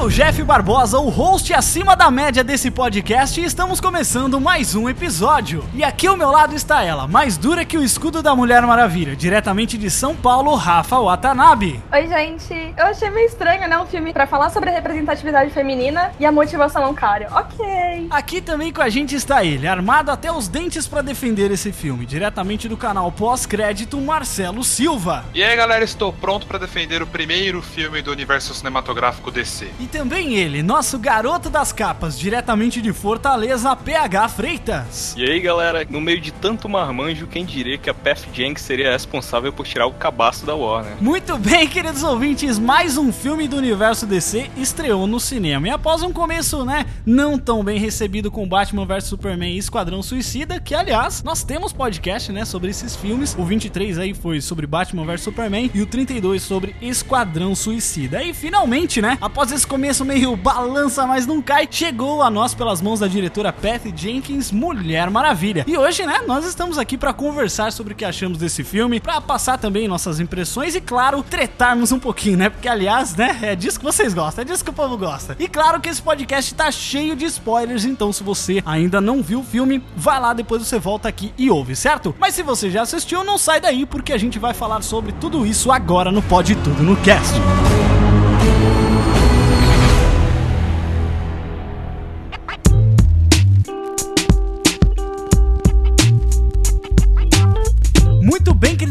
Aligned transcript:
Sou 0.00 0.06
o 0.06 0.10
Jeff 0.10 0.42
Barbosa, 0.44 0.98
o 0.98 1.10
host 1.10 1.52
acima 1.52 1.94
da 1.94 2.10
média 2.10 2.42
desse 2.42 2.70
podcast, 2.70 3.38
e 3.38 3.44
estamos 3.44 3.82
começando 3.82 4.40
mais 4.40 4.74
um 4.74 4.88
episódio. 4.88 5.62
E 5.74 5.84
aqui 5.84 6.06
ao 6.06 6.16
meu 6.16 6.30
lado 6.30 6.54
está 6.54 6.82
ela, 6.82 7.06
mais 7.06 7.36
dura 7.36 7.66
que 7.66 7.76
o 7.76 7.84
escudo 7.84 8.22
da 8.22 8.34
Mulher 8.34 8.62
Maravilha, 8.62 9.14
diretamente 9.14 9.76
de 9.76 9.90
São 9.90 10.16
Paulo, 10.16 10.54
Rafa 10.54 10.98
Watanabe. 10.98 11.82
Oi, 11.92 12.08
gente. 12.08 12.74
Eu 12.78 12.86
achei 12.86 13.10
meio 13.10 13.26
estranho, 13.26 13.68
né? 13.68 13.78
Um 13.78 13.84
filme 13.84 14.10
pra 14.10 14.26
falar 14.26 14.48
sobre 14.48 14.70
a 14.70 14.72
representatividade 14.72 15.50
feminina 15.50 16.12
e 16.18 16.24
a 16.24 16.32
motivação 16.32 16.82
ao 16.82 16.94
cara. 16.94 17.28
Ok. 17.32 18.06
Aqui 18.08 18.40
também 18.40 18.72
com 18.72 18.80
a 18.80 18.88
gente 18.88 19.14
está 19.14 19.44
ele, 19.44 19.68
armado 19.68 20.10
até 20.10 20.32
os 20.32 20.48
dentes 20.48 20.88
para 20.88 21.02
defender 21.02 21.50
esse 21.50 21.72
filme, 21.72 22.06
diretamente 22.06 22.70
do 22.70 22.76
canal 22.76 23.12
pós-crédito 23.12 24.00
Marcelo 24.00 24.64
Silva. 24.64 25.26
E 25.34 25.42
aí 25.42 25.54
galera, 25.54 25.84
estou 25.84 26.10
pronto 26.10 26.46
para 26.46 26.58
defender 26.58 27.02
o 27.02 27.06
primeiro 27.06 27.60
filme 27.60 28.00
do 28.00 28.10
universo 28.10 28.54
cinematográfico 28.54 29.30
DC. 29.30 29.68
E 29.78 29.89
também 29.90 30.34
ele, 30.34 30.62
nosso 30.62 30.98
garoto 30.98 31.50
das 31.50 31.72
capas, 31.72 32.18
diretamente 32.18 32.80
de 32.80 32.92
Fortaleza, 32.92 33.74
PH 33.74 34.28
Freitas. 34.28 35.14
E 35.16 35.24
aí 35.24 35.40
galera, 35.40 35.84
no 35.90 36.00
meio 36.00 36.20
de 36.20 36.30
tanto 36.30 36.68
marmanjo, 36.68 37.26
quem 37.26 37.44
diria 37.44 37.76
que 37.76 37.90
a 37.90 37.94
Pef 37.94 38.28
Jenks 38.32 38.62
seria 38.62 38.92
responsável 38.92 39.52
por 39.52 39.66
tirar 39.66 39.86
o 39.86 39.92
cabaço 39.92 40.46
da 40.46 40.54
Warner? 40.54 40.92
Muito 41.00 41.36
bem, 41.36 41.66
queridos 41.66 42.04
ouvintes, 42.04 42.56
mais 42.56 42.96
um 42.96 43.12
filme 43.12 43.48
do 43.48 43.56
universo 43.56 44.06
DC 44.06 44.48
estreou 44.56 45.08
no 45.08 45.18
cinema. 45.18 45.66
E 45.66 45.70
após 45.70 46.02
um 46.02 46.12
começo, 46.12 46.64
né, 46.64 46.86
não 47.04 47.36
tão 47.36 47.64
bem 47.64 47.78
recebido 47.78 48.30
com 48.30 48.48
Batman 48.48 48.86
vs 48.86 49.04
Superman 49.04 49.54
e 49.54 49.58
Esquadrão 49.58 50.02
Suicida, 50.04 50.60
que 50.60 50.74
aliás, 50.74 51.22
nós 51.24 51.42
temos 51.42 51.72
podcast, 51.72 52.30
né, 52.30 52.44
sobre 52.44 52.70
esses 52.70 52.94
filmes. 52.94 53.34
O 53.36 53.44
23 53.44 53.98
aí 53.98 54.14
foi 54.14 54.40
sobre 54.40 54.68
Batman 54.68 55.04
vs 55.04 55.22
Superman 55.22 55.68
e 55.74 55.82
o 55.82 55.86
32 55.86 56.42
sobre 56.42 56.76
Esquadrão 56.80 57.56
Suicida. 57.56 58.22
E 58.22 58.32
finalmente, 58.32 59.02
né, 59.02 59.18
após 59.20 59.50
esse 59.50 59.66
começo 59.66 59.79
meio 60.04 60.36
balança, 60.36 61.06
mas 61.06 61.26
não 61.26 61.40
cai, 61.40 61.66
chegou 61.70 62.22
a 62.22 62.30
nós 62.30 62.54
pelas 62.54 62.82
mãos 62.82 63.00
da 63.00 63.08
diretora 63.08 63.52
Patty 63.52 63.92
Jenkins, 63.96 64.52
Mulher 64.52 65.10
Maravilha. 65.10 65.64
E 65.66 65.76
hoje, 65.76 66.04
né, 66.04 66.20
nós 66.26 66.44
estamos 66.44 66.78
aqui 66.78 66.98
para 66.98 67.12
conversar 67.12 67.72
sobre 67.72 67.94
o 67.94 67.96
que 67.96 68.04
achamos 68.04 68.38
desse 68.38 68.62
filme, 68.62 69.00
para 69.00 69.20
passar 69.20 69.58
também 69.58 69.88
nossas 69.88 70.20
impressões 70.20 70.74
e, 70.74 70.80
claro, 70.80 71.22
tretarmos 71.22 71.92
um 71.92 71.98
pouquinho, 71.98 72.36
né? 72.36 72.50
Porque, 72.50 72.68
aliás, 72.68 73.16
né, 73.16 73.38
é 73.42 73.56
disso 73.56 73.78
que 73.78 73.84
vocês 73.84 74.12
gostam, 74.12 74.42
é 74.42 74.44
disso 74.44 74.62
que 74.62 74.70
o 74.70 74.74
povo 74.74 74.96
gosta. 74.98 75.34
E 75.38 75.48
claro 75.48 75.80
que 75.80 75.88
esse 75.88 76.02
podcast 76.02 76.54
tá 76.54 76.70
cheio 76.70 77.16
de 77.16 77.24
spoilers, 77.24 77.84
então 77.84 78.12
se 78.12 78.22
você 78.22 78.62
ainda 78.66 79.00
não 79.00 79.22
viu 79.22 79.40
o 79.40 79.44
filme, 79.44 79.82
vai 79.96 80.20
lá, 80.20 80.32
depois 80.32 80.66
você 80.66 80.78
volta 80.78 81.08
aqui 81.08 81.32
e 81.38 81.50
ouve, 81.50 81.74
certo? 81.74 82.14
Mas 82.18 82.34
se 82.34 82.42
você 82.42 82.70
já 82.70 82.82
assistiu, 82.82 83.24
não 83.24 83.38
sai 83.38 83.60
daí, 83.60 83.86
porque 83.86 84.12
a 84.12 84.18
gente 84.18 84.38
vai 84.38 84.52
falar 84.52 84.82
sobre 84.82 85.12
tudo 85.12 85.46
isso 85.46 85.72
agora 85.72 86.12
no 86.12 86.22
Pode 86.22 86.54
Tudo 86.56 86.82
no 86.82 86.96
Cast. 86.96 87.34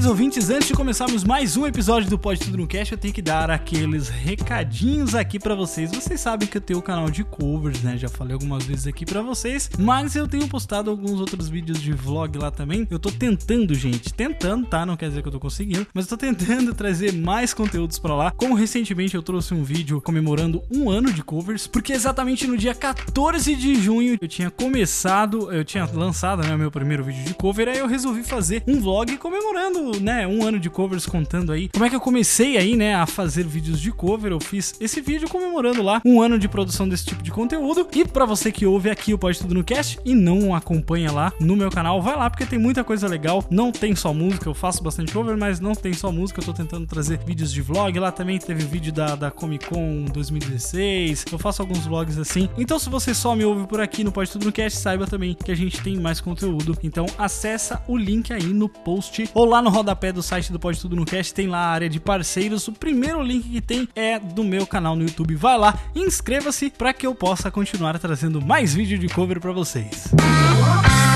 Ouvintes, 0.09 0.50
antes 0.50 0.68
de 0.68 0.74
começarmos 0.74 1.24
mais 1.24 1.56
um 1.56 1.68
episódio 1.68 2.09
do 2.09 2.18
Pode 2.18 2.40
Tudo 2.40 2.58
no 2.58 2.68
Cast, 2.68 2.94
eu 2.94 2.97
tenho 2.97 3.14
que 3.14 3.22
dar 3.22 3.52
aqueles 3.52 4.09
recadinhos 4.09 5.14
aqui 5.14 5.38
pra 5.38 5.53
vocês. 5.53 5.92
Vocês 5.92 6.20
sabem 6.20 6.47
que 6.47 6.58
eu 6.58 6.62
tenho 6.62 6.80
o 6.80 6.81
canal 6.81 7.12
de 7.12 7.24
covers, 7.24 7.84
né? 7.84 7.96
Já 7.96 8.09
falei 8.09 8.34
algumas 8.34 8.66
vezes 8.66 8.88
aqui 8.88 9.06
pra 9.06 9.22
vocês, 9.22 9.69
mas 9.78 10.16
eu 10.16 10.28
tenho 10.28 10.48
postado 10.48 10.90
alguns 10.90 11.19
outros 11.19 11.48
vídeos 11.48 11.80
de 11.80 11.94
vlog 11.94 12.36
lá 12.40 12.50
também. 12.50 12.88
Eu 12.90 12.98
tô 12.98 13.12
tentando, 13.12 13.75
gente, 13.75 14.12
tentando, 14.12 14.66
tá? 14.66 14.84
Não 14.84 14.98
quer 14.98 15.09
dizer 15.09 15.22
que 15.22 15.28
eu 15.28 15.31
tô 15.31 15.40
conseguindo, 15.40 15.86
mas 15.94 16.06
eu 16.06 16.18
tô 16.18 16.18
tentando 16.18 16.74
trazer 16.74 17.14
mais 17.14 17.53
conteúdos 17.53 18.00
pra 18.00 18.16
lá. 18.16 18.31
Como 18.31 18.56
recentemente 18.56 19.14
eu 19.14 19.22
trouxe 19.22 19.53
um 19.53 19.64
vídeo 19.64 20.02
comemorando 20.02 20.64
um 20.72 20.90
ano 20.90 21.14
de 21.14 21.24
covers, 21.24 21.68
porque 21.68 21.94
exatamente 21.94 22.48
no 22.48 22.58
dia 22.58 22.74
14 22.74 23.56
de 23.56 23.75
junho 23.75 24.18
eu 24.19 24.28
tinha 24.28 24.50
começado, 24.50 25.53
eu 25.53 25.64
tinha 25.64 25.86
lançado, 25.86 26.42
né, 26.42 26.58
meu 26.58 26.72
primeiro 26.72 27.03
vídeo 27.03 27.25
de 27.25 27.36
cover, 27.36 27.68
aí 27.68 27.78
eu 27.78 27.88
resolvi 27.88 28.24
fazer 28.24 28.64
um 28.68 28.81
vlog 28.81 29.16
comemorando, 29.18 29.99
né, 30.00 30.28
um 30.28 30.44
ano 30.44 30.60
de 30.60 30.70
covers, 30.70 31.06
contando 31.06 31.52
aí 31.52 31.70
como 31.70 31.86
é 31.86 31.90
que 31.90 31.96
eu 31.96 32.02
comecei 32.02 32.58
aí, 32.58 32.76
né, 32.76 32.96
a 32.96 33.06
fazer 33.06 33.46
vídeos 33.46 33.80
de 33.80 33.92
cover. 33.92 34.32
Eu 34.32 34.40
fiz 34.40 34.76
esse 34.80 35.02
vídeo 35.02 35.30
comemorando 35.30 35.82
lá 35.82 36.02
um 36.06 36.22
ano 36.22 36.38
de 36.38 36.48
produção 36.48 36.88
desse 36.88 37.06
tipo 37.06 37.24
de 37.24 37.32
conteúdo. 37.32 37.88
E 37.94 38.06
pra 38.06 38.26
você 38.26 38.52
que 38.52 38.66
ouve 38.66 38.90
aqui 38.90 39.14
o 39.14 39.18
Pode 39.18 39.40
Tudo 39.40 39.54
no 39.54 39.64
Cast 39.64 40.00
e 40.06 40.14
não 40.14 40.54
acompanha 40.56 41.12
lá 41.12 41.34
no 41.40 41.56
meu 41.56 41.70
canal, 41.70 42.02
vai 42.02 42.16
lá 42.16 42.30
porque 42.30 42.46
tem 42.46 42.60
muita 42.60 42.84
coisa 42.84 43.08
legal. 43.08 43.44
Não 43.50 43.72
tem 43.72 43.96
só 43.96 44.14
música, 44.14 44.50
eu 44.50 44.54
faço 44.54 44.84
bastante 44.84 45.12
cover, 45.12 45.38
mas 45.38 45.60
não 45.60 45.74
tem 45.74 45.94
só 45.94 46.12
música. 46.12 46.40
Eu 46.40 46.46
tô 46.46 46.54
tentando 46.54 46.86
trazer 46.88 47.18
vídeos 47.20 47.52
de 47.52 47.62
vlog. 47.62 47.98
Lá 48.00 48.12
também 48.12 48.40
teve 48.40 48.64
vídeo 48.66 48.92
da, 48.92 49.16
da 49.16 49.31
Comic 49.31 49.68
Con 49.68 50.06
2016. 50.14 51.26
Eu 51.31 51.40
faço 51.40 51.62
alguns 51.62 51.86
vlogs 51.86 52.18
assim. 52.18 52.50
Então, 52.58 52.80
se 52.80 52.90
você 52.90 53.14
só 53.14 53.36
me 53.36 53.46
ouve 53.46 53.68
por 53.68 53.80
aqui 53.80 54.04
no 54.04 54.12
Pode 54.12 54.31
Tudo 54.31 54.46
no 54.46 54.52
Cast, 54.52 54.80
saiba 54.80 55.06
também 55.08 55.34
que 55.34 55.52
a 55.52 55.56
gente 55.56 55.81
tem 55.81 55.98
mais 55.98 56.20
conteúdo. 56.22 56.78
Então, 56.84 57.06
acessa 57.18 57.84
o 57.88 57.98
link 57.98 58.31
aí 58.34 58.54
no 58.54 58.70
post 58.70 59.30
ou 59.34 59.46
lá 59.46 59.62
no 59.62 59.70
rodapé 59.89 60.11
do 60.11 60.22
site 60.22 60.51
do 60.51 60.59
Pode 60.59 60.79
Tudo 60.79 60.95
no 60.95 61.05
Cast, 61.05 61.33
tem 61.33 61.47
lá 61.47 61.57
a 61.59 61.69
área 61.72 61.89
de 61.89 62.00
parceiros. 62.00 62.67
O 62.67 62.73
primeiro 62.73 63.22
link 63.23 63.50
que 63.50 63.61
tem 63.61 63.88
é 63.95 64.19
do 64.19 64.44
meu 64.44 64.67
canal 64.67 64.95
no 64.95 65.03
YouTube. 65.03 65.35
Vai 65.35 65.57
lá, 65.57 65.77
inscreva-se 65.95 66.69
para 66.69 66.94
que 66.94 67.07
eu 67.07 67.16
possa 67.16 67.50
continuar 67.50 67.97
trazendo 67.97 68.41
mais 68.41 68.73
vídeo 68.73 69.00
de 69.00 69.07
cover 69.07 69.39
para 69.39 69.51
vocês. 69.51 70.09
E 71.05 71.09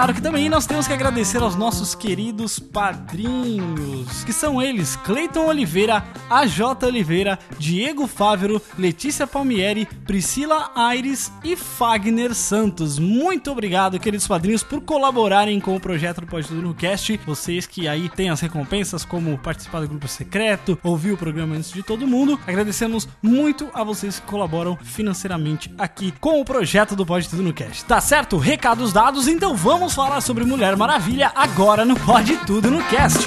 claro 0.00 0.14
que 0.14 0.22
também 0.22 0.48
nós 0.48 0.64
temos 0.64 0.86
que 0.86 0.94
agradecer 0.94 1.42
aos 1.42 1.54
nossos 1.54 1.94
queridos 1.94 2.58
padrinhos, 2.58 4.24
que 4.24 4.32
são 4.32 4.62
eles: 4.62 4.96
Cleiton 4.96 5.44
Oliveira, 5.44 6.02
AJ 6.30 6.60
Oliveira, 6.86 7.38
Diego 7.58 8.06
Fávero, 8.06 8.62
Letícia 8.78 9.26
Palmieri, 9.26 9.84
Priscila 10.06 10.70
Aires 10.74 11.30
e 11.44 11.54
Fagner 11.54 12.34
Santos. 12.34 12.98
Muito 12.98 13.50
obrigado, 13.50 14.00
queridos 14.00 14.26
padrinhos, 14.26 14.62
por 14.62 14.80
colaborarem 14.80 15.60
com 15.60 15.76
o 15.76 15.80
projeto 15.80 16.22
do 16.22 16.26
Pode 16.26 16.48
Tudo 16.48 16.62
no 16.62 16.72
Cast. 16.72 17.20
Vocês 17.26 17.66
que 17.66 17.86
aí 17.86 18.08
têm 18.08 18.30
as 18.30 18.40
recompensas, 18.40 19.04
como 19.04 19.36
participar 19.36 19.80
do 19.80 19.88
grupo 19.88 20.08
secreto, 20.08 20.78
ouvir 20.82 21.12
o 21.12 21.18
programa 21.18 21.56
antes 21.56 21.72
de 21.72 21.82
todo 21.82 22.06
mundo. 22.06 22.40
Agradecemos 22.46 23.06
muito 23.20 23.68
a 23.74 23.84
vocês 23.84 24.18
que 24.18 24.26
colaboram 24.26 24.78
financeiramente 24.82 25.70
aqui 25.76 26.10
com 26.18 26.40
o 26.40 26.44
projeto 26.44 26.96
do 26.96 27.04
Pode 27.04 27.28
Tudo 27.28 27.42
no 27.42 27.52
Cast. 27.52 27.84
Tá 27.84 28.00
certo? 28.00 28.38
Recados 28.38 28.94
dados, 28.94 29.28
então 29.28 29.54
vamos 29.54 29.89
falar 29.94 30.20
sobre 30.20 30.44
Mulher 30.44 30.76
Maravilha 30.76 31.32
agora 31.34 31.84
no 31.84 31.94
Pode 31.94 32.36
Tudo 32.46 32.70
no 32.70 32.82
Cast. 32.88 33.26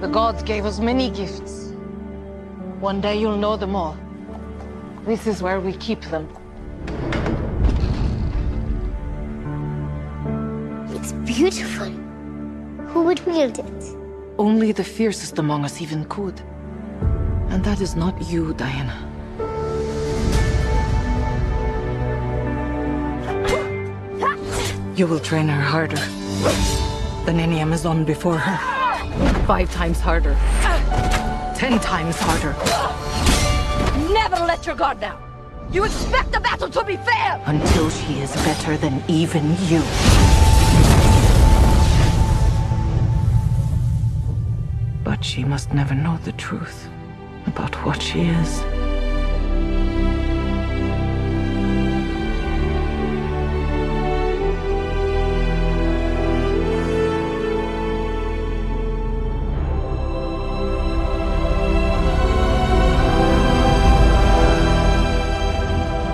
The 0.00 0.08
gods 0.08 0.42
gave 0.42 0.64
us 0.64 0.78
many 0.78 1.10
gifts. 1.10 1.74
One 2.80 3.00
day 3.00 3.18
you'll 3.20 3.36
know 3.36 3.56
them 3.56 3.76
all. 3.76 3.96
This 5.04 5.26
is 5.26 5.42
where 5.42 5.60
we 5.60 5.72
keep 5.74 6.00
them. 6.02 6.28
It's 10.94 11.12
beautiful. 11.24 11.90
Who 12.88 13.02
would 13.02 13.24
wield 13.26 13.58
it? 13.58 13.84
Only 14.38 14.72
the 14.72 14.84
fiercest 14.84 15.38
among 15.38 15.64
us 15.64 15.82
even 15.82 16.04
could. 16.06 16.40
And 17.50 17.64
that 17.64 17.80
is 17.80 17.96
not 17.96 18.20
you, 18.22 18.52
Diana. 18.54 18.96
You 24.94 25.06
will 25.06 25.20
train 25.20 25.48
her 25.48 25.60
harder 25.60 26.02
than 27.24 27.40
any 27.40 27.60
Amazon 27.60 28.04
before 28.04 28.36
her. 28.36 29.44
Five 29.46 29.72
times 29.72 30.00
harder. 30.00 30.34
Ten 31.56 31.78
times 31.80 32.16
harder. 32.18 32.52
Never 34.12 34.36
let 34.44 34.66
your 34.66 34.74
guard 34.74 35.00
down. 35.00 35.22
You 35.70 35.84
expect 35.84 36.32
the 36.32 36.40
battle 36.40 36.68
to 36.70 36.84
be 36.84 36.96
fair! 36.96 37.40
Until 37.46 37.90
she 37.90 38.20
is 38.20 38.32
better 38.44 38.76
than 38.76 39.02
even 39.08 39.44
you. 39.66 39.82
But 45.04 45.24
she 45.24 45.44
must 45.44 45.72
never 45.72 45.94
know 45.94 46.18
the 46.24 46.32
truth 46.32 46.87
about 47.48 47.74
what 47.84 48.00
she 48.02 48.20
is. 48.20 48.62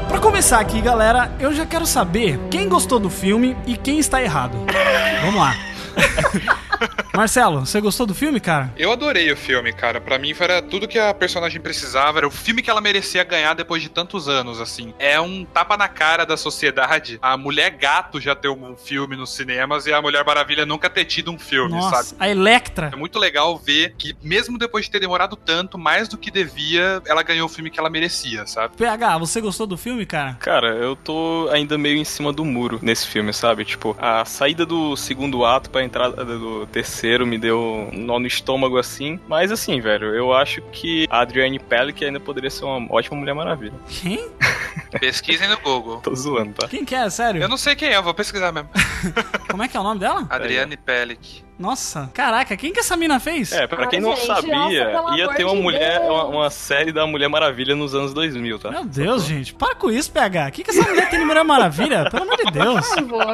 Pra 0.09 0.19
começar 0.21 0.61
aqui, 0.61 0.81
galera, 0.81 1.33
eu 1.39 1.53
já 1.53 1.67
quero 1.67 1.87
saber 1.87 2.39
quem 2.51 2.69
gostou 2.69 2.99
do 2.99 3.11
filme 3.11 3.57
e 3.67 3.77
quem 3.77 3.99
está 3.99 4.23
errado. 4.23 4.57
Vamos 5.23 5.41
lá. 5.41 5.55
Marcelo, 7.15 7.61
você 7.65 7.81
gostou 7.81 8.07
do 8.07 8.15
filme, 8.15 8.41
cara? 8.41 8.73
Eu 8.77 8.93
adorei 8.93 9.31
o 9.31 9.37
filme, 9.37 9.73
cara. 9.73 10.01
Pra 10.01 10.19
mim 10.19 10.35
era 10.39 10.61
tudo 10.61 10.89
que 10.89 10.99
a 10.99 11.15
personagem 11.15 11.61
precisava. 11.61 12.19
Era 12.19 12.29
o 12.29 12.31
filme 12.31 12.61
que 12.63 12.71
ela 12.71 12.81
merecia 12.81 13.25
ganhar 13.25 13.55
depois 13.55 13.83
de 13.83 13.89
tantos 13.89 14.29
anos, 14.29 14.61
assim. 14.61 14.93
É 14.99 15.21
um 15.21 15.45
tapa 15.45 15.77
na 15.77 15.89
cara 15.89 16.25
da 16.27 16.37
sociedade. 16.37 17.19
A 17.23 17.37
Mulher 17.37 17.71
Gato 17.71 18.21
já 18.21 18.35
ter 18.35 18.49
um 18.49 18.77
filme 18.77 19.17
nos 19.17 19.35
cinemas 19.35 19.87
e 19.87 19.93
a 19.93 20.03
Mulher 20.03 20.25
Maravilha 20.25 20.67
nunca 20.67 20.91
ter 20.91 21.05
tido 21.05 21.31
um 21.31 21.39
filme, 21.39 21.73
Nossa, 21.73 22.03
sabe? 22.03 22.17
a 22.19 22.29
Electra. 22.29 22.91
É 22.93 22.97
muito 22.97 23.19
legal 23.19 23.57
ver 23.57 23.95
que, 23.97 24.15
mesmo 24.23 24.59
depois 24.59 24.85
de 24.87 24.91
ter 24.91 25.01
demorado 25.01 25.37
tanto, 25.37 25.79
mais 25.79 26.09
do 26.09 26.19
que 26.19 26.31
devia, 26.31 27.01
ela 27.07 27.23
ganhou 27.23 27.47
o 27.47 27.49
filme 27.49 27.71
que 27.71 27.79
ela 27.79 27.91
merecia, 27.91 28.47
sabe? 28.47 28.77
PH, 28.77 29.19
você 29.19 29.41
gostou 29.41 29.67
do 29.67 29.77
filme, 29.77 30.05
cara? 30.05 30.35
Cara, 30.41 30.69
eu 30.69 30.97
tô 30.97 31.49
ainda 31.53 31.79
meio 31.79 31.97
em 31.97 32.05
cima 32.05 32.33
do 32.33 32.45
muro 32.45 32.79
nesse 32.83 33.07
filme, 33.07 33.33
sabe? 33.33 33.65
Tipo, 33.65 33.97
a 33.99 34.25
saída 34.25 34.67
do 34.67 34.97
segundo 34.97 35.45
ato 35.45 35.71
pra 35.71 35.85
entrada 35.85 36.25
do 36.25 36.67
terceiro 36.75 37.25
me 37.25 37.39
deu 37.39 37.61
um 37.61 37.91
nó 37.93 38.19
no 38.19 38.27
estômago 38.27 38.77
assim. 38.77 39.21
Mas 39.29 39.53
assim, 39.53 39.81
velho, 39.81 40.13
eu 40.13 40.33
acho 40.33 40.61
que 40.73 41.07
a 41.09 41.21
Adrienne 41.21 41.61
Pellick 41.61 42.05
ainda 42.05 42.19
poderia 42.19 42.51
ser 42.51 42.65
uma 42.65 42.93
ótima 42.93 43.17
Mulher 43.17 43.33
Maravilha. 43.33 43.75
Quem? 43.89 44.29
Pesquisem 44.99 45.49
no 45.49 45.57
Google. 45.61 46.01
Tô 46.01 46.13
zoando, 46.17 46.55
tá? 46.55 46.67
Quem 46.67 46.85
que 46.85 46.95
é, 46.95 47.09
sério? 47.09 47.41
Eu 47.41 47.49
não 47.49 47.57
sei 47.57 47.77
quem 47.77 47.91
é, 47.91 47.97
eu 47.97 48.03
vou 48.03 48.13
pesquisar 48.13 48.51
mesmo. 48.51 48.69
Como 49.49 49.63
é 49.63 49.69
que 49.69 49.77
é 49.77 49.81
o 49.81 49.85
nome 49.85 50.01
dela? 50.01 50.27
Adriane 50.29 50.77
Pellick. 50.77 51.45
Nossa, 51.59 52.11
caraca, 52.13 52.57
quem 52.57 52.73
que 52.73 52.81
essa 52.81 52.97
mina 52.97 53.21
fez? 53.21 53.53
É, 53.53 53.67
pra 53.67 53.85
Ai, 53.85 53.89
quem 53.89 54.01
não 54.01 54.15
gente, 54.17 54.27
sabia, 54.27 54.93
nossa, 54.93 55.17
ia 55.17 55.29
ter 55.35 55.45
uma 55.45 55.55
de 55.55 55.63
mulher, 55.63 56.01
uma, 56.01 56.25
uma 56.25 56.51
série 56.51 56.93
da 56.93 57.07
Mulher 57.07 57.29
Maravilha 57.29 57.77
nos 57.77 57.95
anos 57.95 58.13
2000, 58.13 58.59
tá? 58.59 58.71
Meu 58.71 58.85
Deus, 58.85 59.25
gente, 59.25 59.55
para 59.55 59.75
com 59.75 59.91
isso, 59.91 60.11
PH. 60.11 60.49
O 60.49 60.53
que, 60.53 60.65
que 60.65 60.71
essa 60.71 60.83
mulher 60.83 61.09
tem 61.11 61.21
de 61.21 61.25
Mulher 61.25 61.45
Maravilha? 61.45 62.11
Pelo 62.11 62.25
amor 62.25 62.37
de 62.37 62.51
Deus. 62.51 62.89
Por 62.89 62.95
favor. 62.97 63.27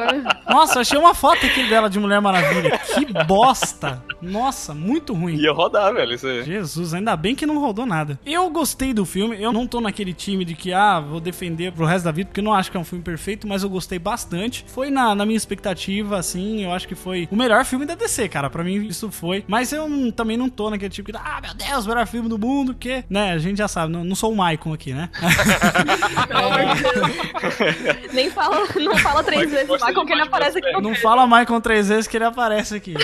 Nossa, 0.47 0.79
achei 0.81 0.97
uma 0.97 1.13
foto 1.13 1.45
aqui 1.45 1.67
dela 1.67 1.89
de 1.89 1.99
Mulher 1.99 2.21
Maravilha. 2.21 2.79
Que 2.79 3.05
bosta. 3.25 4.03
Nossa, 4.21 4.73
muito 4.73 5.13
ruim. 5.13 5.35
Ia 5.35 5.51
rodar, 5.51 5.93
velho, 5.93 6.13
isso 6.13 6.27
aí. 6.27 6.43
Jesus, 6.43 6.93
ainda 6.93 7.15
bem 7.15 7.35
que 7.35 7.45
não 7.45 7.59
rodou 7.59 7.85
nada. 7.85 8.19
Eu 8.25 8.49
gostei 8.49 8.93
do 8.93 9.05
filme, 9.05 9.41
eu 9.41 9.51
não 9.51 9.65
tô 9.65 9.81
naquele 9.81 10.13
time 10.13 10.45
de 10.45 10.53
que, 10.53 10.71
ah, 10.73 10.99
vou 10.99 11.19
defender 11.19 11.71
pro 11.71 11.85
resto 11.85 12.05
da 12.05 12.11
vida, 12.11 12.27
porque 12.27 12.39
eu 12.39 12.43
não 12.43 12.53
acho 12.53 12.69
que 12.69 12.77
é 12.77 12.79
um 12.79 12.83
filme 12.85 13.03
perfeito, 13.03 13.47
mas 13.47 13.63
eu 13.63 13.69
gostei 13.69 13.97
bastante. 13.97 14.63
Foi 14.67 14.91
na, 14.91 15.15
na 15.15 15.25
minha 15.25 15.37
expectativa, 15.37 16.17
assim, 16.17 16.63
eu 16.63 16.71
acho 16.71 16.87
que 16.87 16.95
foi 16.95 17.27
o 17.31 17.35
melhor 17.35 17.65
filme 17.65 17.85
da 17.85 17.95
DC, 17.95 18.10
cara. 18.27 18.49
Pra 18.49 18.63
mim, 18.63 18.87
isso 18.87 19.11
foi. 19.11 19.43
Mas 19.47 19.71
eu 19.71 19.87
também 20.11 20.37
não 20.37 20.49
tô 20.49 20.69
naquele 20.69 20.89
tipo 20.89 21.11
de, 21.11 21.17
ah, 21.17 21.39
meu 21.41 21.53
Deus, 21.53 21.85
o 21.85 21.89
melhor 21.89 22.07
filme 22.07 22.27
do 22.29 22.37
mundo, 22.37 22.73
que, 22.73 23.03
né, 23.09 23.31
a 23.31 23.37
gente 23.37 23.57
já 23.57 23.67
sabe, 23.67 23.91
não, 23.91 24.03
não 24.03 24.15
sou 24.15 24.31
o 24.31 24.35
Maicon 24.35 24.73
aqui, 24.73 24.93
né? 24.93 25.09
Pelo 26.27 26.39
amor 26.39 26.75
de 26.75 26.83
Deus. 26.83 28.13
Nem 28.13 28.29
fala, 28.29 28.67
não 28.75 28.97
fala 28.97 29.23
três 29.23 29.45
Michael 29.45 29.67
vezes, 29.67 29.85
de 29.85 30.05
que 30.05 30.13
ele 30.13 30.21
aparece 30.21 30.57
aqui 30.57 30.81
Não 30.81 30.95
fala 30.95 31.27
Maicon 31.27 31.61
três 31.61 31.87
vezes 31.87 32.07
que 32.07 32.17
ele 32.17 32.25
aparece 32.25 32.75
aqui. 32.75 32.93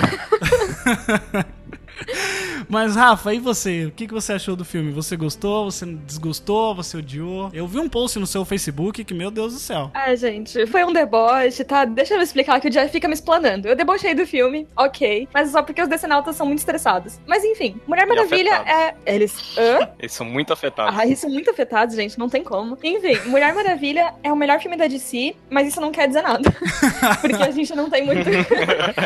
Mas, 2.69 2.95
Rafa, 2.95 3.33
e 3.33 3.39
você? 3.39 3.85
O 3.85 3.91
que, 3.91 4.07
que 4.07 4.13
você 4.13 4.33
achou 4.33 4.55
do 4.55 4.65
filme? 4.65 4.91
Você 4.91 5.15
gostou? 5.15 5.71
Você 5.71 5.85
desgostou? 5.85 6.75
Você 6.75 6.97
odiou? 6.97 7.49
Eu 7.53 7.67
vi 7.67 7.79
um 7.79 7.87
post 7.87 8.19
no 8.19 8.27
seu 8.27 8.43
Facebook 8.43 9.03
que, 9.03 9.13
meu 9.13 9.31
Deus 9.31 9.53
do 9.53 9.59
céu. 9.59 9.89
Ah, 9.93 10.13
gente, 10.15 10.65
foi 10.67 10.83
um 10.83 10.91
deboche, 10.91 11.63
tá? 11.63 11.85
Deixa 11.85 12.15
eu 12.15 12.21
explicar 12.21 12.59
que 12.59 12.67
o 12.67 12.71
Jeff 12.71 12.91
fica 12.91 13.07
me 13.07 13.13
explanando. 13.13 13.67
Eu 13.67 13.75
debochei 13.75 14.13
do 14.13 14.25
filme, 14.25 14.67
ok, 14.75 15.27
mas 15.33 15.49
é 15.49 15.51
só 15.51 15.61
porque 15.61 15.81
os 15.81 15.87
decenautas 15.87 16.35
são 16.35 16.45
muito 16.45 16.59
estressados. 16.59 17.19
Mas 17.25 17.43
enfim, 17.43 17.79
Mulher 17.87 18.05
Maravilha 18.05 18.63
é. 18.65 18.93
Eles. 19.05 19.55
Hã? 19.57 19.89
Eles 19.99 20.13
são 20.13 20.25
muito 20.25 20.53
afetados. 20.53 20.97
Ah, 20.97 21.05
eles 21.05 21.19
são 21.19 21.29
muito 21.29 21.49
afetados, 21.49 21.95
gente, 21.95 22.17
não 22.19 22.29
tem 22.29 22.43
como. 22.43 22.77
Enfim, 22.83 23.17
Mulher 23.29 23.53
Maravilha 23.53 24.13
é 24.23 24.31
o 24.31 24.35
melhor 24.35 24.59
filme 24.59 24.77
da 24.77 24.87
DC, 24.87 25.35
mas 25.49 25.67
isso 25.67 25.81
não 25.81 25.91
quer 25.91 26.07
dizer 26.07 26.21
nada. 26.21 26.51
Porque 27.21 27.41
a 27.41 27.51
gente 27.51 27.75
não 27.75 27.89
tem 27.89 28.05
muito. 28.05 28.27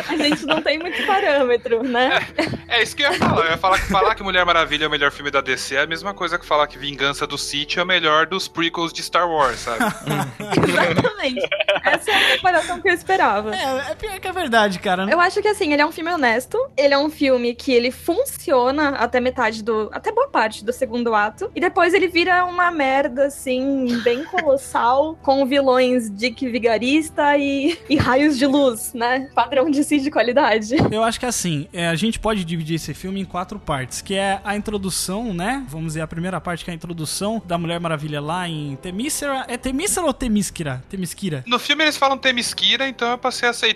a 0.08 0.16
gente 0.16 0.44
não 0.46 0.60
tem 0.62 0.78
muito 0.78 1.06
parâmetro, 1.06 1.82
né? 1.82 2.20
É 2.68 2.82
isso 2.82 2.96
que 2.96 3.02
eu 3.02 3.12
ia 3.12 3.18
falar. 3.18 3.51
Ia 3.52 3.58
falar 3.58 3.78
que 3.78 3.86
falar 3.86 4.14
que 4.14 4.22
Mulher 4.22 4.46
Maravilha 4.46 4.86
é 4.86 4.88
o 4.88 4.90
melhor 4.90 5.10
filme 5.10 5.30
da 5.30 5.42
DC 5.42 5.74
é 5.74 5.82
a 5.82 5.86
mesma 5.86 6.14
coisa 6.14 6.38
que 6.38 6.46
falar 6.46 6.66
que 6.66 6.78
Vingança 6.78 7.26
do 7.26 7.36
Sith 7.36 7.76
é 7.76 7.82
o 7.82 7.86
melhor 7.86 8.26
dos 8.26 8.48
prequels 8.48 8.94
de 8.94 9.02
Star 9.02 9.28
Wars, 9.28 9.58
sabe? 9.58 9.84
Exatamente. 10.66 11.46
Essa 11.84 12.10
é 12.10 12.32
a 12.32 12.36
comparação 12.36 12.80
que 12.80 12.88
eu 12.88 12.94
esperava. 12.94 13.54
É, 13.54 13.90
é 13.90 13.94
pior 13.94 14.18
que 14.18 14.26
é 14.26 14.32
verdade, 14.32 14.78
cara. 14.78 15.06
Eu 15.10 15.20
acho 15.20 15.42
que 15.42 15.48
assim, 15.48 15.70
ele 15.70 15.82
é 15.82 15.86
um 15.86 15.92
filme 15.92 16.10
honesto. 16.10 16.58
Ele 16.78 16.94
é 16.94 16.98
um 16.98 17.10
filme 17.10 17.54
que 17.54 17.72
ele 17.72 17.90
funciona 17.90 18.90
até 18.90 19.20
metade 19.20 19.62
do. 19.62 19.90
até 19.92 20.10
boa 20.10 20.28
parte 20.28 20.64
do 20.64 20.72
segundo 20.72 21.14
ato. 21.14 21.50
E 21.54 21.60
depois 21.60 21.92
ele 21.92 22.08
vira 22.08 22.46
uma 22.46 22.70
merda, 22.70 23.26
assim, 23.26 24.00
bem 24.02 24.24
colossal, 24.32 25.18
com 25.22 25.44
vilões 25.44 26.10
Dick 26.10 26.48
Vigarista 26.48 27.36
e, 27.36 27.78
e 27.86 27.96
raios 27.96 28.38
de 28.38 28.46
luz, 28.46 28.94
né? 28.94 29.28
Padrão 29.34 29.70
de 29.70 29.84
si 29.84 30.00
de 30.00 30.10
qualidade. 30.10 30.76
Eu 30.90 31.02
acho 31.02 31.20
que 31.20 31.26
assim, 31.26 31.68
é, 31.70 31.88
a 31.88 31.94
gente 31.94 32.18
pode 32.18 32.44
dividir 32.44 32.76
esse 32.76 32.94
filme 32.94 33.20
em 33.20 33.24
quatro 33.32 33.58
partes, 33.58 34.00
que 34.02 34.14
é 34.14 34.40
a 34.44 34.54
introdução, 34.54 35.32
né? 35.34 35.64
Vamos 35.68 35.88
dizer, 35.88 36.02
a 36.02 36.06
primeira 36.06 36.40
parte 36.40 36.64
que 36.64 36.70
é 36.70 36.72
a 36.72 36.76
introdução 36.76 37.42
da 37.44 37.56
Mulher 37.58 37.80
Maravilha 37.80 38.20
lá 38.20 38.46
em 38.48 38.76
Temícera. 38.76 39.44
É 39.48 39.56
Temícera 39.56 40.06
ou 40.06 40.12
Temísquira? 40.12 40.84
Temísquira. 40.88 41.42
No 41.46 41.58
filme 41.58 41.82
eles 41.82 41.96
falam 41.96 42.18
Temesquira, 42.18 42.86
então 42.86 43.10
eu 43.10 43.18
passei 43.18 43.48
a 43.48 43.50
aceitar. 43.50 43.72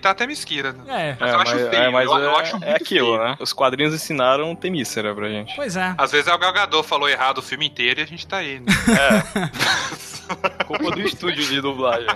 É, 0.86 1.16
Mas 1.18 1.32
eu 1.32 1.40
acho 1.40 1.52
feio, 1.56 1.74
é, 1.74 1.90
mas 1.90 2.06
eu- 2.10 2.18
eu 2.18 2.30
é, 2.30 2.40
acho 2.40 2.56
é 2.56 2.58
muito 2.58 2.82
aquilo, 2.82 3.16
feio. 3.16 3.24
né? 3.28 3.36
Os 3.40 3.52
quadrinhos 3.52 3.94
ensinaram 3.94 4.54
Temícera 4.54 5.14
pra 5.14 5.28
gente. 5.28 5.54
pois 5.56 5.76
é. 5.76 5.94
Às 5.96 6.12
vezes 6.12 6.26
é 6.28 6.34
o 6.34 6.38
Gal 6.38 6.52
Gadot 6.52 6.86
falou 6.86 7.08
errado 7.08 7.38
o 7.38 7.42
filme 7.42 7.66
inteiro 7.66 8.00
e 8.00 8.02
a 8.02 8.06
gente 8.06 8.26
tá 8.26 8.36
aí, 8.38 8.60
né? 8.60 8.66
Culpa 10.66 10.90
do 10.90 11.00
estúdio 11.00 11.44
de 11.44 11.60
dublagem. 11.60 12.08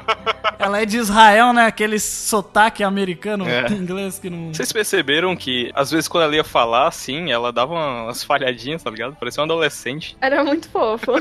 Ela 0.59 0.83
é 0.83 0.87
de 0.87 0.99
Israel, 0.99 1.53
né? 1.53 1.67
Aquele 1.67 1.99
sotaque 1.99 2.83
americano, 2.83 3.49
É. 3.49 3.67
inglês 3.73 4.19
que 4.19 4.29
não. 4.29 4.53
Vocês 4.53 4.73
perceberam 4.73 5.35
que, 5.37 5.71
às 5.75 5.91
vezes, 5.91 6.09
quando 6.09 6.25
ela 6.25 6.37
ia 6.37 6.45
falar, 6.45 6.89
assim, 6.89 7.31
ela 7.31 7.53
dava 7.53 7.75
umas 7.75 8.23
falhadinhas, 8.25 8.83
tá 8.83 8.91
ligado? 8.91 9.17
Parecia 9.17 9.43
um 9.43 9.45
adolescente. 9.45 10.17
Era 10.21 10.45
muito 10.45 10.69
fofo. 10.69 11.13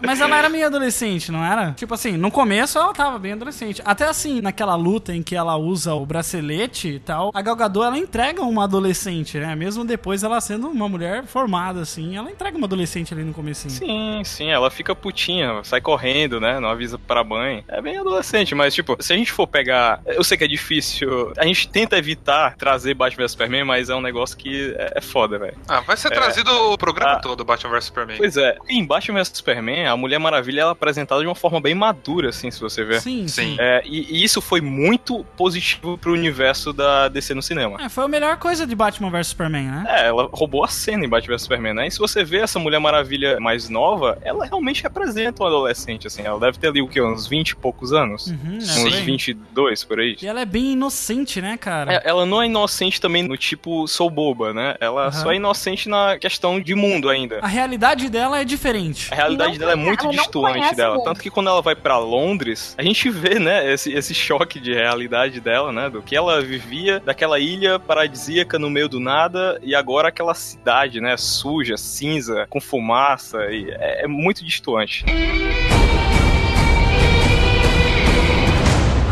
Mas 0.00 0.20
ela 0.20 0.36
era 0.36 0.48
meio 0.48 0.66
adolescente, 0.66 1.32
não 1.32 1.44
era? 1.44 1.72
Tipo 1.72 1.94
assim, 1.94 2.12
no 2.12 2.30
começo 2.30 2.78
ela 2.78 2.92
tava 2.92 3.18
bem 3.18 3.32
adolescente. 3.32 3.82
Até 3.84 4.06
assim, 4.06 4.40
naquela 4.40 4.76
luta 4.76 5.12
em 5.14 5.22
que 5.22 5.34
ela 5.34 5.56
usa 5.56 5.92
o 5.94 6.06
bracelete 6.06 6.88
e 6.88 6.98
tal, 7.00 7.30
a 7.34 7.42
Gal 7.42 7.56
Gadot, 7.56 7.84
ela 7.84 7.98
entrega 7.98 8.42
uma 8.42 8.64
adolescente, 8.64 9.38
né? 9.38 9.54
Mesmo 9.56 9.84
depois 9.84 10.22
ela 10.22 10.40
sendo 10.40 10.68
uma 10.68 10.88
mulher 10.88 11.24
formada, 11.26 11.80
assim, 11.80 12.16
ela 12.16 12.30
entrega 12.30 12.56
uma 12.56 12.66
adolescente 12.66 13.12
ali 13.12 13.24
no 13.24 13.34
comecinho. 13.34 13.72
Sim, 13.72 14.22
sim, 14.24 14.50
ela 14.50 14.67
fica 14.70 14.94
putinha, 14.94 15.60
sai 15.64 15.80
correndo, 15.80 16.40
né? 16.40 16.58
Não 16.60 16.68
avisa 16.68 16.98
pra 16.98 17.22
mãe. 17.24 17.64
É 17.68 17.80
bem 17.80 17.96
adolescente, 17.98 18.54
mas, 18.54 18.74
tipo, 18.74 18.96
se 19.00 19.12
a 19.12 19.16
gente 19.16 19.32
for 19.32 19.46
pegar. 19.46 20.00
Eu 20.06 20.22
sei 20.24 20.36
que 20.36 20.44
é 20.44 20.48
difícil. 20.48 21.32
A 21.36 21.44
gente 21.46 21.68
tenta 21.68 21.96
evitar 21.96 22.56
trazer 22.56 22.94
Batman 22.94 23.24
vs 23.24 23.32
Superman, 23.32 23.64
mas 23.64 23.90
é 23.90 23.94
um 23.94 24.00
negócio 24.00 24.36
que 24.36 24.74
é, 24.78 24.92
é 24.96 25.00
foda, 25.00 25.38
velho. 25.38 25.56
Ah, 25.68 25.80
vai 25.80 25.96
ser 25.96 26.10
trazido 26.10 26.50
o 26.72 26.78
programa 26.78 27.12
Ah. 27.14 27.20
todo, 27.20 27.44
Batman 27.44 27.70
vs 27.72 27.84
Superman. 27.84 28.16
Pois 28.18 28.36
é, 28.36 28.56
em 28.68 28.84
Batman 28.84 29.18
vs 29.20 29.32
Superman, 29.34 29.86
a 29.86 29.96
Mulher 29.96 30.18
Maravilha 30.18 30.62
ela 30.62 30.70
é 30.70 30.72
apresentada 30.72 31.20
de 31.20 31.26
uma 31.26 31.34
forma 31.34 31.60
bem 31.60 31.74
madura, 31.74 32.28
assim, 32.30 32.50
se 32.50 32.60
você 32.60 32.84
ver. 32.84 33.00
Sim, 33.00 33.26
sim. 33.28 33.56
É, 33.58 33.82
e, 33.84 34.18
e 34.20 34.24
isso 34.24 34.40
foi 34.40 34.60
muito 34.60 35.24
positivo 35.36 35.96
pro 35.98 36.12
universo 36.12 36.72
da 36.72 37.08
DC 37.08 37.34
no 37.34 37.42
cinema. 37.42 37.78
É, 37.82 37.88
foi 37.88 38.04
a 38.04 38.08
melhor 38.08 38.36
coisa 38.38 38.66
de 38.66 38.74
Batman 38.74 39.10
vs 39.10 39.28
Superman, 39.28 39.64
né? 39.68 39.84
É, 39.88 40.06
ela 40.08 40.28
roubou 40.32 40.64
a 40.64 40.68
cena 40.68 41.04
em 41.04 41.08
Batman 41.08 41.34
vs 41.36 41.42
Superman, 41.42 41.74
né? 41.74 41.86
E 41.86 41.90
se 41.90 41.98
você 41.98 42.24
vê 42.24 42.38
essa 42.38 42.58
Mulher 42.58 42.78
Maravilha 42.80 43.38
mais 43.40 43.68
nova, 43.68 44.18
ela 44.22 44.46
realmente 44.58 44.82
representa 44.82 45.42
um 45.42 45.46
adolescente, 45.46 46.06
assim. 46.06 46.22
Ela 46.22 46.38
deve 46.38 46.58
ter 46.58 46.68
ali 46.68 46.82
o 46.82 46.88
quê? 46.88 47.00
Uns 47.00 47.26
20 47.26 47.50
e 47.50 47.56
poucos 47.56 47.92
anos? 47.92 48.26
Uhum, 48.26 48.54
é, 48.54 48.56
Uns 48.56 48.94
aí. 48.94 49.02
22 49.02 49.84
por 49.84 50.00
aí. 50.00 50.16
E 50.20 50.26
ela 50.26 50.40
é 50.40 50.44
bem 50.44 50.72
inocente, 50.72 51.40
né, 51.40 51.56
cara? 51.56 51.94
É, 51.94 52.02
Ela 52.04 52.26
não 52.26 52.42
é 52.42 52.46
inocente 52.46 53.00
também 53.00 53.22
no 53.22 53.36
tipo 53.36 53.86
sou 53.86 54.10
boba, 54.10 54.52
né? 54.52 54.76
Ela 54.80 55.04
Aham. 55.04 55.12
só 55.12 55.32
é 55.32 55.36
inocente 55.36 55.88
na 55.88 56.18
questão 56.18 56.60
de 56.60 56.74
mundo 56.74 57.08
ainda. 57.08 57.38
A 57.40 57.46
realidade 57.46 58.08
dela 58.08 58.40
é 58.40 58.44
diferente. 58.44 59.12
A 59.12 59.16
realidade 59.16 59.52
não 59.52 59.58
dela 59.58 59.72
é 59.72 59.76
muito 59.76 60.08
conhece 60.32 60.76
dela. 60.76 61.02
Tanto 61.04 61.20
que 61.20 61.30
quando 61.30 61.48
ela 61.48 61.62
vai 61.62 61.74
pra 61.74 61.98
Londres, 61.98 62.74
a 62.76 62.82
gente 62.82 63.08
vê, 63.10 63.38
né, 63.38 63.72
esse, 63.72 63.92
esse 63.92 64.14
choque 64.14 64.58
de 64.60 64.74
realidade 64.74 65.40
dela, 65.40 65.72
né? 65.72 65.88
Do 65.88 66.02
que 66.02 66.16
ela 66.16 66.40
vivia, 66.40 67.00
daquela 67.00 67.38
ilha 67.38 67.78
paradisíaca 67.78 68.58
no 68.58 68.68
meio 68.70 68.88
do 68.88 68.98
nada, 68.98 69.58
e 69.62 69.74
agora 69.74 70.08
aquela 70.08 70.34
cidade, 70.34 71.00
né? 71.00 71.16
Suja, 71.16 71.76
cinza, 71.76 72.46
com 72.48 72.60
fumaça. 72.60 73.44
E 73.50 73.70
é, 73.70 74.04
é 74.04 74.06
muito 74.06 74.44
distoante. 74.48 75.04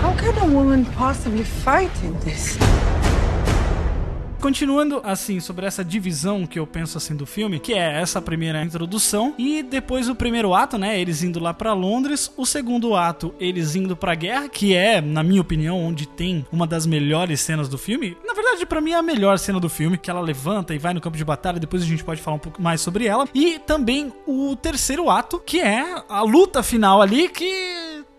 How 0.01 0.15
can 0.17 0.39
a 0.39 0.47
woman 0.47 0.87
possibly 0.97 1.45
fight 1.45 1.93
in 2.03 2.19
this? 2.21 2.57
Continuando 4.47 5.01
assim 5.03 5.41
sobre 5.41 5.67
essa 5.67 5.85
divisão 5.85 6.47
que 6.47 6.57
eu 6.57 6.65
penso 6.69 6.97
assim 6.97 7.17
do 7.17 7.27
filme, 7.27 7.59
que 7.59 7.75
é 7.75 8.01
essa 8.01 8.23
primeira 8.23 8.63
introdução 8.63 9.35
e 9.37 9.61
depois 9.61 10.09
o 10.09 10.15
primeiro 10.15 10.55
ato, 10.55 10.79
né, 10.79 11.01
eles 11.01 11.21
indo 11.25 11.41
lá 11.41 11.53
pra 11.53 11.73
Londres, 11.73 12.33
o 12.37 12.47
segundo 12.47 12.95
ato 12.95 13.35
eles 13.41 13.75
indo 13.75 13.97
pra 13.97 14.15
guerra, 14.15 14.49
que 14.49 14.73
é, 14.73 15.01
na 15.01 15.25
minha 15.25 15.41
opinião, 15.41 15.83
onde 15.83 16.07
tem 16.07 16.47
uma 16.53 16.65
das 16.65 16.87
melhores 16.87 17.41
cenas 17.41 17.69
do 17.69 17.77
filme. 17.77 18.17
Na 18.25 18.35
verdade, 18.35 18.65
pra 18.65 18.81
mim 18.81 18.93
é 18.93 18.95
a 18.95 19.03
melhor 19.03 19.37
cena 19.37 19.59
do 19.59 19.69
filme, 19.69 19.99
que 19.99 20.09
ela 20.09 20.21
levanta 20.21 20.73
e 20.73 20.79
vai 20.79 20.95
no 20.95 21.01
campo 21.01 21.17
de 21.17 21.25
batalha, 21.25 21.59
depois 21.59 21.83
a 21.83 21.87
gente 21.87 22.05
pode 22.05 22.23
falar 22.23 22.37
um 22.37 22.39
pouco 22.39 22.63
mais 22.63 22.81
sobre 22.81 23.05
ela. 23.05 23.29
E 23.35 23.59
também 23.59 24.13
o 24.29 24.55
terceiro 24.55 25.11
ato, 25.11 25.41
que 25.45 25.61
é 25.61 26.05
a 26.09 26.23
luta 26.23 26.63
final 26.63 27.03
ali 27.03 27.29
que 27.29 27.51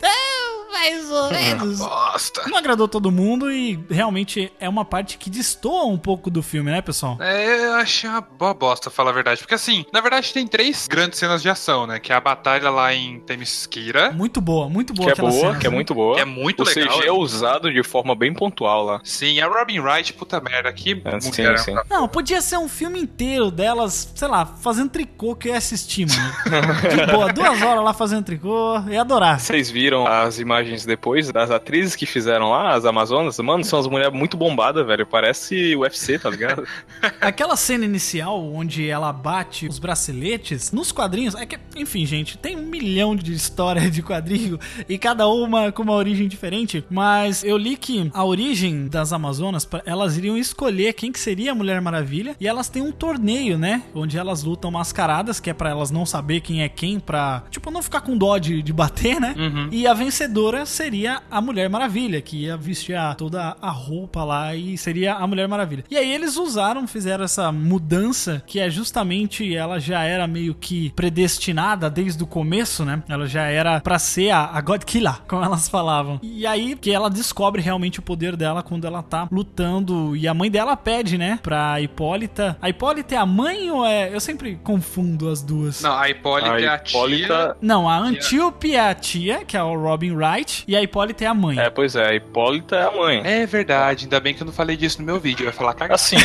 é 0.02 0.67
mais 0.72 1.10
ou 1.12 1.30
menos 1.32 1.80
Bosta. 1.80 2.44
não 2.48 2.58
agradou 2.58 2.88
todo 2.88 3.12
mundo 3.12 3.52
e 3.52 3.80
realmente 3.90 4.52
é 4.60 4.68
uma 4.70 4.84
parte 4.86 5.18
que 5.18 5.30
destoa 5.30 5.86
um 5.86 5.98
pouco 5.98 6.30
do 6.30 6.42
filme, 6.44 6.72
né, 6.72 6.82
pessoal? 6.82 7.18
É, 7.22 7.66
eu 7.68 7.74
achei 7.76 8.10
uma 8.10 8.22
boa 8.22 8.54
bosta, 8.54 8.90
falar 8.90 9.12
a 9.12 9.14
verdade. 9.14 9.42
Porque 9.42 9.56
assim, 9.56 9.86
na 9.94 10.02
verdade 10.02 10.34
tem 10.34 10.48
três 10.48 10.88
grandes 10.88 11.20
cenas 11.20 11.42
de 11.42 11.50
ação, 11.50 11.88
né? 11.88 12.00
Que 12.00 12.12
é 12.12 12.16
a 12.16 12.22
batalha 12.22 12.70
lá 12.70 12.94
em 12.94 13.20
Themyscira. 13.22 14.12
Muito 14.12 14.42
boa, 14.42 14.70
muito 14.70 14.94
boa 14.94 15.12
Que 15.14 15.20
é 15.20 15.22
boa, 15.22 15.32
cena. 15.32 15.60
que 15.60 15.68
é 15.68 15.70
muito 15.70 15.94
boa. 15.94 16.16
Que 16.16 16.22
é 16.22 16.26
muito 16.26 16.64
o 16.64 16.66
legal. 16.66 16.98
CG 17.00 17.08
é 17.08 17.12
usado 17.12 17.72
de 17.72 17.84
forma 17.84 18.16
bem 18.16 18.34
pontual 18.34 18.84
lá. 18.84 19.02
Sim, 19.04 19.40
a 19.40 19.48
Robin 19.48 19.80
Wright, 19.80 20.14
puta 20.14 20.40
merda, 20.40 20.72
que 20.74 21.02
É, 21.06 21.20
sim, 21.20 21.30
mulher. 21.42 21.60
sim. 21.60 21.74
Não, 21.90 22.08
podia 22.08 22.42
ser 22.42 22.58
um 22.58 22.68
filme 22.68 23.00
inteiro 23.00 23.50
delas, 23.52 24.12
sei 24.16 24.28
lá, 24.28 24.46
fazendo 24.46 24.90
tricô 24.90 25.36
que 25.36 25.48
eu 25.48 25.52
ia 25.54 25.58
assistir, 25.58 26.06
mano. 26.08 26.34
De 27.06 27.12
boa, 27.12 27.32
duas 27.34 27.62
horas 27.62 27.84
lá 27.84 27.94
fazendo 27.94 28.24
tricô, 28.26 28.76
eu 28.88 28.94
ia 28.94 29.02
adorar. 29.02 29.40
Vocês 29.40 29.70
viram 29.70 30.06
as 30.08 30.40
imagens 30.40 30.57
depois 30.86 31.32
das 31.32 31.52
atrizes 31.52 31.96
que 31.96 32.06
fizeram 32.06 32.50
lá, 32.50 32.74
as 32.74 32.86
Amazonas? 32.86 33.38
Mano, 33.40 33.64
são 33.64 33.80
as 33.80 33.88
mulheres 33.88 34.14
muito 34.14 34.38
bombadas, 34.38 34.86
velho. 34.86 35.06
Parece 35.06 35.76
UFC, 35.76 36.20
tá 36.20 36.30
ligado? 36.30 36.66
Aquela 37.22 37.56
cena 37.56 37.86
inicial 37.86 38.44
onde 38.54 38.88
ela 38.88 39.12
bate 39.12 39.68
os 39.68 39.80
braceletes 39.80 40.72
nos 40.72 40.92
quadrinhos, 40.92 41.36
é 41.36 41.46
que, 41.46 41.58
enfim, 41.76 42.06
gente, 42.06 42.38
tem 42.38 42.56
um 42.56 42.66
milhão 42.66 43.16
de 43.16 43.34
histórias 43.34 43.92
de 43.92 44.02
quadrinho 44.02 44.60
e 44.88 44.98
cada 44.98 45.28
uma 45.28 45.72
com 45.72 45.84
uma 45.84 45.94
origem 45.94 46.28
diferente, 46.28 46.84
mas 46.90 47.44
eu 47.44 47.58
li 47.58 47.76
que 47.76 48.10
a 48.14 48.24
origem 48.24 48.88
das 48.88 49.14
Amazonas, 49.14 49.68
elas 49.86 50.18
iriam 50.18 50.38
escolher 50.38 50.94
quem 50.94 51.12
que 51.12 51.20
seria 51.20 51.52
a 51.52 51.56
Mulher 51.56 51.82
Maravilha 51.82 52.36
e 52.40 52.48
elas 52.48 52.70
têm 52.70 52.82
um 52.82 52.92
torneio, 52.92 53.58
né, 53.58 53.84
onde 53.94 54.18
elas 54.18 54.44
lutam 54.44 54.72
mascaradas, 54.72 55.40
que 55.40 55.50
é 55.50 55.54
pra 55.54 55.70
elas 55.70 55.92
não 55.92 56.06
saber 56.06 56.42
quem 56.42 56.62
é 56.64 56.70
quem, 56.70 57.00
pra, 57.00 57.44
tipo, 57.50 57.72
não 57.72 57.82
ficar 57.82 58.02
com 58.02 58.18
dó 58.18 58.38
de, 58.38 58.62
de 58.62 58.74
bater, 58.74 59.20
né? 59.20 59.36
E 59.72 59.88
a 59.88 59.94
vencedora 59.94 60.47
seria 60.66 61.22
a 61.30 61.42
Mulher 61.42 61.70
Maravilha, 61.70 62.22
que 62.22 62.44
ia 62.44 62.58
vestir 62.58 62.96
a- 62.96 63.14
toda 63.16 63.56
a 63.62 63.70
roupa 63.70 64.24
lá 64.24 64.56
e 64.56 64.78
seria 64.78 65.14
a 65.16 65.26
Mulher 65.28 65.48
Maravilha. 65.48 65.84
E 65.90 65.98
aí 65.98 66.12
eles 66.14 66.38
usaram, 66.38 66.88
fizeram 66.88 67.24
essa 67.24 67.52
mudança, 67.52 68.42
que 68.46 68.60
é 68.60 68.70
justamente 68.70 69.56
ela 69.56 69.80
já 69.80 70.04
era 70.04 70.28
meio 70.28 70.54
que 70.56 70.92
predestinada 70.96 71.90
desde 71.90 72.24
o 72.24 72.28
começo, 72.28 72.84
né? 72.86 73.02
Ela 73.08 73.28
já 73.28 73.44
era 73.44 73.80
pra 73.80 74.00
ser 74.00 74.30
a, 74.32 74.46
a 74.54 74.62
God 74.62 74.84
Killer, 74.84 75.22
como 75.28 75.44
elas 75.44 75.68
falavam. 75.70 76.20
E 76.24 76.46
aí 76.46 76.76
que 76.76 76.92
ela 76.92 77.10
descobre 77.10 77.62
realmente 77.62 78.00
o 78.00 78.02
poder 78.02 78.36
dela 78.36 78.62
quando 78.64 78.86
ela 78.86 79.02
tá 79.04 79.28
lutando. 79.32 80.16
E 80.16 80.28
a 80.28 80.34
mãe 80.34 80.50
dela 80.50 80.76
pede, 80.78 81.18
né, 81.18 81.40
pra 81.42 81.80
Hipólita. 81.82 82.58
A 82.62 82.70
Hipólita 82.70 83.16
é 83.16 83.18
a 83.18 83.26
mãe 83.26 83.70
ou 83.72 83.86
é. 83.86 84.14
Eu 84.14 84.20
sempre 84.20 84.60
confundo 84.64 85.30
as 85.30 85.42
duas. 85.42 85.82
Não, 85.82 85.98
a 85.98 86.10
Hipólita 86.10 86.60
é 86.60 86.68
a 86.68 86.78
tia. 86.80 86.98
Hipólita. 86.98 87.58
Não, 87.62 87.90
a 87.90 87.98
Antíope 87.98 88.76
é 88.76 88.90
a 88.90 88.94
tia, 88.94 89.44
que 89.46 89.56
é 89.58 89.64
o 89.64 89.76
Robin 89.80 90.12
Wright, 90.12 90.37
e 90.68 90.76
a 90.76 90.82
Hipólita 90.82 91.24
é 91.24 91.28
a 91.28 91.34
mãe. 91.34 91.60
É, 91.60 91.70
pois 91.70 91.96
é, 91.96 92.08
a 92.08 92.16
Hipólita 92.16 92.76
é 92.76 92.84
a 92.84 92.92
mãe. 92.92 93.22
É 93.24 93.46
verdade, 93.46 94.06
ainda 94.06 94.20
bem 94.20 94.34
que 94.34 94.42
eu 94.42 94.46
não 94.46 94.54
falei 94.54 94.76
disso 94.76 95.00
no 95.00 95.06
meu 95.06 95.20
vídeo. 95.20 95.44
Eu 95.44 95.48
ia 95.48 95.54
falar 95.54 95.74
cagada. 95.74 95.96
Assim, 95.96 96.18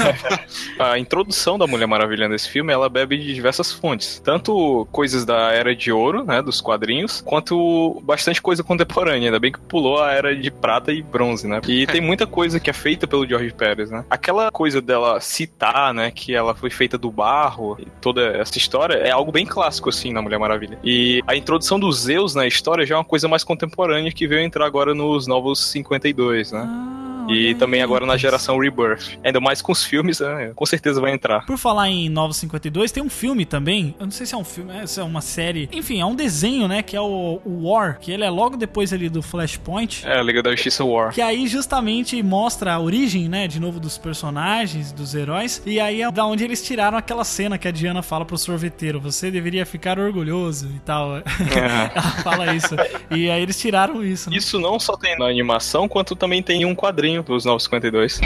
a 0.78 0.98
introdução 0.98 1.58
da 1.58 1.66
Mulher 1.66 1.86
Maravilha 1.86 2.28
nesse 2.28 2.48
filme, 2.48 2.72
ela 2.72 2.88
bebe 2.88 3.18
de 3.18 3.34
diversas 3.34 3.72
fontes. 3.72 4.20
Tanto 4.24 4.86
coisas 4.90 5.24
da 5.24 5.52
Era 5.52 5.74
de 5.74 5.92
Ouro, 5.92 6.24
né, 6.24 6.40
dos 6.40 6.60
quadrinhos, 6.60 7.20
quanto 7.20 8.00
bastante 8.04 8.40
coisa 8.40 8.62
contemporânea. 8.62 9.28
Ainda 9.28 9.40
bem 9.40 9.52
que 9.52 9.60
pulou 9.60 10.02
a 10.02 10.12
Era 10.12 10.34
de 10.34 10.50
Prata 10.50 10.92
e 10.92 11.02
Bronze, 11.02 11.46
né? 11.46 11.60
E 11.66 11.86
tem 11.86 12.00
muita 12.00 12.26
coisa 12.26 12.58
que 12.58 12.70
é 12.70 12.72
feita 12.72 13.06
pelo 13.06 13.26
George 13.26 13.52
Pérez, 13.52 13.90
né? 13.90 14.04
Aquela 14.08 14.50
coisa 14.50 14.80
dela 14.80 15.20
citar, 15.20 15.92
né, 15.92 16.10
que 16.10 16.34
ela 16.34 16.54
foi 16.54 16.70
feita 16.70 16.96
do 16.96 17.10
barro, 17.10 17.76
e 17.78 17.86
toda 18.00 18.22
essa 18.36 18.56
história, 18.58 18.94
é 18.94 19.10
algo 19.10 19.32
bem 19.32 19.46
clássico, 19.46 19.88
assim, 19.88 20.12
na 20.12 20.22
Mulher 20.22 20.38
Maravilha. 20.38 20.78
E 20.82 21.22
a 21.26 21.36
introdução 21.36 21.78
dos 21.78 22.00
Zeus 22.00 22.34
na 22.34 22.46
história 22.46 22.86
já 22.86 22.94
é 22.94 22.98
uma 22.98 23.04
coisa 23.04 23.28
mais 23.34 23.42
contemporânea 23.42 24.12
que 24.12 24.28
veio 24.28 24.42
entrar 24.42 24.64
agora 24.64 24.94
nos 24.94 25.26
novos 25.26 25.58
52, 25.72 26.52
né? 26.52 26.64
Ah, 26.64 27.13
E 27.28 27.54
olha 27.54 27.58
também 27.58 27.82
agora 27.82 28.04
na 28.04 28.16
geração 28.16 28.58
Rebirth. 28.58 29.18
Ainda 29.22 29.40
mais 29.40 29.62
com 29.62 29.72
os 29.72 29.84
filmes, 29.84 30.20
né? 30.20 30.52
com 30.54 30.66
certeza 30.66 31.00
vai 31.00 31.12
entrar. 31.12 31.46
Por 31.46 31.56
falar 31.56 31.88
em 31.88 32.08
Novos 32.08 32.36
52, 32.38 32.92
tem 32.92 33.02
um 33.02 33.08
filme 33.08 33.44
também. 33.44 33.94
Eu 33.98 34.06
não 34.06 34.10
sei 34.10 34.26
se 34.26 34.34
é 34.34 34.38
um 34.38 34.44
filme, 34.44 34.76
é, 34.76 34.86
se 34.86 35.00
é 35.00 35.02
uma 35.02 35.20
série. 35.20 35.68
Enfim, 35.72 36.00
é 36.00 36.06
um 36.06 36.14
desenho, 36.14 36.68
né? 36.68 36.82
Que 36.82 36.96
é 36.96 37.00
o, 37.00 37.40
o 37.44 37.70
War, 37.70 37.98
que 38.00 38.10
ele 38.10 38.24
é 38.24 38.30
logo 38.30 38.56
depois 38.56 38.92
ali 38.92 39.08
do 39.08 39.22
Flashpoint. 39.22 40.06
É, 40.06 40.18
a 40.18 40.22
Liga 40.22 40.42
da 40.42 40.50
Justiça 40.50 40.84
War. 40.84 41.12
Que 41.12 41.20
aí 41.20 41.46
justamente 41.46 42.20
mostra 42.22 42.74
a 42.74 42.80
origem, 42.80 43.28
né, 43.28 43.46
de 43.46 43.60
novo 43.60 43.78
dos 43.78 43.96
personagens, 43.98 44.92
dos 44.92 45.14
heróis. 45.14 45.62
E 45.64 45.80
aí 45.80 46.02
é 46.02 46.10
da 46.10 46.26
onde 46.26 46.44
eles 46.44 46.62
tiraram 46.62 46.98
aquela 46.98 47.24
cena 47.24 47.58
que 47.58 47.68
a 47.68 47.70
Diana 47.70 48.02
fala 48.02 48.24
pro 48.24 48.36
sorveteiro: 48.36 49.00
você 49.00 49.30
deveria 49.30 49.64
ficar 49.64 49.98
orgulhoso 49.98 50.70
e 50.74 50.80
tal. 50.80 51.16
Ela 51.54 52.00
fala 52.22 52.54
isso. 52.54 52.74
E 53.10 53.30
aí 53.30 53.42
eles 53.42 53.58
tiraram 53.58 54.04
isso. 54.04 54.30
Né? 54.30 54.36
Isso 54.36 54.58
não 54.58 54.78
só 54.78 54.96
tem 54.96 55.18
na 55.18 55.26
animação, 55.26 55.88
quanto 55.88 56.16
também 56.16 56.42
tem 56.42 56.62
em 56.62 56.64
um 56.64 56.74
quadrinho 56.74 57.13
dos 57.22 57.44
952. 57.44 58.20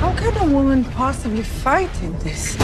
How 0.00 0.12
can 0.14 0.36
a 0.38 0.44
woman 0.44 0.84
possibly 0.84 1.42
fight 1.42 1.90
in 2.02 2.16
this? 2.18 2.56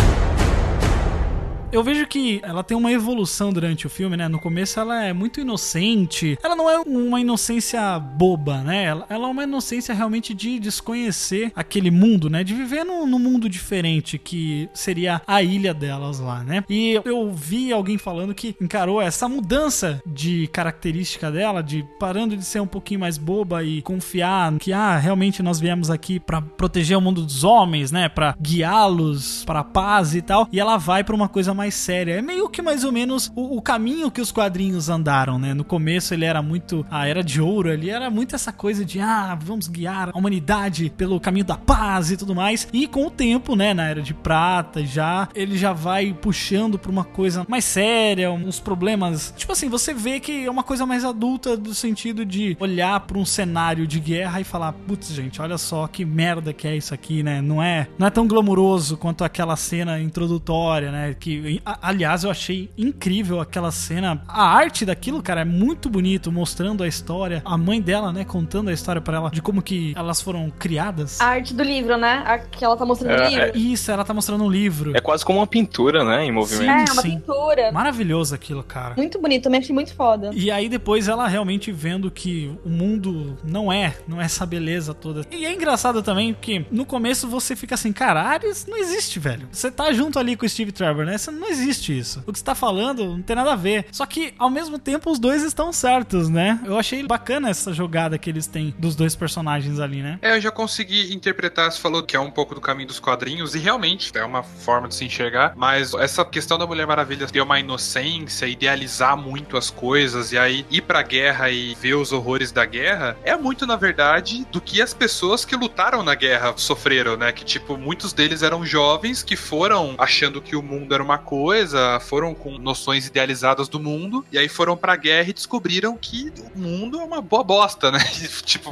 Eu 1.73 1.83
vejo 1.83 2.07
que 2.07 2.39
ela 2.45 2.63
tem 2.63 2.77
uma 2.77 2.93
evolução 2.93 3.51
durante 3.51 3.87
o 3.87 3.91
filme, 3.91 4.15
né? 4.15 4.29
No 4.29 4.39
começo 4.39 4.79
ela 4.79 5.05
é 5.05 5.13
muito 5.15 5.41
inocente. 5.41 6.39
Ela 6.43 6.55
não 6.55 6.69
é 6.69 6.79
uma 6.81 7.19
inocência 7.19 7.99
boba, 7.99 8.59
né? 8.59 8.85
Ela, 8.85 9.07
ela 9.09 9.27
é 9.27 9.31
uma 9.31 9.45
inocência 9.45 9.95
realmente 9.95 10.35
de 10.35 10.59
desconhecer 10.59 11.51
aquele 11.57 11.91
mundo, 11.91 12.29
né? 12.29 12.45
De 12.45 12.53
viver 12.53 12.85
num, 12.85 13.07
num 13.07 13.19
mundo 13.19 13.49
diferente 13.49 14.19
que 14.19 14.69
seria 14.75 15.23
a 15.27 15.43
ilha 15.43 15.73
delas 15.73 16.21
lá, 16.21 16.45
né? 16.45 16.63
E 16.69 17.01
eu 17.07 17.33
vi 17.33 17.73
alguém 17.73 17.97
falando 17.97 18.35
que 18.35 18.55
encarou 18.61 19.01
essa 19.01 19.27
mudança 19.27 20.03
de 20.07 20.49
característica 20.49 21.33
dela, 21.33 21.63
de 21.63 21.87
parando 21.99 22.37
de 22.37 22.45
ser 22.45 22.61
um 22.61 22.67
pouquinho 22.67 23.01
mais 23.01 23.17
boba 23.17 23.65
e 23.65 23.81
confiar 23.81 24.53
que, 24.59 24.75
ah, 24.75 24.99
realmente 24.99 25.43
nós 25.43 25.59
viemos 25.59 25.89
aqui 25.89 26.21
pra 26.21 26.43
proteger 26.43 26.99
o 26.99 27.01
mundo 27.01 27.23
dos 27.23 27.45
homens, 27.45 27.91
né? 27.91 28.11
Pra 28.11 28.37
guiá-los 28.39 29.43
para 29.47 29.65
paz 29.65 30.15
e 30.15 30.21
tal. 30.21 30.47
E 30.53 30.61
ela 30.61 30.77
vai 30.77 31.03
pra 31.03 31.17
uma 31.17 31.31
coisa 31.31 31.55
mais 31.55 31.62
séria. 31.71 32.15
É 32.15 32.23
meio 32.23 32.49
que 32.49 32.63
mais 32.63 32.85
ou 32.85 32.93
menos 32.93 33.31
o, 33.35 33.57
o 33.57 33.63
caminho 33.63 34.11
que 34.11 34.21
os 34.21 34.33
quadrinhos 34.33 34.89
andaram, 34.89 35.39
né? 35.39 35.55
No 35.55 35.65
começo 35.65 36.15
ele 36.15 36.25
era 36.25 36.43
muito. 36.43 36.85
A 36.91 37.07
era 37.07 37.23
de 37.23 37.41
ouro 37.41 37.71
ali 37.71 37.91
era 37.91 38.11
muito 38.11 38.35
essa 38.35 38.53
coisa 38.53 38.85
de, 38.85 39.01
ah, 39.01 39.39
vamos 39.41 39.69
guiar 39.69 40.11
a 40.13 40.19
humanidade 40.19 40.93
pelo 40.97 41.21
caminho 41.21 41.45
da 41.45 41.57
paz 41.57 42.11
e 42.11 42.17
tudo 42.17 42.35
mais. 42.35 42.69
E 42.73 42.87
com 42.87 43.07
o 43.07 43.11
tempo, 43.11 43.55
né? 43.57 43.75
Na 43.75 43.89
era 43.89 44.03
de 44.03 44.15
prata 44.15 44.85
já, 44.85 45.29
ele 45.35 45.57
já 45.57 45.73
vai 45.73 46.13
puxando 46.13 46.79
pra 46.79 46.91
uma 46.91 47.05
coisa 47.05 47.45
mais 47.49 47.65
séria, 47.65 48.31
uns 48.31 48.61
problemas. 48.61 49.33
Tipo 49.37 49.53
assim, 49.53 49.69
você 49.69 49.95
vê 49.95 50.21
que 50.21 50.45
é 50.45 50.51
uma 50.51 50.63
coisa 50.63 50.87
mais 50.87 51.05
adulta 51.05 51.57
do 51.57 51.75
sentido 51.75 52.25
de 52.25 52.57
olhar 52.61 52.99
pra 53.01 53.19
um 53.19 53.25
cenário 53.25 53.87
de 53.87 54.01
guerra 54.01 54.41
e 54.41 54.45
falar, 54.45 54.73
putz, 54.73 55.09
gente, 55.13 55.41
olha 55.41 55.59
só 55.59 55.87
que 55.87 56.05
merda 56.05 56.53
que 56.53 56.67
é 56.67 56.77
isso 56.77 56.95
aqui, 56.95 57.23
né? 57.23 57.41
Não 57.41 57.63
é, 57.63 57.89
não 57.99 58.07
é 58.07 58.11
tão 58.11 58.27
glamuroso 58.27 58.97
quanto 58.97 59.25
aquela 59.25 59.57
cena 59.57 60.01
introdutória, 60.01 60.91
né? 60.91 61.15
Que 61.19 61.52
aliás, 61.65 62.25
eu 62.25 62.31
achei 62.31 62.71
incrível 62.77 63.41
aquela 63.41 63.71
cena. 63.71 64.23
A 64.29 64.45
arte 64.45 64.85
daquilo, 64.85 65.23
cara, 65.23 65.43
é 65.43 65.45
muito 65.45 65.89
bonito, 65.89 66.31
mostrando 66.31 66.83
a 66.83 66.89
história. 66.89 67.43
A 67.45 67.57
mãe 67.59 67.81
dela, 67.81 68.13
né, 68.13 68.25
contando 68.25 68.71
a 68.71 68.73
história 68.73 69.01
pra 69.01 69.17
ela 69.17 69.31
de 69.31 69.43
como 69.43 69.63
que 69.63 69.93
elas 69.97 70.21
foram 70.21 70.51
criadas. 70.51 71.21
A 71.21 71.27
arte 71.27 71.55
do 71.55 71.63
livro, 71.63 71.97
né? 71.97 72.23
A 72.27 72.39
que 72.39 72.65
ela 72.65 72.77
tá 72.77 72.85
mostrando 72.85 73.23
É, 73.23 73.29
livro. 73.29 73.59
Isso, 73.59 73.91
ela 73.91 74.05
tá 74.05 74.15
mostrando 74.15 74.45
um 74.45 74.51
livro. 74.51 74.97
É 74.97 75.01
quase 75.01 75.25
como 75.25 75.39
uma 75.41 75.47
pintura, 75.47 76.05
né? 76.05 76.25
Em 76.25 76.33
movimento. 76.33 76.91
É, 76.91 76.93
uma 76.93 77.03
sim. 77.03 77.11
pintura. 77.11 77.73
Maravilhoso 77.73 78.35
aquilo, 78.35 78.63
cara. 78.63 78.95
Muito 78.97 79.21
bonito, 79.21 79.45
também 79.45 79.61
achei 79.61 79.75
muito 79.75 79.95
foda. 79.95 80.31
E 80.33 80.51
aí 80.51 80.69
depois 80.69 81.09
ela 81.09 81.27
realmente 81.27 81.73
vendo 81.73 82.11
que 82.11 82.51
o 82.65 82.69
mundo 82.69 83.37
não 83.45 83.73
é, 83.73 83.97
não 84.07 84.21
é 84.21 84.25
essa 84.25 84.47
beleza 84.47 84.95
toda. 84.95 85.25
E 85.31 85.45
é 85.45 85.53
engraçado 85.53 86.03
também 86.03 86.35
que 86.41 86.65
no 86.71 86.85
começo 86.85 87.29
você 87.29 87.55
fica 87.57 87.75
assim, 87.75 87.93
cara, 87.93 88.23
Ares 88.23 88.67
não 88.67 88.77
existe, 88.77 89.19
velho. 89.19 89.49
Você 89.51 89.71
tá 89.71 89.93
junto 89.93 90.19
ali 90.19 90.37
com 90.37 90.47
o 90.47 90.49
Steve 90.49 90.73
Trevor, 90.73 91.05
né? 91.05 91.19
Você 91.19 91.31
não 91.31 91.42
existe 91.49 91.97
isso. 91.97 92.23
O 92.27 92.33
que 92.33 92.39
você 92.39 92.45
tá 92.45 92.55
falando 92.55 93.05
não 93.05 93.23
tem 93.23 93.37
nada 93.37 93.53
a 93.53 93.57
ver. 93.57 93.87
Só 93.91 94.07
que 94.07 94.35
ao 94.39 94.51
mesmo 94.51 94.79
tempo 94.79 95.11
os 95.11 95.19
dois 95.19 95.43
estão 95.43 95.73
certos, 95.73 96.29
né? 96.29 96.61
Eu 96.65 96.79
achei 96.79 97.03
bacana 97.03 97.51
essa 97.51 97.73
jogada 97.73 98.19
que 98.19 98.31
eles 98.31 98.47
têm 98.47 98.75
dos 98.79 98.95
dois 98.97 99.15
personagens 99.17 99.79
ali, 99.79 100.03
né? 100.03 100.19
É, 100.23 100.37
eu 100.37 100.41
já 100.41 100.51
consegui 100.51 101.15
interpretar, 101.15 101.71
você 101.71 101.81
falou 101.81 102.03
que 102.03 102.17
é 102.17 102.21
um 102.21 102.31
pouco 102.31 102.55
do 102.55 102.61
caminho 102.61 102.89
dos 102.89 103.01
quadrinhos, 103.01 103.55
e 103.55 103.59
realmente 103.59 104.11
é 104.17 104.25
uma 104.25 104.43
forma 104.43 104.89
de 104.89 104.95
se 104.95 105.05
enxergar, 105.05 105.55
mas 105.57 105.95
essa 105.95 106.25
questão 106.25 106.59
da 106.59 106.67
Mulher 106.67 106.87
Maravilha 106.87 107.27
ter 107.27 107.41
uma 107.41 107.59
inocência, 107.59 108.47
idealizar 108.47 109.17
muito 109.17 109.57
as 109.57 109.71
coisas, 109.71 110.33
e 110.33 110.39
aí 110.39 110.67
ir 110.71 110.83
pra 110.83 111.03
guerra 111.03 111.51
e 111.51 111.75
ver 111.75 111.95
os 111.95 112.13
horrores 112.13 112.53
da 112.53 112.65
guerra, 112.65 113.17
é 113.25 113.37
muito, 113.37 113.67
na 113.67 113.77
verdade, 113.77 114.47
do 114.51 114.61
que 114.61 114.81
as 114.81 114.95
pessoas 114.95 115.45
que 115.45 115.57
lutaram 115.57 116.03
na 116.03 116.15
guerra 116.15 116.55
sofreram, 116.57 117.17
né? 117.17 117.33
Que, 117.33 117.45
tipo, 117.45 117.77
muitos 117.77 118.13
deles 118.13 118.43
eram 118.43 118.65
jovens 118.65 119.23
que 119.23 119.37
foram 119.37 119.95
achando 119.99 120.41
que 120.41 120.57
o 120.57 120.63
mundo 120.63 120.95
era 120.95 121.03
uma 121.03 121.19
coisa, 121.23 121.99
foram 122.01 122.35
com 122.35 122.59
noções 122.59 123.07
idealizadas 123.07 123.69
do 123.69 123.81
mundo, 123.81 124.25
e 124.31 124.37
aí 124.39 124.49
foram 124.49 124.77
pra 124.77 124.95
guerra 124.97 125.31
e 125.31 125.33
descobriram 125.33 125.97
que 125.97 126.33
o 126.55 126.59
mundo 126.59 127.01
é 127.01 127.05
uma 127.05 127.21
boa 127.23 127.43
bosta, 127.43 127.91
né? 127.91 127.99
E, 128.23 128.29
tipo, 128.43 128.71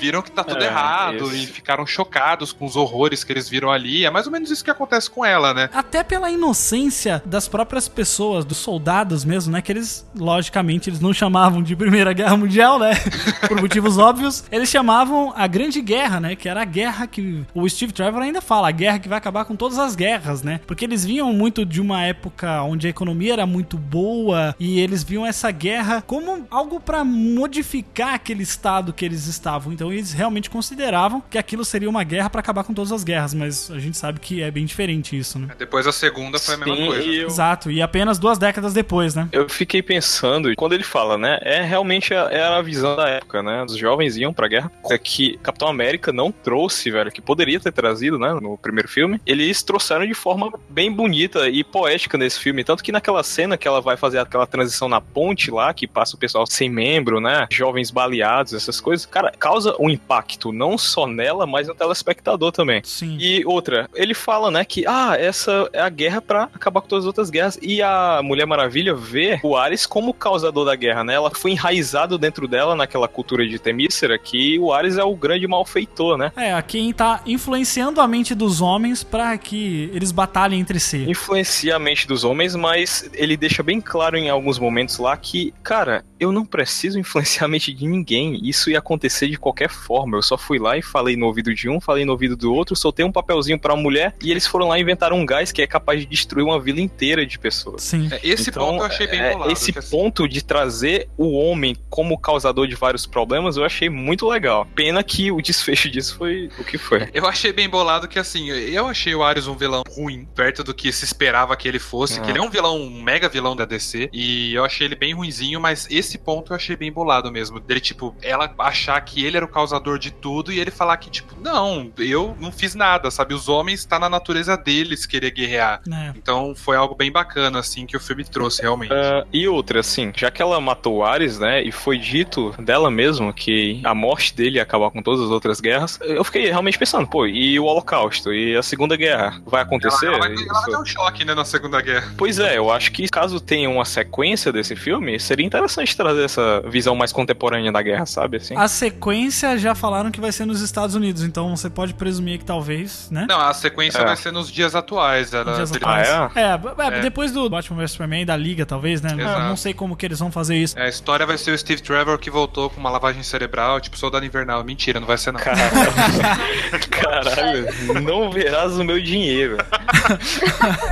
viram 0.00 0.22
que 0.22 0.30
tá 0.30 0.42
tudo 0.42 0.62
É, 0.62 0.66
errado 0.66 1.24
isso. 1.26 1.34
e 1.36 1.46
ficaram 1.46 1.86
chocados 1.86 2.52
com 2.52 2.64
os 2.64 2.76
horrores 2.76 3.22
que 3.22 3.32
eles 3.32 3.48
viram 3.48 3.70
ali. 3.70 4.04
É 4.04 4.10
mais 4.10 4.26
ou 4.26 4.32
menos 4.32 4.50
isso 4.50 4.64
que 4.64 4.70
acontece 4.70 5.10
com 5.10 5.24
ela, 5.24 5.52
né? 5.52 5.68
Até 5.72 6.02
pela 6.02 6.30
inocência 6.30 7.22
das 7.26 7.46
próprias 7.48 7.88
pessoas, 7.88 8.44
dos 8.44 8.56
soldados 8.58 9.24
mesmo, 9.24 9.52
né? 9.52 9.60
Que 9.62 9.72
eles, 9.72 10.06
logicamente, 10.16 10.88
eles 10.88 11.00
não 11.00 11.12
chamavam 11.12 11.62
de 11.62 11.76
Primeira 11.76 12.12
Guerra 12.12 12.36
Mundial, 12.36 12.78
né? 12.78 12.92
Por 13.48 13.60
motivos 13.60 13.98
óbvios. 13.98 14.44
Eles 14.50 14.68
chamavam 14.68 15.32
a 15.36 15.46
Grande 15.46 15.80
Guerra, 15.80 16.20
né? 16.20 16.36
Que 16.36 16.48
era 16.48 16.62
a 16.62 16.64
guerra 16.64 17.06
que 17.06 17.44
o 17.54 17.68
Steve 17.68 17.92
Trevor 17.92 18.22
ainda 18.22 18.40
fala, 18.40 18.68
a 18.68 18.72
guerra 18.72 18.98
que 18.98 19.08
vai 19.08 19.18
acabar 19.18 19.44
com 19.44 19.56
todas 19.56 19.78
as 19.78 19.94
guerras, 19.94 20.42
né? 20.42 20.60
Porque 20.66 20.84
eles 20.84 21.04
vinham 21.04 21.32
muito 21.32 21.63
de 21.64 21.80
uma 21.80 22.02
época 22.02 22.62
onde 22.62 22.86
a 22.86 22.90
economia 22.90 23.32
era 23.34 23.46
muito 23.46 23.76
boa 23.76 24.54
e 24.58 24.80
eles 24.80 25.02
viam 25.02 25.26
essa 25.26 25.50
guerra 25.50 26.02
como 26.02 26.46
algo 26.50 26.80
pra 26.80 27.04
modificar 27.04 28.14
aquele 28.14 28.42
estado 28.42 28.92
que 28.92 29.04
eles 29.04 29.26
estavam. 29.26 29.72
Então 29.72 29.92
eles 29.92 30.12
realmente 30.12 30.50
consideravam 30.50 31.22
que 31.30 31.38
aquilo 31.38 31.64
seria 31.64 31.88
uma 31.88 32.04
guerra 32.04 32.30
pra 32.30 32.40
acabar 32.40 32.64
com 32.64 32.74
todas 32.74 32.92
as 32.92 33.04
guerras, 33.04 33.34
mas 33.34 33.70
a 33.70 33.78
gente 33.78 33.96
sabe 33.96 34.20
que 34.20 34.42
é 34.42 34.50
bem 34.50 34.64
diferente 34.64 35.16
isso, 35.16 35.38
né? 35.38 35.48
Depois 35.58 35.86
a 35.86 35.92
segunda 35.92 36.38
foi 36.38 36.54
a 36.54 36.58
mesma 36.58 36.76
Sim, 36.76 36.86
coisa. 36.86 37.08
eu, 37.08 37.26
Exato, 37.26 37.70
e 37.70 37.80
apenas 37.82 38.18
duas 38.18 38.38
décadas 38.38 38.72
depois, 38.72 39.14
né? 39.14 39.28
eu 39.32 39.48
fiquei 39.48 39.82
pensando, 39.82 40.52
quando 40.56 40.72
ele 40.72 40.84
fala, 40.84 41.18
né? 41.18 41.38
É 41.42 41.62
realmente 41.62 42.14
a, 42.14 42.28
era 42.30 42.56
a 42.58 42.62
visão 42.62 42.96
da 42.96 43.08
época, 43.08 43.42
né? 43.42 43.64
Os 43.64 43.76
jovens 43.76 44.16
iam 44.16 44.32
pra 44.32 44.48
guerra. 44.48 44.70
É 44.90 44.98
que 44.98 45.38
Capitão 45.42 45.68
América 45.68 46.12
não 46.12 46.30
trouxe, 46.30 46.90
velho, 46.90 47.10
que 47.10 47.20
poderia 47.20 47.58
ter 47.60 47.72
trazido, 47.72 48.18
né? 48.18 48.32
No 48.40 48.56
primeiro 48.56 48.88
filme. 48.88 49.20
Eles 49.26 49.62
trouxeram 49.62 50.06
de 50.06 50.14
forma 50.14 50.52
bem 50.68 50.92
bonita 50.92 51.48
e 51.54 51.64
poética 51.64 52.18
nesse 52.18 52.38
filme. 52.38 52.64
Tanto 52.64 52.82
que 52.82 52.92
naquela 52.92 53.22
cena 53.22 53.56
que 53.56 53.68
ela 53.68 53.80
vai 53.80 53.96
fazer 53.96 54.18
aquela 54.18 54.46
transição 54.46 54.88
na 54.88 55.00
ponte 55.00 55.50
lá, 55.50 55.72
que 55.72 55.86
passa 55.86 56.16
o 56.16 56.18
pessoal 56.18 56.44
sem 56.46 56.68
membro, 56.68 57.20
né? 57.20 57.46
Jovens 57.50 57.90
baleados, 57.90 58.52
essas 58.52 58.80
coisas. 58.80 59.06
Cara, 59.06 59.32
causa 59.38 59.74
um 59.78 59.88
impacto 59.88 60.52
não 60.52 60.76
só 60.76 61.06
nela, 61.06 61.46
mas 61.46 61.68
no 61.68 61.74
telespectador 61.74 62.50
também. 62.50 62.82
Sim. 62.84 63.16
E 63.20 63.44
outra, 63.46 63.88
ele 63.94 64.14
fala, 64.14 64.50
né, 64.50 64.64
que 64.64 64.84
ah, 64.86 65.16
essa 65.18 65.68
é 65.72 65.80
a 65.80 65.88
guerra 65.88 66.20
pra 66.20 66.44
acabar 66.52 66.80
com 66.80 66.88
todas 66.88 67.04
as 67.04 67.06
outras 67.06 67.30
guerras. 67.30 67.58
E 67.62 67.82
a 67.82 68.20
Mulher 68.22 68.46
Maravilha 68.46 68.94
vê 68.94 69.38
o 69.42 69.56
Ares 69.56 69.86
como 69.86 70.12
causador 70.12 70.64
da 70.64 70.74
guerra, 70.74 71.04
né? 71.04 71.14
Ela 71.14 71.30
foi 71.30 71.52
enraizado 71.52 72.18
dentro 72.18 72.48
dela 72.48 72.74
naquela 72.74 73.06
cultura 73.06 73.46
de 73.46 73.58
Temícera 73.58 74.18
que 74.18 74.58
o 74.58 74.72
Ares 74.72 74.96
é 74.96 75.04
o 75.04 75.14
grande 75.14 75.46
malfeitor, 75.46 76.16
né? 76.16 76.32
É, 76.36 76.52
a 76.52 76.62
quem 76.62 76.92
tá 76.92 77.20
influenciando 77.26 78.00
a 78.00 78.08
mente 78.08 78.34
dos 78.34 78.60
homens 78.60 79.04
pra 79.04 79.36
que 79.38 79.90
eles 79.92 80.10
batalhem 80.10 80.60
entre 80.60 80.80
si. 80.80 81.04
Influencia 81.44 81.76
a 81.76 81.78
mente 81.78 82.08
dos 82.08 82.24
homens, 82.24 82.56
mas 82.56 83.10
ele 83.12 83.36
deixa 83.36 83.62
bem 83.62 83.78
claro 83.78 84.16
em 84.16 84.30
alguns 84.30 84.58
momentos 84.58 84.96
lá 84.96 85.14
que, 85.14 85.52
cara, 85.62 86.02
eu 86.18 86.32
não 86.32 86.42
preciso 86.42 86.98
influenciar 86.98 87.44
a 87.44 87.48
mente 87.48 87.70
de 87.70 87.86
ninguém. 87.86 88.40
Isso 88.42 88.70
ia 88.70 88.78
acontecer 88.78 89.28
de 89.28 89.36
qualquer 89.36 89.68
forma. 89.68 90.16
Eu 90.16 90.22
só 90.22 90.38
fui 90.38 90.58
lá 90.58 90.78
e 90.78 90.82
falei 90.82 91.16
no 91.16 91.26
ouvido 91.26 91.54
de 91.54 91.68
um, 91.68 91.78
falei 91.78 92.06
no 92.06 92.12
ouvido 92.12 92.34
do 92.34 92.50
outro, 92.50 92.74
soltei 92.74 93.04
um 93.04 93.12
papelzinho 93.12 93.58
pra 93.58 93.76
mulher 93.76 94.14
e 94.22 94.30
eles 94.30 94.46
foram 94.46 94.68
lá 94.68 94.78
e 94.78 94.82
inventaram 94.82 95.18
um 95.18 95.26
gás 95.26 95.52
que 95.52 95.60
é 95.60 95.66
capaz 95.66 96.00
de 96.00 96.06
destruir 96.06 96.44
uma 96.44 96.58
vila 96.58 96.80
inteira 96.80 97.26
de 97.26 97.38
pessoas. 97.38 97.82
Sim. 97.82 98.08
É, 98.10 98.20
Esse 98.26 98.48
Então, 98.48 98.64
ponto 98.64 98.80
eu 98.80 98.86
achei 98.86 99.06
bem 99.06 99.20
é, 99.20 99.32
bolado. 99.34 99.52
Esse 99.52 99.70
que, 99.70 99.78
assim, 99.78 99.90
ponto 99.90 100.26
de 100.26 100.42
trazer 100.42 101.10
o 101.14 101.32
homem 101.32 101.76
como 101.90 102.16
causador 102.16 102.66
de 102.66 102.74
vários 102.74 103.04
problemas 103.04 103.58
eu 103.58 103.64
achei 103.66 103.90
muito 103.90 104.26
legal. 104.26 104.66
Pena 104.74 105.02
que 105.02 105.30
o 105.30 105.42
desfecho 105.42 105.90
disso 105.90 106.16
foi 106.16 106.48
o 106.58 106.64
que 106.64 106.78
foi. 106.78 107.06
Eu 107.12 107.26
achei 107.26 107.52
bem 107.52 107.68
bolado 107.68 108.08
que, 108.08 108.18
assim, 108.18 108.48
eu 108.48 108.86
achei 108.86 109.14
o 109.14 109.22
Ares 109.22 109.46
um 109.46 109.54
vilão 109.54 109.82
ruim, 109.90 110.26
perto 110.34 110.64
do 110.64 110.72
que 110.72 110.90
se 110.90 111.04
esperava 111.04 111.33
que 111.56 111.66
ele 111.68 111.78
fosse, 111.78 112.18
Ah. 112.20 112.22
que 112.22 112.30
ele 112.30 112.38
é 112.38 112.42
um 112.42 112.48
vilão, 112.50 112.76
um 112.78 113.02
mega 113.02 113.28
vilão 113.28 113.54
da 113.56 113.64
DC, 113.64 114.08
e 114.12 114.54
eu 114.54 114.64
achei 114.64 114.86
ele 114.86 114.94
bem 114.94 115.14
ruinzinho, 115.14 115.60
mas 115.60 115.86
esse 115.90 116.16
ponto 116.18 116.52
eu 116.52 116.56
achei 116.56 116.76
bem 116.76 116.92
bolado 116.92 117.30
mesmo. 117.30 117.58
Dele, 117.60 117.80
tipo, 117.80 118.14
ela 118.22 118.52
achar 118.58 119.00
que 119.00 119.24
ele 119.24 119.36
era 119.36 119.44
o 119.44 119.48
causador 119.48 119.98
de 119.98 120.10
tudo 120.10 120.52
e 120.52 120.58
ele 120.60 120.70
falar 120.70 120.96
que, 120.96 121.10
tipo, 121.10 121.34
não, 121.40 121.90
eu 121.98 122.36
não 122.40 122.50
fiz 122.52 122.74
nada, 122.74 123.10
sabe? 123.10 123.34
Os 123.34 123.48
homens, 123.48 123.84
tá 123.84 123.98
na 123.98 124.08
natureza 124.08 124.56
deles 124.56 125.06
querer 125.06 125.30
guerrear. 125.30 125.80
É. 125.92 126.12
Então 126.16 126.54
foi 126.54 126.76
algo 126.76 126.94
bem 126.94 127.10
bacana, 127.10 127.58
assim, 127.58 127.86
que 127.86 127.96
o 127.96 128.00
filme 128.00 128.24
trouxe, 128.24 128.62
realmente. 128.62 128.92
Ah, 128.92 129.24
e 129.32 129.46
outra, 129.48 129.80
assim, 129.80 130.12
já 130.16 130.30
que 130.30 130.40
ela 130.40 130.60
matou 130.60 130.98
o 130.98 131.04
Ares, 131.04 131.38
né, 131.38 131.62
e 131.62 131.72
foi 131.72 131.98
dito 131.98 132.54
dela 132.58 132.90
mesmo 132.90 133.32
que 133.32 133.80
a 133.84 133.94
morte 133.94 134.34
dele 134.34 134.56
ia 134.56 134.62
acabar 134.62 134.90
com 134.90 135.02
todas 135.02 135.20
as 135.20 135.30
outras 135.30 135.60
guerras, 135.60 135.98
eu 136.02 136.22
fiquei 136.24 136.46
realmente 136.46 136.78
pensando, 136.78 137.06
pô, 137.06 137.26
e 137.26 137.58
o 137.58 137.64
Holocausto? 137.64 138.32
E 138.32 138.56
a 138.56 138.62
Segunda 138.62 138.96
Guerra? 138.96 139.40
Vai 139.46 139.62
acontecer? 139.62 140.06
ela, 140.06 140.18
vai, 140.18 140.32
ela 140.32 140.60
vai 140.60 140.70
ter 140.70 140.76
um 140.78 140.84
choque, 140.84 141.23
né, 141.24 141.34
na 141.34 141.44
Segunda 141.44 141.80
Guerra. 141.80 142.12
Pois 142.16 142.38
é, 142.38 142.56
eu 142.58 142.70
acho 142.70 142.92
que 142.92 143.08
caso 143.08 143.40
tenha 143.40 143.68
uma 143.68 143.84
sequência 143.84 144.52
desse 144.52 144.74
filme, 144.76 145.18
seria 145.18 145.44
interessante 145.46 145.96
trazer 145.96 146.24
essa 146.24 146.62
visão 146.66 146.94
mais 146.94 147.12
contemporânea 147.12 147.70
da 147.72 147.82
guerra, 147.82 148.06
sabe? 148.06 148.36
Assim. 148.38 148.56
A 148.56 148.68
sequência 148.68 149.56
já 149.58 149.74
falaram 149.74 150.10
que 150.10 150.20
vai 150.20 150.32
ser 150.32 150.44
nos 150.44 150.60
Estados 150.60 150.94
Unidos, 150.94 151.22
então 151.22 151.54
você 151.56 151.68
pode 151.70 151.94
presumir 151.94 152.38
que 152.38 152.44
talvez, 152.44 153.08
né? 153.10 153.26
Não, 153.28 153.40
a 153.40 153.52
sequência 153.54 153.98
É. 153.98 154.04
vai 154.04 154.16
ser 154.16 154.32
nos 154.32 154.50
dias 154.50 154.74
atuais. 154.74 155.32
Ela, 155.32 155.54
Dias 155.54 155.72
atuais. 155.72 156.08
Ah, 156.08 156.30
é? 156.34 156.56
b- 156.58 156.68
É. 156.78 157.00
depois 157.00 157.32
do 157.32 157.48
Batman 157.48 157.78
vs 157.82 157.92
Superman 157.92 158.22
e 158.22 158.24
da 158.24 158.36
Liga, 158.36 158.64
talvez, 158.66 159.00
né? 159.00 159.14
Exato. 159.18 159.40
Eu 159.40 159.48
não 159.48 159.56
sei 159.56 159.72
como 159.74 159.96
que 159.96 160.04
eles 160.06 160.18
vão 160.18 160.30
fazer 160.30 160.56
isso. 160.56 160.78
É, 160.78 160.84
A 160.84 160.88
história 160.88 161.24
vai 161.26 161.38
ser 161.38 161.50
o 161.52 161.58
Steve 161.58 161.82
Trevor 161.82 162.18
que 162.18 162.30
voltou 162.30 162.68
com 162.70 162.78
uma 162.80 162.90
lavagem 162.90 163.22
cerebral, 163.22 163.80
tipo 163.80 163.96
soldado 163.96 164.24
invernal. 164.24 164.62
Mentira, 164.64 165.00
não 165.00 165.06
vai 165.06 165.18
ser 165.18 165.32
não. 165.32 165.40
Caralho. 165.40 165.70
Caralho, 166.90 167.66
não 168.02 168.30
verás 168.30 168.78
o 168.78 168.84
meu 168.84 169.00
dinheiro. 169.00 169.56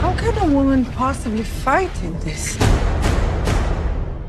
How 0.00 0.12
can 0.16 0.36
a 0.38 0.46
woman 0.52 0.84
possibly 0.84 1.42
fight 1.44 2.02
in 2.02 2.18
this? 2.20 2.56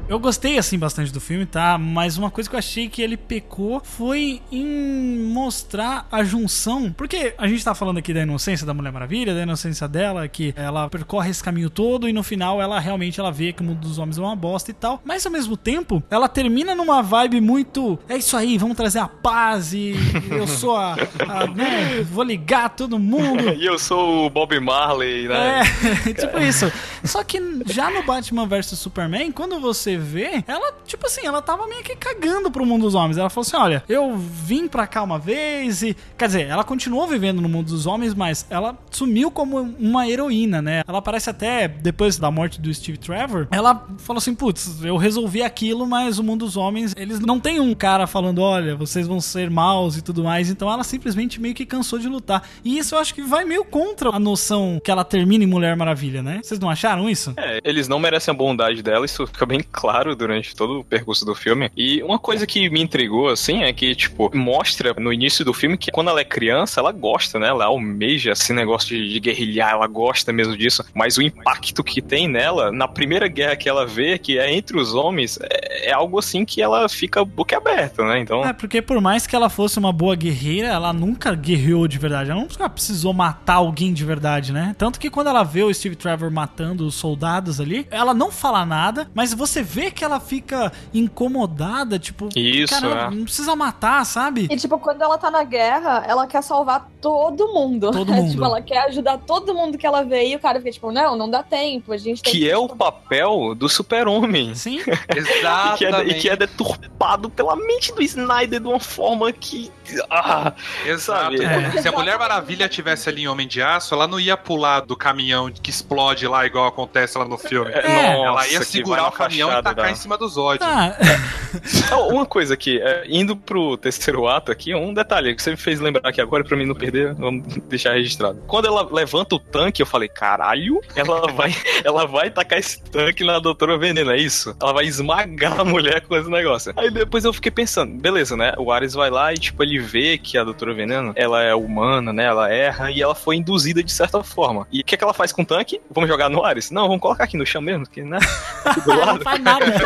Eu 0.09 0.17
gostei, 0.17 0.57
assim, 0.57 0.79
bastante 0.79 1.13
do 1.13 1.21
filme, 1.21 1.45
tá? 1.45 1.77
Mas 1.77 2.17
uma 2.17 2.31
coisa 2.31 2.49
que 2.49 2.55
eu 2.55 2.57
achei 2.57 2.89
que 2.89 2.99
ele 2.99 3.15
pecou 3.15 3.79
foi 3.83 4.41
em 4.51 5.19
mostrar 5.19 6.07
a 6.11 6.23
junção. 6.23 6.91
Porque 6.91 7.35
a 7.37 7.47
gente 7.47 7.63
tá 7.63 7.75
falando 7.75 7.99
aqui 7.99 8.11
da 8.11 8.21
inocência 8.21 8.65
da 8.65 8.73
Mulher 8.73 8.91
Maravilha, 8.91 9.35
da 9.35 9.43
inocência 9.43 9.87
dela, 9.87 10.27
que 10.27 10.51
ela 10.57 10.89
percorre 10.89 11.29
esse 11.29 11.43
caminho 11.43 11.69
todo 11.69 12.09
e 12.09 12.13
no 12.13 12.23
final 12.23 12.59
ela 12.59 12.79
realmente 12.79 13.19
ela 13.19 13.31
vê 13.31 13.53
que 13.53 13.61
o 13.61 13.63
mundo 13.63 13.81
dos 13.81 13.99
homens 13.99 14.17
é 14.17 14.21
uma 14.21 14.35
bosta 14.35 14.71
e 14.71 14.73
tal. 14.73 14.99
Mas 15.05 15.23
ao 15.27 15.31
mesmo 15.31 15.55
tempo, 15.55 16.01
ela 16.09 16.27
termina 16.27 16.73
numa 16.73 17.03
vibe 17.03 17.39
muito. 17.39 17.99
É 18.09 18.17
isso 18.17 18.35
aí, 18.35 18.57
vamos 18.57 18.75
trazer 18.75 18.97
a 18.97 19.07
paz 19.07 19.73
e 19.73 19.93
eu 20.31 20.47
sou 20.47 20.75
a. 20.75 20.93
a 21.27 21.45
né, 21.45 22.01
vou 22.01 22.23
ligar 22.23 22.69
todo 22.71 22.97
mundo. 22.97 23.49
E 23.59 23.65
eu 23.65 23.77
sou 23.77 24.25
o 24.25 24.29
Bob 24.29 24.57
Marley, 24.59 25.27
né? 25.27 25.61
É, 26.07 26.13
tipo 26.13 26.39
isso. 26.39 26.71
Só 27.03 27.23
que 27.23 27.39
já 27.65 27.91
no 27.91 28.03
Batman 28.03 28.47
vs 28.47 28.79
Superman, 28.79 29.31
quando 29.33 29.59
você 29.59 29.98
ela, 30.47 30.73
tipo 30.85 31.05
assim, 31.05 31.25
ela 31.25 31.41
tava 31.41 31.67
meio 31.67 31.83
que 31.83 31.95
cagando 31.95 32.51
pro 32.51 32.65
mundo 32.65 32.83
dos 32.83 32.95
homens. 32.95 33.17
Ela 33.17 33.29
falou 33.29 33.45
assim: 33.45 33.57
olha, 33.57 33.83
eu 33.87 34.17
vim 34.17 34.67
pra 34.67 34.87
cá 34.87 35.03
uma 35.03 35.19
vez 35.19 35.81
e. 35.81 35.95
Quer 36.17 36.27
dizer, 36.27 36.47
ela 36.47 36.63
continuou 36.63 37.07
vivendo 37.07 37.41
no 37.41 37.49
mundo 37.49 37.67
dos 37.67 37.85
homens, 37.85 38.13
mas 38.13 38.45
ela 38.49 38.77
sumiu 38.91 39.31
como 39.31 39.59
uma 39.59 40.07
heroína, 40.07 40.61
né? 40.61 40.81
Ela 40.87 41.01
parece 41.01 41.29
até, 41.29 41.67
depois 41.67 42.17
da 42.17 42.31
morte 42.31 42.59
do 42.59 42.73
Steve 42.73 42.97
Trevor, 42.97 43.47
ela 43.51 43.87
falou 43.97 44.17
assim: 44.19 44.33
putz, 44.33 44.83
eu 44.83 44.97
resolvi 44.97 45.43
aquilo, 45.43 45.85
mas 45.85 46.19
o 46.19 46.23
mundo 46.23 46.45
dos 46.45 46.55
homens, 46.55 46.93
eles 46.97 47.19
não 47.19 47.39
tem 47.39 47.59
um 47.59 47.73
cara 47.75 48.07
falando: 48.07 48.41
olha, 48.41 48.75
vocês 48.75 49.07
vão 49.07 49.19
ser 49.19 49.49
maus 49.49 49.97
e 49.97 50.01
tudo 50.01 50.23
mais. 50.23 50.49
Então 50.49 50.71
ela 50.71 50.83
simplesmente 50.83 51.39
meio 51.39 51.53
que 51.53 51.65
cansou 51.65 51.99
de 51.99 52.07
lutar. 52.07 52.43
E 52.63 52.77
isso 52.77 52.95
eu 52.95 52.99
acho 52.99 53.13
que 53.13 53.21
vai 53.21 53.43
meio 53.43 53.65
contra 53.65 54.09
a 54.09 54.19
noção 54.19 54.79
que 54.83 54.89
ela 54.89 55.03
termina 55.03 55.43
em 55.43 55.47
Mulher 55.47 55.75
Maravilha, 55.75 56.21
né? 56.21 56.39
Vocês 56.43 56.59
não 56.59 56.69
acharam 56.69 57.09
isso? 57.09 57.33
É, 57.37 57.59
eles 57.63 57.87
não 57.87 57.99
merecem 57.99 58.31
a 58.31 58.35
bondade 58.35 58.81
dela, 58.81 59.05
isso 59.05 59.27
fica 59.27 59.45
bem 59.45 59.61
claro 59.71 59.88
durante 60.15 60.55
todo 60.55 60.79
o 60.79 60.83
percurso 60.83 61.25
do 61.25 61.35
filme. 61.35 61.71
E 61.75 62.01
uma 62.03 62.19
coisa 62.19 62.45
que 62.45 62.69
me 62.69 62.81
intrigou, 62.81 63.29
assim, 63.29 63.63
é 63.63 63.73
que, 63.73 63.95
tipo, 63.95 64.35
mostra 64.35 64.93
no 64.97 65.11
início 65.11 65.43
do 65.43 65.53
filme 65.53 65.77
que 65.77 65.91
quando 65.91 66.09
ela 66.09 66.21
é 66.21 66.25
criança, 66.25 66.79
ela 66.79 66.91
gosta, 66.91 67.39
né? 67.39 67.47
Ela 67.47 67.65
almeja 67.65 68.31
esse 68.31 68.53
negócio 68.53 68.89
de, 68.89 69.09
de 69.09 69.19
guerrilhar, 69.19 69.71
ela 69.71 69.87
gosta 69.87 70.31
mesmo 70.31 70.55
disso. 70.55 70.83
Mas 70.93 71.17
o 71.17 71.21
impacto 71.21 71.83
que 71.83 72.01
tem 72.01 72.27
nela, 72.27 72.71
na 72.71 72.87
primeira 72.87 73.27
guerra 73.27 73.55
que 73.55 73.69
ela 73.69 73.85
vê, 73.85 74.17
que 74.17 74.37
é 74.37 74.53
entre 74.53 74.77
os 74.77 74.93
homens, 74.93 75.39
é, 75.41 75.89
é 75.89 75.91
algo 75.91 76.19
assim 76.19 76.45
que 76.45 76.61
ela 76.61 76.87
fica 76.89 77.23
boquiaberta, 77.23 78.03
né? 78.03 78.19
Então. 78.19 78.45
É, 78.45 78.53
porque 78.53 78.81
por 78.81 78.99
mais 79.01 79.25
que 79.25 79.35
ela 79.35 79.49
fosse 79.49 79.79
uma 79.79 79.91
boa 79.91 80.15
guerreira, 80.15 80.67
ela 80.67 80.93
nunca 80.93 81.33
guerreou 81.33 81.87
de 81.87 81.97
verdade. 81.97 82.31
Ela 82.31 82.39
nunca 82.39 82.69
precisou 82.69 83.13
matar 83.13 83.55
alguém 83.55 83.93
de 83.93 84.03
verdade, 84.05 84.51
né? 84.51 84.75
Tanto 84.77 84.99
que 84.99 85.09
quando 85.09 85.27
ela 85.27 85.43
vê 85.43 85.63
o 85.63 85.73
Steve 85.73 85.95
Trevor 85.95 86.31
matando 86.31 86.85
os 86.85 86.95
soldados 86.95 87.59
ali, 87.59 87.87
ela 87.89 88.13
não 88.13 88.31
fala 88.31 88.65
nada, 88.65 89.09
mas 89.13 89.33
você 89.33 89.61
vê 89.61 89.78
que 89.91 90.03
ela 90.03 90.19
fica 90.19 90.71
incomodada, 90.93 91.97
tipo, 91.99 92.29
Isso, 92.35 92.73
cara, 92.73 93.07
é. 93.07 93.09
não 93.11 93.23
precisa 93.23 93.55
matar, 93.55 94.05
sabe? 94.05 94.47
E, 94.49 94.55
tipo, 94.57 94.77
quando 94.79 95.01
ela 95.01 95.17
tá 95.17 95.29
na 95.29 95.43
guerra, 95.43 96.03
ela 96.07 96.27
quer 96.27 96.41
salvar 96.43 96.89
todo 97.01 97.47
mundo. 97.53 97.91
Todo 97.91 98.11
mundo. 98.13 98.31
tipo, 98.31 98.43
ela 98.43 98.61
quer 98.61 98.85
ajudar 98.85 99.17
todo 99.19 99.53
mundo 99.53 99.77
que 99.77 99.85
ela 99.85 100.03
vê. 100.03 100.27
E 100.27 100.35
o 100.35 100.39
cara 100.39 100.59
fica, 100.59 100.71
tipo, 100.71 100.91
não, 100.91 101.15
não 101.15 101.29
dá 101.29 101.43
tempo. 101.43 101.91
A 101.93 101.97
gente 101.97 102.21
tem 102.21 102.31
Que 102.33 102.49
é 102.49 102.57
o 102.57 102.67
papel 102.67 103.55
do 103.55 103.67
super-homem. 103.69 104.53
Sim. 104.55 104.79
E 105.09 105.77
que, 105.77 105.85
é, 105.85 105.89
e 105.89 105.89
Exatamente. 105.89 106.19
que 106.21 106.29
é 106.29 106.35
deturpado 106.35 107.29
pela 107.29 107.55
mente 107.55 107.93
do 107.93 108.01
Snyder 108.01 108.59
de 108.59 108.67
uma 108.67 108.79
forma 108.79 109.31
que. 109.31 109.71
Ah, 110.09 110.53
Exato. 110.85 111.41
É. 111.41 111.81
Se 111.81 111.87
a 111.87 111.91
Mulher 111.91 112.17
Maravilha 112.17 112.67
tivesse 112.69 113.09
ali 113.09 113.23
em 113.23 113.27
Homem 113.27 113.47
de 113.47 113.61
Aço, 113.61 113.93
ela 113.93 114.07
não 114.07 114.19
ia 114.19 114.35
pular 114.37 114.81
do 114.81 114.95
caminhão 114.95 115.51
que 115.51 115.69
explode 115.69 116.27
lá, 116.27 116.45
igual 116.45 116.67
acontece 116.67 117.17
lá 117.17 117.25
no 117.25 117.37
filme. 117.37 117.71
É. 117.71 118.21
ela 118.23 118.47
ia 118.47 118.61
segurar 118.63 119.07
o 119.07 119.11
caminhão 119.11 119.49
e 119.49 119.53
tacar 119.55 119.75
da- 119.75 119.91
em 119.91 119.95
cima 119.95 120.17
dos 120.17 120.37
ódios. 120.37 120.67
Ah, 120.67 120.95
Oh, 121.91 122.13
Uma 122.13 122.25
coisa 122.25 122.53
aqui, 122.53 122.79
é, 122.79 123.03
indo 123.07 123.35
pro 123.35 123.75
terceiro 123.77 124.27
ato 124.27 124.51
aqui, 124.51 124.73
um 124.75 124.93
detalhe 124.93 125.33
que 125.35 125.41
você 125.41 125.51
me 125.51 125.57
fez 125.57 125.79
lembrar 125.79 126.07
aqui 126.07 126.21
agora 126.21 126.43
pra 126.43 126.55
mim 126.55 126.65
não 126.65 126.75
perder, 126.75 127.13
vamos 127.15 127.43
deixar 127.67 127.93
registrado. 127.93 128.41
Quando 128.47 128.65
ela 128.67 128.87
levanta 128.91 129.35
o 129.35 129.39
tanque, 129.39 129.81
eu 129.81 129.85
falei, 129.85 130.07
caralho, 130.07 130.79
ela 130.95 131.27
vai, 131.33 131.55
ela 131.83 132.05
vai 132.05 132.29
tacar 132.29 132.59
esse 132.59 132.81
tanque 132.83 133.23
na 133.23 133.39
doutora 133.39 133.77
Veneno, 133.77 134.11
é 134.11 134.17
isso? 134.17 134.55
Ela 134.61 134.73
vai 134.73 134.85
esmagar 134.85 135.59
a 135.59 135.65
mulher 135.65 136.01
com 136.01 136.15
esse 136.15 136.29
negócio. 136.29 136.73
Aí 136.77 136.91
depois 136.91 137.25
eu 137.25 137.33
fiquei 137.33 137.51
pensando, 137.51 137.99
beleza, 137.99 138.37
né? 138.37 138.53
O 138.57 138.71
Ares 138.71 138.93
vai 138.93 139.09
lá 139.09 139.33
e, 139.33 139.37
tipo, 139.37 139.63
ele 139.63 139.78
vê 139.79 140.17
que 140.17 140.37
a 140.37 140.43
doutora 140.43 140.73
Veneno, 140.73 141.13
ela 141.15 141.41
é 141.41 141.53
humana, 141.53 142.13
né? 142.13 142.25
Ela 142.25 142.51
erra 142.51 142.91
e 142.91 143.01
ela 143.01 143.15
foi 143.15 143.35
induzida 143.35 143.83
de 143.83 143.91
certa 143.91 144.23
forma. 144.23 144.67
E 144.71 144.81
o 144.81 144.83
que, 144.83 144.95
é 144.95 144.97
que 144.97 145.03
ela 145.03 145.13
faz 145.13 145.31
com 145.31 145.41
o 145.41 145.45
tanque? 145.45 145.81
Vamos 145.89 146.09
jogar 146.09 146.29
no 146.29 146.43
Ares? 146.43 146.71
Não, 146.71 146.83
vamos 146.87 147.01
colocar 147.01 147.23
aqui 147.23 147.37
no 147.37 147.45
chão 147.45 147.61
mesmo, 147.61 147.87
que, 147.87 148.01
né? 148.01 148.19
Do 148.85 148.93
não 148.93 148.99
lado. 148.99 149.23
faz 149.23 149.41
nada. 149.41 149.65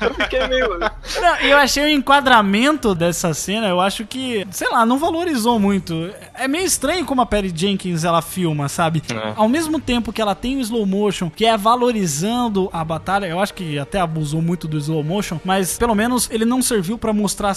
Eu 0.00 0.14
fiquei 0.14 0.46
meio. 0.46 0.78
Não, 0.78 1.36
eu 1.40 1.56
achei 1.56 1.84
o 1.84 1.88
enquadramento 1.88 2.94
dessa 2.94 3.32
cena, 3.32 3.68
eu 3.68 3.80
acho 3.80 4.04
que, 4.04 4.46
sei 4.50 4.68
lá, 4.68 4.84
não 4.84 4.98
valorizou 4.98 5.58
muito. 5.58 6.10
É 6.34 6.46
meio 6.46 6.64
estranho 6.64 7.04
como 7.04 7.22
a 7.22 7.26
Perry 7.26 7.52
Jenkins 7.54 8.04
ela 8.04 8.20
filma, 8.20 8.68
sabe? 8.68 9.02
É. 9.10 9.32
Ao 9.36 9.48
mesmo 9.48 9.80
tempo 9.80 10.12
que 10.12 10.20
ela 10.20 10.34
tem 10.34 10.56
o 10.56 10.60
slow 10.60 10.84
motion, 10.84 11.30
que 11.30 11.46
é 11.46 11.56
valorizando 11.56 12.68
a 12.72 12.84
batalha, 12.84 13.26
eu 13.26 13.40
acho 13.40 13.54
que 13.54 13.78
até 13.78 14.00
abusou 14.00 14.42
muito 14.42 14.68
do 14.68 14.76
slow 14.78 15.02
motion, 15.02 15.38
mas 15.44 15.78
pelo 15.78 15.94
menos 15.94 16.28
ele 16.30 16.44
não 16.44 16.60
serviu 16.60 16.98
pra 16.98 17.12
mostrar 17.12 17.50
a 17.50 17.54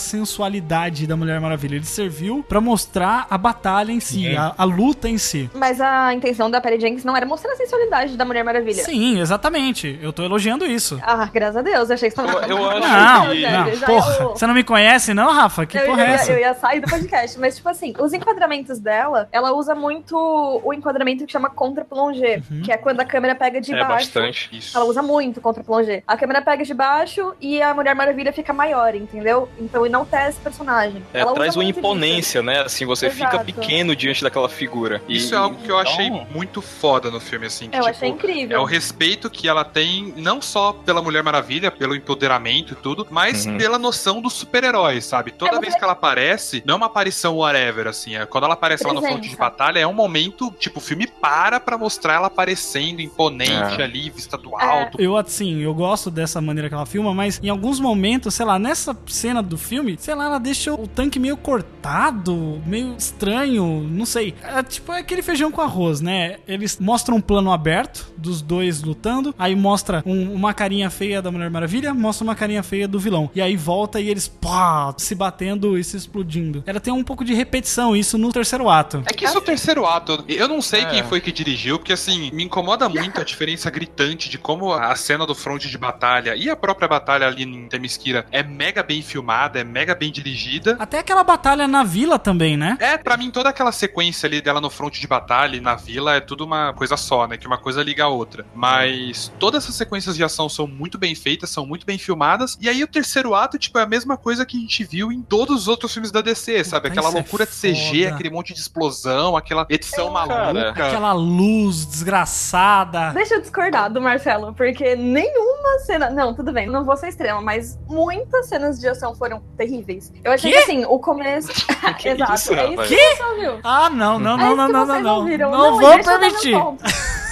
da 0.62 1.16
Mulher 1.16 1.40
Maravilha, 1.40 1.76
ele 1.76 1.86
serviu 1.86 2.44
pra 2.48 2.60
mostrar 2.62 3.28
a 3.30 3.38
batalha 3.38 3.92
em 3.92 4.00
si, 4.00 4.36
a, 4.36 4.54
a 4.58 4.64
luta 4.64 5.08
em 5.10 5.18
si. 5.18 5.50
Mas 5.54 5.80
a 5.82 6.14
intenção 6.14 6.50
da 6.50 6.60
Perry 6.62 6.80
Jenkins 6.80 7.04
não 7.04 7.16
era 7.16 7.26
mostrar 7.26 7.52
a 7.54 7.56
sensualidade 7.56 8.16
da 8.18 8.26
Mulher 8.26 8.44
Maravilha. 8.44 8.84
Sim, 8.84 9.20
exatamente. 9.20 10.00
Eu 10.02 10.12
tô 10.14 10.24
elogiando 10.24 10.66
isso. 10.66 11.00
Ah, 11.04 11.30
graças 11.32 11.58
a 11.58 11.62
Deus, 11.62 11.90
achei 11.92 12.10
que 12.10 12.16
você 12.16 12.22
tava 12.26 12.46
Eu- 12.48 12.58
eu 12.58 12.70
acho 12.70 12.80
Não, 12.80 13.32
que- 13.32 13.42
não, 13.42 13.76
já 13.76 13.86
porra. 13.86 14.14
eu- 14.20 14.30
Você 14.32 14.48
não 14.48 14.54
me 14.54 14.64
conhece, 14.64 15.14
não, 15.14 15.32
Rafa? 15.34 15.66
Que 15.66 15.78
eu, 15.78 15.86
porra 15.86 16.02
eu 16.02 16.06
é 16.06 16.10
ia- 16.10 16.16
essa? 16.16 16.32
eu 16.32 16.40
ia 16.40 16.54
sair 16.54 16.80
do 16.82 16.90
podcast, 16.90 17.40
mas 17.40 17.56
tipo 17.58 17.70
assim, 17.70 17.94
os 18.00 18.14
enquadramentos 18.14 18.80
dela, 18.80 19.28
ela 19.32 19.52
usa 19.54 19.76
muito 19.76 20.16
o 20.64 20.74
enquadramento 20.74 21.26
que 21.26 21.32
chama 21.32 21.50
contra-plongé, 21.50 22.42
Uhum. 22.50 22.62
que 22.62 22.72
é 22.72 22.78
quando 22.78 23.00
a 23.00 23.06
câmera 23.06 23.36
pega 23.36 23.62
de 23.62 23.74
É 23.74 23.80
baixo. 23.80 23.94
bastante. 24.08 24.50
Isso. 24.52 24.76
Ela 24.76 24.86
usa 24.86 25.02
muito 25.02 25.42
contra-plongé. 25.42 26.04
A 26.08 26.18
câmera 26.18 26.42
pega 26.42 26.64
de 26.64 26.74
baixo 26.74 27.34
e 27.40 27.62
a 27.62 27.74
Mulher 27.74 27.96
Maravilha 27.96 28.32
fica 28.34 28.52
maior, 28.54 28.96
entendeu? 28.96 29.50
Então 29.60 29.86
enaltece 29.86 30.40
o 30.40 30.42
personagem. 30.50 31.04
É, 31.14 31.20
Ela 31.22 31.34
traz 31.34 31.56
uma 31.56 31.64
imponência, 31.64 32.42
né? 32.42 32.62
Assim, 32.62 32.86
você 32.86 33.10
fica 33.10 33.28
Exato. 33.36 33.46
pequeno 33.46 33.96
diante 33.96 34.24
daquela 34.24 34.50
figura. 34.50 35.02
E- 35.08 35.18
Isso 35.18 35.34
é 35.36 35.38
algo 35.38 35.58
que 35.62 35.70
eu 35.72 35.78
achei 35.78 36.08
então, 36.08 36.28
muito 36.34 36.62
foda 36.62 37.10
no 37.12 37.20
filme, 37.20 37.46
assim. 37.46 37.70
que, 37.70 37.76
Eu 37.78 37.82
tipo, 37.84 37.96
achei 37.96 38.10
incrível. 38.10 38.58
É 38.58 38.60
o 38.60 38.66
respeito 38.66 39.30
que 39.30 39.48
ela 39.48 39.64
tem, 39.64 40.14
não 40.18 40.42
só 40.42 40.74
pela 40.74 41.02
Mulher 41.02 41.24
Maravilha, 41.24 41.70
pelo 41.72 41.96
empoderamento 41.96 42.74
e 42.74 42.76
tudo, 42.76 43.08
mas 43.10 43.46
Uhum. 43.46 43.58
pela 43.58 43.78
noção 43.78 44.22
dos 44.22 44.34
super-heróis, 44.34 45.06
sabe? 45.06 45.32
Toda 45.32 45.52
Ela 45.52 45.62
vez 45.62 45.76
que 45.76 45.84
ela 45.84 45.94
aparece, 45.94 46.64
não 46.66 46.74
é 46.76 46.78
uma 46.78 46.86
aparição 46.88 47.38
whatever, 47.38 47.88
assim. 47.88 48.16
É, 48.16 48.26
quando 48.26 48.46
ela 48.46 48.54
aparece 48.54 48.84
lá 48.86 48.94
no 48.94 49.00
Presença. 49.02 49.20
fronte 49.20 49.30
de 49.30 49.38
batalha, 49.38 49.80
é 49.80 49.88
um 49.88 49.94
momento, 49.94 50.52
tipo, 50.60 50.80
o 50.80 50.82
filme 50.82 51.08
para 51.08 51.60
pra 51.60 51.78
mostrar 51.78 52.16
ela 52.16 52.28
aparecendo 52.28 53.02
imponente 53.02 53.80
É. 53.82 53.84
ali, 53.84 54.10
vista 54.10 54.38
do 54.38 54.58
É. 54.60 54.64
alto. 54.66 55.02
Eu, 55.02 55.16
assim, 55.18 55.62
eu 55.62 55.74
gosto 55.74 56.10
dessa 56.10 56.40
maneira 56.42 56.70
que 56.70 56.76
ela 56.76 56.86
filma, 56.86 57.14
mas 57.14 57.40
em 57.44 57.50
alguns 57.50 57.80
momentos, 57.80 58.34
sei 58.34 58.46
lá, 58.46 58.58
nessa 58.58 58.96
cena 59.08 59.42
do 59.44 59.58
filme, 59.58 59.98
sei 60.00 60.16
lá, 60.16 60.29
ela 60.30 60.40
deixa 60.40 60.74
o 60.74 60.88
tanque 60.88 61.20
meio 61.20 61.36
cortado, 61.84 62.62
meio 62.66 62.96
estranho, 62.98 63.82
não 63.90 64.06
sei. 64.06 64.34
É 64.44 64.62
tipo 64.64 64.92
é 64.94 65.00
aquele 65.00 65.22
feijão 65.22 65.52
com 65.52 65.62
arroz, 65.62 66.02
né? 66.02 66.38
Eles 66.48 66.78
mostram 66.80 67.18
um 67.18 67.22
plano 67.22 67.52
aberto 67.52 68.12
dos 68.18 68.42
dois 68.42 68.82
lutando, 68.84 69.34
aí 69.38 69.56
mostra 69.56 70.04
um- 70.06 70.34
uma 70.34 70.54
carinha 70.54 70.90
feia 70.90 71.22
da 71.22 71.32
Mulher 71.32 71.50
Maravilha, 71.50 71.94
mostra 71.94 72.24
uma 72.24 72.36
carinha 72.36 72.62
feia 72.64 72.88
do 72.88 73.00
vilão. 73.00 73.30
E 73.34 73.42
aí 73.42 73.56
volta 73.56 74.00
e 74.00 74.10
eles, 74.10 74.28
pá, 74.28 74.94
se 74.98 75.16
batendo 75.16 75.78
e 75.78 75.84
se 75.84 75.98
explodindo. 75.98 76.64
Ela 76.66 76.80
tem 76.80 76.94
um 76.94 77.04
pouco 77.04 77.24
de 77.26 77.34
repetição, 77.34 77.96
isso 77.96 78.18
no 78.18 78.32
terceiro 78.32 78.70
ato. 78.70 79.04
É 79.06 79.14
que 79.14 79.26
isso 79.26 79.36
é 79.36 79.40
o 79.40 79.42
terceiro 79.42 79.86
ato. 79.86 80.24
Eu 80.28 80.48
não 80.48 80.62
sei 80.62 80.82
É. 80.82 80.86
quem 80.86 81.04
foi 81.04 81.22
que 81.22 81.32
dirigiu, 81.32 81.78
porque 81.80 81.94
assim, 81.94 82.30
me 82.32 82.44
incomoda 82.44 82.88
muito 82.90 83.20
a 83.20 83.24
diferença 83.24 83.70
gritante 83.70 84.30
de 84.30 84.38
como 84.38 84.74
a 84.74 84.96
cena 84.96 85.26
do 85.26 85.34
fronte 85.36 85.70
de 85.70 85.78
batalha 85.78 86.36
e 86.36 86.50
a 86.50 86.56
própria 86.56 86.88
batalha 86.88 87.28
ali 87.28 87.44
em 87.44 87.68
Temesquira 87.68 88.26
é 88.32 88.44
mega 88.44 88.84
bem 88.84 89.02
filmada, 89.02 89.60
é 89.60 89.64
mega 89.64 89.96
bem 89.96 90.12
dirigida. 90.20 90.76
Até 90.80 91.00
aquela 91.00 91.24
batalha 91.24 91.68
na 91.68 91.84
vila 91.84 92.20
também, 92.20 92.58
né? 92.58 92.78
É, 92.80 92.98
pra 92.98 93.18
mim, 93.18 93.32
toda 93.32 93.50
aquela 93.50 93.72
sequência 93.72 94.28
ali 94.28 94.42
dela 94.42 94.60
no 94.62 94.70
fronte 94.70 95.00
de 95.00 95.08
batalha 95.08 95.56
e 95.56 95.62
na 95.62 95.76
vila 95.76 96.16
é 96.16 96.20
tudo 96.20 96.44
uma 96.44 96.74
coisa 96.74 96.98
só, 96.98 97.28
né? 97.28 97.38
Que 97.38 97.48
uma 97.48 97.58
coisa 97.58 97.82
liga 97.84 98.04
a 98.04 98.08
outra. 98.08 98.46
Mas 98.54 99.32
todas 99.40 99.64
essas 99.64 99.76
sequências 99.76 100.16
de 100.16 100.24
ação 100.24 100.50
são 100.50 100.68
muito 100.68 100.98
bem 100.98 101.16
feitas, 101.16 101.50
são 101.50 101.66
muito 101.66 101.86
bem 101.86 101.98
filmadas. 101.98 102.58
E 102.62 102.68
aí 102.70 102.84
o 102.84 102.88
terceiro 102.88 103.34
ato, 103.34 103.58
tipo, 103.58 103.78
é 103.80 103.84
a 103.84 103.88
mesma 103.88 104.18
coisa 104.18 104.46
que 104.46 104.58
a 104.58 104.60
gente 104.60 104.84
viu 104.84 105.12
em 105.12 105.22
todos 105.22 105.62
os 105.62 105.68
outros 105.68 105.92
filmes 105.94 106.12
da 106.12 106.22
DC, 106.22 106.64
sabe? 106.64 106.90
Puta, 106.90 107.00
Aquela 107.00 107.10
é 107.10 107.20
loucura 107.22 107.46
de 107.46 107.52
CG, 107.52 108.04
foda. 108.04 108.16
aquele 108.16 108.30
monte 108.30 108.54
de 108.54 108.60
explosão, 108.60 109.36
aquela 109.38 109.66
edição 109.70 110.14
cara, 110.14 110.54
maluca. 110.54 110.88
Aquela 110.88 111.14
luz 111.14 111.86
desgraçada. 111.86 113.12
Deixa 113.14 113.36
eu 113.36 113.42
discordar 113.42 113.92
do 113.92 114.02
Marcelo, 114.02 114.54
porque 114.54 114.96
nenhuma 114.96 115.80
cena. 115.86 116.10
Não, 116.10 116.34
tudo 116.34 116.52
bem, 116.52 116.68
não 116.68 116.84
vou 116.84 116.96
ser 116.98 117.10
extrema, 117.10 117.42
mas 117.42 117.78
muitas 117.88 118.48
cenas 118.48 118.80
de 118.80 118.88
ação 118.88 119.14
foram 119.16 119.42
terríveis. 119.58 120.09
Eu 120.24 120.34
achei 120.34 120.52
Quê? 120.52 120.58
que 120.58 120.64
assim, 120.64 120.86
o 120.86 121.00
começo. 121.00 121.50
Que 121.98 122.10
Exato, 122.10 122.34
isso, 122.36 122.54
é 122.54 122.74
isso 122.74 122.84
que 122.84 123.16
você 123.16 123.24
ouviu. 123.24 123.60
Ah, 123.64 123.90
não, 123.90 124.20
não, 124.20 124.34
É 124.34 124.38
não, 124.38 124.48
isso 124.48 124.56
não, 124.58 124.66
que 124.68 124.72
não, 124.74 124.86
não, 124.86 124.86
vocês 124.86 125.04
não. 125.04 125.16
ouviram. 125.18 125.52
Não 125.52 125.68
e 125.68 125.70
vou 125.72 125.80
deixa 125.80 126.00
eu 126.00 126.04
dar 126.04 126.20
meu 126.20 126.30
permitir. 126.30 126.56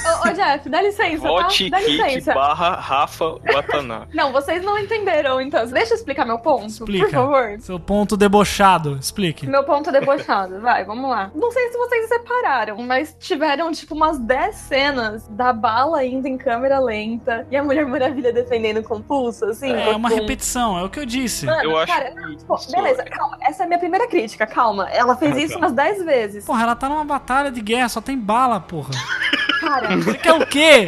Ô, 0.08 0.28
ô, 0.30 0.32
Jeff, 0.34 0.70
dá 0.70 0.82
licença, 0.82 1.22
tá? 1.22 1.28
Vote 1.28 1.70
Dá 1.70 1.78
Kick 1.80 1.91
licença. 1.91 2.34
barra 2.34 2.76
Rafa 2.76 3.36
Watanabe. 3.54 4.08
Não, 4.15 4.32
vocês 4.32 4.63
não 4.63 4.78
entenderam, 4.78 5.39
então. 5.41 5.65
Deixa 5.67 5.93
eu 5.93 5.98
explicar 5.98 6.26
meu 6.26 6.39
ponto, 6.39 6.67
Explica. 6.67 7.06
por 7.06 7.12
favor. 7.12 7.56
Seu 7.60 7.80
ponto 7.80 8.15
debochado, 8.17 8.98
explique. 9.00 9.46
Meu 9.48 9.63
ponto 9.63 9.91
debochado, 9.91 10.60
vai, 10.62 10.84
vamos 10.86 11.10
lá. 11.10 11.32
Não 11.36 11.52
sei 11.52 11.72
se 11.72 11.78
vocês 11.78 12.08
separaram, 12.08 12.78
mas 12.84 13.15
tiveram 13.20 13.72
tipo 13.72 13.96
umas 13.96 14.17
10 14.20 14.56
cenas 14.56 15.28
da 15.30 15.52
bala 15.54 16.04
indo 16.06 16.28
em 16.28 16.38
câmera 16.38 16.80
lenta 16.80 17.46
e 17.52 17.58
a 17.58 17.63
Mulher 17.63 17.86
Maravilha 17.86 18.32
defendendo 18.34 18.82
com 18.84 19.02
pulso, 19.02 19.46
assim. 19.46 19.72
É 19.72 19.96
uma 19.96 20.10
repetição, 20.10 20.78
é 20.78 20.84
o 20.84 20.89
que 20.89 21.00
eu 21.00 21.06
disse. 21.06 21.46
Mano, 21.46 21.63
Eu 21.63 21.78
acho 21.78 21.91
cara, 21.93 22.12
que 22.12 22.36
tipo, 22.38 22.58
beleza, 22.72 23.04
calma. 23.06 23.38
Essa 23.41 23.63
é 23.63 23.65
a 23.65 23.67
minha 23.67 23.80
primeira 23.80 24.08
crítica, 24.08 24.46
calma. 24.48 24.89
Ela 24.89 25.15
fez 25.15 25.36
Ah, 25.36 25.39
isso 25.39 25.54
tá. 25.54 25.60
umas 25.60 25.74
10 25.74 26.04
vezes. 26.06 26.46
Porra, 26.46 26.63
ela 26.63 26.76
tá 26.76 26.88
numa 26.89 27.04
batalha 27.06 27.52
de 27.52 27.62
guerra, 27.62 27.89
só 27.89 28.02
tem 28.02 28.17
bala, 28.17 28.60
porra. 28.60 28.89
Cara, 29.60 29.96
Você 29.98 30.13
quer 30.17 30.34
o 30.34 30.46
quê? 30.46 30.86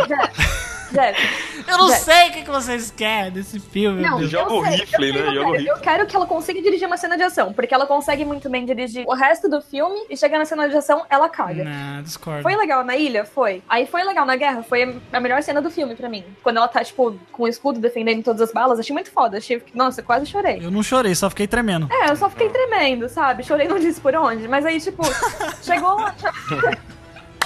Jeff, 0.91 1.21
Eu 1.67 1.77
não 1.77 1.87
Gente. 1.89 1.99
sei 1.99 2.29
o 2.29 2.31
que, 2.31 2.41
que 2.41 2.49
vocês 2.49 2.89
querem 2.89 3.31
desse 3.31 3.59
filme, 3.59 4.01
Não. 4.01 4.23
Joga 4.23 4.51
eu 4.51 4.57
o 4.57 4.61
rifle, 4.61 5.11
né? 5.13 5.21
que 5.21 5.27
eu 5.27 5.33
Joga 5.35 5.39
o 5.39 5.43
quero. 5.43 5.51
rifle. 5.51 5.67
Eu 5.67 5.77
quero 5.77 6.05
que 6.07 6.15
ela 6.15 6.25
consiga 6.25 6.59
dirigir 6.63 6.87
uma 6.87 6.97
cena 6.97 7.15
de 7.15 7.21
ação, 7.21 7.53
porque 7.53 7.71
ela 7.75 7.85
consegue 7.85 8.25
muito 8.25 8.49
bem 8.49 8.65
dirigir 8.65 9.05
o 9.07 9.13
resto 9.13 9.47
do 9.47 9.61
filme 9.61 9.99
e 10.09 10.17
chega 10.17 10.39
na 10.39 10.45
cena 10.45 10.67
de 10.67 10.75
ação, 10.75 11.05
ela 11.11 11.29
caga. 11.29 11.63
Não, 11.63 12.01
discordo. 12.01 12.41
Foi 12.41 12.55
legal 12.55 12.83
na 12.83 12.95
ilha? 12.97 13.23
Foi. 13.23 13.61
Aí 13.69 13.85
foi 13.85 14.03
legal 14.03 14.25
na 14.25 14.35
guerra? 14.35 14.63
Foi 14.63 14.99
a 15.13 15.19
melhor 15.19 15.43
cena 15.43 15.61
do 15.61 15.69
filme 15.69 15.95
pra 15.95 16.09
mim. 16.09 16.23
Quando 16.41 16.57
ela 16.57 16.67
tá, 16.67 16.83
tipo, 16.83 17.15
com 17.31 17.43
o 17.43 17.47
escudo 17.47 17.79
defendendo 17.79 18.23
todas 18.23 18.41
as 18.41 18.51
balas, 18.51 18.79
achei 18.79 18.91
muito 18.93 19.11
foda. 19.11 19.37
Achei, 19.37 19.61
nossa, 19.75 20.01
quase 20.01 20.25
chorei. 20.25 20.57
Eu 20.59 20.71
não 20.71 20.81
chorei, 20.81 21.13
só 21.13 21.29
fiquei 21.29 21.45
tremendo. 21.45 21.87
É, 21.91 22.09
eu 22.09 22.15
só 22.15 22.27
fiquei 22.31 22.49
tremendo, 22.49 23.07
sabe? 23.09 23.43
Chorei 23.43 23.67
não 23.67 23.77
disse 23.77 24.01
por 24.01 24.15
onde. 24.15 24.47
Mas 24.47 24.65
aí, 24.65 24.81
tipo, 24.81 25.03
chegou. 25.61 25.97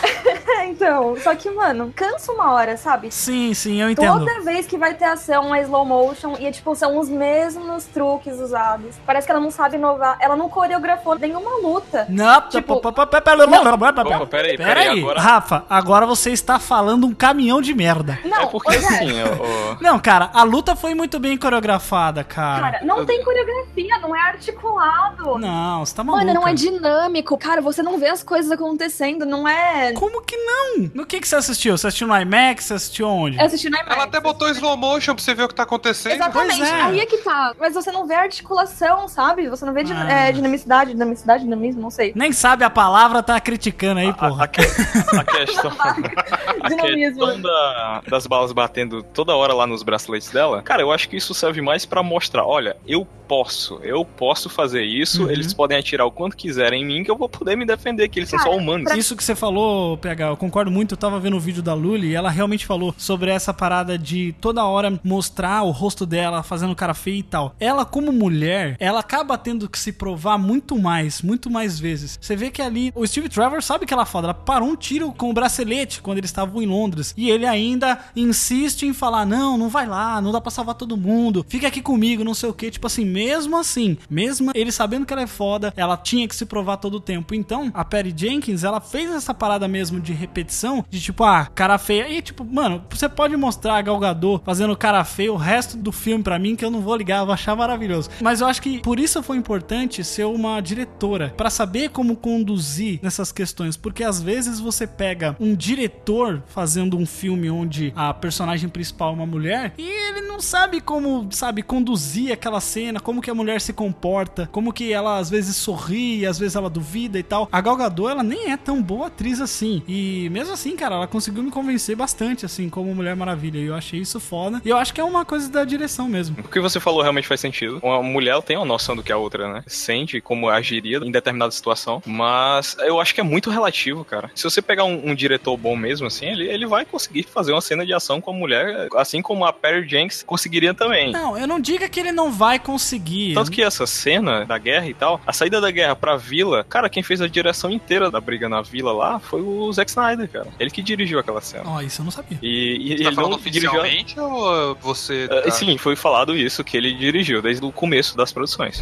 Então, 0.66 1.16
só 1.20 1.36
que, 1.36 1.50
mano, 1.52 1.92
cansa 1.96 2.32
uma 2.32 2.52
hora, 2.54 2.78
sabe? 2.78 3.12
Sim, 3.12 3.54
sim, 3.54 3.82
eu 3.82 3.90
entendo. 3.90 4.20
Toda 4.20 4.42
vez 4.42 4.66
que 4.66 4.78
vai 4.78 4.94
ter 4.94 5.06
ação 5.06 5.54
é 5.54 5.62
slow 5.62 5.86
motion 5.86 6.36
e, 6.40 6.50
tipo, 6.52 6.74
são 6.74 6.98
os 6.98 7.10
mesmos 7.10 7.84
truques 7.86 8.40
usados. 8.40 8.96
Parece 9.06 9.28
que 9.28 9.32
ela 9.32 9.42
não 9.42 9.52
sabe 9.52 9.76
inovar. 9.76 10.18
Ela 10.22 10.36
não 10.36 10.48
coreografou 10.50 11.18
nenhuma 11.20 11.58
luta. 11.62 12.06
Não, 12.10 12.42
Tipo- 12.50 12.80
pera, 12.80 13.06
pera, 13.06 13.22
pera, 13.22 13.78
pera, 13.78 14.18
Opa, 14.18 14.26
peraí, 14.26 14.58
pera 14.58 14.70
peraí, 14.74 14.88
aí. 14.90 15.00
agora- 15.00 15.20
Rafa, 15.22 15.66
agora 15.70 16.06
você 16.06 16.32
está 16.32 16.58
falando 16.60 17.06
um 17.08 17.14
caminhão 17.14 17.62
de 17.62 17.74
merda. 17.74 18.18
Não, 18.24 18.44
É 18.44 18.46
porque 18.48 18.76
assim, 18.76 19.12
ó, 19.22 19.76
Não, 19.82 20.00
cara, 20.00 20.30
a 20.34 20.44
luta 20.44 20.76
foi 20.76 20.96
muito 20.96 21.20
bem 21.20 21.38
coreografada, 21.38 22.24
cara. 22.24 22.62
Cara, 22.72 22.86
não 22.86 23.06
tem 23.06 23.24
coreografia, 23.24 23.98
não 24.00 24.16
é 24.16 24.22
articulado. 24.22 25.38
Não, 25.38 25.86
você 25.86 25.96
tá 25.96 26.04
maluco. 26.04 26.26
Mano, 26.26 26.40
não 26.40 26.48
é 26.48 26.54
dinâmico. 26.54 27.38
Cara, 27.38 27.62
você 27.62 27.84
não 27.84 27.98
vê 27.98 28.08
as 28.08 28.24
coisas 28.24 28.52
acontecendo, 28.52 29.26
não 29.26 29.48
é. 29.48 29.93
Como 29.94 30.22
que 30.22 30.36
não? 30.38 30.90
No 30.94 31.06
que, 31.06 31.20
que 31.20 31.28
você 31.28 31.36
assistiu? 31.36 31.78
Você 31.78 31.88
assistiu 31.88 32.08
no 32.08 32.16
IMAX? 32.20 32.66
Você 32.66 32.74
assistiu 32.74 33.08
onde? 33.08 33.40
É 33.40 33.46
assistir 33.46 33.70
na 33.70 33.80
IMAX. 33.80 33.96
Ela 33.96 34.04
até 34.06 34.20
botou 34.20 34.50
slow 34.50 34.76
motion 34.78 35.16
pra 35.16 35.24
você 35.24 35.34
ver 35.34 35.44
o 35.44 35.48
que 35.48 35.56
tá 35.56 35.64
acontecendo. 35.64 36.14
Exatamente, 36.14 36.62
é. 36.64 36.82
aí 36.82 37.00
é 37.00 37.06
que 37.06 37.18
tá. 37.18 37.54
Mas 37.60 37.74
você 37.74 37.92
não 37.92 38.08
vê 38.08 38.16
articulação, 38.16 39.08
sabe? 39.08 39.48
Você 39.50 39.66
não 39.66 39.74
vê 39.74 39.84
din- 39.84 39.94
Ah. 39.94 40.12
é, 40.28 40.32
dinamicidade, 40.32 40.92
dinamicidade, 40.92 41.44
dinamismo, 41.44 41.82
não 41.82 41.90
sei. 41.90 42.12
Nem 42.16 42.32
sabe 42.32 42.64
a 42.64 42.70
palavra, 42.70 43.22
tá 43.24 43.40
criticando 43.40 44.00
aí, 44.00 44.10
a, 44.10 44.14
porra. 44.14 44.44
a 44.46 44.48
que- 44.48 44.62
a 44.62 45.24
questão, 45.24 45.72
a 45.80 46.70
Dinamismo. 46.70 47.26
questão 47.26 47.42
da- 47.42 48.02
das 48.10 48.28
balas 48.28 48.52
batendo 48.52 49.04
toda 49.04 49.36
hora 49.36 49.54
lá 49.54 49.66
nos 49.68 49.84
braceletes 49.84 50.30
dela, 50.32 50.62
cara, 50.62 50.82
eu 50.82 50.92
acho 50.92 51.08
que 51.10 51.16
isso 51.18 51.34
serve 51.34 51.62
mais 51.62 51.86
pra 51.86 52.02
mostrar, 52.04 52.46
olha, 52.46 52.76
eu 52.88 53.08
posso, 53.28 53.80
eu 53.84 54.04
posso 54.06 54.50
fazer 54.50 54.84
isso, 54.84 55.24
Uhum. 55.24 55.32
eles 55.32 55.54
podem 55.54 55.78
atirar 55.78 56.06
o 56.06 56.12
quanto 56.12 56.36
quiserem 56.38 56.84
em 56.84 56.86
mim 56.86 57.04
que 57.04 57.10
eu 57.10 57.18
vou 57.18 57.28
poder 57.30 57.56
me 57.56 57.66
defender, 57.66 58.08
que 58.10 58.20
eles 58.20 58.30
são 58.30 58.38
Cara, 58.38 58.52
só 58.52 58.58
humanos. 58.58 58.92
Isso 58.94 59.16
que 59.16 59.24
você 59.24 59.34
falou, 59.36 59.83
PH, 60.02 60.28
eu 60.28 60.38
concordo 60.38 60.72
muito. 60.72 60.94
Eu 60.94 60.98
tava 60.98 61.20
vendo 61.20 61.38
o 61.38 61.40
vídeo 61.40 61.62
da 61.62 61.74
Luli 61.74 62.10
e 62.10 62.16
ela 62.16 62.30
realmente 62.30 62.66
falou 62.66 62.94
sobre 62.98 63.32
essa 63.32 63.54
parada 63.54 63.98
de 63.98 64.34
toda 64.40 64.66
hora 64.66 65.00
mostrar 65.04 65.64
o 65.64 65.72
rosto 65.72 66.06
dela 66.06 66.44
fazendo 66.44 66.76
cara 66.76 66.94
feia 66.94 67.20
e 67.20 67.24
tal. 67.24 67.56
Ela, 67.60 67.86
como 67.86 68.12
mulher, 68.12 68.76
ela 68.80 69.00
acaba 69.00 69.38
tendo 69.38 69.70
que 69.70 69.80
se 69.80 69.92
provar 69.92 70.38
muito 70.38 70.78
mais, 70.78 71.22
muito 71.22 71.50
mais 71.50 71.80
vezes. 71.80 72.18
Você 72.22 72.36
vê 72.36 72.50
que 72.50 72.62
ali 72.62 72.92
o 72.96 73.06
Steve 73.06 73.30
Trevor 73.30 73.62
sabe 73.62 73.86
que 73.86 73.94
ela 73.94 74.04
é 74.04 74.06
foda. 74.06 74.28
Ela 74.28 74.34
parou 74.34 74.70
um 74.70 74.76
tiro 74.76 75.12
com 75.12 75.30
o 75.30 75.34
bracelete 75.34 76.02
quando 76.02 76.18
eles 76.18 76.30
estavam 76.30 76.62
em 76.62 76.66
Londres 76.66 77.14
e 77.18 77.30
ele 77.30 77.46
ainda 77.46 78.00
insiste 78.16 78.84
em 78.84 78.94
falar: 78.94 79.26
não, 79.26 79.58
não 79.58 79.70
vai 79.70 79.88
lá, 79.88 80.22
não 80.22 80.32
dá 80.32 80.42
pra 80.42 80.52
salvar 80.52 80.76
todo 80.76 80.98
mundo, 80.98 81.46
fica 81.48 81.68
aqui 81.68 81.82
comigo, 81.82 82.24
não 82.24 82.34
sei 82.34 82.50
o 82.50 82.54
que. 82.54 82.72
Tipo 82.72 82.88
assim, 82.88 83.06
mesmo 83.06 83.58
assim, 83.58 83.98
mesmo 84.10 84.52
ele 84.54 84.72
sabendo 84.72 85.06
que 85.06 85.14
ela 85.14 85.24
é 85.24 85.28
foda, 85.28 85.74
ela 85.76 85.98
tinha 85.98 86.28
que 86.28 86.36
se 86.36 86.46
provar 86.46 86.78
todo 86.78 86.96
o 86.96 87.00
tempo. 87.00 87.34
Então, 87.34 87.72
a 87.74 87.84
Perry 87.84 88.14
Jenkins, 88.16 88.64
ela 88.64 88.80
fez 88.80 89.12
essa 89.12 89.34
parada 89.34 89.68
mesmo 89.74 90.00
de 90.00 90.14
repetição, 90.14 90.86
de 90.88 91.02
tipo, 91.02 91.24
ah, 91.24 91.48
cara 91.56 91.80
feia. 91.80 92.08
E 92.08 92.22
tipo, 92.22 92.46
mano, 92.46 92.84
você 92.92 93.10
pode 93.10 93.36
mostrar 93.36 93.78
a 93.78 93.82
Gal 93.82 93.98
Gadot 93.98 94.44
fazendo 94.46 94.78
cara 94.78 95.04
feio 95.04 95.34
o 95.34 95.38
resto 95.38 95.76
do 95.76 95.92
filme 95.92 96.24
pra 96.24 96.38
mim, 96.38 96.56
que 96.56 96.64
eu 96.64 96.70
não 96.70 96.80
vou 96.80 96.96
ligar, 96.96 97.20
eu 97.20 97.26
vou 97.26 97.34
achar 97.34 97.56
maravilhoso. 97.56 98.12
Mas 98.22 98.40
eu 98.40 98.48
acho 98.48 98.62
que 98.62 98.80
por 98.80 99.00
isso 99.00 99.24
foi 99.24 99.36
importante 99.38 100.04
ser 100.04 100.26
uma 100.26 100.62
diretora, 100.62 101.34
pra 101.36 101.50
saber 101.50 101.90
como 101.90 102.16
conduzir 102.16 103.00
nessas 103.02 103.32
questões, 103.32 103.76
porque 103.76 104.04
às 104.04 104.22
vezes 104.22 104.60
você 104.60 104.86
pega 104.86 105.36
um 105.40 105.56
diretor 105.56 106.44
fazendo 106.46 106.96
um 106.98 107.06
filme 107.06 107.50
onde 107.50 107.92
a 107.96 108.14
personagem 108.14 108.70
principal 108.70 109.10
é 109.10 109.14
uma 109.14 109.26
mulher 109.26 109.74
e 109.78 109.84
ele 109.84 110.22
não 110.28 110.40
sabe 110.40 110.80
como, 110.82 111.28
sabe, 111.32 111.64
conduzir 111.64 112.32
aquela 112.32 112.62
cena, 112.62 113.00
como 113.00 113.22
que 113.22 113.32
a 113.32 113.36
mulher 113.36 113.60
se 113.60 113.74
comporta, 113.74 114.48
como 114.52 114.72
que 114.72 114.94
ela 114.94 115.18
às 115.18 115.30
vezes 115.30 115.56
sorri, 115.56 116.26
às 116.26 116.38
vezes 116.38 116.56
ela 116.56 116.70
duvida 116.70 117.18
e 117.18 117.24
tal. 117.24 117.48
A 117.52 117.62
Gal 117.62 117.76
Gadot, 117.78 118.10
ela 118.10 118.24
nem 118.24 118.52
é 118.52 118.58
tão 118.58 118.82
boa 118.82 119.08
atriz 119.08 119.42
assim. 119.42 119.63
E 119.88 120.30
mesmo 120.30 120.54
assim, 120.54 120.76
cara, 120.76 120.96
ela 120.96 121.08
conseguiu 121.08 121.44
me 121.44 121.52
convencer 121.52 121.96
bastante, 121.96 122.46
assim, 122.46 122.70
como 122.70 122.94
Mulher 122.94 123.16
Maravilha. 123.16 123.60
E 123.60 123.66
eu 123.66 123.76
achei 123.76 124.00
isso 124.00 124.20
foda. 124.20 124.62
E 124.64 124.70
eu 124.70 124.78
acho 124.78 124.94
que 124.94 125.02
é 125.02 125.04
uma 125.04 125.26
coisa 125.26 125.50
da 125.50 125.64
direção 125.64 126.08
mesmo. 126.08 126.38
O 126.40 126.48
que 126.48 126.60
você 126.60 126.80
falou 126.80 127.02
realmente 127.02 127.28
faz 127.28 127.40
sentido. 127.40 127.80
Uma 127.82 128.02
mulher 128.02 128.42
tem 128.42 128.58
uma 128.58 128.66
noção 128.66 128.96
do 128.96 129.04
que 129.04 129.12
a 129.12 129.18
outra, 129.18 129.54
né? 129.54 129.64
Sente 129.68 130.20
como 130.22 130.50
agiria 130.50 130.98
em 130.98 131.12
determinada 131.12 131.52
situação. 131.52 132.02
Mas 132.06 132.76
eu 132.80 133.00
acho 133.00 133.14
que 133.14 133.22
é 133.22 133.24
muito 133.24 133.50
relativo, 133.50 134.04
cara. 134.04 134.32
Se 134.36 134.44
você 134.44 134.62
pegar 134.62 134.84
um, 134.84 135.10
um 135.10 135.16
diretor 135.16 135.56
bom 135.58 135.76
mesmo, 135.76 136.08
assim, 136.08 136.26
ele, 136.26 136.48
ele 136.48 136.66
vai 136.66 136.86
conseguir 136.86 137.24
fazer 137.24 137.52
uma 137.52 137.62
cena 137.62 137.86
de 137.86 137.94
ação 137.94 138.20
com 138.20 138.32
a 138.32 138.34
mulher, 138.34 138.88
assim 138.96 139.22
como 139.22 139.46
a 139.46 139.54
Perry 139.54 139.88
Jenks 139.88 140.24
conseguiria 140.24 140.74
também. 140.74 141.12
Não, 141.12 141.38
eu 141.38 141.48
não 141.48 141.60
diga 141.60 141.88
que 141.88 142.00
ele 142.00 142.12
não 142.12 142.32
vai 142.32 142.60
conseguir. 142.60 143.34
Tanto 143.34 143.52
que 143.52 143.62
essa 143.62 143.86
cena 143.86 144.46
da 144.46 144.58
guerra 144.58 144.88
e 144.88 144.94
tal, 144.94 145.22
a 145.26 145.34
saída 145.34 145.60
da 145.62 145.72
guerra 145.72 145.96
pra 145.96 146.18
vila, 146.18 146.64
cara, 146.64 146.90
quem 146.90 147.04
fez 147.04 147.22
a 147.22 147.28
direção 147.28 147.70
inteira 147.70 148.10
da 148.10 148.20
briga 148.20 148.50
na 148.50 148.62
vila 148.62 148.92
lá 148.92 149.20
foi 149.20 149.42
o 149.42 149.53
Zack 149.74 149.90
Snyder, 149.92 150.28
cara. 150.30 150.48
Ele 150.60 150.70
que 150.72 150.82
dirigiu 150.82 151.20
aquela 151.20 151.42
cena. 151.42 151.64
Ó, 151.68 151.82
isso 151.82 152.02
eu 152.02 152.06
não 152.06 152.12
sabia. 152.12 152.38
E, 152.42 152.78
e 152.94 152.98
Você 152.98 153.04
tá 153.04 153.10
ele 153.10 153.16
falando 153.16 153.32
não 153.32 153.40
dirigiu. 153.40 153.70
oficialmente 153.70 154.20
ou 154.20 154.76
você. 154.76 155.28
Eh, 155.30 155.42
tá- 155.42 155.52
Sim, 155.52 155.78
foi 155.78 155.96
falado 155.96 156.36
isso 156.36 156.64
que 156.64 156.76
ele 156.78 156.94
dirigiu 156.94 157.42
desde 157.42 157.66
o 157.66 157.72
começo 157.72 158.16
das 158.18 158.32
produções. 158.32 158.80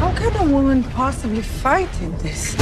How 0.00 0.12
can 0.14 0.38
a 0.38 0.42
woman 0.44 0.82
possibly 0.94 1.42
fight 1.42 1.88
in 2.02 2.10
this? 2.22 2.56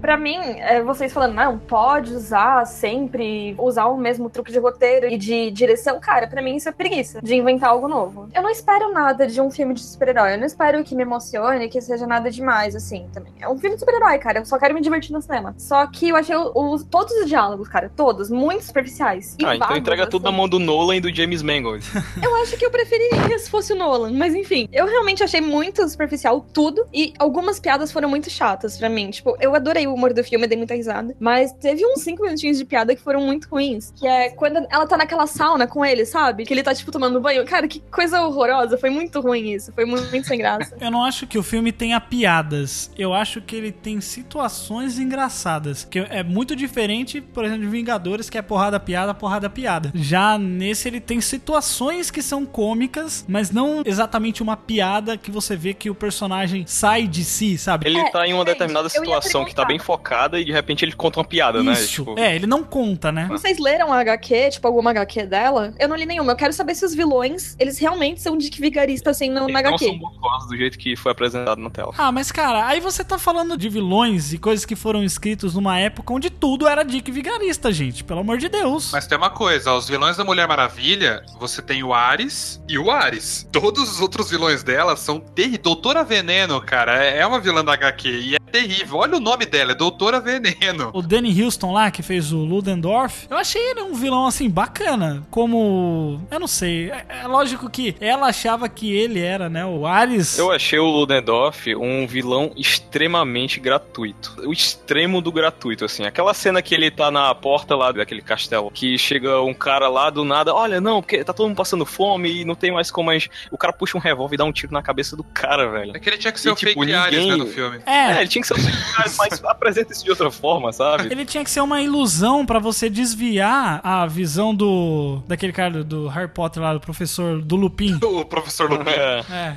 Pra 0.00 0.16
mim, 0.16 0.38
é, 0.58 0.82
vocês 0.82 1.12
falando, 1.12 1.34
não, 1.34 1.58
pode 1.58 2.12
usar 2.14 2.64
sempre, 2.66 3.54
usar 3.58 3.86
o 3.86 3.96
mesmo 3.96 4.30
truque 4.30 4.50
de 4.52 4.58
roteiro 4.58 5.06
e 5.06 5.18
de 5.18 5.50
direção, 5.50 6.00
cara, 6.00 6.26
pra 6.26 6.40
mim 6.42 6.56
isso 6.56 6.68
é 6.68 6.72
preguiça, 6.72 7.20
de 7.22 7.34
inventar 7.34 7.70
algo 7.70 7.86
novo. 7.88 8.28
Eu 8.34 8.42
não 8.42 8.50
espero 8.50 8.92
nada 8.92 9.26
de 9.26 9.40
um 9.40 9.50
filme 9.50 9.74
de 9.74 9.82
super-herói, 9.82 10.34
eu 10.34 10.38
não 10.38 10.46
espero 10.46 10.82
que 10.82 10.94
me 10.94 11.02
emocione, 11.02 11.68
que 11.68 11.80
seja 11.80 12.06
nada 12.06 12.30
demais, 12.30 12.74
assim, 12.74 13.06
também. 13.12 13.32
É 13.40 13.48
um 13.48 13.58
filme 13.58 13.76
de 13.76 13.80
super-herói, 13.80 14.18
cara, 14.18 14.38
eu 14.40 14.44
só 14.46 14.58
quero 14.58 14.74
me 14.74 14.80
divertir 14.80 15.12
no 15.12 15.20
cinema. 15.20 15.54
Só 15.58 15.86
que 15.86 16.08
eu 16.08 16.16
achei 16.16 16.34
o- 16.36 16.52
os- 16.54 16.84
todos 16.84 17.12
os 17.16 17.28
diálogos, 17.28 17.68
cara, 17.68 17.90
todos, 17.94 18.30
muito 18.30 18.64
superficiais. 18.64 19.36
E 19.38 19.44
Ah, 19.44 19.56
então 19.56 19.76
entrega 19.76 20.06
tudo 20.06 20.22
na 20.24 20.30
assim. 20.30 20.36
mão 20.38 20.48
do 20.48 20.58
Nolan 20.58 20.96
e 20.96 21.00
do 21.00 21.14
James 21.14 21.42
Mangold. 21.42 21.84
Eu 22.22 22.34
acho 22.36 22.56
que 22.56 22.64
eu 22.64 22.70
preferiria 22.70 23.38
se 23.38 23.50
fosse 23.50 23.72
o 23.72 23.76
Nolan, 23.76 24.12
mas 24.12 24.34
enfim. 24.34 24.68
Eu 24.72 24.86
realmente 24.86 25.22
achei 25.22 25.40
muito 25.40 25.86
superficial 25.88 26.40
tudo 26.52 26.86
e 26.92 27.12
algumas 27.18 27.58
piadas 27.60 27.92
foram 27.92 28.08
muito 28.08 28.30
chatas 28.30 28.76
pra 28.78 28.88
mim. 28.88 29.10
Tipo, 29.10 29.36
eu 29.40 29.54
adorei 29.54 29.86
o 29.90 29.94
humor 29.94 30.12
do 30.12 30.22
filme, 30.24 30.46
dei 30.46 30.56
muita 30.56 30.74
risada, 30.74 31.14
mas 31.18 31.52
teve 31.52 31.84
uns 31.84 32.00
cinco 32.02 32.22
minutinhos 32.22 32.58
de 32.58 32.64
piada 32.64 32.94
que 32.94 33.02
foram 33.02 33.20
muito 33.20 33.48
ruins. 33.50 33.92
Que 33.96 34.06
é 34.06 34.30
quando 34.30 34.66
ela 34.70 34.86
tá 34.86 34.96
naquela 34.96 35.26
sauna 35.26 35.66
com 35.66 35.84
ele, 35.84 36.04
sabe? 36.04 36.44
Que 36.44 36.52
ele 36.54 36.62
tá, 36.62 36.74
tipo, 36.74 36.90
tomando 36.90 37.20
banho. 37.20 37.44
Cara, 37.44 37.66
que 37.68 37.80
coisa 37.90 38.22
horrorosa. 38.22 38.78
Foi 38.78 38.90
muito 38.90 39.20
ruim 39.20 39.52
isso. 39.52 39.72
Foi 39.72 39.84
muito, 39.84 40.10
muito 40.10 40.26
sem 40.26 40.38
graça. 40.38 40.76
Eu 40.80 40.90
não 40.90 41.02
acho 41.04 41.26
que 41.26 41.38
o 41.38 41.42
filme 41.42 41.72
tenha 41.72 42.00
piadas. 42.00 42.90
Eu 42.96 43.12
acho 43.12 43.40
que 43.40 43.56
ele 43.56 43.72
tem 43.72 44.00
situações 44.00 44.98
engraçadas. 44.98 45.84
Que 45.84 46.00
é 46.00 46.22
muito 46.22 46.54
diferente, 46.54 47.20
por 47.20 47.44
exemplo, 47.44 47.62
de 47.62 47.68
Vingadores, 47.68 48.28
que 48.30 48.38
é 48.38 48.42
porrada, 48.42 48.78
piada, 48.78 49.14
porrada, 49.14 49.48
piada. 49.50 49.90
Já 49.94 50.38
nesse 50.38 50.88
ele 50.88 51.00
tem 51.00 51.20
situações 51.20 52.10
que 52.10 52.22
são 52.22 52.44
cômicas, 52.46 53.24
mas 53.28 53.50
não 53.50 53.82
exatamente 53.84 54.42
uma 54.42 54.56
piada 54.56 55.16
que 55.16 55.30
você 55.30 55.56
vê 55.56 55.74
que 55.74 55.90
o 55.90 55.94
personagem 55.94 56.64
sai 56.66 57.06
de 57.06 57.24
si, 57.24 57.56
sabe? 57.58 57.88
Ele 57.88 57.98
É, 57.98 58.10
tá 58.10 58.26
em 58.26 58.32
uma 58.32 58.44
determinada 58.44 58.88
situação 58.88 59.44
que 59.44 59.54
tá 59.54 59.64
bem 59.64 59.78
focada 59.80 60.38
e 60.38 60.44
de 60.44 60.52
repente 60.52 60.84
ele 60.84 60.92
conta 60.92 61.18
uma 61.18 61.24
piada, 61.24 61.62
né? 61.62 61.72
Isso. 61.72 61.88
Tipo, 61.88 62.18
É, 62.18 62.34
ele 62.34 62.46
não 62.46 62.62
conta, 62.62 63.10
né? 63.12 63.26
Vocês 63.30 63.58
leram 63.58 63.92
a 63.92 64.00
HQ, 64.00 64.50
tipo, 64.52 64.66
alguma 64.66 64.90
HQ 64.90 65.26
dela? 65.26 65.72
Eu 65.78 65.88
não 65.88 65.96
li 65.96 66.06
nenhuma. 66.06 66.32
Eu 66.32 66.36
quero 66.36 66.52
saber 66.52 66.74
se 66.74 66.84
os 66.84 66.94
vilões, 66.94 67.54
eles 67.58 67.78
realmente 67.78 68.20
são 68.20 68.36
Dick 68.36 68.60
Vigarista, 68.60 69.10
assim, 69.10 69.30
no, 69.30 69.42
eles 69.44 69.52
na 69.52 69.62
não 69.62 69.68
HQ. 69.70 69.84
são 69.84 69.96
monstruosos 69.96 70.48
do 70.48 70.56
jeito 70.56 70.78
que 70.78 70.96
foi 70.96 71.12
apresentado 71.12 71.60
na 71.60 71.70
tela. 71.70 71.92
Ah, 71.96 72.10
mas 72.10 72.32
cara, 72.32 72.66
aí 72.66 72.80
você 72.80 73.04
tá 73.04 73.18
falando 73.18 73.56
de 73.56 73.68
vilões 73.68 74.32
e 74.32 74.38
coisas 74.38 74.64
que 74.64 74.74
foram 74.76 75.02
escritos 75.04 75.54
numa 75.54 75.78
época 75.78 76.12
onde 76.12 76.30
tudo 76.30 76.66
era 76.66 76.82
Dick 76.82 77.10
Vigarista, 77.10 77.72
gente. 77.72 78.02
Pelo 78.04 78.20
amor 78.20 78.38
de 78.38 78.48
Deus. 78.48 78.90
Mas 78.92 79.06
tem 79.06 79.16
uma 79.16 79.30
coisa, 79.30 79.72
os 79.74 79.88
vilões 79.88 80.16
da 80.16 80.24
Mulher 80.24 80.48
Maravilha, 80.48 81.22
você 81.38 81.62
tem 81.62 81.82
o 81.82 81.92
Ares 81.94 82.60
e 82.68 82.78
o 82.78 82.90
Ares. 82.90 83.48
Todos 83.52 83.90
os 83.90 84.00
outros 84.00 84.30
vilões 84.30 84.62
dela 84.62 84.96
são 84.96 85.20
terríveis. 85.20 85.60
Doutora 85.62 86.02
Veneno, 86.04 86.60
cara, 86.60 87.04
é 87.04 87.20
é 87.20 87.26
uma 87.26 87.38
vilã 87.38 87.62
da 87.64 87.74
HQ. 87.74 88.08
E 88.08 88.34
é 88.34 88.38
terrível. 88.50 88.98
Olha 88.98 89.16
o 89.16 89.20
nome 89.20 89.46
dela, 89.46 89.72
é 89.72 89.74
Doutora 89.74 90.20
Veneno. 90.20 90.90
O 90.92 91.02
Danny 91.02 91.42
Houston 91.42 91.72
lá, 91.72 91.90
que 91.90 92.02
fez 92.02 92.32
o 92.32 92.38
Ludendorff, 92.38 93.26
eu 93.30 93.36
achei 93.36 93.60
ele 93.70 93.82
um 93.82 93.94
vilão, 93.94 94.26
assim, 94.26 94.48
bacana. 94.50 95.22
Como. 95.30 96.20
Eu 96.30 96.40
não 96.40 96.46
sei. 96.46 96.90
É, 96.90 97.06
é 97.22 97.26
lógico 97.26 97.68
que 97.70 97.94
ela 98.00 98.26
achava 98.28 98.68
que 98.68 98.92
ele 98.92 99.20
era, 99.20 99.48
né, 99.48 99.64
o 99.64 99.86
Ares. 99.86 100.38
Eu 100.38 100.50
achei 100.50 100.78
o 100.78 100.86
Ludendorff 100.86 101.74
um 101.76 102.06
vilão 102.06 102.52
extremamente 102.56 103.60
gratuito. 103.60 104.34
O 104.44 104.52
extremo 104.52 105.20
do 105.20 105.30
gratuito, 105.32 105.84
assim. 105.84 106.04
Aquela 106.04 106.34
cena 106.34 106.60
que 106.60 106.74
ele 106.74 106.90
tá 106.90 107.10
na 107.10 107.34
porta 107.34 107.76
lá 107.76 107.92
daquele 107.92 108.22
castelo, 108.22 108.70
que 108.70 108.98
chega 108.98 109.40
um 109.40 109.54
cara 109.54 109.88
lá 109.88 110.10
do 110.10 110.24
nada, 110.24 110.54
olha, 110.54 110.80
não, 110.80 111.00
porque 111.00 111.22
tá 111.24 111.32
todo 111.32 111.46
mundo 111.48 111.56
passando 111.56 111.86
fome 111.86 112.40
e 112.40 112.44
não 112.44 112.54
tem 112.54 112.72
mais 112.72 112.90
como 112.90 113.10
a 113.10 113.14
gente... 113.14 113.30
O 113.50 113.56
cara 113.58 113.72
puxa 113.72 113.96
um 113.96 114.00
revólver 114.00 114.34
e 114.34 114.38
dá 114.38 114.44
um 114.44 114.52
tiro 114.52 114.72
na 114.72 114.82
cabeça 114.82 115.16
do 115.16 115.22
cara, 115.24 115.68
velho. 115.70 115.92
É 115.94 115.98
que 116.00 116.08
ele 116.08 116.18
tinha 116.18 116.32
que 116.32 116.40
ser 116.40 116.48
E, 116.48 116.52
o 116.52 116.54
tipo, 116.56 116.80
fake 116.80 116.92
Ares, 116.92 117.18
ninguém- 117.18 117.30
né, 117.38 117.44
no 117.44 117.46
filme. 117.46 117.80
É, 117.86 118.12
É, 118.12 118.18
ele 118.20 118.28
tinha 118.28 118.39
que 118.40 118.46
ser 118.46 118.54
o 118.54 118.58
fake 118.58 118.78
Ares, 118.98 119.16
mas 119.16 119.44
apresenta 119.44 119.92
isso 119.92 120.04
de 120.04 120.10
outra 120.10 120.30
forma, 120.30 120.72
sabe? 120.72 121.08
Ele 121.10 121.24
tinha 121.24 121.44
que 121.44 121.50
ser 121.50 121.60
uma 121.60 121.80
ilusão 121.80 122.44
pra 122.44 122.58
você 122.58 122.88
desviar 122.88 123.80
a 123.82 124.06
visão 124.06 124.54
do. 124.54 125.22
daquele 125.26 125.52
cara 125.52 125.82
do, 125.84 126.08
Harry 126.08 126.28
Potter 126.28 126.62
lá, 126.62 126.72
do 126.72 126.80
professor 126.80 127.40
do 127.40 127.56
Lupin. 127.56 127.98
O 128.10 128.24
professor 128.24 128.70
Lupin. 128.70 128.90
É. 128.90 129.24
É. 129.30 129.54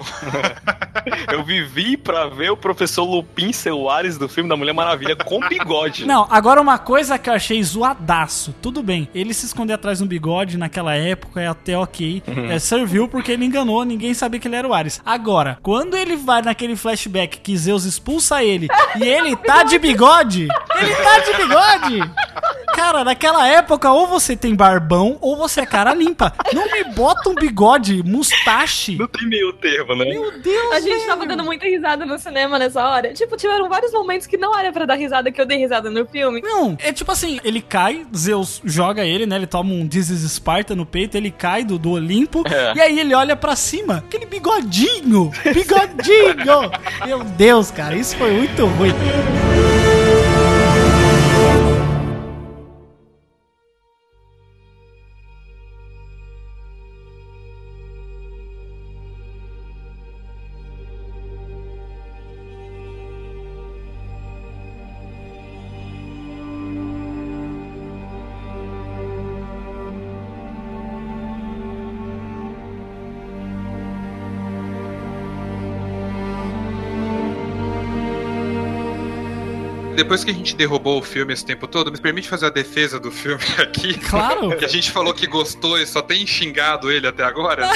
Eu 1.33 1.43
vivi 1.43 1.97
pra 1.97 2.27
ver 2.27 2.51
o 2.51 2.57
professor 2.57 3.03
Lupin 3.03 3.51
ser 3.51 3.71
o 3.71 3.89
Ares 3.89 4.17
do 4.17 4.29
filme 4.29 4.49
da 4.49 4.55
Mulher 4.55 4.73
Maravilha 4.73 5.15
com 5.15 5.39
bigode. 5.47 6.05
Não, 6.07 6.27
agora 6.29 6.61
uma 6.61 6.77
coisa 6.77 7.17
que 7.17 7.29
eu 7.29 7.33
achei 7.33 7.61
zoadaço. 7.63 8.53
Tudo 8.61 8.81
bem, 8.81 9.09
ele 9.13 9.33
se 9.33 9.45
esconder 9.45 9.73
atrás 9.73 9.97
de 9.97 10.03
um 10.03 10.07
bigode 10.07 10.57
naquela 10.57 10.95
época 10.95 11.41
é 11.41 11.47
até 11.47 11.77
ok. 11.77 12.23
É, 12.49 12.59
serviu 12.59 13.07
porque 13.07 13.31
ele 13.31 13.45
enganou, 13.45 13.83
ninguém 13.83 14.13
sabia 14.13 14.39
que 14.39 14.47
ele 14.47 14.55
era 14.55 14.67
o 14.67 14.73
Ares. 14.73 15.01
Agora, 15.05 15.57
quando 15.61 15.97
ele 15.97 16.15
vai 16.15 16.41
naquele 16.41 16.75
flashback 16.75 17.39
que 17.39 17.57
Zeus 17.57 17.83
expulsa 17.83 18.43
ele 18.43 18.67
e 18.95 19.07
ele 19.07 19.35
tá 19.35 19.63
de 19.63 19.77
bigode, 19.79 20.47
ele 20.75 20.95
tá 20.95 21.19
de 21.19 21.33
bigode! 21.33 22.11
Cara, 22.73 23.03
naquela 23.03 23.47
época, 23.47 23.91
ou 23.91 24.07
você 24.07 24.35
tem 24.35 24.55
barbão 24.55 25.17
ou 25.21 25.37
você 25.37 25.61
é 25.61 25.65
cara 25.65 25.93
limpa. 25.93 26.33
Não 26.53 26.69
me 26.71 26.83
bota 26.95 27.29
um 27.29 27.35
bigode, 27.35 28.01
mustache. 28.03 28.95
Não 28.97 29.07
tem 29.07 29.27
meio 29.27 29.53
termo, 29.53 29.95
né? 29.95 30.05
Meu 30.05 30.31
Deus, 30.39 30.71
A 30.73 30.79
gente 30.79 30.93
velho. 30.95 31.07
tava 31.07 31.25
dando 31.25 31.43
muita 31.43 31.65
risada 31.65 32.05
no 32.05 32.17
cinema 32.19 32.57
nessa 32.59 32.83
hora. 32.87 33.13
Tipo, 33.13 33.37
tiveram 33.37 33.69
vários 33.69 33.91
momentos 33.93 34.27
que 34.27 34.37
não 34.37 34.57
era 34.57 34.71
pra 34.71 34.85
dar 34.85 34.95
risada, 34.95 35.31
que 35.31 35.39
eu 35.39 35.45
dei 35.45 35.57
risada 35.57 35.89
no 35.89 36.05
filme. 36.05 36.41
Não, 36.41 36.75
é 36.81 36.91
tipo 36.91 37.11
assim, 37.11 37.39
ele 37.43 37.61
cai, 37.61 38.05
Zeus 38.15 38.61
joga 38.65 39.05
ele, 39.05 39.25
né? 39.25 39.35
Ele 39.35 39.47
toma 39.47 39.71
um 39.73 39.87
This 39.87 40.09
is 40.09 40.31
Sparta 40.31 40.75
no 40.75 40.85
peito, 40.85 41.15
ele 41.15 41.31
cai 41.31 41.63
do, 41.63 41.77
do 41.77 41.91
Olimpo, 41.91 42.43
É. 42.47 42.73
e 42.75 42.81
aí 42.81 42.99
ele 42.99 43.13
olha 43.13 43.35
pra 43.35 43.55
cima, 43.55 43.97
aquele 44.07 44.25
bigodinho, 44.25 45.31
bigodinho. 45.53 46.71
Meu 47.05 47.23
Deus, 47.23 47.71
cara, 47.71 47.95
isso 47.95 48.15
foi 48.17 48.31
muito 48.31 48.65
ruim. 48.65 48.91
Depois 80.03 80.21
que 80.21 80.31
a 80.31 80.33
gente 80.33 80.53
derrubou 80.53 80.99
o 80.99 81.01
filme 81.01 81.31
esse 81.31 81.45
tempo 81.45 81.65
todo, 81.65 81.89
me 81.89 81.97
permite 81.97 82.27
fazer 82.27 82.47
a 82.47 82.49
defesa 82.49 82.99
do 82.99 83.09
filme 83.09 83.41
aqui? 83.57 83.97
Claro. 83.97 84.53
Que 84.57 84.65
a 84.65 84.67
gente 84.67 84.91
falou 84.91 85.13
que 85.13 85.25
gostou 85.25 85.79
e 85.79 85.87
só 85.87 86.01
tem 86.01 86.27
xingado 86.27 86.91
ele 86.91 87.07
até 87.07 87.23
agora. 87.23 87.69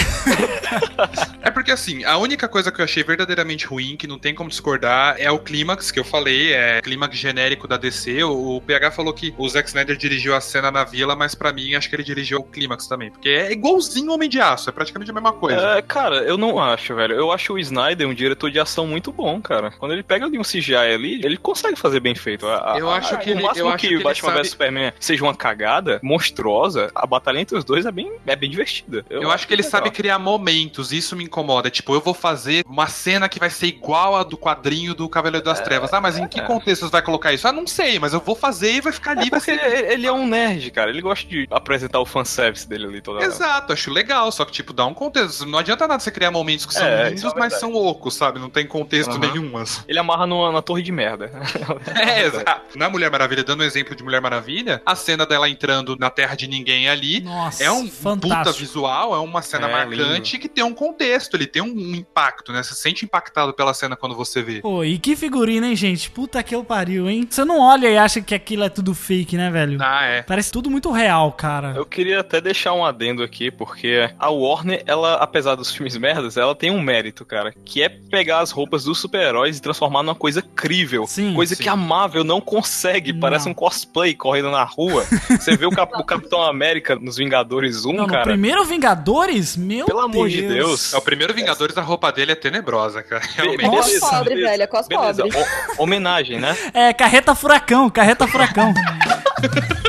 é 1.42 1.50
porque 1.50 1.72
assim, 1.72 2.04
a 2.04 2.18
única 2.18 2.50
coisa 2.50 2.70
que 2.70 2.82
eu 2.82 2.84
achei 2.84 3.02
verdadeiramente 3.02 3.66
ruim, 3.66 3.96
que 3.96 4.06
não 4.06 4.20
tem 4.20 4.36
como 4.36 4.50
discordar, 4.50 5.16
é 5.18 5.32
o 5.32 5.40
clímax 5.40 5.90
que 5.90 5.98
eu 5.98 6.04
falei, 6.04 6.52
é 6.52 6.82
clímax 6.82 7.16
genérico 7.18 7.66
da 7.66 7.78
DC. 7.78 8.22
O, 8.26 8.58
o 8.58 8.62
PH 8.62 8.92
falou 8.92 9.14
que 9.14 9.34
o 9.38 9.48
Zack 9.48 9.70
Snyder 9.70 9.96
dirigiu 9.96 10.36
a 10.36 10.42
cena 10.42 10.70
na 10.70 10.84
vila, 10.84 11.16
mas 11.16 11.34
pra 11.34 11.54
mim 11.54 11.76
acho 11.76 11.90
que 11.90 11.96
ele 11.96 12.04
dirigiu 12.04 12.40
o 12.40 12.44
clímax 12.44 12.88
também, 12.88 13.10
porque 13.10 13.30
é 13.30 13.54
igualzinho 13.54 14.12
Homem 14.12 14.28
de 14.28 14.42
Aço, 14.42 14.70
é 14.70 14.74
praticamente 14.74 15.12
a 15.12 15.14
mesma 15.14 15.32
coisa. 15.32 15.78
É, 15.78 15.82
cara, 15.82 16.18
eu 16.24 16.38
não 16.38 16.60
acho, 16.60 16.94
velho. 16.94 17.16
Eu 17.16 17.32
acho 17.32 17.54
o 17.54 17.60
Snyder 17.60 18.06
um 18.06 18.14
diretor 18.14 18.52
de 18.52 18.60
ação 18.60 18.86
muito 18.86 19.14
bom, 19.14 19.42
cara. 19.42 19.72
Quando 19.72 19.94
ele 19.94 20.04
pega 20.04 20.26
ali 20.26 20.38
um 20.38 20.44
CGI 20.44 20.76
ali, 20.76 21.22
ele 21.24 21.38
consegue 21.38 21.78
fazer 21.78 22.02
bem 22.02 22.17
feito. 22.18 22.48
A- 22.48 22.74
a- 22.74 22.78
Eu 22.80 22.90
acho 22.90 23.14
a- 23.16 23.18
que 23.18 23.30
o 23.30 23.34
ele- 23.34 23.44
máximo 23.44 23.68
eu 23.68 23.74
acho 23.74 23.78
que, 23.88 23.98
que 23.98 24.04
Batman 24.04 24.30
sabe- 24.30 24.42
vs 24.42 24.50
Superman 24.52 24.94
seja 25.00 25.24
uma 25.24 25.36
cagada 25.36 26.00
monstruosa, 26.04 26.92
a 26.96 27.06
batalha 27.06 27.40
entre 27.40 27.58
os 27.58 27.64
dois 27.64 27.86
é 27.86 27.92
bem, 27.92 28.12
é 28.26 28.36
bem 28.36 28.50
divertida. 28.50 29.06
Eu, 29.10 29.32
acho 29.32 29.48
que 29.48 29.54
ele 29.54 29.62
legal. 29.62 29.72
sabe 29.72 29.92
criar 29.92 30.20
momentos, 30.20 30.92
isso 30.92 31.16
me 31.16 31.24
incomoda. 31.24 31.70
Tipo, 31.70 31.94
eu 31.94 32.02
vou 32.02 32.14
fazer 32.14 32.64
uma 32.68 32.88
cena 32.88 33.28
que 33.30 33.40
vai 33.40 33.50
ser 33.50 33.68
igual 33.68 34.16
a 34.16 34.24
do 34.24 34.38
quadrinho 34.38 34.94
do 34.94 35.08
Cavaleiro 35.10 35.46
das 35.46 35.60
Trevas. 35.62 35.94
Ah, 35.94 36.02
mas 36.02 36.18
em 36.18 36.28
que 36.28 36.40
é. 36.40 36.44
contexto 36.44 36.86
você 36.86 36.92
vai 36.92 37.02
colocar 37.02 37.34
isso? 37.34 37.48
Ah, 37.48 37.52
não 37.52 37.66
sei, 37.68 38.00
mas 38.00 38.14
eu 38.14 38.20
vou 38.20 38.36
fazer 38.36 38.74
e 38.74 38.82
vai 38.82 38.92
ficar 38.94 39.12
ali. 39.12 39.28
É 39.28 39.30
vai 39.30 39.40
porque 39.40 39.56
ser... 39.58 39.66
ele, 39.66 39.94
ele 39.94 40.08
é 40.08 40.12
um 40.12 40.28
nerd, 40.28 40.70
cara. 40.72 40.90
Ele 40.90 41.02
gosta 41.02 41.28
de 41.28 41.48
apresentar 41.52 42.00
o 42.00 42.06
fanservice 42.06 42.68
dele 42.68 42.86
ali 42.86 43.02
toda 43.02 43.20
hora. 43.20 43.28
Exato, 43.28 43.74
acho 43.74 43.92
legal, 43.92 44.32
só 44.32 44.46
que, 44.46 44.52
tipo, 44.52 44.74
dá 44.74 44.86
um 44.86 44.94
contexto. 44.94 45.46
Não 45.46 45.60
adianta 45.60 45.88
nada 45.88 46.00
você 46.00 46.12
criar 46.12 46.32
momentos 46.32 46.66
que 46.66 46.74
são 46.74 46.86
É, 46.86 47.10
lindos, 47.10 47.24
é 47.24 47.40
mas 47.40 47.60
são 47.60 47.74
ocos, 47.74 48.16
sabe? 48.16 48.40
Não 48.40 48.50
tem 48.50 48.66
contexto 48.66 49.12
Aham. 49.12 49.20
nenhum. 49.20 49.58
assim. 49.58 49.82
Ele 49.88 50.00
amarra 50.00 50.26
numa, 50.28 50.52
na 50.52 50.62
torre 50.62 50.82
de 50.82 50.92
merda. 50.92 51.32
É, 52.10 52.26
exato. 52.28 52.78
Na 52.78 52.90
Mulher 52.90 53.10
Maravilha, 53.12 53.44
dando 53.44 53.62
um 53.62 53.66
exemplo 53.66 53.96
de 53.96 54.04
Mulher 54.04 54.22
Maravilha, 54.22 54.82
a 54.86 54.96
cena 54.96 55.26
dela 55.26 55.50
entrando 55.50 55.96
na 56.00 56.10
Terra 56.10 56.36
de 56.36 56.48
Ninguém 56.48 56.90
ali 56.90 57.22
Nossa, 57.22 57.64
é 57.64 57.72
um 57.72 57.88
puta 57.88 57.96
fantástico. 58.02 58.60
visual, 58.60 59.16
é 59.16 59.20
uma 59.20 59.42
cena 59.42 59.68
É, 59.68 59.72
marcante 59.72 60.38
que 60.38 60.48
tem 60.48 60.64
um 60.64 60.74
contexto, 60.74 61.36
ele 61.36 61.48
tem 61.48 61.62
um 61.62 61.96
impacto, 61.96 62.52
né? 62.52 62.64
Você 62.64 62.74
se 62.76 62.82
sente 62.82 63.06
impactado 63.06 63.54
pela 63.54 63.74
cena 63.74 63.96
quando 63.96 64.16
você 64.16 64.42
vê. 64.42 64.62
Pô, 64.62 64.84
e 64.84 64.98
que 64.98 65.16
figurina, 65.16 65.68
hein, 65.68 65.76
gente? 65.76 66.10
Puta 66.10 66.42
que 66.44 66.54
eu 66.56 66.64
pariu, 66.64 67.10
hein? 67.10 67.28
Você 67.30 67.44
não 67.44 67.60
olha 67.60 67.88
e 67.90 67.98
acha 67.98 68.22
que 68.22 68.34
aquilo 68.36 68.64
é 68.64 68.70
tudo 68.70 68.94
fake, 68.94 69.36
né, 69.38 69.50
velho? 69.50 69.78
Ah, 69.82 70.04
é. 70.06 70.22
Parece 70.24 70.52
tudo 70.52 70.70
muito 70.70 70.92
real, 70.92 71.32
cara. 71.32 71.74
Eu 71.76 71.86
queria 71.86 72.20
até 72.20 72.40
deixar 72.42 72.74
um 72.74 72.84
adendo 72.86 73.24
aqui, 73.24 73.52
porque 73.52 74.10
a 74.18 74.30
Warner, 74.30 74.84
ela, 74.86 75.16
apesar 75.16 75.56
dos 75.56 75.72
filmes 75.72 75.98
merdas, 75.98 76.38
ela 76.38 76.56
tem 76.56 76.72
um 76.72 76.82
mérito, 76.82 77.26
cara, 77.26 77.54
que 77.66 77.82
é 77.82 77.90
pegar 77.90 78.40
as 78.40 78.52
roupas 78.52 78.84
dos 78.84 79.00
super-heróis 79.00 79.58
e 79.58 79.62
transformar 79.62 80.04
numa 80.04 80.16
coisa 80.16 80.42
crível. 80.42 81.06
Sim. 81.08 81.34
coisa 81.34 81.56
Sim. 81.56 81.64
que 81.64 81.70
a 81.70 81.76
Marvel 81.88 82.24
não 82.24 82.42
consegue. 82.42 83.14
Não. 83.14 83.20
Parece 83.22 83.48
um 83.50 83.54
cosplay 83.54 84.14
correndo 84.14 84.52
na 84.52 84.64
rua. 84.64 85.06
Você 85.30 85.56
vê 85.56 85.66
o, 85.66 85.72
Cap- 85.72 85.94
o 86.00 86.04
Capitão 86.04 86.44
América 86.44 86.96
nos 86.96 87.16
Vingadores 87.18 87.86
1, 87.86 87.94
Não, 87.94 88.04
no 88.06 88.08
cara. 88.10 88.24
primeiro 88.24 88.64
Vingadores, 88.66 89.56
meu 89.56 89.86
Pelo 89.86 90.02
amor 90.02 90.28
de 90.30 90.42
Deus. 90.42 90.54
Deus. 90.54 90.94
É 90.94 90.98
o 90.98 91.02
primeiro 91.02 91.34
Vingadores, 91.34 91.78
a 91.78 91.82
roupa 91.82 92.12
dele 92.12 92.34
é 92.34 92.36
tenebrosa, 92.36 93.02
cara. 93.02 93.24
Realmente. 93.36 93.70
Cos 93.70 93.86
Beleza, 93.86 94.10
pobre, 94.10 94.30
beleza. 94.30 94.50
velho, 94.50 94.64
é 94.64 94.68
cos 94.68 94.88
Beleza, 94.88 95.24
pobre. 95.24 95.38
o- 95.40 95.84
homenagem, 95.84 96.40
né? 96.40 96.56
É, 96.74 96.94
carreta 96.94 97.34
furacão, 97.34 97.90
carreta 97.90 98.28
furacão. 98.28 98.74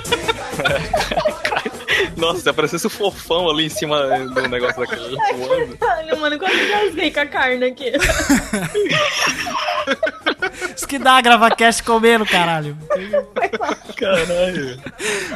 Nossa, 2.18 2.40
se 2.40 2.48
aparecesse 2.48 2.86
o 2.86 2.90
fofão 2.90 3.48
ali 3.48 3.66
em 3.66 3.68
cima 3.68 4.06
do 4.18 4.48
negócio 4.48 4.80
daquele 4.80 5.16
voando. 5.36 5.78
Olha, 5.80 6.16
mano, 6.16 6.38
quase 6.38 6.70
rasguei 6.70 7.10
com 7.10 7.20
a 7.20 7.26
carne 7.26 7.64
aqui. 7.64 7.92
Isso 10.76 10.86
que 10.86 10.98
dá 10.98 11.20
gravar 11.20 11.54
cast 11.56 11.82
comendo, 11.82 12.26
caralho. 12.26 12.76
Caralho. 13.96 14.80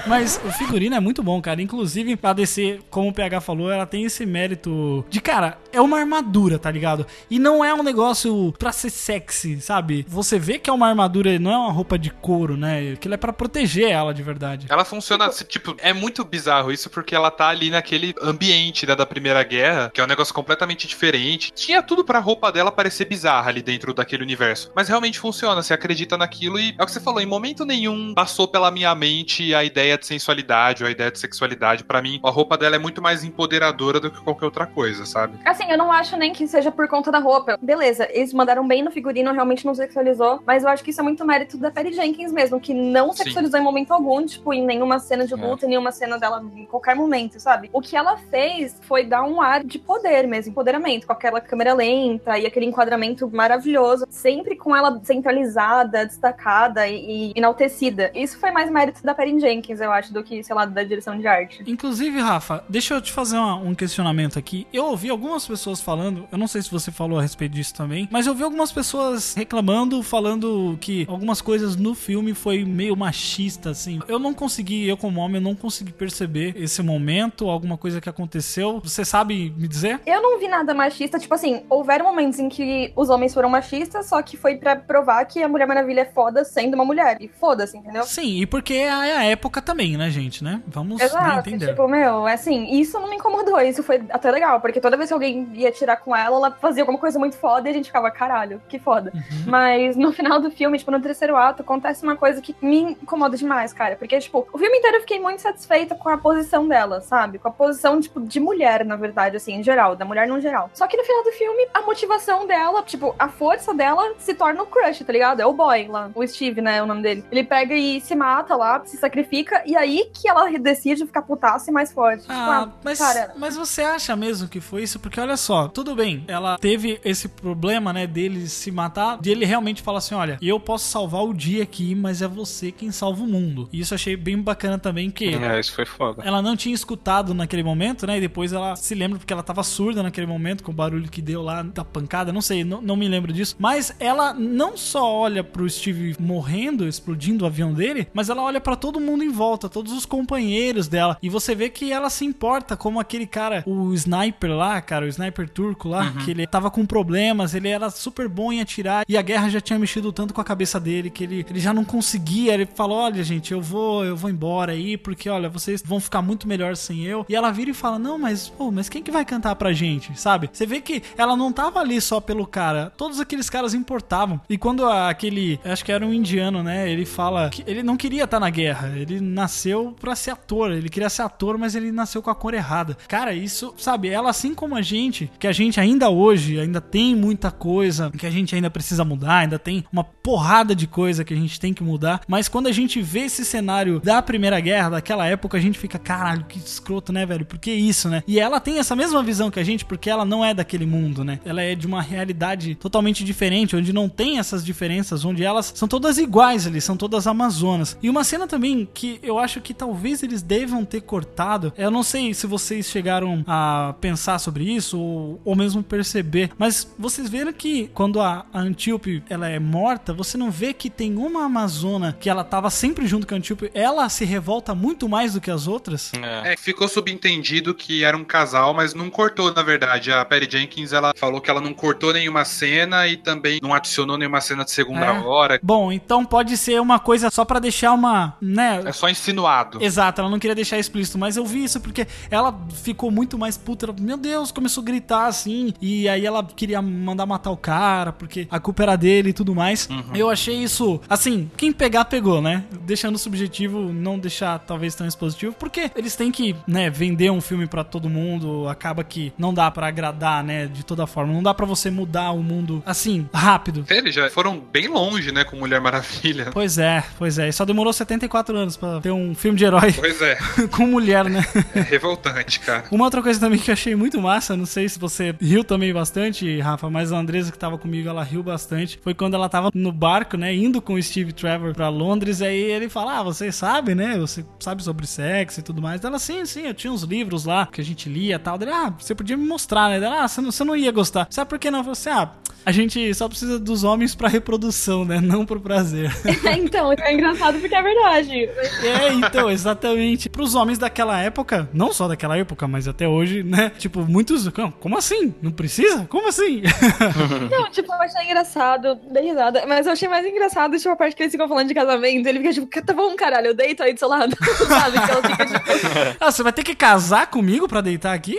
Mas 0.06 0.40
o 0.44 0.50
figurino 0.52 0.94
é 0.94 1.00
muito 1.00 1.22
bom, 1.22 1.40
cara. 1.40 1.62
Inclusive, 1.62 2.18
a 2.22 2.32
DC, 2.32 2.80
como 2.90 3.08
o 3.08 3.12
PH 3.12 3.40
falou, 3.40 3.70
ela 3.70 3.86
tem 3.86 4.04
esse 4.04 4.26
mérito 4.26 5.04
de, 5.08 5.20
cara, 5.20 5.58
é 5.72 5.80
uma 5.80 5.98
armadura, 5.98 6.58
tá 6.58 6.70
ligado? 6.70 7.06
E 7.30 7.38
não 7.38 7.64
é 7.64 7.74
um 7.74 7.82
negócio 7.82 8.52
pra 8.58 8.72
ser 8.72 8.90
sexy, 8.90 9.60
sabe? 9.60 10.04
Você 10.08 10.38
vê 10.38 10.58
que 10.58 10.68
é 10.68 10.72
uma 10.72 10.88
armadura, 10.88 11.38
não 11.38 11.52
é 11.52 11.56
uma 11.56 11.72
roupa 11.72 11.98
de 11.98 12.10
couro, 12.10 12.56
né? 12.56 12.92
Aquilo 12.92 13.14
é 13.14 13.16
pra 13.16 13.32
proteger 13.32 13.90
ela 13.90 14.12
de 14.12 14.22
verdade. 14.22 14.66
Ela 14.68 14.84
funciona, 14.84 15.26
assim, 15.26 15.44
tipo, 15.44 15.74
é 15.78 15.92
muito 15.92 16.24
bizarro 16.24 16.70
isso, 16.70 16.90
porque 16.90 17.14
ela 17.14 17.30
tá 17.30 17.48
ali 17.48 17.70
naquele 17.70 18.14
ambiente, 18.20 18.86
né, 18.86 18.94
da 18.94 19.06
Primeira 19.06 19.42
Guerra, 19.42 19.90
que 19.92 20.00
é 20.00 20.04
um 20.04 20.06
negócio 20.06 20.34
completamente 20.34 20.86
diferente. 20.86 21.52
Tinha 21.52 21.82
tudo 21.82 22.04
pra 22.04 22.18
roupa 22.18 22.52
dela 22.52 22.70
parecer 22.70 23.06
bizarra 23.06 23.48
ali 23.48 23.62
dentro 23.62 23.94
daquele 23.94 24.22
universo. 24.22 24.70
Mas 24.74 24.88
realmente 24.88 25.18
funciona, 25.18 25.62
você 25.62 25.74
acredita 25.74 26.16
naquilo 26.16 26.58
e 26.58 26.74
é 26.78 26.82
o 26.82 26.86
que 26.86 26.92
você 26.92 27.00
falou, 27.00 27.20
em 27.20 27.26
momento 27.26 27.64
nenhum 27.64 28.14
passou 28.14 28.46
pela 28.46 28.70
minha 28.70 28.94
mente 28.94 29.54
a 29.54 29.64
ideia 29.64 29.96
de 29.96 30.06
sensualidade 30.06 30.82
ou 30.82 30.88
a 30.88 30.90
ideia 30.90 31.10
de 31.10 31.18
sexualidade. 31.18 31.84
Pra 31.84 32.02
mim, 32.02 32.20
a 32.22 32.30
roupa 32.30 32.56
dela 32.58 32.76
é 32.76 32.78
muito 32.78 33.00
mais 33.00 33.24
empoderadora 33.24 33.98
do 34.00 34.10
que 34.10 34.20
qualquer 34.20 34.44
outra 34.44 34.66
coisa, 34.66 35.06
sabe? 35.06 35.38
Assim, 35.44 35.61
eu 35.70 35.78
não 35.78 35.90
acho 35.92 36.16
nem 36.16 36.32
que 36.32 36.46
seja 36.46 36.70
por 36.70 36.88
conta 36.88 37.10
da 37.10 37.18
roupa. 37.18 37.58
Beleza, 37.60 38.08
eles 38.10 38.32
mandaram 38.32 38.66
bem 38.66 38.82
no 38.82 38.90
figurino, 38.90 39.32
realmente 39.32 39.64
não 39.64 39.74
sexualizou. 39.74 40.40
Mas 40.46 40.62
eu 40.62 40.68
acho 40.68 40.82
que 40.82 40.90
isso 40.90 41.00
é 41.00 41.04
muito 41.04 41.24
mérito 41.24 41.56
da 41.58 41.70
Perry 41.70 41.92
Jenkins 41.92 42.32
mesmo, 42.32 42.60
que 42.60 42.72
não 42.74 43.12
Sim. 43.12 43.24
sexualizou 43.24 43.58
em 43.58 43.62
momento 43.62 43.92
algum, 43.92 44.24
tipo, 44.24 44.52
em 44.52 44.64
nenhuma 44.64 44.98
cena 44.98 45.26
de 45.26 45.34
luta, 45.34 45.66
em 45.66 45.70
nenhuma 45.70 45.92
cena 45.92 46.18
dela 46.18 46.42
em 46.56 46.64
qualquer 46.66 46.94
momento, 46.96 47.38
sabe? 47.40 47.70
O 47.72 47.80
que 47.80 47.96
ela 47.96 48.16
fez 48.16 48.78
foi 48.82 49.04
dar 49.04 49.22
um 49.24 49.40
ar 49.40 49.64
de 49.64 49.78
poder 49.78 50.26
mesmo, 50.26 50.50
empoderamento, 50.50 51.06
com 51.06 51.12
aquela 51.12 51.40
câmera 51.40 51.74
lenta 51.74 52.38
e 52.38 52.46
aquele 52.46 52.66
enquadramento 52.66 53.28
maravilhoso, 53.32 54.06
sempre 54.10 54.56
com 54.56 54.74
ela 54.74 55.00
centralizada, 55.04 56.04
destacada 56.06 56.86
e, 56.88 57.30
e 57.30 57.32
enaltecida. 57.36 58.10
Isso 58.14 58.38
foi 58.38 58.50
mais 58.50 58.70
mérito 58.70 59.02
da 59.02 59.14
Perry 59.14 59.38
Jenkins, 59.40 59.80
eu 59.80 59.90
acho, 59.92 60.12
do 60.12 60.22
que, 60.22 60.42
sei 60.44 60.54
lá, 60.54 60.64
da 60.64 60.82
direção 60.82 61.18
de 61.18 61.26
arte. 61.26 61.62
Inclusive, 61.66 62.20
Rafa, 62.20 62.64
deixa 62.68 62.94
eu 62.94 63.00
te 63.02 63.12
fazer 63.12 63.36
uma- 63.36 63.56
um 63.56 63.74
questionamento 63.74 64.38
aqui. 64.38 64.66
Eu 64.72 64.86
ouvi 64.86 65.08
algumas 65.10 65.46
pessoas 65.52 65.82
falando, 65.82 66.26
eu 66.32 66.38
não 66.38 66.46
sei 66.46 66.62
se 66.62 66.70
você 66.70 66.90
falou 66.90 67.18
a 67.18 67.22
respeito 67.22 67.52
disso 67.52 67.74
também, 67.74 68.08
mas 68.10 68.26
eu 68.26 68.32
ouvi 68.32 68.42
algumas 68.42 68.72
pessoas 68.72 69.34
reclamando, 69.34 70.02
falando 70.02 70.78
que 70.80 71.06
algumas 71.06 71.42
coisas 71.42 71.76
no 71.76 71.94
filme 71.94 72.32
foi 72.32 72.64
meio 72.64 72.96
machista, 72.96 73.68
assim. 73.70 74.00
Eu 74.08 74.18
não 74.18 74.32
consegui, 74.32 74.88
eu 74.88 74.96
como 74.96 75.20
homem, 75.20 75.36
eu 75.36 75.42
não 75.42 75.54
consegui 75.54 75.92
perceber 75.92 76.54
esse 76.56 76.82
momento, 76.82 77.50
alguma 77.50 77.76
coisa 77.76 78.00
que 78.00 78.08
aconteceu. 78.08 78.80
Você 78.82 79.04
sabe 79.04 79.52
me 79.58 79.68
dizer? 79.68 80.00
Eu 80.06 80.22
não 80.22 80.38
vi 80.38 80.48
nada 80.48 80.72
machista, 80.72 81.18
tipo 81.18 81.34
assim, 81.34 81.64
houveram 81.68 82.06
momentos 82.06 82.38
em 82.38 82.48
que 82.48 82.90
os 82.96 83.10
homens 83.10 83.34
foram 83.34 83.50
machistas, 83.50 84.06
só 84.06 84.22
que 84.22 84.38
foi 84.38 84.56
pra 84.56 84.74
provar 84.74 85.22
que 85.26 85.42
a 85.42 85.48
Mulher 85.48 85.66
Maravilha 85.66 86.00
é 86.00 86.06
foda 86.06 86.44
sendo 86.44 86.74
uma 86.74 86.84
mulher. 86.84 87.18
E 87.20 87.28
foda-se, 87.28 87.76
entendeu? 87.76 88.04
Sim, 88.04 88.40
e 88.40 88.46
porque 88.46 88.72
é 88.72 88.90
a 88.90 89.24
época 89.24 89.60
também, 89.60 89.98
né, 89.98 90.08
gente, 90.08 90.42
né? 90.42 90.62
Vamos 90.66 90.98
né, 90.98 91.04
Exato, 91.04 91.48
entender. 91.50 91.68
tipo, 91.68 91.86
meu, 91.86 92.26
assim, 92.26 92.72
isso 92.80 92.98
não 92.98 93.10
me 93.10 93.16
incomodou, 93.16 93.60
isso 93.60 93.82
foi 93.82 94.02
até 94.08 94.30
legal, 94.30 94.60
porque 94.60 94.80
toda 94.80 94.96
vez 94.96 95.08
que 95.08 95.14
alguém 95.14 95.41
ia 95.54 95.70
tirar 95.72 95.96
com 95.96 96.14
ela, 96.14 96.36
ela 96.36 96.50
fazia 96.50 96.82
alguma 96.82 96.98
coisa 96.98 97.18
muito 97.18 97.36
foda 97.36 97.68
e 97.68 97.70
a 97.70 97.74
gente 97.74 97.86
ficava, 97.86 98.10
caralho, 98.10 98.60
que 98.68 98.78
foda. 98.78 99.12
Uhum. 99.14 99.44
Mas 99.46 99.96
no 99.96 100.12
final 100.12 100.40
do 100.40 100.50
filme, 100.50 100.78
tipo, 100.78 100.90
no 100.90 101.00
terceiro 101.00 101.36
ato, 101.36 101.62
acontece 101.62 102.02
uma 102.02 102.16
coisa 102.16 102.40
que 102.40 102.54
me 102.60 102.80
incomoda 102.80 103.36
demais, 103.36 103.72
cara, 103.72 103.96
porque, 103.96 104.18
tipo, 104.18 104.46
o 104.52 104.58
filme 104.58 104.78
inteiro 104.78 104.96
eu 104.96 105.00
fiquei 105.00 105.20
muito 105.20 105.40
satisfeita 105.42 105.94
com 105.94 106.08
a 106.08 106.18
posição 106.18 106.66
dela, 106.66 107.00
sabe? 107.00 107.38
Com 107.38 107.48
a 107.48 107.52
posição, 107.52 108.00
tipo, 108.00 108.20
de 108.20 108.40
mulher, 108.40 108.84
na 108.84 108.96
verdade, 108.96 109.36
assim, 109.36 109.54
em 109.54 109.62
geral, 109.62 109.96
da 109.96 110.04
mulher 110.04 110.26
no 110.26 110.40
geral. 110.40 110.70
Só 110.74 110.86
que 110.86 110.96
no 110.96 111.04
final 111.04 111.22
do 111.24 111.32
filme, 111.32 111.66
a 111.74 111.82
motivação 111.82 112.46
dela, 112.46 112.82
tipo, 112.82 113.14
a 113.18 113.28
força 113.28 113.74
dela 113.74 114.14
se 114.18 114.34
torna 114.34 114.62
o 114.62 114.66
crush, 114.66 115.04
tá 115.04 115.12
ligado? 115.12 115.40
É 115.40 115.46
o 115.46 115.52
boy 115.52 115.86
lá, 115.88 116.10
o 116.14 116.26
Steve, 116.26 116.60
né, 116.60 116.76
é 116.78 116.82
o 116.82 116.86
nome 116.86 117.02
dele. 117.02 117.24
Ele 117.30 117.44
pega 117.44 117.74
e 117.74 118.00
se 118.00 118.14
mata 118.14 118.54
lá, 118.56 118.82
se 118.84 118.96
sacrifica, 118.96 119.62
e 119.66 119.76
aí 119.76 120.10
que 120.12 120.28
ela 120.28 120.50
decide 120.58 121.06
ficar 121.06 121.22
putaça 121.22 121.70
e 121.70 121.72
mais 121.72 121.92
forte. 121.92 122.24
Ah, 122.28 122.62
Tipo, 122.62 122.76
mas, 122.84 122.98
cara, 122.98 123.32
mas 123.36 123.56
você 123.56 123.82
acha 123.82 124.14
mesmo 124.14 124.48
que 124.48 124.60
foi 124.60 124.82
isso? 124.82 124.98
Porque 125.00 125.20
olha 125.20 125.31
só, 125.36 125.68
tudo 125.68 125.94
bem, 125.94 126.24
ela 126.28 126.58
teve 126.58 127.00
esse 127.04 127.28
problema, 127.28 127.92
né, 127.92 128.06
dele 128.06 128.46
se 128.48 128.70
matar, 128.70 129.18
de 129.20 129.30
ele 129.30 129.44
realmente 129.44 129.82
falar 129.82 129.98
assim: 129.98 130.14
olha, 130.14 130.38
eu 130.40 130.58
posso 130.60 130.88
salvar 130.88 131.22
o 131.24 131.32
dia 131.34 131.62
aqui, 131.62 131.94
mas 131.94 132.22
é 132.22 132.28
você 132.28 132.70
quem 132.72 132.90
salva 132.90 133.22
o 133.22 133.26
mundo. 133.26 133.68
E 133.72 133.80
isso 133.80 133.94
eu 133.94 133.96
achei 133.96 134.16
bem 134.16 134.38
bacana 134.40 134.78
também, 134.78 135.10
que 135.10 135.34
É, 135.34 135.60
isso 135.60 135.72
foi 135.74 135.84
foda. 135.84 136.22
ela 136.24 136.40
não 136.42 136.56
tinha 136.56 136.74
escutado 136.74 137.34
naquele 137.34 137.62
momento, 137.62 138.06
né? 138.06 138.18
E 138.18 138.20
depois 138.20 138.52
ela 138.52 138.76
se 138.76 138.94
lembra 138.94 139.18
porque 139.18 139.32
ela 139.32 139.42
tava 139.42 139.62
surda 139.62 140.02
naquele 140.02 140.26
momento 140.26 140.62
com 140.62 140.70
o 140.72 140.74
barulho 140.74 141.08
que 141.08 141.22
deu 141.22 141.42
lá 141.42 141.62
da 141.62 141.84
pancada, 141.84 142.32
não 142.32 142.40
sei, 142.40 142.64
não, 142.64 142.80
não 142.80 142.96
me 142.96 143.08
lembro 143.08 143.32
disso. 143.32 143.56
Mas 143.58 143.94
ela 143.98 144.32
não 144.34 144.76
só 144.76 145.10
olha 145.12 145.42
pro 145.44 145.68
Steve 145.68 146.16
morrendo, 146.18 146.86
explodindo 146.88 147.44
o 147.44 147.46
avião 147.46 147.72
dele, 147.72 148.08
mas 148.12 148.28
ela 148.28 148.42
olha 148.42 148.60
pra 148.60 148.76
todo 148.76 149.00
mundo 149.00 149.22
em 149.24 149.30
volta, 149.30 149.68
todos 149.68 149.92
os 149.92 150.06
companheiros 150.06 150.88
dela. 150.88 151.16
E 151.22 151.28
você 151.28 151.54
vê 151.54 151.68
que 151.68 151.92
ela 151.92 152.10
se 152.10 152.24
importa 152.24 152.76
como 152.76 152.98
aquele 153.00 153.26
cara, 153.26 153.62
o 153.66 153.92
sniper 153.94 154.50
lá, 154.50 154.80
cara, 154.80 155.04
o 155.04 155.08
sniper 155.08 155.21
turco 155.30 155.88
lá, 155.88 156.12
que 156.24 156.30
ele 156.30 156.46
tava 156.46 156.70
com 156.70 156.84
problemas, 156.86 157.54
ele 157.54 157.68
era 157.68 157.90
super 157.90 158.28
bom 158.28 158.52
em 158.52 158.60
atirar 158.60 159.04
e 159.08 159.16
a 159.16 159.22
guerra 159.22 159.48
já 159.48 159.60
tinha 159.60 159.78
mexido 159.78 160.12
tanto 160.12 160.32
com 160.34 160.40
a 160.40 160.44
cabeça 160.44 160.80
dele 160.80 161.10
que 161.10 161.24
ele, 161.24 161.46
ele 161.48 161.60
já 161.60 161.72
não 161.72 161.84
conseguia. 161.84 162.54
Ele 162.54 162.66
falou: 162.66 162.98
"Olha, 162.98 163.22
gente, 163.22 163.52
eu 163.52 163.60
vou, 163.60 164.04
eu 164.04 164.16
vou 164.16 164.30
embora 164.30 164.72
aí 164.72 164.96
porque 164.96 165.28
olha, 165.28 165.48
vocês 165.48 165.82
vão 165.84 166.00
ficar 166.00 166.22
muito 166.22 166.48
melhor 166.48 166.76
sem 166.76 167.04
eu". 167.04 167.24
E 167.28 167.34
ela 167.34 167.50
vira 167.50 167.70
e 167.70 167.74
fala: 167.74 167.98
"Não, 167.98 168.18
mas 168.18 168.48
pô, 168.48 168.70
mas 168.70 168.88
quem 168.88 169.02
que 169.02 169.10
vai 169.10 169.24
cantar 169.24 169.54
pra 169.56 169.72
gente?", 169.72 170.18
sabe? 170.18 170.48
Você 170.52 170.66
vê 170.66 170.80
que 170.80 171.02
ela 171.16 171.36
não 171.36 171.52
tava 171.52 171.80
ali 171.80 172.00
só 172.00 172.20
pelo 172.20 172.46
cara, 172.46 172.92
todos 172.96 173.20
aqueles 173.20 173.50
caras 173.50 173.74
importavam. 173.74 174.40
E 174.48 174.56
quando 174.56 174.86
aquele, 174.88 175.60
acho 175.64 175.84
que 175.84 175.92
era 175.92 176.06
um 176.06 176.12
indiano, 176.12 176.62
né, 176.62 176.90
ele 176.90 177.04
fala 177.04 177.50
que 177.50 177.62
ele 177.66 177.82
não 177.82 177.96
queria 177.96 178.24
estar 178.24 178.40
na 178.40 178.50
guerra, 178.50 178.92
ele 178.96 179.20
nasceu 179.20 179.94
pra 180.00 180.14
ser 180.14 180.30
ator, 180.30 180.72
ele 180.72 180.88
queria 180.88 181.08
ser 181.08 181.22
ator, 181.22 181.58
mas 181.58 181.74
ele 181.74 181.92
nasceu 181.92 182.22
com 182.22 182.30
a 182.30 182.34
cor 182.34 182.54
errada. 182.54 182.96
Cara, 183.08 183.32
isso, 183.34 183.74
sabe, 183.76 184.08
ela 184.08 184.30
assim 184.30 184.54
como 184.54 184.74
a 184.74 184.82
gente, 184.82 185.01
que 185.10 185.46
a 185.46 185.52
gente 185.52 185.80
ainda 185.80 186.10
hoje 186.10 186.58
ainda 186.58 186.80
tem 186.80 187.14
muita 187.16 187.50
coisa 187.50 188.10
que 188.10 188.26
a 188.26 188.30
gente 188.30 188.54
ainda 188.54 188.70
precisa 188.70 189.04
mudar, 189.04 189.38
ainda 189.38 189.58
tem 189.58 189.84
uma 189.92 190.04
porrada 190.04 190.74
de 190.74 190.86
coisa 190.86 191.24
que 191.24 191.34
a 191.34 191.36
gente 191.36 191.58
tem 191.58 191.74
que 191.74 191.82
mudar, 191.82 192.20
mas 192.28 192.48
quando 192.48 192.66
a 192.66 192.72
gente 192.72 193.00
vê 193.00 193.20
esse 193.20 193.44
cenário 193.44 194.00
da 194.00 194.22
Primeira 194.22 194.60
Guerra, 194.60 194.90
daquela 194.90 195.26
época, 195.26 195.56
a 195.56 195.60
gente 195.60 195.78
fica, 195.78 195.98
caralho, 195.98 196.44
que 196.44 196.58
escroto, 196.58 197.12
né, 197.12 197.26
velho? 197.26 197.44
Por 197.44 197.58
que 197.58 197.72
isso, 197.72 198.08
né? 198.08 198.22
E 198.26 198.38
ela 198.38 198.60
tem 198.60 198.78
essa 198.78 198.94
mesma 198.94 199.22
visão 199.22 199.50
que 199.50 199.58
a 199.58 199.64
gente, 199.64 199.84
porque 199.84 200.08
ela 200.08 200.24
não 200.24 200.44
é 200.44 200.54
daquele 200.54 200.86
mundo, 200.86 201.24
né? 201.24 201.40
Ela 201.44 201.62
é 201.62 201.74
de 201.74 201.86
uma 201.86 202.02
realidade 202.02 202.74
totalmente 202.74 203.24
diferente, 203.24 203.76
onde 203.76 203.92
não 203.92 204.08
tem 204.08 204.38
essas 204.38 204.64
diferenças, 204.64 205.24
onde 205.24 205.44
elas 205.44 205.72
são 205.74 205.88
todas 205.88 206.18
iguais 206.18 206.66
ali, 206.66 206.80
são 206.80 206.96
todas 206.96 207.26
amazonas. 207.26 207.96
E 208.02 208.08
uma 208.08 208.24
cena 208.24 208.46
também 208.46 208.88
que 208.92 209.18
eu 209.22 209.38
acho 209.38 209.60
que 209.60 209.74
talvez 209.74 210.22
eles 210.22 210.42
devam 210.42 210.84
ter 210.84 211.00
cortado, 211.00 211.72
eu 211.76 211.90
não 211.90 212.02
sei 212.02 212.34
se 212.34 212.46
vocês 212.46 212.86
chegaram 212.86 213.42
a 213.46 213.94
pensar 214.00 214.38
sobre 214.38 214.64
isso 214.64 214.91
ou, 214.92 215.40
ou 215.44 215.54
mesmo 215.56 215.82
perceber, 215.82 216.50
mas 216.58 216.92
vocês 216.98 217.28
viram 217.28 217.52
que 217.52 217.88
quando 217.94 218.20
a, 218.20 218.44
a 218.52 218.60
Antíope 218.60 219.22
ela 219.28 219.48
é 219.48 219.58
morta, 219.58 220.12
você 220.12 220.36
não 220.38 220.50
vê 220.50 220.72
que 220.72 220.88
tem 220.90 221.16
uma 221.16 221.44
amazona 221.44 222.16
que 222.18 222.28
ela 222.28 222.44
tava 222.44 222.70
sempre 222.70 223.06
junto 223.06 223.26
com 223.26 223.34
a 223.34 223.38
Antíope, 223.38 223.70
ela 223.74 224.08
se 224.08 224.24
revolta 224.24 224.74
muito 224.74 225.08
mais 225.08 225.34
do 225.34 225.40
que 225.40 225.50
as 225.50 225.66
outras? 225.66 226.12
É. 226.14 226.52
É, 226.52 226.56
ficou 226.56 226.88
subentendido 226.88 227.74
que 227.74 228.04
era 228.04 228.16
um 228.16 228.24
casal, 228.24 228.72
mas 228.74 228.94
não 228.94 229.10
cortou, 229.10 229.52
na 229.52 229.62
verdade. 229.62 230.10
A 230.12 230.24
Perry 230.24 230.48
Jenkins, 230.50 230.92
ela 230.92 231.12
falou 231.16 231.40
que 231.40 231.50
ela 231.50 231.60
não 231.60 231.72
cortou 231.74 232.12
nenhuma 232.12 232.44
cena 232.44 233.06
e 233.06 233.16
também 233.16 233.58
não 233.62 233.72
adicionou 233.74 234.16
nenhuma 234.18 234.40
cena 234.40 234.64
de 234.64 234.70
segunda 234.70 235.06
É. 235.06 235.10
hora. 235.20 235.60
Bom, 235.62 235.92
então 235.92 236.24
pode 236.24 236.56
ser 236.56 236.80
uma 236.80 236.98
coisa 236.98 237.30
só 237.30 237.44
pra 237.44 237.58
deixar 237.58 237.92
uma, 237.92 238.36
né, 238.40 238.82
É 238.84 238.92
só 238.92 239.08
insinuado. 239.08 239.82
Exato, 239.82 240.20
ela 240.20 240.30
não 240.30 240.38
queria 240.38 240.54
deixar 240.54 240.78
explícito, 240.78 241.18
mas 241.18 241.36
eu 241.36 241.44
vi 241.44 241.64
isso 241.64 241.80
porque 241.80 242.06
ela 242.30 242.58
ficou 242.82 243.10
muito 243.10 243.38
mais 243.38 243.56
puta. 243.56 243.86
Ela, 243.86 243.94
meu 243.98 244.16
Deus, 244.16 244.50
começou 244.52 244.81
a 244.82 244.84
gritar 244.84 245.26
assim. 245.26 245.72
E 245.80 246.08
aí 246.08 246.26
ela 246.26 246.42
queria 246.44 246.82
mandar 246.82 247.26
matar 247.26 247.50
o 247.50 247.56
cara, 247.56 248.12
porque 248.12 248.46
a 248.50 248.58
culpa 248.60 248.82
era 248.82 248.96
dele 248.96 249.30
e 249.30 249.32
tudo 249.32 249.54
mais. 249.54 249.88
Eu 250.14 250.28
achei 250.28 250.56
isso, 250.62 251.00
assim, 251.08 251.50
quem 251.56 251.72
pegar, 251.72 252.04
pegou, 252.04 252.42
né? 252.42 252.64
Deixando 252.82 253.18
subjetivo, 253.18 253.92
não 253.92 254.18
deixar 254.18 254.58
talvez 254.58 254.94
tão 254.94 255.06
expositivo, 255.06 255.54
porque 255.58 255.90
eles 255.96 256.16
têm 256.16 256.30
que, 256.30 256.54
né, 256.66 256.90
vender 256.90 257.30
um 257.30 257.40
filme 257.40 257.66
pra 257.66 257.84
todo 257.84 258.08
mundo. 258.10 258.68
Acaba 258.68 259.02
que 259.04 259.32
não 259.38 259.54
dá 259.54 259.70
pra 259.70 259.86
agradar, 259.88 260.42
né, 260.44 260.66
de 260.66 260.84
toda 260.84 261.06
forma. 261.06 261.32
Não 261.32 261.42
dá 261.42 261.54
pra 261.54 261.66
você 261.66 261.90
mudar 261.90 262.32
o 262.32 262.42
mundo 262.42 262.82
assim, 262.84 263.28
rápido. 263.32 263.84
Eles 263.88 264.14
já 264.14 264.28
foram 264.30 264.60
bem 264.72 264.88
longe, 264.88 265.32
né, 265.32 265.44
com 265.44 265.56
Mulher 265.56 265.80
Maravilha. 265.80 266.50
Pois 266.52 266.78
é, 266.78 267.04
pois 267.18 267.38
é. 267.38 267.48
E 267.48 267.52
só 267.52 267.64
demorou 267.64 267.92
74 267.92 268.56
anos 268.56 268.76
pra 268.76 269.00
ter 269.00 269.10
um 269.12 269.34
filme 269.34 269.56
de 269.58 269.64
herói 269.64 269.92
Pois 269.92 270.20
é, 270.22 270.36
com 270.70 270.86
mulher, 270.86 271.24
né? 271.28 271.44
é 271.74 271.80
revoltante, 271.80 272.60
cara. 272.60 272.84
Uma 272.90 273.04
outra 273.04 273.22
coisa 273.22 273.38
também 273.38 273.58
que 273.58 273.70
eu 273.70 273.72
achei 273.72 273.94
muito 273.94 274.20
massa, 274.20 274.56
não 274.56 274.66
sei 274.66 274.71
se 274.72 274.98
você 274.98 275.34
riu 275.40 275.64
também 275.64 275.92
bastante, 275.92 276.60
Rafa, 276.60 276.88
mas 276.88 277.12
a 277.12 277.18
Andresa 277.18 277.52
que 277.52 277.58
tava 277.58 277.78
comigo, 277.78 278.08
ela 278.08 278.22
riu 278.22 278.42
bastante. 278.42 278.98
Foi 279.02 279.14
quando 279.14 279.34
ela 279.34 279.48
tava 279.48 279.70
no 279.74 279.92
barco, 279.92 280.36
né, 280.36 280.54
indo 280.54 280.80
com 280.80 280.94
o 280.94 281.02
Steve 281.02 281.32
Trevor 281.32 281.74
pra 281.74 281.88
Londres, 281.88 282.40
aí 282.42 282.56
ele 282.56 282.88
fala: 282.88 283.18
Ah, 283.18 283.22
você 283.22 283.50
sabe, 283.52 283.94
né? 283.94 284.18
Você 284.18 284.44
sabe 284.58 284.82
sobre 284.82 285.06
sexo 285.06 285.60
e 285.60 285.62
tudo 285.62 285.82
mais. 285.82 286.02
Ela, 286.02 286.18
sim, 286.18 286.44
sim, 286.44 286.62
eu 286.62 286.74
tinha 286.74 286.92
uns 286.92 287.02
livros 287.02 287.44
lá 287.44 287.66
que 287.66 287.80
a 287.80 287.84
gente 287.84 288.08
lia 288.08 288.36
e 288.36 288.38
tal. 288.38 288.56
Dele, 288.56 288.72
ah, 288.72 288.94
você 288.98 289.14
podia 289.14 289.36
me 289.36 289.46
mostrar, 289.46 289.88
né? 289.88 290.04
Ela, 290.04 290.24
ah, 290.24 290.28
você 290.28 290.40
não, 290.40 290.50
você 290.50 290.64
não 290.64 290.76
ia 290.76 290.90
gostar. 290.90 291.26
Sabe 291.30 291.48
por 291.48 291.58
que 291.58 291.70
não? 291.70 291.80
Eu 291.80 291.84
falei 291.84 291.92
assim, 291.92 292.10
ah, 292.10 292.32
a 292.64 292.70
gente 292.70 293.12
só 293.14 293.28
precisa 293.28 293.58
dos 293.58 293.82
homens 293.82 294.14
pra 294.14 294.28
reprodução, 294.28 295.04
né? 295.04 295.20
Não 295.32 295.44
pro 295.44 295.60
prazer. 295.60 296.12
então, 296.56 296.92
é 296.92 297.12
engraçado 297.12 297.58
porque 297.58 297.74
é 297.74 297.82
verdade. 297.82 298.32
É, 298.34 299.12
então, 299.14 299.50
exatamente. 299.50 300.28
Pros 300.28 300.54
homens 300.54 300.78
daquela 300.78 301.20
época, 301.20 301.68
não 301.72 301.92
só 301.92 302.06
daquela 302.06 302.36
época, 302.36 302.68
mas 302.68 302.86
até 302.86 303.08
hoje, 303.08 303.42
né? 303.42 303.72
Tipo, 303.78 304.02
muitos. 304.02 304.48
"Não, 304.62 304.70
Como 304.70 304.96
assim? 304.98 305.34
Não 305.42 305.50
precisa? 305.52 306.06
Como 306.08 306.28
assim? 306.28 306.62
Não, 307.50 307.70
tipo, 307.70 307.92
eu 307.92 308.00
achei 308.02 308.24
engraçado, 308.24 308.94
dei 309.10 309.24
risada, 309.24 309.64
mas 309.66 309.86
eu 309.86 309.92
achei 309.92 310.08
mais 310.08 310.24
engraçado, 310.26 310.76
tipo, 310.76 310.88
a 310.90 310.96
parte 310.96 311.16
que 311.16 311.22
eles 311.22 311.32
ficam 311.32 311.48
falando 311.48 311.68
de 311.68 311.74
casamento, 311.74 312.26
ele 312.26 312.38
fica 312.40 312.52
tipo, 312.52 312.86
tá 312.86 312.92
bom, 312.92 313.14
caralho, 313.16 313.48
eu 313.48 313.54
deito 313.54 313.82
aí 313.82 313.92
do 313.92 313.98
seu 313.98 314.08
lado, 314.08 314.36
sabe? 314.68 315.00
Que 315.00 315.10
ela 315.10 315.22
fica 315.22 315.46
tipo, 315.46 316.16
ah, 316.20 316.30
você 316.30 316.42
vai 316.42 316.52
ter 316.52 316.62
que 316.62 316.74
casar 316.74 317.26
comigo 317.28 317.66
pra 317.68 317.80
deitar 317.80 318.12
aqui? 318.14 318.38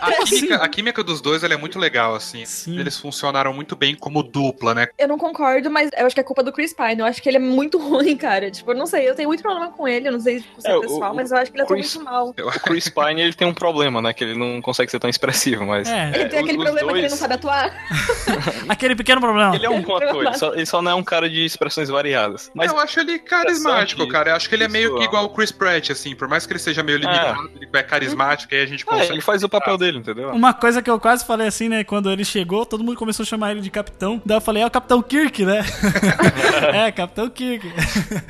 A 0.00 0.24
química, 0.24 0.56
a 0.56 0.68
química 0.68 1.04
dos 1.04 1.20
dois 1.20 1.42
ela 1.44 1.54
é 1.54 1.56
muito 1.56 1.78
legal, 1.78 2.14
assim. 2.14 2.44
Sim. 2.44 2.78
Eles 2.78 2.98
funcionaram 2.98 3.52
muito 3.52 3.76
bem 3.76 3.94
como 3.94 4.22
dupla, 4.22 4.74
né? 4.74 4.86
eu 4.98 5.08
não 5.08 5.18
concordo, 5.18 5.70
mas 5.70 5.90
eu 5.96 6.06
acho 6.06 6.14
que 6.14 6.20
é 6.20 6.24
culpa 6.24 6.42
do 6.42 6.52
Chris 6.52 6.72
Pine, 6.72 7.00
eu 7.00 7.06
acho 7.06 7.22
que 7.22 7.28
ele 7.28 7.36
é 7.36 7.40
muito 7.40 7.78
ruim, 7.78 8.16
cara, 8.16 8.50
tipo, 8.50 8.70
eu 8.70 8.76
não 8.76 8.86
sei, 8.86 9.08
eu 9.08 9.14
tenho 9.14 9.28
muito 9.28 9.42
problema 9.42 9.70
com 9.70 9.86
ele, 9.88 10.08
eu 10.08 10.12
não 10.12 10.20
sei 10.20 10.40
se 10.40 10.46
é, 10.64 10.70
É, 10.76 10.80
pessoal, 10.80 11.12
o 11.12 11.16
mas 11.16 11.30
eu 11.30 11.38
acho 11.38 11.50
que 11.50 11.56
ele 11.56 11.62
atua 11.64 11.76
Chris- 11.76 11.94
muito 11.94 12.04
mal. 12.04 12.34
Eu- 12.36 12.48
O 12.48 12.60
Chris 12.60 12.88
Pine, 12.88 13.20
ele 13.20 13.32
tem 13.32 13.46
um 13.46 13.54
problema, 13.54 14.00
né? 14.00 14.12
Que 14.12 14.24
ele 14.24 14.38
não 14.38 14.60
consegue 14.60 14.90
ser 14.90 14.98
tão 14.98 15.08
expressivo, 15.10 15.53
mas... 15.62 15.88
É. 15.88 16.08
Ele 16.14 16.28
tem 16.28 16.38
aquele 16.40 16.58
os 16.58 16.64
problema 16.64 16.92
que 16.92 16.98
ele 16.98 17.00
dois- 17.02 17.12
não 17.12 17.18
sabe 17.18 17.34
atuar. 17.34 17.72
Aquele 18.68 18.96
pequeno 18.96 19.20
problema. 19.20 19.54
Ele 19.54 19.66
é 19.66 19.70
um 19.70 19.82
bom 19.82 19.96
ator, 19.96 20.24
ele 20.26 20.38
só, 20.38 20.54
ele 20.54 20.66
só 20.66 20.82
não 20.82 20.90
é 20.90 20.94
um 20.94 21.04
cara 21.04 21.28
de 21.28 21.44
expressões 21.44 21.88
variadas. 21.88 22.50
Mas 22.54 22.72
eu 22.72 22.78
acho 22.78 23.00
ele 23.00 23.18
carismático, 23.18 24.02
Interessante. 24.02 24.12
cara. 24.12 24.30
Eu 24.30 24.36
acho 24.36 24.48
que 24.48 24.54
ele 24.54 24.64
é 24.64 24.68
meio 24.68 24.96
que 24.96 25.04
igual 25.04 25.24
o 25.26 25.28
Chris 25.28 25.52
Pratt, 25.52 25.90
assim. 25.90 26.16
Por 26.16 26.26
mais 26.26 26.46
que 26.46 26.52
ele 26.52 26.58
seja 26.60 26.82
meio 26.82 26.98
limitado, 26.98 27.50
ele 27.54 27.68
é 27.72 27.82
carismático, 27.82 28.54
aí 28.54 28.62
a 28.62 28.66
gente 28.66 28.82
é, 28.82 28.86
consegue. 28.86 29.12
ele 29.12 29.20
faz 29.20 29.42
o 29.44 29.48
papel 29.48 29.76
dele, 29.76 29.98
entendeu? 29.98 30.30
Uma 30.30 30.54
coisa 30.54 30.82
que 30.82 30.90
eu 30.90 30.98
quase 30.98 31.24
falei 31.24 31.46
assim, 31.46 31.68
né? 31.68 31.84
Quando 31.84 32.10
ele 32.10 32.24
chegou, 32.24 32.64
todo 32.66 32.82
mundo 32.82 32.96
começou 32.96 33.22
a 33.22 33.26
chamar 33.26 33.44
chamar 33.44 33.50
ele 33.52 33.60
de 33.60 33.70
capitão. 33.70 34.22
Daí 34.24 34.36
eu 34.36 34.40
falei, 34.40 34.62
é 34.62 34.66
o 34.66 34.70
Capitão 34.70 35.02
Kirk, 35.02 35.44
né? 35.44 35.60
é, 36.86 36.92
Capitão 36.92 37.28
Kirk. 37.28 37.70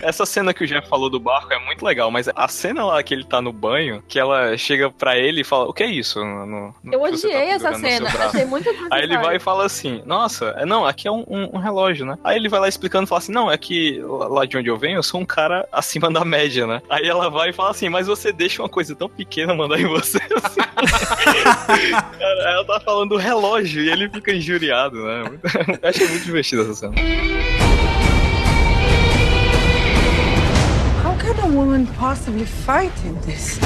Essa 0.02 0.26
cena 0.26 0.52
que 0.52 0.64
o 0.64 0.66
Jeff 0.66 0.88
falou 0.88 1.08
do 1.08 1.20
barco 1.20 1.52
é 1.52 1.58
muito 1.58 1.84
legal, 1.84 2.10
mas 2.10 2.28
a 2.34 2.48
cena 2.48 2.84
lá 2.84 3.02
que 3.02 3.14
ele 3.14 3.24
tá 3.24 3.40
no 3.40 3.52
banho, 3.52 4.02
que 4.08 4.18
ela 4.18 4.56
chega 4.56 4.90
pra 4.90 5.16
ele 5.16 5.42
e 5.42 5.44
fala: 5.44 5.66
O 5.66 5.72
que 5.72 5.82
é 5.82 5.86
isso? 5.86 6.24
No, 6.24 6.46
no- 6.46 6.74
Eu 6.92 7.04
que 7.22 7.28
você 7.28 7.32
tá 7.32 7.68
essa 7.68 7.74
cena. 7.74 8.10
braço?" 8.10 8.36
Achei 8.36 8.44
muito 8.46 8.70
Aí 8.90 9.02
ele 9.02 9.16
vai 9.18 9.36
e 9.36 9.40
fala 9.40 9.64
assim, 9.66 10.02
nossa, 10.06 10.54
é, 10.58 10.64
não, 10.66 10.86
aqui 10.86 11.06
é 11.08 11.10
um, 11.12 11.24
um- 11.28 11.50
um 11.56 11.58
relógio, 11.58 12.04
né? 12.06 12.18
Aí 12.24 12.36
ele 12.36 12.48
vai 12.48 12.60
lá 12.60 12.68
explicando 12.68 13.04
e 13.04 13.08
fala 13.08 13.18
assim, 13.18 13.32
não, 13.32 13.50
é 13.50 13.56
que 13.56 14.00
lá 14.28 14.44
de 14.44 14.56
onde 14.56 14.68
eu 14.68 14.76
venho, 14.76 14.96
eu 14.98 15.02
sou 15.02 15.20
um 15.20 15.24
cara 15.26 15.66
acima 15.72 16.10
da 16.10 16.24
média, 16.24 16.66
né? 16.66 16.80
Aí 16.88 17.06
ela 17.06 17.28
vai 17.30 17.50
e 17.50 17.52
fala 17.52 17.70
assim, 17.70 17.88
mas 17.88 18.06
você 18.06 18.32
deixa 18.32 18.62
uma 18.62 18.68
coisa 18.68 18.94
tão 18.94 19.08
pequena 19.08 19.54
mandar 19.54 19.78
em 19.80 19.86
você 19.86 20.18
assim. 20.18 20.60
Cara, 22.18 22.50
ela 22.52 22.64
tá 22.64 22.80
falando 22.80 23.10
do 23.10 23.16
relógio 23.16 23.82
e 23.82 23.88
ele 23.90 24.08
fica 24.08 24.32
injuriado, 24.32 24.96
né? 25.04 25.24
Eu 25.82 25.88
achei 25.88 26.06
muito 26.08 26.24
divertido 26.24 26.62
essa 26.62 26.74
cena. 26.74 26.94
How 31.04 31.14
can 31.16 31.42
a 31.42 31.46
woman 31.46 31.86
possibly 31.98 32.44
fight 32.46 32.92
in 33.06 33.14
this? 33.26 33.58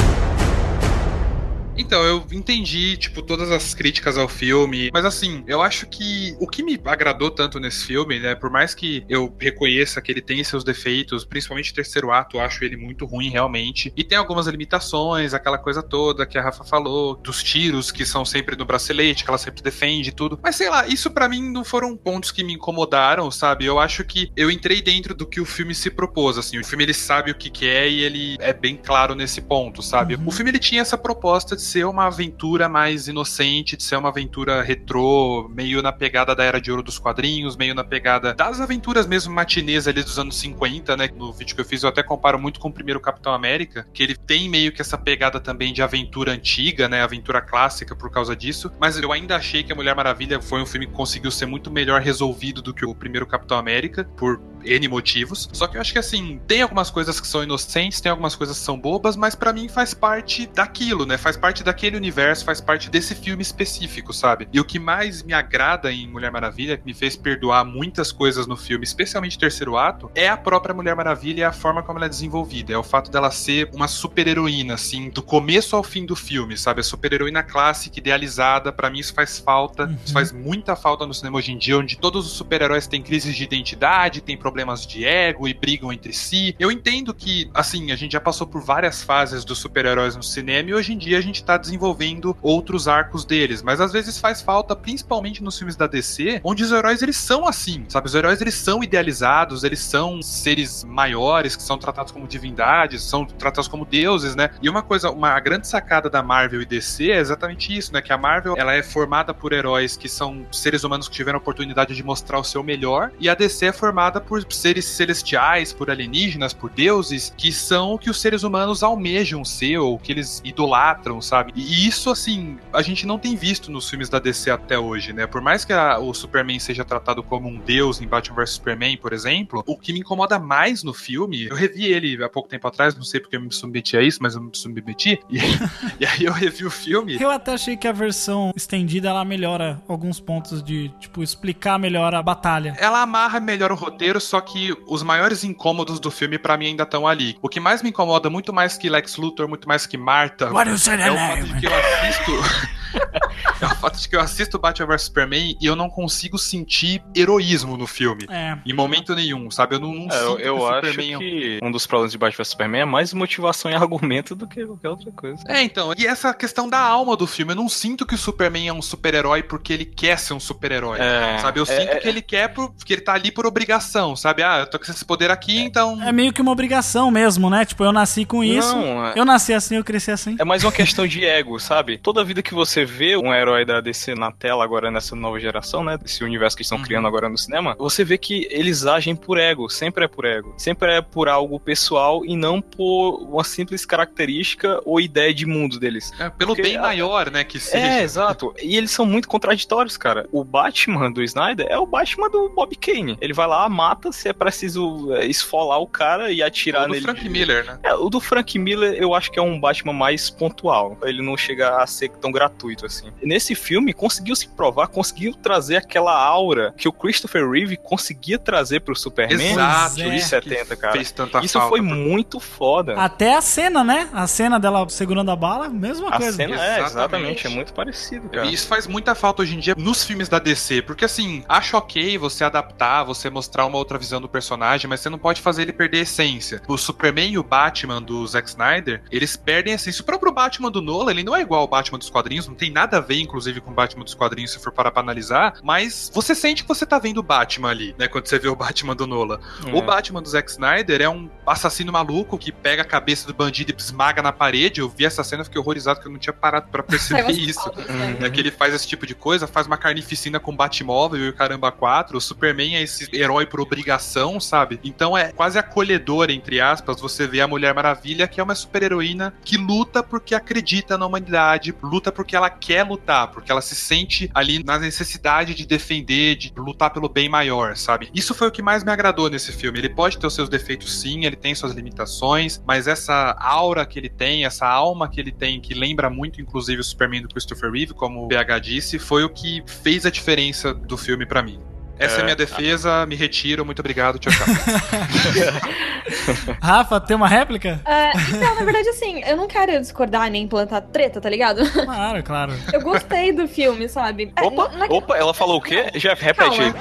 Então, 1.79 2.03
eu 2.05 2.27
entendi, 2.33 2.97
tipo, 2.97 3.23
todas 3.23 3.53
as 3.53 3.73
críticas 3.73 4.19
ao 4.19 4.29
filme, 4.29 4.91
mas 4.93 5.05
assim, 5.05 5.45
eu 5.47 5.63
acho 5.63 5.87
que 5.87 6.37
o 6.41 6.47
que 6.47 6.63
me 6.63 6.79
agradou 6.85 7.31
tanto 7.31 7.61
nesse 7.61 7.87
filme, 7.87 8.19
né, 8.19 8.35
por 8.35 8.51
mais 8.51 8.75
que 8.75 9.05
eu 9.09 9.35
reconheça 9.39 10.03
que 10.03 10.11
ele 10.11 10.21
tem 10.21 10.43
seus 10.43 10.65
defeitos, 10.65 11.25
principalmente 11.25 11.71
o 11.71 11.75
terceiro 11.75 12.11
ato, 12.11 12.37
eu 12.37 12.41
acho 12.41 12.65
ele 12.65 12.77
muito 12.77 13.07
ruim 13.07 13.31
realmente, 13.31 13.93
e 13.97 14.03
tem 14.03 14.19
algumas 14.19 14.49
limitações, 14.49 15.33
aquela 15.33 15.57
coisa 15.57 15.81
toda 15.81 16.27
que 16.27 16.37
a 16.37 16.43
Rafa 16.43 16.65
falou, 16.65 17.15
dos 17.17 17.43
tiros 17.43 17.93
que 17.93 18.05
são 18.05 18.25
sempre 18.25 18.57
no 18.57 18.65
bracelete, 18.65 19.23
que 19.23 19.31
ela 19.31 19.39
sempre 19.39 19.63
defende 19.63 20.09
e 20.11 20.13
tudo, 20.13 20.39
mas 20.43 20.57
sei 20.57 20.69
lá, 20.69 20.87
isso 20.89 21.11
pra 21.11 21.29
mim 21.29 21.49
não 21.49 21.65
foram 21.65 21.97
pontos 21.97 22.33
que 22.33 22.43
me 22.43 22.55
incomodaram, 22.55 23.31
sabe? 23.31 23.65
Eu 23.65 23.79
acho 23.79 24.05
que 24.05 24.33
eu 24.37 24.51
entrei 24.51 24.83
dentro 24.83 25.15
do 25.15 25.27
que 25.27 25.41
o 25.41 25.45
filme 25.45 25.75
se 25.75 25.91
propôs, 25.91 26.39
assim, 26.39 26.59
o 26.59 26.65
filme 26.65 26.85
ele 26.85 26.95
sabe 26.95 27.31
o 27.31 27.35
que 27.37 27.51
quer 27.51 27.89
e 27.89 28.03
ele 28.03 28.37
é 28.41 28.53
bem 28.53 28.77
claro 28.77 29.15
nesse 29.15 29.41
ponto, 29.41 29.81
sabe? 29.81 30.19
O 30.27 30.31
filme 30.33 30.51
ele 30.51 30.59
tinha 30.59 30.83
essa 30.83 30.99
proposta 30.99 31.55
de 31.55 31.68
ser 31.69 31.85
uma 31.85 32.07
aventura 32.07 32.69
mais 32.69 33.09
inocente, 33.09 33.77
de 33.77 33.83
ser 33.83 33.97
uma 33.97 34.09
aventura 34.09 34.63
retrô, 34.63 35.49
meio 35.55 35.83
na 35.83 35.93
pegada 35.93 36.35
da 36.35 36.43
Era 36.43 36.61
de 36.61 36.71
Ouro 36.71 36.83
dos 36.83 36.99
quadrinhos, 36.99 37.57
meio 37.57 37.75
na 37.75 37.85
pegada 37.85 38.35
das 38.35 38.61
aventuras 38.61 39.07
mesmo 39.07 39.33
matinês 39.33 39.87
ali 39.87 40.03
dos 40.03 40.19
anos 40.19 40.39
50, 40.39 40.97
né? 40.97 41.09
No 41.15 41.33
vídeo 41.33 41.55
que 41.55 41.61
eu 41.61 41.65
fiz 41.65 41.83
eu 41.83 41.89
até 41.89 42.03
comparo 42.03 42.39
muito 42.39 42.59
com 42.59 42.69
o 42.69 42.73
primeiro 42.73 43.01
Capitão 43.01 43.33
América, 43.33 43.87
que 43.93 44.03
ele 44.03 44.17
tem 44.17 44.49
meio 44.49 44.73
que 44.73 44.81
essa 44.81 44.97
pegada 44.97 45.39
também 45.39 45.73
de 45.73 45.83
aventura 45.83 46.33
antiga, 46.33 46.89
né? 46.89 47.03
Aventura 47.03 47.41
clássica 47.41 47.95
por 47.95 48.11
causa 48.11 48.35
disso, 48.35 48.71
mas 48.81 48.99
eu 48.99 49.13
ainda 49.13 49.37
achei 49.37 49.63
que 49.63 49.73
a 49.73 49.77
Mulher 49.77 49.95
Maravilha 49.95 50.41
foi 50.41 50.63
um 50.63 50.67
filme 50.67 50.87
que 50.87 50.93
conseguiu 50.93 51.31
ser 51.31 51.47
muito 51.47 51.71
melhor 51.71 52.01
resolvido 52.01 52.63
do 52.63 52.73
que 52.73 52.85
o 52.85 52.95
primeiro 52.95 53.27
Capitão 53.27 53.59
América, 53.59 54.05
por 54.17 54.41
N 54.65 54.89
motivos. 54.89 55.49
Só 55.53 55.67
que 55.67 55.77
eu 55.77 55.81
acho 55.81 55.93
que 55.93 55.99
assim, 55.99 56.41
tem 56.47 56.63
algumas 56.63 56.91
coisas 56.91 57.21
que 57.21 57.27
são 57.27 57.43
inocentes, 57.43 58.01
tem 58.01 58.11
algumas 58.11 58.35
coisas 58.35 58.59
que 58.59 58.65
são 58.65 58.79
bobas, 58.79 59.17
mas 59.17 59.35
pra 59.35 59.53
mim 59.53 59.69
faz 59.69 59.95
parte 59.95 60.47
daquilo, 60.47 61.07
né? 61.07 61.17
Faz 61.17 61.37
parte 61.37 61.58
daquele 61.63 61.97
universo, 61.97 62.45
faz 62.45 62.61
parte 62.61 62.91
desse 62.91 63.15
filme 63.15 63.43
específico, 63.43 64.13
sabe? 64.13 64.49
E 64.53 64.61
o 64.61 64.65
que 64.65 64.79
mais 64.79 65.23
me 65.23 65.33
agrada 65.33 65.93
em 65.93 66.07
Mulher 66.07 66.31
Maravilha, 66.31 66.77
que 66.77 66.85
me 66.85 66.95
fez 66.95 67.17
perdoar 67.17 67.65
muitas 67.65 68.13
coisas 68.13 68.47
no 68.47 68.57
filme, 68.57 68.85
especialmente 68.85 69.37
o 69.37 69.41
terceiro 69.41 69.77
ato, 69.77 70.11
é 70.15 70.29
a 70.29 70.37
própria 70.37 70.75
Mulher 70.75 70.95
Maravilha 70.95 71.41
e 71.41 71.45
a 71.45 71.53
forma 71.53 71.83
como 71.83 71.99
ela 71.99 72.07
é 72.07 72.09
desenvolvida. 72.09 72.73
É 72.73 72.79
o 72.79 72.83
fato 72.83 73.11
dela 73.11 73.31
ser 73.31 73.71
uma 73.73 73.89
super-heroína, 73.89 74.75
assim, 74.75 75.11
do 75.11 75.23
começo 75.23 75.77
ao 75.77 75.83
fim 75.83 76.05
do 76.05 76.17
filme, 76.17 76.57
sabe? 76.57 76.81
A 76.81 76.85
super-heroína 76.85 77.43
clássica, 77.43 77.99
idealizada. 77.99 78.73
Pra 78.73 78.91
mim 78.91 78.99
isso 78.99 79.15
faz 79.15 79.39
falta, 79.39 79.91
isso 80.05 80.13
faz 80.13 80.33
muita 80.33 80.77
falta 80.77 81.07
no 81.07 81.15
cinema 81.15 81.39
hoje 81.39 81.53
em 81.53 81.59
dia, 81.59 81.79
onde 81.79 81.99
todos 81.99 82.27
os 82.27 82.33
super-heróis 82.33 82.87
têm 82.87 83.03
crises 83.03 83.37
de 83.37 83.45
identidade, 83.45 84.21
têm 84.21 84.37
problemas 84.37 84.87
de 84.87 85.05
ego 85.05 85.49
e 85.49 85.55
brigam 85.55 85.93
entre 85.93 86.13
si. 86.13 86.55
Eu 86.59 86.71
entendo 86.71 87.15
que, 87.15 87.51
assim, 87.55 87.91
a 87.93 87.97
gente 87.97 88.13
já 88.13 88.21
passou 88.21 88.47
por 88.47 88.63
várias 88.63 89.03
fases 89.03 89.45
dos 89.45 89.59
super-heróis 89.59 90.17
no 90.17 90.23
cinema 90.23 90.71
e 90.71 90.75
hoje 90.75 90.93
em 90.93 90.99
dia 90.99 91.19
a 91.19 91.21
gente 91.21 91.43
tá 91.49 91.57
desenvolvendo 91.57 92.37
outros 92.43 92.87
arcos 92.87 93.25
deles, 93.25 93.63
mas 93.63 93.81
às 93.81 93.91
vezes 93.91 94.19
faz 94.19 94.43
falta, 94.43 94.77
principalmente 94.77 95.43
nos 95.43 95.57
filmes 95.57 95.77
da 95.77 95.87
DC, 95.87 96.41
onde 96.45 96.63
os 96.63 96.71
heróis 96.71 97.01
eles 97.01 97.17
são 97.17 97.47
assim, 97.47 97.87
sabe? 97.89 98.07
Os 98.07 98.15
heróis 98.15 98.41
eles 98.41 98.55
são 98.55 98.83
idealizados, 98.85 99.65
eles 99.65 99.81
são 99.81 100.21
seres 100.21 100.85
maiores 100.85 101.57
que 101.57 101.63
são 101.63 101.79
tratados 101.79 102.13
como 102.13 102.27
divindades, 102.27 103.03
são 103.03 103.25
tratados 103.25 103.67
como 103.67 103.87
deuses, 103.87 104.37
né? 104.37 104.51
E 104.61 104.69
uma 104.69 104.83
coisa, 104.83 105.11
uma 105.11 105.41
grande 105.41 105.67
sacada 105.67 106.11
da 106.11 106.23
Marvel 106.23 106.61
e 106.61 106.67
DC 106.67 107.11
é 107.11 107.19
exatamente 107.19 107.77
isso, 107.77 107.93
né? 107.95 108.03
Que 108.03 108.13
a 108.13 108.19
Marvel 108.19 108.55
ela 108.57 108.75
é 108.75 108.83
formada 108.83 109.33
por 109.33 109.53
heróis 109.53 109.97
que 109.97 110.09
são 110.09 110.47
seres 110.53 110.85
humanos 110.85 111.09
que 111.09 111.15
tiveram 111.15 111.39
a 111.39 111.41
oportunidade 111.41 111.95
de 111.95 112.03
mostrar 112.03 112.39
o 112.39 112.45
seu 112.45 112.63
melhor, 112.63 113.11
e 113.19 113.29
a 113.29 113.35
DC 113.35 113.67
é 113.67 113.73
formada 113.73 114.21
por 114.21 114.45
seres 114.53 114.85
celestiais, 114.85 115.73
por 115.73 115.91
alienígenas, 115.91 116.53
por 116.53 116.69
deuses, 116.69 117.33
que 117.37 117.51
são 117.53 117.95
o 117.95 117.99
que 117.99 118.11
os 118.11 118.21
seres 118.21 118.43
humanos 118.43 118.83
almejam 118.83 119.45
ser, 119.45 119.79
ou 119.79 119.99
que 119.99 120.13
eles 120.13 120.43
idolatram, 120.45 121.21
sabe? 121.29 121.53
E 121.55 121.87
isso, 121.87 122.11
assim, 122.11 122.59
a 122.73 122.83
gente 122.83 123.07
não 123.07 123.19
tem 123.19 123.37
visto 123.37 123.71
nos 123.71 123.89
filmes 123.89 124.09
da 124.09 124.19
DC 124.19 124.51
até 124.51 124.79
hoje, 124.79 125.13
né? 125.13 125.27
Por 125.27 125.41
mais 125.41 125.65
que 125.65 125.73
a- 125.73 125.99
o 125.99 126.13
Superman 126.15 126.59
seja 126.59 126.85
tratado 126.85 127.23
como 127.23 127.49
um 127.49 127.59
deus 127.59 128.01
em 128.01 128.07
Batman 128.07 128.37
vs 128.37 128.51
Superman, 128.51 128.97
por 128.97 129.13
exemplo, 129.13 129.63
o 129.67 129.77
que 129.77 129.93
me 129.93 130.01
incomoda 130.01 130.39
mais 130.39 130.83
no 130.83 130.95
filme, 130.95 131.45
eu 131.47 131.55
revi 131.57 131.85
ele 131.87 132.23
há 132.23 132.29
pouco 132.29 132.49
tempo 132.49 132.67
atrás, 132.67 132.95
não 132.97 133.03
sei 133.05 133.21
porque 133.21 133.37
eu 133.37 133.41
me 133.41 133.53
submeti 133.53 133.97
a 133.97 134.03
isso, 134.03 134.19
mas 134.23 134.35
eu 134.35 134.41
me 134.41 134.51
submeti, 134.55 135.19
e, 135.31 135.39
e 136.01 136.07
aí 136.07 136.25
eu 136.25 136.33
revi 136.33 136.65
o 136.65 136.71
filme. 136.71 137.17
Eu 137.21 137.31
até 137.31 137.53
achei 137.53 137.77
que 137.77 137.87
a 137.87 137.93
versão 137.93 138.53
estendida 138.57 139.09
ela 139.09 139.25
melhora 139.25 139.81
alguns 139.89 140.19
pontos 140.21 140.63
de, 140.63 140.89
tipo, 141.01 141.23
explicar 141.23 141.79
melhor 141.79 142.15
a 142.15 142.23
batalha. 142.23 142.75
Ela 142.79 143.03
amarra 143.03 143.39
melhor 143.41 143.71
o 143.73 143.75
roteiro, 143.75 144.21
só 144.21 144.41
que 144.41 144.75
os 144.87 145.03
maiores 145.03 145.45
incômodos 145.45 146.01
do 146.01 146.11
filme 146.11 146.39
pra 146.39 146.57
mim 146.57 146.67
ainda 146.69 146.85
estão 146.85 147.07
ali. 147.07 147.37
O 147.43 147.49
que 147.49 147.61
mais 147.61 147.83
me 147.83 147.91
incomoda, 147.91 148.31
muito 148.31 148.53
mais 148.53 148.77
que 148.79 148.89
Lex 148.89 149.17
Luthor, 149.17 149.49
muito 149.49 149.69
mais 149.69 149.87
que 149.87 149.97
Marta, 149.99 150.53
What 150.53 150.71
é 150.71 151.11
name? 151.19 151.43
fato 151.43 151.55
de 151.55 151.61
que 151.61 151.67
eu 151.67 151.79
assisto. 151.79 152.78
é 153.61 153.67
o 153.67 153.75
fato 153.77 153.99
de 153.99 154.09
que 154.09 154.17
eu 154.17 154.21
assisto 154.21 154.59
Batman 154.59 154.87
vs 154.87 155.03
Superman 155.03 155.57
e 155.61 155.67
eu 155.67 155.77
não 155.77 155.89
consigo 155.89 156.39
sentir 156.39 157.03
heroísmo 157.15 157.77
no 157.77 157.87
filme. 157.87 158.27
É. 158.31 158.57
Em 158.65 158.73
momento 158.73 159.15
nenhum, 159.15 159.51
sabe? 159.51 159.77
Eu 159.77 159.81
não, 159.81 159.93
não 159.95 160.09
É, 160.11 160.23
eu 160.23 160.29
sinto 160.31 160.41
eu 160.41 160.55
que 160.57 160.61
o 160.63 160.67
acho 160.69 160.87
Superman 160.87 161.13
é 161.13 161.17
um- 161.17 161.21
que 161.21 161.59
um 161.63 161.71
dos 161.71 161.87
problemas 161.87 162.13
de 162.13 162.19
Batman 162.19 162.37
vs 162.39 162.49
Superman 162.49 162.81
é 162.81 162.85
mais 162.85 163.13
motivação 163.13 163.71
e 163.71 163.75
argumento 163.75 164.35
do 164.35 164.47
que 164.47 164.65
qualquer 164.65 164.89
outra 164.89 165.11
coisa. 165.13 165.43
É, 165.47 165.63
então, 165.63 165.93
e 165.97 166.07
essa 166.07 166.33
questão 166.35 166.69
da 166.69 166.79
alma 166.81 167.17
do 167.17 167.27
filme, 167.27 167.53
eu 167.53 167.57
não 167.57 167.69
sinto 167.69 168.07
que 168.07 168.15
o 168.15 168.19
Superman 168.19 168.69
é 168.69 168.73
um 168.73 168.83
super-herói 168.83 169.43
porque 169.43 169.73
ele 169.73 169.85
quer 169.85 170.19
ser 170.19 170.35
um 170.35 170.41
super-herói, 170.41 170.99
É, 171.01 171.39
sabe? 171.39 171.61
Eu 171.61 171.65
é, 171.65 171.67
sinto 171.67 171.93
é. 171.93 171.97
que 172.01 172.09
ele 172.09 172.23
quer 172.23 172.49
por, 172.49 172.75
que 172.85 172.93
ele 172.93 173.03
tá 173.03 173.15
ali 173.15 173.31
por 173.31 173.47
obrigação, 173.47 174.15
sabe? 174.17 174.43
Ah, 174.43 174.61
eu 174.61 174.67
tô 174.71 174.79
com 174.79 174.91
esse 174.91 175.05
poder 175.05 175.31
aqui, 175.31 175.59
então... 175.59 176.01
É 176.03 176.13
meio 176.13 176.33
que 176.33 176.41
uma 176.41 176.53
obrigação 176.53 177.11
mesmo, 177.11 177.51
né? 177.51 177.65
Tipo, 177.65 177.85
eu 177.85 177.93
nasci 177.93 178.25
com 178.25 178.43
isso. 178.43 178.75
Não, 178.75 179.07
é- 179.07 179.13
Eu 179.17 179.25
nasci 179.25 179.53
assim, 179.53 179.77
eu 179.77 179.85
cresci 179.85 180.11
assim. 180.11 180.37
É 180.39 180.45
mais 180.45 180.65
uma 180.65 180.73
questão 180.73 181.07
de 181.07 181.25
ego, 181.25 181.59
sabe? 181.59 181.99
Toda 181.99 182.25
vida 182.25 182.43
que 182.43 182.55
você 182.55 182.78
vê 182.85 183.17
um 183.17 183.33
herói 183.35 183.65
da 183.65 183.81
DC 183.81 184.15
na 184.15 184.31
tela 184.33 184.65
agora 184.65 184.91
nessa 184.91 185.15
nova 185.17 185.39
geração, 185.41 185.83
né? 185.85 185.97
Desse 185.99 186.23
universo 186.25 186.57
que 186.57 186.63
estão 186.63 186.81
criando 186.83 187.07
agora 187.09 187.29
no 187.29 187.37
cinema, 187.39 187.75
você 187.79 188.05
vê 188.05 188.17
que 188.19 188.47
eles 188.51 188.87
agem 188.87 189.15
por 189.15 189.39
ego, 189.39 189.69
sempre 189.69 190.05
é 190.05 190.09
por 190.09 190.25
ego. 190.25 190.55
Sempre 190.57 190.93
é 190.97 191.01
por 191.01 191.29
algo 191.29 191.59
pessoal 191.61 192.25
e 192.25 192.37
não 192.37 192.61
por 192.61 193.23
uma 193.23 193.45
simples 193.45 193.85
característica 193.85 194.81
ou 194.85 195.01
ideia 195.01 195.33
de 195.33 195.47
mundo 195.47 195.79
deles. 195.79 196.13
É, 196.19 196.29
pelo 196.31 196.55
Porque 196.55 196.63
bem 196.63 196.77
a- 196.77 196.83
maior, 196.83 197.31
né, 197.31 197.45
que 197.45 197.59
seja. 197.61 197.85
É, 197.87 198.03
exato. 198.03 198.55
E 198.63 198.77
eles 198.77 198.91
são 198.91 199.07
muito 199.07 199.29
contraditórios, 199.29 199.97
cara. 199.97 200.29
O 200.33 200.45
Batman 200.45 201.11
do 201.11 201.23
Snyder 201.23 201.67
é 201.69 201.79
o 201.79 201.87
Batman 201.87 202.29
do 202.31 202.49
Bob 202.51 202.75
Kane. 202.77 203.17
Ele 203.21 203.33
vai 203.33 203.47
lá, 203.47 203.69
mata 203.69 204.11
se 204.13 204.29
é 204.29 204.33
preciso 204.33 205.13
é, 205.15 205.27
esfolar 205.27 205.81
o 205.81 205.87
cara 205.87 206.31
e 206.33 206.43
atirar 206.43 206.87
do 206.87 206.93
nele. 206.93 207.03
Frank 207.05 207.29
Miller, 207.29 207.65
né? 207.65 207.79
É, 207.83 207.95
o 207.95 208.09
do 208.09 208.21
Frank 208.21 208.59
Miller 208.59 208.95
eu 208.95 209.15
acho 209.15 209.31
que 209.31 209.39
é 209.39 209.43
um 209.43 209.59
Batman 209.61 209.93
mais 209.93 210.31
pontual. 210.31 210.97
Ele 211.03 211.23
não 211.23 211.37
chega 211.37 211.77
a 211.83 211.87
ser 211.87 212.09
tão 212.11 212.31
gratuito 212.31 212.68
assim. 212.87 213.13
Nesse 213.23 213.55
filme, 213.55 213.93
conseguiu 213.93 214.35
se 214.37 214.49
provar, 214.49 214.89
conseguiu 214.89 215.35
trazer 215.35 215.77
aquela 215.77 216.15
aura 216.15 216.75
que 216.77 216.89
o 216.89 216.93
Christopher 216.93 217.49
Reeve 217.49 217.77
conseguia 217.77 218.39
trazer 218.39 218.81
pro 218.81 218.95
Superman 218.97 219.53
Exato, 219.53 220.01
é. 220.01 220.11
de 220.11 220.21
70, 220.21 220.77
cara. 220.77 220.93
Fez 220.93 221.13
tanta 221.13 221.45
Isso 221.45 221.59
falta 221.59 221.69
foi 221.69 221.81
muito 221.81 222.41
foda. 222.41 222.95
Até 222.97 223.35
a 223.35 223.41
cena, 223.41 223.83
né? 223.85 224.09
A 224.13 224.27
cena 224.27 224.59
dela 224.59 224.89
segurando 224.89 225.31
a 225.31 225.37
bala, 225.37 225.69
mesma 225.69 226.09
A 226.09 226.19
coisa. 226.19 226.33
cena 226.37 226.55
é, 226.55 226.81
Exatamente. 226.81 226.91
exatamente, 226.91 227.47
é 227.47 227.51
muito 227.51 227.73
parecido, 227.73 228.29
cara. 228.29 228.47
E 228.47 228.55
isso 228.55 228.67
faz 228.67 228.87
muita 228.87 229.15
falta 229.15 229.43
hoje 229.43 229.55
em 229.55 229.59
dia 229.59 229.75
nos 229.77 230.05
filmes 230.05 230.29
da 230.29 230.39
DC, 230.39 230.83
porque 230.83 231.05
assim, 231.05 231.45
acho 231.49 231.77
ok 231.77 232.19
você 232.19 232.45
adaptar, 232.45 233.05
você 233.05 233.31
mostrar 233.31 233.67
uma 233.67 233.79
outra 233.79 233.99
visão 233.99 234.21
do 234.21 234.29
personagem, 234.29 234.89
mas 234.89 235.01
você 235.01 235.09
não 235.09 235.19
pode 235.19 235.41
fazer 235.41 235.63
ele 235.63 235.73
perder 235.73 235.99
a 235.99 236.03
essência. 236.03 236.63
O 236.67 236.77
Superman 236.77 237.33
e 237.33 237.39
o 237.39 237.43
Batman 237.43 238.01
do 238.03 238.27
Zack 238.27 238.49
Snyder, 238.49 239.03
eles 239.11 239.37
perdem 239.37 239.73
a 239.73 239.77
essência. 239.77 240.03
O 240.03 240.05
próprio 240.05 240.33
Batman 240.33 240.71
do 240.71 240.81
Nolan, 240.83 241.11
ele 241.11 241.23
não 241.25 241.35
é 241.37 241.41
igual 241.41 241.61
ao 241.61 241.69
Batman 241.69 241.99
dos 241.99 242.11
quadrinhos, 242.11 242.47
não 242.49 242.55
tem 242.59 242.71
nada 242.71 242.99
a 242.99 243.01
ver, 243.01 243.21
inclusive, 243.21 243.61
com 243.61 243.71
o 243.71 243.75
Batman 243.75 244.05
dos 244.05 244.15
quadrinhos, 244.15 244.51
se 244.53 244.59
for 244.59 244.73
parar 244.73 244.91
pra 244.91 245.03
analisar, 245.03 245.55
mas 245.63 246.11
você 246.13 246.35
sente 246.35 246.63
que 246.63 246.69
você 246.69 246.85
tá 246.85 246.99
vendo 246.99 247.19
o 247.19 247.23
Batman 247.23 247.71
ali, 247.71 247.95
né? 247.99 248.09
Quando 248.09 248.27
você 248.27 248.39
vê 248.39 248.49
o 248.49 248.57
Batman 248.57 248.95
do 248.95 249.07
Nola. 249.07 249.41
É. 249.67 249.75
O 249.75 249.83
Batman 249.83 250.21
do 250.21 250.29
Zack 250.29 250.51
Snyder 250.51 251.01
é 251.01 251.09
um 251.09 251.31
assassino 251.47 251.93
maluco 251.93 252.37
que 252.37 252.51
pega 252.53 252.83
a 252.83 252.85
cabeça 252.85 253.27
do 253.27 253.35
bandido 253.35 253.73
e 253.73 253.77
esmaga 253.79 254.21
na 254.21 254.33
parede. 254.33 254.81
Eu 254.81 254.89
vi 254.89 255.05
essa 255.05 255.23
cena 255.23 255.43
e 255.43 255.45
fiquei 255.45 255.61
horrorizado 255.61 256.01
que 256.01 256.07
eu 256.07 256.13
não 256.13 256.19
tinha 256.19 256.33
parado 256.33 256.69
pra 256.69 256.83
perceber 256.83 257.23
Saiu 257.23 257.31
as 257.31 257.37
isso. 257.37 257.73
né? 257.77 258.19
É 258.21 258.31
que 258.31 258.41
ele 258.41 258.51
faz 258.51 258.75
esse 258.75 258.87
tipo 258.87 259.07
de 259.07 259.15
coisa, 259.15 259.47
faz 259.47 259.67
uma 259.67 259.77
carnificina 259.77 260.41
com 260.41 260.55
Batmóvel 260.55 261.25
e 261.25 261.29
o 261.29 261.35
Caramba 261.35 261.71
4. 261.71 262.17
O 262.17 262.21
Superman 262.21 262.77
é 262.77 262.83
esse 262.83 263.09
herói 263.15 263.47
por 263.47 263.61
obrigação, 263.61 264.41
sabe? 264.41 264.81
Então 264.83 265.17
é 265.17 265.33
quase 265.33 265.59
acolhedor, 265.59 266.31
entre 266.31 266.61
aspas, 266.61 267.01
você 267.01 267.27
vê 267.27 267.41
a 267.41 267.49
Mulher 267.49 267.75
Maravilha, 267.75 268.27
que 268.27 268.41
é 268.41 268.43
uma 268.43 268.55
super-heroína 268.55 269.35
que 269.45 269.57
luta 269.57 270.03
porque 270.03 270.35
acredita 270.35 270.99
na 270.99 271.07
humanidade, 271.07 271.75
luta 271.83 272.11
porque 272.11 272.35
ela 272.37 272.48
quer 272.51 272.83
lutar, 272.85 273.29
porque 273.29 273.51
ela 273.51 273.61
se 273.61 273.75
sente 273.75 274.31
ali 274.35 274.63
na 274.63 274.79
necessidade 274.79 275.55
de 275.55 275.67
defender, 275.67 276.37
de 276.37 276.53
lutar 276.57 276.91
pelo 276.91 277.09
bem 277.09 277.29
maior, 277.29 277.77
sabe? 277.77 278.11
Isso 278.15 278.35
foi 278.35 278.49
o 278.49 278.51
que 278.51 278.63
mais 278.63 278.85
me 278.85 278.91
agradou 278.91 279.29
nesse 279.29 279.53
filme. 279.53 279.79
Ele 279.79 279.89
pode 279.89 280.19
ter 280.19 280.27
os 280.27 280.35
seus 280.35 280.49
defeitos, 280.49 281.01
sim, 281.01 281.25
ele 281.25 281.37
tem 281.37 281.55
suas 281.55 281.73
limitações, 281.73 282.63
mas 282.67 282.87
essa 282.87 283.37
aura 283.41 283.85
que 283.87 283.99
ele 283.99 284.09
tem, 284.09 284.45
essa 284.45 284.67
alma 284.67 285.09
que 285.09 285.21
ele 285.21 285.33
tem, 285.33 285.61
que 285.61 285.75
lembra 285.75 286.11
muito, 286.11 286.41
inclusive, 286.41 286.81
o 286.81 286.85
Superman 286.85 287.23
do 287.23 287.29
Christopher 287.29 287.71
Reeve, 287.71 287.95
como 287.95 288.25
o 288.25 288.29
BH 288.29 288.61
disse, 288.63 288.99
foi 288.99 289.25
o 289.25 289.29
que 289.29 289.63
fez 289.67 290.07
a 290.07 290.11
diferença 290.11 290.73
do 290.73 290.97
filme 290.97 291.27
pra 291.27 291.43
mim. 291.43 291.61
Essa 291.99 292.19
é, 292.19 292.21
É. 292.21 292.25
minha 292.25 292.37
defesa, 292.37 293.05
me 293.07 293.17
retiro, 293.17 293.65
muito 293.65 293.81
obrigado, 293.81 294.19
tchau, 294.19 294.33
tchau. 294.33 294.47
Rafa, 296.63 297.01
tem 297.01 297.17
uma 297.17 297.29
réplica? 297.29 297.81
Ah, 297.85 298.13
então, 298.29 298.55
na 298.55 298.65
verdade, 298.65 298.89
assim, 298.91 299.23
eu 299.25 299.37
não 299.37 299.49
quero 299.49 299.79
discordar 299.81 300.31
nem 300.31 300.47
plantar 300.47 300.81
treta, 300.83 301.21
tá 301.21 301.29
ligado? 301.29 301.69
Claro, 301.71 302.23
claro. 302.23 302.53
Eu 302.73 302.81
gostei 302.83 303.33
do 303.33 303.49
filme, 303.49 303.89
sabe? 303.89 304.33
É, 304.37 304.43
Opa, 304.43 304.71
é 304.89 304.93
opa, 304.93 305.17
ela 305.17 305.35
falou 305.35 305.59
o 305.59 305.63
quê? 305.63 305.91
Jeff, 305.97 306.23
repete 306.25 306.61
aí. 306.61 306.73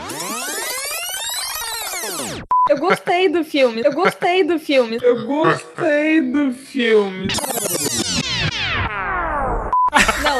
Eu 2.69 2.77
gostei 2.79 3.29
do 3.29 3.43
filme. 3.45 3.81
Eu 3.83 3.93
gostei 3.93 4.43
do 4.43 4.59
filme. 4.59 4.99
Eu 5.01 5.25
gostei 5.25 6.19
do 6.21 6.51
filme. 6.51 7.27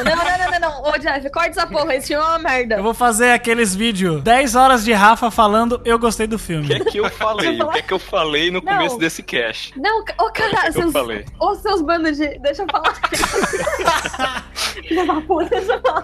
Não, 0.04 0.16
não, 0.16 0.26
não, 0.26 0.52
não, 0.52 0.84
não. 0.84 0.92
Ô, 0.92 0.98
Jeff, 0.98 1.30
corta 1.30 1.50
essa 1.50 1.68
porra. 1.68 1.96
Esse 1.96 2.08
filme 2.08 2.24
é 2.24 2.28
uma 2.28 2.40
merda. 2.40 2.76
Eu 2.76 2.84
vou 2.84 2.94
fazer 2.94 3.32
aqueles 3.32 3.76
vídeos 3.76 4.22
10 4.22 4.56
horas 4.56 4.84
de 4.84 4.94
Rafa 4.94 5.30
falando 5.32 5.82
eu 5.86 5.98
gostei 6.00 6.28
do 6.28 6.38
filme. 6.40 6.66
O 6.66 6.68
que 6.68 6.74
é 6.74 6.80
que 6.92 6.98
eu 7.00 7.10
falei? 7.10 7.62
O 7.62 7.68
que 7.70 7.80
é 7.80 7.82
que 7.82 7.94
eu 7.94 8.00
falei 8.00 8.52
no 8.52 8.62
Não. 8.62 8.74
começo 8.74 8.98
desse 8.98 9.22
cast? 9.24 9.78
Não, 9.80 10.00
ô, 10.02 10.04
cara, 10.32 10.50
O 10.52 10.62
que 10.62 10.68
eu 10.68 10.74
seus, 10.74 10.94
falei? 10.94 11.26
ô, 11.40 11.56
seus 11.56 11.82
bandos 11.82 12.18
de. 12.18 12.38
Deixa 12.40 12.64
eu 12.64 12.68
falar. 12.72 12.94
Filha 14.88 15.06
da 15.06 15.22
puta, 15.22 15.50
deixa 15.50 15.74
eu 15.74 15.82
falar. 15.82 16.04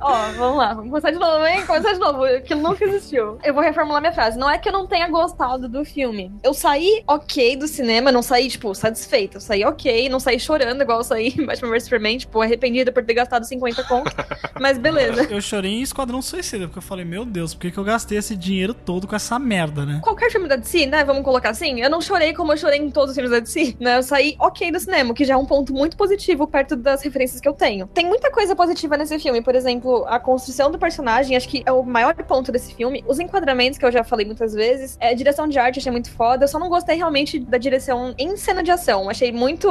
Ó, 0.00 0.14
vamos 0.36 0.58
lá, 0.58 0.74
vamos 0.74 0.90
começar 0.90 1.10
de 1.10 1.18
novo, 1.18 1.44
hein? 1.46 1.64
Começar 1.66 1.92
de 1.92 1.98
novo, 1.98 2.24
aquilo 2.24 2.60
nunca 2.62 2.84
existiu. 2.84 3.38
Eu 3.42 3.54
vou 3.54 3.62
reformular 3.62 4.00
minha 4.00 4.12
frase. 4.12 4.38
Não 4.38 4.48
é 4.50 4.58
que 4.58 4.68
eu 4.68 4.72
não 4.72 4.86
tenha 4.86 5.08
gostado 5.08 5.68
do 5.68 5.84
filme. 5.84 6.32
Eu 6.42 6.52
saí 6.54 7.02
ok 7.06 7.56
do 7.56 7.66
cinema, 7.66 8.12
não 8.12 8.22
saí, 8.22 8.48
tipo, 8.48 8.74
satisfeita. 8.74 9.36
Eu 9.38 9.40
saí 9.40 9.64
ok, 9.64 10.08
não 10.08 10.20
saí 10.20 10.38
chorando 10.38 10.82
igual 10.82 10.98
eu 10.98 11.04
saí 11.04 11.28
em 11.28 11.44
Batman 11.46 11.70
vs 11.70 11.84
Superman, 11.84 12.18
tipo, 12.18 12.40
arrependida 12.66 12.92
por 12.92 13.04
ter 13.04 13.14
gastado 13.14 13.44
50 13.44 13.84
conto. 13.84 14.14
Mas 14.60 14.78
beleza. 14.78 15.24
Eu 15.30 15.40
chorei 15.40 15.72
em 15.72 15.82
Esquadrão 15.82 16.20
Suicida, 16.20 16.66
porque 16.66 16.78
eu 16.78 16.82
falei, 16.82 17.04
meu 17.04 17.24
Deus, 17.24 17.54
por 17.54 17.62
que, 17.62 17.70
que 17.70 17.78
eu 17.78 17.84
gastei 17.84 18.18
esse 18.18 18.36
dinheiro 18.36 18.74
todo 18.74 19.06
com 19.06 19.14
essa 19.14 19.38
merda, 19.38 19.84
né? 19.84 20.00
Qualquer 20.02 20.30
filme 20.30 20.48
da 20.48 20.56
DC, 20.56 20.86
né? 20.86 21.04
Vamos 21.04 21.22
colocar 21.22 21.50
assim. 21.50 21.80
Eu 21.80 21.90
não 21.90 22.00
chorei 22.00 22.32
como 22.32 22.52
eu 22.52 22.56
chorei 22.56 22.78
em 22.78 22.90
todos 22.90 23.10
os 23.10 23.14
filmes 23.14 23.30
da 23.30 23.38
DC, 23.38 23.76
né? 23.80 23.98
Eu 23.98 24.02
saí 24.02 24.36
ok 24.38 24.70
do 24.72 24.80
cinema, 24.80 25.14
que 25.14 25.24
já 25.24 25.34
é 25.34 25.36
um 25.36 25.46
ponto 25.46 25.72
muito 25.72 25.96
positivo 25.96 26.46
perto 26.46 26.76
das 26.76 27.02
referências 27.02 27.40
que 27.40 27.48
eu 27.48 27.52
tenho. 27.52 27.86
Tem 27.88 28.06
muita 28.06 28.30
coisa 28.30 28.56
positiva 28.56 28.96
nesse 28.96 29.18
filme, 29.18 29.40
por 29.42 29.54
exemplo, 29.54 30.04
a 30.08 30.18
construção 30.18 30.70
do 30.70 30.78
personagem, 30.78 31.36
acho 31.36 31.48
que 31.48 31.62
é 31.64 31.72
o 31.72 31.82
maior 31.82 32.14
ponto 32.14 32.50
desse 32.50 32.74
filme. 32.74 33.04
Os 33.06 33.18
enquadramentos, 33.18 33.78
que 33.78 33.84
eu 33.84 33.92
já 33.92 34.02
falei 34.02 34.26
muitas 34.26 34.54
vezes. 34.54 34.96
É, 35.00 35.10
a 35.10 35.14
direção 35.14 35.46
de 35.46 35.58
arte, 35.58 35.78
achei 35.78 35.92
muito 35.92 36.10
foda. 36.10 36.44
Eu 36.44 36.48
só 36.48 36.58
não 36.58 36.68
gostei 36.68 36.96
realmente 36.96 37.38
da 37.38 37.58
direção 37.58 38.14
em 38.18 38.36
cena 38.36 38.62
de 38.62 38.70
ação. 38.70 39.08
Achei 39.08 39.32
muito. 39.32 39.68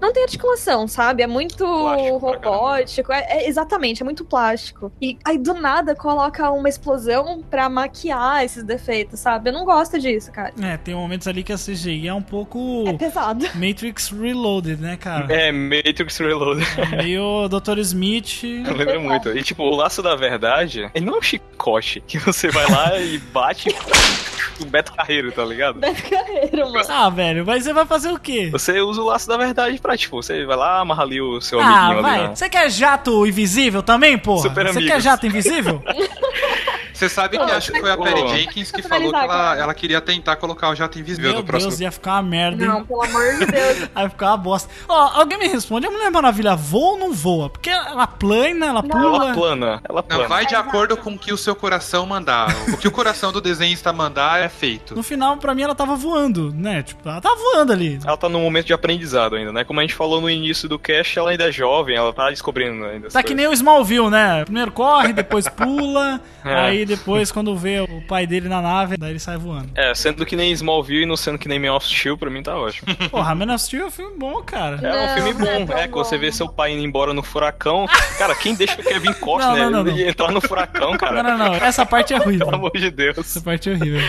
Não 0.00 0.12
tem 0.12 0.22
articulação, 0.22 0.86
sabe? 0.86 1.22
É 1.22 1.26
muito 1.26 1.64
Plástico 1.64 2.20
caramba. 2.20 2.35
Robótico. 2.44 3.12
É, 3.12 3.20
é- 3.44 3.48
exatamente, 3.48 4.02
é 4.02 4.04
muito 4.04 4.24
plástico. 4.24 4.92
E 5.00 5.18
aí 5.24 5.38
do 5.38 5.54
nada 5.54 5.94
coloca 5.94 6.50
uma 6.50 6.68
explosão 6.68 7.42
pra 7.42 7.68
maquiar 7.68 8.44
esses 8.44 8.62
defeitos, 8.62 9.20
sabe? 9.20 9.50
Eu 9.50 9.54
não 9.54 9.64
gosto 9.64 9.98
disso, 9.98 10.30
cara. 10.32 10.52
É, 10.60 10.76
tem 10.76 10.94
momentos 10.94 11.26
ali 11.28 11.42
que 11.42 11.52
a 11.52 11.56
CGI 11.58 12.08
é 12.08 12.14
um 12.14 12.22
pouco 12.22 12.84
É 12.86 12.92
pesado. 12.92 13.44
Matrix 13.54 14.10
Reloaded, 14.10 14.80
né, 14.80 14.96
cara? 14.96 15.32
É, 15.32 15.50
Matrix 15.52 16.18
Reload. 16.18 16.62
Meio 16.96 17.48
Dr. 17.48 17.78
Smith. 17.78 18.42
Lembra 18.42 18.98
muito. 19.00 19.28
E 19.36 19.42
tipo, 19.42 19.62
o 19.62 19.74
laço 19.76 20.02
da 20.02 20.14
verdade, 20.16 20.90
ele 20.94 21.04
não 21.06 21.14
é 21.14 21.18
um 21.18 21.22
chicote 21.22 22.00
que 22.06 22.18
você 22.18 22.48
vai 22.50 22.68
lá 22.70 22.98
e 22.98 23.18
bate 23.18 23.68
o 24.60 24.64
Beto 24.66 24.92
Carreiro, 24.94 25.30
tá 25.32 25.44
ligado? 25.44 25.78
Beto 25.78 26.02
Carreiro, 26.08 26.72
mano. 26.72 26.84
Ah, 26.88 27.10
velho, 27.10 27.44
mas 27.46 27.64
você 27.64 27.72
vai 27.72 27.84
fazer 27.86 28.10
o 28.10 28.18
quê? 28.18 28.48
Você 28.50 28.80
usa 28.80 29.00
o 29.02 29.04
laço 29.06 29.28
da 29.28 29.36
verdade 29.36 29.78
pra, 29.78 29.96
tipo, 29.96 30.16
você 30.22 30.44
vai 30.44 30.56
lá, 30.56 30.80
amarra 30.80 31.02
ali 31.02 31.20
o 31.20 31.40
seu 31.40 31.60
Ah, 31.60 31.64
amiguinho 31.64 31.92
ali. 31.92 32.02
vai. 32.02 32.25
na- 32.25 32.25
Você 32.34 32.48
quer 32.48 32.70
jato 32.70 33.26
invisível 33.26 33.82
também, 33.82 34.16
porra? 34.18 34.48
Super 34.48 34.66
Você 34.72 34.82
quer 34.82 35.00
jato 35.00 35.26
invisível? 35.26 35.82
Você 36.96 37.08
sabe 37.08 37.36
que 37.38 37.44
acho 37.50 37.72
que 37.72 37.80
foi 37.80 37.90
a. 37.90 37.96
Perry 37.96 38.28
Jenkins 38.28 38.70
que 38.70 38.82
falou 38.82 39.10
que 39.10 39.16
ela, 39.18 39.56
ela 39.56 39.74
queria 39.74 40.00
tentar 40.00 40.36
colocar 40.36 40.70
o 40.70 40.74
jato 40.74 40.98
invisível 40.98 41.30
Meu 41.30 41.40
no 41.40 41.46
próximo. 41.46 41.70
Deus, 41.70 41.80
ia 41.80 41.90
ficar 41.92 42.14
uma 42.14 42.22
merda, 42.22 42.62
hein? 42.64 42.68
Não, 42.70 42.84
pelo 42.84 43.02
amor 43.02 43.34
de 43.38 43.46
Deus. 43.46 43.88
Vai 43.94 44.08
ficar 44.08 44.26
uma 44.28 44.36
bosta. 44.36 44.70
Ó, 44.88 45.10
alguém 45.20 45.38
me 45.38 45.46
responde, 45.48 45.86
a 45.86 45.90
Mulher 45.90 46.10
Maravilha 46.10 46.54
voa 46.56 46.92
ou 46.92 46.98
não 46.98 47.12
voa? 47.12 47.50
Porque 47.50 47.68
ela 47.70 48.06
plana, 48.06 48.66
ela 48.66 48.82
Não. 48.82 48.88
pula. 48.88 49.24
Ela 49.26 49.34
plana, 49.34 49.80
ela 49.88 50.02
plana. 50.02 50.22
Não, 50.22 50.28
vai 50.28 50.46
de 50.46 50.54
Exato. 50.54 50.68
acordo 50.68 50.96
com 50.96 51.12
o 51.14 51.18
que 51.18 51.32
o 51.32 51.36
seu 51.36 51.54
coração 51.54 52.06
mandar. 52.06 52.48
O 52.72 52.76
que 52.76 52.88
o 52.88 52.90
coração 52.90 53.32
do 53.32 53.40
desenhista 53.40 53.92
mandar 53.92 54.40
é 54.40 54.48
feito. 54.48 54.94
No 54.94 55.02
final, 55.02 55.36
pra 55.36 55.54
mim, 55.54 55.62
ela 55.62 55.74
tava 55.74 55.96
voando, 55.96 56.52
né? 56.54 56.82
Tipo, 56.82 57.08
ela 57.08 57.20
tava 57.20 57.34
voando 57.36 57.72
ali. 57.72 57.98
Ela 58.04 58.16
tá 58.16 58.28
num 58.28 58.40
momento 58.40 58.66
de 58.66 58.72
aprendizado 58.72 59.36
ainda, 59.36 59.52
né? 59.52 59.64
Como 59.64 59.80
a 59.80 59.82
gente 59.82 59.94
falou 59.94 60.20
no 60.20 60.30
início 60.30 60.68
do 60.68 60.78
cast, 60.78 61.18
ela 61.18 61.30
ainda 61.30 61.48
é 61.48 61.52
jovem, 61.52 61.96
ela 61.96 62.12
tá 62.12 62.30
descobrindo 62.30 62.84
ainda. 62.84 63.08
Tá 63.08 63.22
que 63.22 63.28
coisas. 63.28 63.36
nem 63.36 63.46
o 63.48 63.52
Smallville, 63.52 64.08
né? 64.10 64.44
Primeiro 64.44 64.70
corre, 64.72 65.12
depois 65.12 65.48
pula, 65.48 66.20
É. 66.44 66.54
aí 66.54 66.85
depois, 66.86 67.30
quando 67.32 67.56
vê 67.56 67.80
o 67.80 68.00
pai 68.06 68.26
dele 68.26 68.48
na 68.48 68.62
nave, 68.62 68.96
daí 68.96 69.10
ele 69.10 69.18
sai 69.18 69.36
voando. 69.36 69.70
É, 69.74 69.94
sendo 69.94 70.24
que 70.24 70.34
nem 70.36 70.52
Smallville 70.52 71.02
e 71.02 71.06
não 71.06 71.16
sendo 71.16 71.38
que 71.38 71.48
nem 71.48 71.58
Man 71.58 71.74
of 71.74 71.86
Steel, 71.86 72.16
pra 72.16 72.30
mim 72.30 72.42
tá 72.42 72.56
ótimo. 72.56 72.94
Porra, 73.10 73.34
Man 73.34 73.52
of 73.54 73.62
Steel 73.64 73.82
é 73.84 73.86
um 73.86 73.90
filme 73.90 74.16
bom, 74.18 74.42
cara. 74.42 74.76
É 74.82 74.92
um 74.92 75.06
Não, 75.06 75.14
filme 75.14 75.48
é 75.48 75.64
bom, 75.64 75.72
é, 75.72 75.88
que 75.88 75.94
você 75.94 76.16
vê 76.16 76.30
seu 76.32 76.48
pai 76.48 76.72
indo 76.72 76.82
embora 76.84 77.12
no 77.12 77.22
furacão. 77.22 77.86
Cara, 78.18 78.34
quem 78.34 78.54
deixa 78.54 78.80
o 78.80 78.84
Kevin 78.84 79.12
Costner 79.20 79.56
Não, 79.64 79.70
não, 79.70 79.84
não, 79.84 79.92
não. 79.92 79.98
e 79.98 80.08
entrar 80.08 80.30
no 80.30 80.40
furacão, 80.40 80.96
cara? 80.98 81.22
Não, 81.22 81.36
não, 81.36 81.46
não. 81.48 81.54
Essa 81.54 81.84
parte 81.84 82.14
é 82.14 82.16
horrível. 82.20 82.46
Pelo 82.46 82.56
amor 82.56 82.72
de 82.72 82.90
Deus. 82.90 83.18
Essa 83.18 83.40
parte 83.40 83.68
é 83.70 83.72
horrível. 83.74 84.00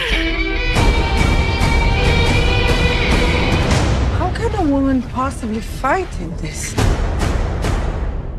How 4.20 4.32
can 4.34 4.56
a 4.58 4.62
woman 4.64 5.02
possibly 5.14 5.62
fight 5.62 6.08
in 6.22 6.30
this? 6.42 6.74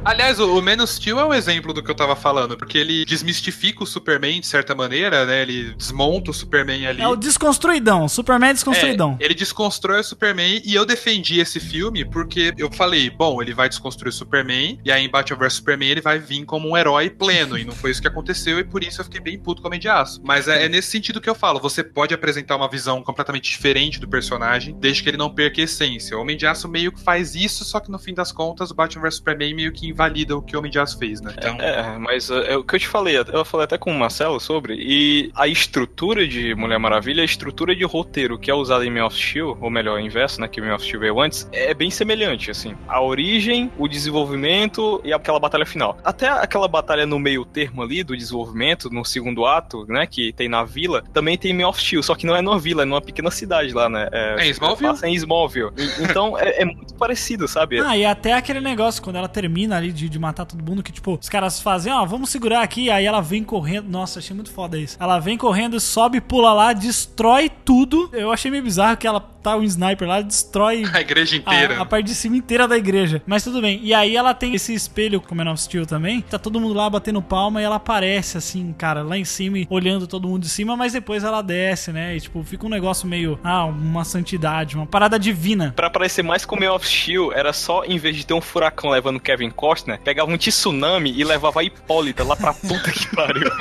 Aliás, 0.08 0.40
o 0.40 0.48
o 0.48 0.62
Man 0.62 0.82
of 0.82 0.88
Steel 0.88 1.20
é 1.20 1.24
um 1.24 1.34
exemplo 1.34 1.74
do 1.74 1.82
que 1.82 1.90
eu 1.90 1.94
tava 1.94 2.16
falando, 2.16 2.56
porque 2.56 2.78
ele 2.78 3.04
desmistifica 3.04 3.84
o 3.84 3.86
Superman 3.86 4.40
de 4.40 4.46
certa 4.46 4.74
maneira, 4.74 5.26
né? 5.26 5.42
Ele 5.42 5.74
desmonta 5.74 6.30
o 6.30 6.34
Superman 6.34 6.86
ali. 6.86 7.02
É 7.02 7.06
o 7.06 7.14
desconstruidão. 7.14 8.08
Superman 8.08 8.50
é 8.50 8.52
desconstruidão. 8.54 9.18
É, 9.20 9.24
ele 9.26 9.34
desconstrói 9.34 10.00
o 10.00 10.04
Superman 10.04 10.62
e 10.64 10.74
eu 10.74 10.86
defendi 10.86 11.38
esse 11.38 11.60
filme 11.60 12.04
porque 12.06 12.54
eu 12.56 12.72
falei, 12.72 13.10
bom, 13.10 13.42
ele 13.42 13.52
vai 13.52 13.68
desconstruir 13.68 14.08
o 14.08 14.12
Superman 14.12 14.80
e 14.82 14.90
aí 14.90 15.04
em 15.04 15.10
Batman 15.10 15.38
vs 15.38 15.52
Superman 15.54 15.90
ele 15.90 16.00
vai 16.00 16.18
vir 16.18 16.44
como 16.46 16.70
um 16.70 16.76
herói 16.76 17.10
pleno 17.10 17.58
e 17.58 17.64
não 17.64 17.74
foi 17.74 17.90
isso 17.90 18.00
que 18.00 18.08
aconteceu 18.08 18.58
e 18.58 18.64
por 18.64 18.82
isso 18.82 19.00
eu 19.02 19.04
fiquei 19.04 19.20
bem 19.20 19.38
puto 19.38 19.60
com 19.60 19.68
o 19.68 19.78
de 19.78 19.88
Aço. 19.88 20.20
Mas 20.24 20.48
é, 20.48 20.64
é 20.64 20.68
nesse 20.68 20.90
sentido 20.90 21.20
que 21.20 21.28
eu 21.28 21.34
falo, 21.34 21.60
você 21.60 21.84
pode 21.84 22.14
apresentar 22.14 22.56
uma 22.56 22.68
visão 22.68 23.02
completamente 23.02 23.50
diferente 23.50 24.00
do 24.00 24.08
personagem 24.08 24.74
desde 24.80 25.02
que 25.02 25.10
ele 25.10 25.18
não 25.18 25.30
perca 25.30 25.60
a 25.60 25.64
essência. 25.64 26.16
O 26.16 26.22
Homem 26.22 26.36
de 26.36 26.46
Aço 26.46 26.66
meio 26.66 26.90
que 26.90 27.00
faz 27.00 27.34
isso, 27.34 27.64
só 27.64 27.78
que 27.78 27.90
no 27.90 27.98
fim 27.98 28.14
das 28.14 28.32
contas 28.32 28.70
o 28.70 28.74
Batman 28.74 29.02
vs 29.02 29.16
Superman 29.16 29.54
meio 29.54 29.72
que 29.72 29.92
invalida 29.98 30.36
o 30.36 30.42
que 30.42 30.54
o 30.54 30.60
Homem 30.60 30.70
de 30.70 30.78
Aço 30.78 30.96
fez, 30.96 31.20
né? 31.20 31.34
Então, 31.36 31.56
É, 31.60 31.98
mas 31.98 32.30
é, 32.30 32.52
é 32.52 32.56
o 32.56 32.62
que 32.62 32.76
eu 32.76 32.78
te 32.78 32.86
falei, 32.86 33.16
eu 33.16 33.44
falei 33.44 33.64
até 33.64 33.76
com 33.76 33.90
o 33.90 33.98
Marcelo 33.98 34.38
sobre, 34.38 34.74
e 34.78 35.32
a 35.34 35.48
estrutura 35.48 36.26
de 36.26 36.54
Mulher 36.54 36.78
Maravilha, 36.78 37.22
a 37.22 37.24
estrutura 37.24 37.74
de 37.74 37.84
roteiro 37.84 38.38
que 38.38 38.50
é 38.50 38.54
usada 38.54 38.86
em 38.86 38.90
Man 38.90 39.06
of 39.06 39.16
Steel, 39.16 39.58
ou 39.60 39.70
melhor, 39.70 39.96
o 39.96 40.00
inverso, 40.00 40.40
né, 40.40 40.46
que 40.46 40.60
Man 40.60 40.74
of 40.74 40.84
Steel 40.84 41.00
veio 41.00 41.20
antes, 41.20 41.48
é 41.52 41.74
bem 41.74 41.90
semelhante, 41.90 42.50
assim. 42.50 42.76
A 42.86 43.02
origem, 43.02 43.72
o 43.76 43.88
desenvolvimento 43.88 45.00
e 45.04 45.12
aquela 45.12 45.40
batalha 45.40 45.66
final. 45.66 45.98
Até 46.04 46.28
aquela 46.28 46.68
batalha 46.68 47.04
no 47.06 47.18
meio 47.18 47.44
termo 47.44 47.82
ali, 47.82 48.04
do 48.04 48.16
desenvolvimento, 48.16 48.88
no 48.90 49.04
segundo 49.04 49.44
ato, 49.46 49.84
né, 49.88 50.06
que 50.06 50.32
tem 50.32 50.48
na 50.48 50.62
vila, 50.62 51.02
também 51.12 51.36
tem 51.36 51.52
Man 51.52 51.68
of 51.68 51.80
Steel, 51.80 52.02
só 52.02 52.14
que 52.14 52.26
não 52.26 52.36
é 52.36 52.42
numa 52.42 52.58
vila, 52.58 52.82
é 52.82 52.84
numa 52.84 53.00
pequena 53.00 53.30
cidade 53.30 53.72
lá, 53.72 53.88
né. 53.88 54.08
É 54.12 54.46
em 54.46 54.50
Smallville? 54.50 54.90
Passa 54.92 55.08
em 55.08 55.14
Smallville. 55.14 55.70
Então, 56.00 56.38
é, 56.38 56.62
é 56.62 56.64
muito 56.64 56.94
parecido, 56.94 57.48
sabe? 57.48 57.80
Ah, 57.80 57.96
e 57.96 58.04
até 58.04 58.34
aquele 58.34 58.60
negócio, 58.60 59.02
quando 59.02 59.16
ela 59.16 59.28
termina 59.28 59.76
ali 59.78 59.92
de, 59.92 60.08
de 60.08 60.18
matar 60.18 60.44
todo 60.44 60.62
mundo, 60.62 60.82
que 60.82 60.92
tipo, 60.92 61.18
os 61.20 61.28
caras 61.28 61.60
fazem, 61.60 61.92
ó, 61.92 62.04
vamos 62.04 62.30
segurar 62.30 62.62
aqui, 62.62 62.90
aí 62.90 63.04
ela 63.04 63.20
vem 63.20 63.42
correndo. 63.42 63.88
Nossa, 63.88 64.18
achei 64.18 64.34
muito 64.34 64.50
foda 64.50 64.78
isso. 64.78 64.96
Ela 65.00 65.18
vem 65.18 65.36
correndo, 65.36 65.78
sobe, 65.80 66.20
pula 66.20 66.52
lá, 66.52 66.72
destrói 66.72 67.50
tudo. 67.64 68.10
Eu 68.12 68.30
achei 68.32 68.50
meio 68.50 68.62
bizarro 68.62 68.96
que 68.96 69.06
ela 69.06 69.20
tá 69.20 69.56
um 69.56 69.62
sniper 69.62 70.06
lá, 70.06 70.20
destrói 70.20 70.84
A 70.92 71.00
igreja 71.00 71.36
inteira. 71.36 71.78
a, 71.78 71.82
a 71.82 71.84
parte 71.86 72.06
de 72.06 72.14
cima 72.14 72.36
inteira 72.36 72.66
da 72.66 72.76
igreja. 72.76 73.22
Mas 73.26 73.44
tudo 73.44 73.60
bem. 73.60 73.80
E 73.82 73.94
aí 73.94 74.16
ela 74.16 74.34
tem 74.34 74.54
esse 74.54 74.74
espelho 74.74 75.20
com 75.20 75.34
Man 75.34 75.50
of 75.50 75.60
Steel 75.60 75.86
também. 75.86 76.20
Tá 76.22 76.38
todo 76.38 76.60
mundo 76.60 76.74
lá 76.74 76.90
batendo 76.90 77.22
palma 77.22 77.60
e 77.60 77.64
ela 77.64 77.76
aparece 77.76 78.36
assim, 78.36 78.74
cara, 78.76 79.02
lá 79.02 79.16
em 79.16 79.24
cima, 79.24 79.58
olhando 79.70 80.06
todo 80.06 80.28
mundo 80.28 80.42
de 80.42 80.48
cima, 80.48 80.76
mas 80.76 80.92
depois 80.92 81.24
ela 81.24 81.42
desce, 81.42 81.92
né? 81.92 82.16
E 82.16 82.20
tipo, 82.20 82.42
fica 82.42 82.66
um 82.66 82.68
negócio 82.68 83.06
meio, 83.06 83.38
ah, 83.42 83.64
uma 83.64 84.04
santidade, 84.04 84.76
uma 84.76 84.86
parada 84.86 85.18
divina. 85.18 85.72
Pra 85.74 85.88
parecer 85.88 86.22
mais 86.22 86.44
com 86.44 86.58
Man 86.58 86.72
of 86.72 86.86
Steel, 86.86 87.32
era 87.32 87.52
só, 87.52 87.84
em 87.84 87.98
vez 87.98 88.16
de 88.16 88.26
ter 88.26 88.34
um 88.34 88.40
furacão 88.40 88.90
levando 88.90 89.20
Kevin 89.20 89.50
Costner, 89.50 89.67
pegava 90.04 90.30
um 90.30 90.36
tsunami 90.36 91.12
e 91.16 91.24
levava 91.24 91.60
a 91.60 91.64
Hipólita 91.64 92.24
lá 92.24 92.36
pra 92.36 92.52
puta 92.54 92.90
que 92.90 93.14
pariu. 93.14 93.50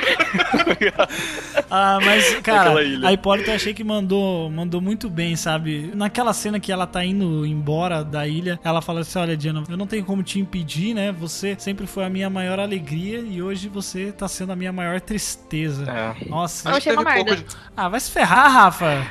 Ah, 1.70 2.00
mas, 2.04 2.36
cara, 2.40 2.74
a 3.04 3.12
Hipólita 3.14 3.52
eu 3.52 3.56
achei 3.56 3.74
que 3.74 3.84
mandou, 3.84 4.50
mandou 4.50 4.80
muito 4.80 5.10
bem, 5.10 5.36
sabe? 5.36 5.92
Naquela 5.94 6.34
cena 6.34 6.60
que 6.60 6.72
ela 6.72 6.88
tá 6.88 7.04
indo 7.04 7.46
embora 7.46 8.04
da 8.04 8.28
ilha, 8.28 8.60
ela 8.64 8.82
fala 8.82 9.02
assim: 9.02 9.20
Olha, 9.20 9.36
Diana, 9.36 9.64
eu 9.70 9.78
não 9.78 9.88
tenho 9.88 10.04
como 10.06 10.24
te 10.24 10.40
impedir, 10.40 10.94
né? 10.94 11.12
Você 11.12 11.56
sempre 11.60 11.86
foi 11.88 12.06
a 12.06 12.10
minha 12.10 12.30
maior 12.30 12.60
alegria 12.60 13.20
e 13.20 13.42
hoje 13.42 13.68
você 13.68 14.12
tá 14.12 14.28
sendo 14.28 14.52
a 14.52 14.56
minha 14.56 14.72
maior 14.72 15.02
tristeza. 15.02 15.86
É. 15.92 16.26
Nossa. 16.30 16.70
Eu 16.70 16.76
achei 16.76 16.94
uma 16.94 17.04
Teve 17.04 17.16
pouco 17.16 17.32
merda. 17.32 17.46
de- 17.50 17.56
Ah, 17.76 17.90
vai 17.90 18.00
se 18.00 18.12
ferrar, 18.12 18.52
Rafa. 18.52 18.88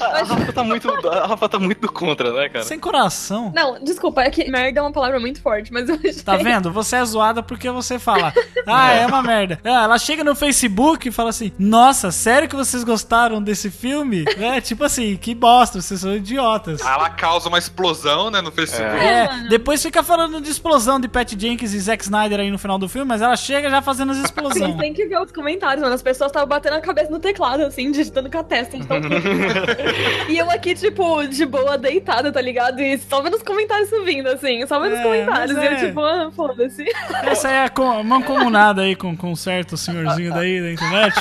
A 0.00 0.22
Rafa 0.24 0.52
tá 0.52 0.64
muito, 0.64 0.90
a 1.08 1.26
Rafa 1.26 1.48
tá 1.48 1.58
muito 1.58 1.90
contra, 1.90 2.32
né, 2.32 2.48
cara? 2.48 2.64
Sem 2.64 2.78
coração. 2.78 3.52
Não, 3.54 3.82
desculpa, 3.82 4.22
é 4.22 4.30
que 4.30 4.50
merda 4.50 4.80
é 4.80 4.82
uma 4.82 4.92
palavra 4.92 5.18
muito 5.20 5.40
forte, 5.40 5.72
mas 5.72 5.88
Tá 6.24 6.36
vendo? 6.36 6.70
Você 6.72 6.96
é 6.96 7.04
zoada 7.04 7.42
porque 7.42 7.70
você 7.70 7.98
fala, 7.98 8.32
ah, 8.66 8.92
é 8.94 9.06
uma 9.06 9.22
merda. 9.22 9.58
Ah, 9.64 9.84
ela 9.84 9.98
chega 9.98 10.24
no 10.24 10.34
Facebook 10.34 11.08
e 11.08 11.12
fala 11.12 11.30
assim, 11.30 11.52
nossa, 11.58 12.10
sério 12.10 12.48
que 12.48 12.56
vocês 12.56 12.82
gostaram 12.84 13.42
desse 13.42 13.70
filme? 13.70 14.24
É, 14.38 14.60
tipo 14.60 14.84
assim, 14.84 15.16
que 15.16 15.34
bosta, 15.34 15.80
vocês 15.80 16.00
são 16.00 16.14
idiotas. 16.16 16.80
Ela 16.80 17.10
causa 17.10 17.48
uma 17.48 17.58
explosão, 17.58 18.30
né, 18.30 18.40
no 18.40 18.50
Facebook. 18.50 18.96
É, 18.96 19.26
mano. 19.28 19.48
depois 19.48 19.82
fica 19.82 20.02
falando 20.02 20.40
de 20.40 20.50
explosão 20.50 20.98
de 20.98 21.08
Pat 21.08 21.30
Jenkins 21.38 21.72
e 21.74 21.80
Zack 21.80 22.04
Snyder 22.04 22.40
aí 22.40 22.50
no 22.50 22.58
final 22.58 22.78
do 22.78 22.88
filme, 22.88 23.06
mas 23.06 23.20
ela 23.20 23.36
chega 23.36 23.68
já 23.68 23.82
fazendo 23.82 24.10
as 24.12 24.18
Vocês 24.18 24.30
explosões. 24.30 24.76
têm 24.78 24.92
que 24.94 25.06
ver 25.06 25.20
os 25.20 25.30
comentários, 25.32 25.82
mano. 25.82 25.94
As 25.94 26.02
pessoas 26.02 26.30
estavam 26.30 26.48
batendo 26.48 26.74
a 26.76 26.80
cabeça 26.80 27.10
no 27.10 27.18
teclado, 27.18 27.62
assim, 27.64 27.90
digitando 27.90 28.30
com 28.30 28.38
a 28.38 28.44
testa. 28.44 28.78
de 28.78 28.86
tão 28.86 29.00
puto. 29.00 29.14
e 30.28 30.38
eu 30.38 30.50
aqui, 30.50 30.74
tipo, 30.74 31.26
de 31.26 31.44
boa, 31.44 31.76
deitada, 31.76 32.32
tá 32.32 32.40
ligado? 32.40 32.80
E 32.80 32.98
só 32.98 33.20
vendo 33.20 33.34
os 33.36 33.42
comentários 33.42 33.88
subindo, 33.88 34.28
assim. 34.28 34.66
Só 34.66 34.80
vendo 34.80 34.94
É, 34.94 34.96
os 34.98 35.02
comentários. 35.02 35.56
E 35.56 35.64
eu, 35.66 35.83
tipo, 35.88 36.00
ah, 36.00 36.30
foda-se. 36.34 36.84
Essa 37.24 37.48
é 37.50 37.64
a 37.64 37.68
co- 37.68 38.02
mancomunada 38.02 38.82
aí 38.82 38.94
com, 38.96 39.16
com 39.16 39.32
um 39.32 39.36
certo 39.36 39.76
senhorzinho 39.76 40.32
daí 40.32 40.60
da 40.60 40.72
internet. 40.72 41.14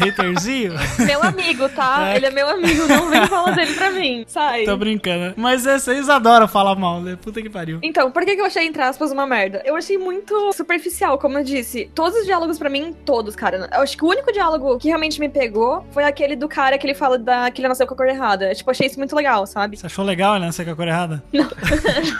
Haterzinho. 0.00 0.74
meu 0.98 1.22
amigo, 1.22 1.68
tá? 1.70 2.08
É. 2.08 2.16
Ele 2.16 2.26
é 2.26 2.30
meu 2.30 2.48
amigo, 2.48 2.86
não 2.86 3.10
vem 3.10 3.26
falar 3.26 3.50
dele 3.52 3.74
pra 3.74 3.90
mim. 3.90 4.24
Sai. 4.26 4.64
Tô 4.64 4.76
brincando. 4.76 5.34
Mas 5.36 5.66
é, 5.66 5.78
vocês 5.78 6.08
adoram 6.08 6.46
falar 6.46 6.74
mal, 6.76 7.00
né? 7.00 7.18
Puta 7.20 7.42
que 7.42 7.50
pariu. 7.50 7.80
Então, 7.82 8.10
por 8.10 8.24
que, 8.24 8.34
que 8.36 8.40
eu 8.40 8.44
achei, 8.46 8.66
entre 8.66 8.80
aspas, 8.82 9.10
uma 9.10 9.26
merda? 9.26 9.62
Eu 9.64 9.74
achei 9.76 9.98
muito 9.98 10.52
superficial, 10.52 11.18
como 11.18 11.38
eu 11.38 11.44
disse. 11.44 11.90
Todos 11.94 12.18
os 12.20 12.24
diálogos, 12.26 12.58
pra 12.58 12.70
mim, 12.70 12.94
todos, 13.04 13.34
cara. 13.34 13.68
Eu 13.74 13.80
acho 13.82 13.96
que 13.96 14.04
o 14.04 14.08
único 14.08 14.32
diálogo 14.32 14.78
que 14.78 14.88
realmente 14.88 15.18
me 15.18 15.28
pegou 15.28 15.84
foi 15.90 16.04
aquele 16.04 16.36
do 16.36 16.48
cara 16.48 16.78
que 16.78 16.86
ele 16.86 16.94
fala 16.94 17.18
da, 17.18 17.50
que 17.50 17.60
ele 17.60 17.68
nasceu 17.68 17.86
com 17.86 17.94
a 17.94 17.96
cor 17.96 18.06
errada. 18.06 18.54
Tipo, 18.54 18.70
achei 18.70 18.86
isso 18.86 18.98
muito 18.98 19.14
legal, 19.16 19.46
sabe? 19.46 19.76
Você 19.76 19.86
achou 19.86 20.04
legal 20.04 20.36
ele 20.36 20.46
nascer 20.46 20.64
com 20.64 20.70
a 20.72 20.76
cor 20.76 20.86
errada? 20.88 21.22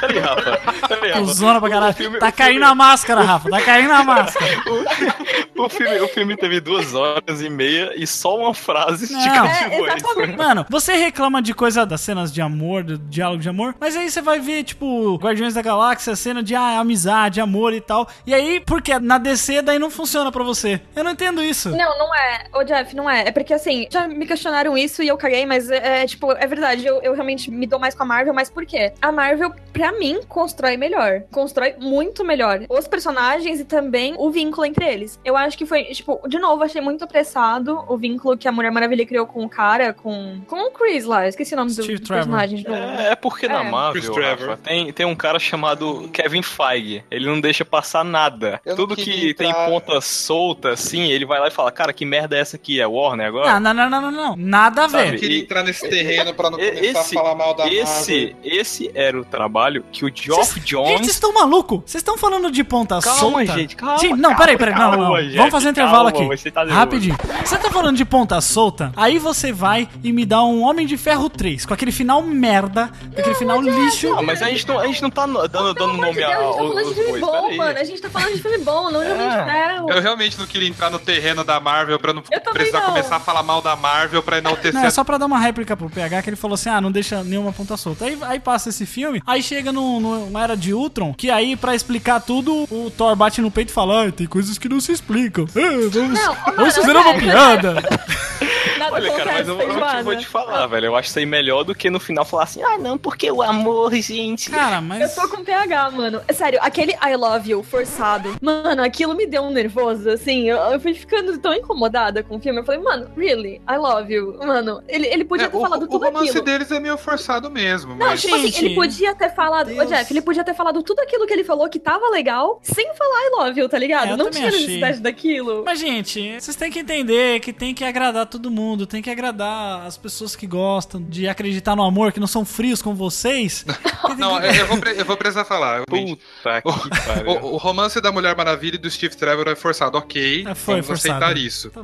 Peraí, 0.01 0.18
Rafa. 0.18 0.89
Peraí, 0.89 1.11
Rafa. 1.12 1.20
Cusona 1.24 1.61
pra 1.61 1.70
caralho. 1.81 1.93
O 1.93 1.97
filme- 1.97 2.18
tá 2.18 2.29
o 2.29 2.33
caindo 2.33 2.53
filme- 2.53 2.66
a 2.66 2.74
máscara, 2.74 3.20
Rafa. 3.22 3.51
Tá 3.51 3.61
caindo 3.62 3.93
a 3.93 4.03
máscara. 4.05 4.47
O 5.59 5.68
filme, 5.68 6.01
o 6.01 6.07
filme 6.07 6.37
teve 6.37 6.61
duas 6.61 6.95
horas 6.95 7.43
e 7.43 7.51
meia 7.51 7.93
e 7.97 8.07
só 8.07 8.39
uma 8.39 8.55
frase 8.55 9.12
Não. 9.12 9.20
te 9.20 9.29
É. 9.29 10.37
Mano, 10.37 10.64
você 10.70 10.95
reclama 10.95 11.43
de 11.43 11.53
coisa 11.53 11.85
das 11.85 12.01
cenas 12.01 12.33
de 12.33 12.41
amor, 12.41 12.85
do 12.85 12.97
diálogo 12.97 13.43
de 13.43 13.49
amor, 13.49 13.74
mas 13.81 13.97
aí 13.97 14.09
você 14.09 14.22
vai 14.22 14.39
ver, 14.39 14.62
tipo, 14.62 15.16
Guardiões 15.16 15.55
da 15.55 15.61
Galáxia, 15.62 16.14
cena 16.14 16.45
de 16.45 16.55
ah, 16.55 16.79
amizade, 16.79 17.41
amor 17.41 17.72
e 17.72 17.81
tal. 17.81 18.09
E 18.24 18.33
aí, 18.33 18.61
porque 18.61 18.97
na 19.01 19.18
DC 19.18 19.61
daí 19.62 19.81
não 19.81 19.91
funciona 19.91 20.31
pra 20.31 20.45
você. 20.45 20.81
Eu 20.95 21.03
não 21.03 21.11
entendo 21.11 21.43
isso. 21.43 21.70
Não, 21.70 21.99
não 21.99 22.14
é. 22.14 22.45
Ô, 22.55 22.62
Jeff, 22.62 22.95
não 22.95 23.11
é. 23.11 23.22
É 23.26 23.33
porque, 23.33 23.53
assim, 23.53 23.89
já 23.91 24.07
me 24.07 24.26
questionaram 24.26 24.79
isso 24.79 25.03
e 25.03 25.09
eu 25.09 25.16
caguei, 25.16 25.45
mas 25.45 25.68
é, 25.72 26.03
é, 26.03 26.07
tipo, 26.07 26.31
é 26.33 26.47
verdade. 26.47 26.87
Eu, 26.87 27.03
eu 27.03 27.14
realmente 27.14 27.51
me 27.51 27.66
dou 27.66 27.81
mais 27.81 27.97
com 27.97 28.05
a 28.05 28.07
Marvel, 28.07 28.33
mas 28.33 28.49
por 28.49 28.64
quê? 28.64 28.93
A 29.03 29.11
Marvel, 29.11 29.53
pra 29.72 29.91
mim, 29.91 30.20
constrói 30.29 30.76
melhor. 30.76 31.22
Constrói 31.33 31.68
muito 31.79 32.25
melhor. 32.25 32.61
Os 32.69 32.87
personagens 32.89 33.61
e 33.61 33.64
também 33.64 34.14
o 34.19 34.31
vínculo 34.31 34.66
entre 34.66 34.85
eles. 34.87 35.19
Eu 35.25 35.37
acho 35.37 35.57
que 35.59 35.66
foi, 35.66 35.85
tipo, 35.85 36.21
de 36.29 36.39
novo, 36.39 36.62
achei 36.62 36.81
muito 36.81 37.05
apressado 37.05 37.85
o 37.89 37.97
vínculo 37.97 38.37
que 38.37 38.49
a 38.49 38.53
Mulher 38.53 38.71
Maravilha 38.71 39.05
criou 39.07 39.27
com 39.27 39.45
o 39.45 39.49
cara, 39.49 39.93
com, 39.93 40.41
com 40.47 40.69
o 40.69 40.71
Chris 40.71 41.05
lá. 41.05 41.25
Eu 41.25 41.29
esqueci 41.29 41.55
o 41.55 41.57
nome 41.57 41.71
Steve 41.71 41.95
do 41.97 42.01
Trevor. 42.05 42.16
personagem. 42.25 42.62
novo. 42.64 42.77
É, 43.01 43.12
é 43.12 43.14
porque 43.16 43.49
na 43.49 43.64
É. 43.64 43.71
Marvel, 43.71 43.93
Chris 44.03 44.14
Trevor. 44.14 44.49
Rafa, 44.51 44.62
tem, 44.62 44.93
tem 44.93 45.07
um 45.07 45.14
cara 45.16 45.39
chamado 45.39 46.09
Kevin 46.12 46.43
Feige. 46.43 47.05
Ele 47.11 47.27
não 47.27 47.41
deixa 47.41 47.64
passar 47.64 48.05
nada. 48.05 48.61
Eu 48.64 48.77
Tudo 48.77 48.95
que 48.97 49.05
queria 49.05 49.35
tem 49.35 49.51
entrar- 49.51 49.69
ponta 49.69 50.01
solta, 50.01 50.71
assim, 50.71 51.11
ele 51.11 51.25
vai 51.27 51.41
lá 51.41 51.49
e 51.49 51.51
fala, 51.51 51.71
cara, 51.71 51.93
que 51.93 52.05
merda 52.05 52.37
é 52.37 52.41
essa 52.41 52.57
aqui? 52.57 52.81
É 52.81 52.87
Warner 52.87 53.27
agora? 53.27 53.59
Não, 53.61 53.75
não, 53.75 53.89
não, 53.89 54.01
não, 54.01 54.11
não, 54.11 54.29
não. 54.31 54.37
Nada 54.37 54.85
a 54.85 54.87
ver. 54.87 55.14
Eu 55.14 55.19
queria 55.21 55.39
E- 55.39 55.43
entrar 55.43 55.62
nesse 55.62 55.89
terreno 55.89 56.35
pra 56.35 56.51
não 56.51 56.59
começar 56.59 57.01
esse- 57.01 57.16
a 57.19 57.21
falar 57.23 57.35
mal 57.35 57.55
da 57.55 57.66
Esse, 57.73 58.33
Marvel. 58.35 58.37
esse 58.61 58.91
era 58.95 59.19
o 59.21 59.25
trabalho 59.25 59.85
que 59.93 60.05
o 60.05 60.11
Geoff 60.14 60.55
Gente, 60.55 60.66
Jones... 60.69 60.91
vocês 61.01 61.09
estão 61.12 61.33
maluco? 61.59 61.83
Vocês 61.85 62.01
estão 62.01 62.17
falando 62.17 62.51
de 62.51 62.63
ponta 62.65 63.01
Calma, 63.01 63.19
solta? 63.21 63.47
gente, 63.59 63.77
calma, 63.77 63.99
Sim, 63.99 64.11
não, 64.11 64.31
calma, 64.31 64.37
peraí, 64.39 64.57
peraí. 64.57 64.75
Não, 64.75 64.81
não, 64.81 64.91
não. 64.93 64.99
calma, 65.05 65.23
gente, 65.23 65.37
Vamos 65.37 65.51
fazer 65.53 65.67
um 65.67 65.71
intervalo 65.71 66.13
calma, 66.13 66.33
aqui. 66.35 66.43
você 66.43 66.51
tá. 66.51 66.65
Rapidinho. 66.65 67.17
Você 67.45 67.57
tá 67.59 67.71
falando 67.71 67.97
de 67.97 68.05
ponta 68.05 68.41
solta? 68.41 68.93
Aí 68.97 69.19
você 69.19 69.53
vai 69.53 69.89
e 70.03 70.13
me 70.13 70.25
dá 70.25 70.43
um 70.43 70.63
Homem 70.63 70.87
de 70.87 70.97
Ferro 70.97 71.29
3, 71.29 71.67
com 71.67 71.75
aquele 71.75 71.93
final 71.93 72.23
merda, 72.23 72.91
com 73.15 73.21
aquele 73.21 73.35
final 73.35 73.61
lixo. 73.61 74.09
Não, 74.11 74.23
mas 74.23 74.43
a 74.43 74.49
gente 74.49 74.67
não, 74.69 74.79
a 74.79 74.87
gente 74.87 75.03
não 75.03 75.11
tá 75.11 75.27
dando, 75.27 75.49
dando 75.49 75.75
Pelo 75.75 75.91
amor 75.91 75.95
de 75.95 76.01
nome 76.01 76.15
Deus, 76.15 76.31
a 76.31 76.39
a- 76.39 76.45
gente 76.45 76.53
tá 76.53 76.61
falando 76.61 76.89
de 76.89 76.95
filme 76.95 77.21
bom, 77.21 77.33
Peraí. 77.43 77.57
mano. 77.57 77.79
A 77.79 77.85
gente 77.85 78.01
tá 78.03 78.11
falando 78.11 78.33
de 78.35 78.43
filme 78.43 78.59
bom, 78.59 78.91
não 78.91 79.05
de 79.05 79.11
Homem 79.11 79.29
de 79.29 79.45
Ferro. 79.45 79.91
Eu 79.91 80.01
realmente 80.03 80.39
não 80.39 80.47
queria 80.47 80.69
entrar 80.69 80.91
no 80.91 80.99
terreno 80.99 81.45
da 81.45 81.61
Marvel 81.61 81.99
pra 81.99 82.13
não 82.13 82.23
precisar 82.23 82.81
não. 82.81 82.87
começar 82.87 83.17
a 83.17 83.21
falar 83.21 83.43
mal 83.43 83.61
da 83.63 83.77
Marvel 83.77 84.23
pra 84.23 84.39
enaltecer 84.39 84.73
Não, 84.75 84.85
é 84.85 84.91
só 84.91 85.05
pra 85.05 85.19
dar 85.19 85.27
uma 85.27 85.39
réplica 85.39 85.77
pro 85.77 85.89
PH 85.91 86.23
que 86.23 86.31
ele 86.31 86.37
falou 86.37 86.55
assim: 86.55 86.69
ah, 86.69 86.81
não 86.81 86.91
deixa 86.93 87.23
nenhuma 87.25 87.53
ponta 87.53 87.77
solta. 87.77 88.05
Aí, 88.05 88.19
aí 88.23 88.41
passa 88.41 88.69
esse 88.69 88.87
filme, 88.87 89.23
aí 89.27 89.43
chega 89.43 89.73
no, 89.73 90.01
no- 90.01 90.27
numa 90.27 90.43
era 90.43 90.57
de 90.57 90.73
Ultron, 90.75 91.15
que 91.15 91.31
aí 91.31 91.47
pra 91.57 91.74
explicar 91.74 92.20
tudo, 92.20 92.66
o 92.70 92.90
Thor 92.96 93.14
bate 93.16 93.40
no 93.40 93.51
peito 93.51 93.70
e 93.70 93.72
fala: 93.72 94.07
ah, 94.07 94.12
tem 94.12 94.26
coisas 94.26 94.59
que 94.59 94.68
não 94.68 94.80
se 94.80 94.92
explicam. 94.92 95.46
Ah, 95.55 95.88
vamos, 95.90 96.18
Não, 96.18 96.36
vamos 96.57 96.74
fazer 96.74 96.96
uma 96.96 97.12
Jeff, 97.12 97.20
piada. 97.24 97.74
Nada 98.79 98.95
Olha, 98.95 99.13
cara, 99.13 99.33
mas 99.33 99.49
eu, 99.49 99.61
eu 99.61 100.05
vou 100.05 100.17
te 100.17 100.27
falar, 100.27 100.67
velho. 100.67 100.87
Eu 100.87 100.97
acho 100.97 101.09
isso 101.09 101.19
aí 101.19 101.27
melhor 101.27 101.65
do 101.65 101.75
que 101.75 101.91
no 101.91 102.01
final 102.01 102.25
falar 102.25 102.45
assim, 102.45 102.63
ah, 102.63 102.79
não, 102.79 102.97
porque 102.99 103.31
o 103.31 103.43
amor, 103.43 103.95
gente. 103.95 104.51
Cara, 104.51 104.77
Eu 104.77 104.83
mas. 104.83 105.15
tô 105.15 105.29
com 105.29 105.45
PH, 105.45 105.91
mano. 105.91 106.21
É 106.29 106.33
Sério, 106.33 106.59
aquele 106.63 106.93
I 106.93 107.17
love 107.17 107.51
you 107.51 107.63
forçado. 107.63 108.37
Mano, 108.41 108.83
aquilo 108.83 109.15
me 109.15 109.27
deu 109.27 109.43
um 109.43 109.51
nervoso, 109.51 110.09
assim. 110.11 110.49
Eu, 110.49 110.57
eu 110.59 110.81
fui 110.81 110.95
ficando 110.95 111.37
tão 111.39 111.53
incomodada 111.55 112.23
com 112.23 112.37
o 112.37 112.41
filme. 112.41 112.61
Eu 112.61 112.65
falei, 112.65 112.81
mano, 112.81 113.11
really? 113.17 113.61
I 113.69 113.77
love 113.77 114.13
you. 114.13 114.39
Mano, 114.39 114.83
ele, 114.89 115.07
ele 115.07 115.25
podia 115.25 115.47
É, 115.47 115.49
ter 115.49 115.57
o, 115.57 115.61
falado 115.61 115.83
o 115.83 115.89
tudo 115.89 116.05
romance 116.05 116.31
aquilo. 116.31 116.45
deles 116.45 116.71
é 116.71 116.79
meio 116.81 116.97
forçado 116.99 117.51
mesmo, 117.51 117.95
Não, 117.95 118.07
mas 118.07 118.21
tipo 118.21 118.35
assim, 118.35 118.47
Gente, 118.47 118.65
ele 118.65 118.75
podia 118.75 119.15
ter 119.15 119.35
falado. 119.35 119.71
Ô. 119.71 119.85
Jeff, 119.85 120.13
ele 120.13 120.21
podia 120.23 120.45
ter 120.45 120.55
falado 120.55 120.83
tudo 120.83 121.01
aquilo 121.01 121.27
que 121.27 121.33
ele 121.33 121.45
falou 121.45 121.69
que 121.69 121.79
tava 121.79 122.09
legal, 122.11 122.61
sem 122.63 122.87
falar 122.95 123.19
I 123.27 123.31
love 123.39 123.61
you, 123.61 123.69
tá 123.69 123.79
ligado? 123.79 124.09
É, 124.09 124.13
eu 124.13 124.17
Não 124.17 124.31
tinha 124.31 124.49
achei. 124.49 124.61
necessidade 124.61 125.01
daquilo. 125.01 125.63
Mas, 125.65 125.79
gente, 125.81 126.41
vocês 126.41 126.57
têm 126.57 126.71
que 126.71 126.79
entender 126.79 127.41
que 127.41 127.53
tem 127.53 127.75
que 127.75 127.85
agradar 127.85 128.27
todo 128.27 128.51
mundo, 128.51 128.58
tem 128.87 129.01
que 129.03 129.11
agradar 129.11 129.87
as 129.87 129.97
pessoas 129.97 130.35
que 130.35 130.47
gostam 130.47 131.03
de 131.03 131.29
acreditar 131.29 131.77
no 131.77 131.83
amor, 131.83 132.13
que 132.13 132.21
não 132.21 132.27
são 132.27 132.45
frios 132.45 132.83
como 132.83 132.97
vocês. 132.97 133.65
Não, 134.17 134.41
eu, 134.43 134.53
eu 134.53 134.67
vou, 134.67 134.79
pre- 134.79 135.01
eu 135.01 135.05
vou 135.05 135.17
precisar 135.17 135.45
falar. 135.45 135.83
Puta 135.87 136.63
que 136.63 136.89
pariu. 137.07 137.31
O, 137.43 137.55
o 137.55 137.57
romance 137.57 138.01
da 138.01 138.11
Mulher 138.11 138.35
Maravilha 138.37 138.77
e 138.77 138.79
do 138.79 138.91
Steve 138.91 139.15
Trevor 139.17 139.49
é 139.49 139.55
forçado, 139.55 139.99
ok. 139.99 140.45
É, 140.49 140.55
foi 140.55 140.75
vamos 140.77 140.87
forçado. 140.87 141.25
aceitar 141.25 141.37
isso. 141.39 141.71
Tá 141.71 141.83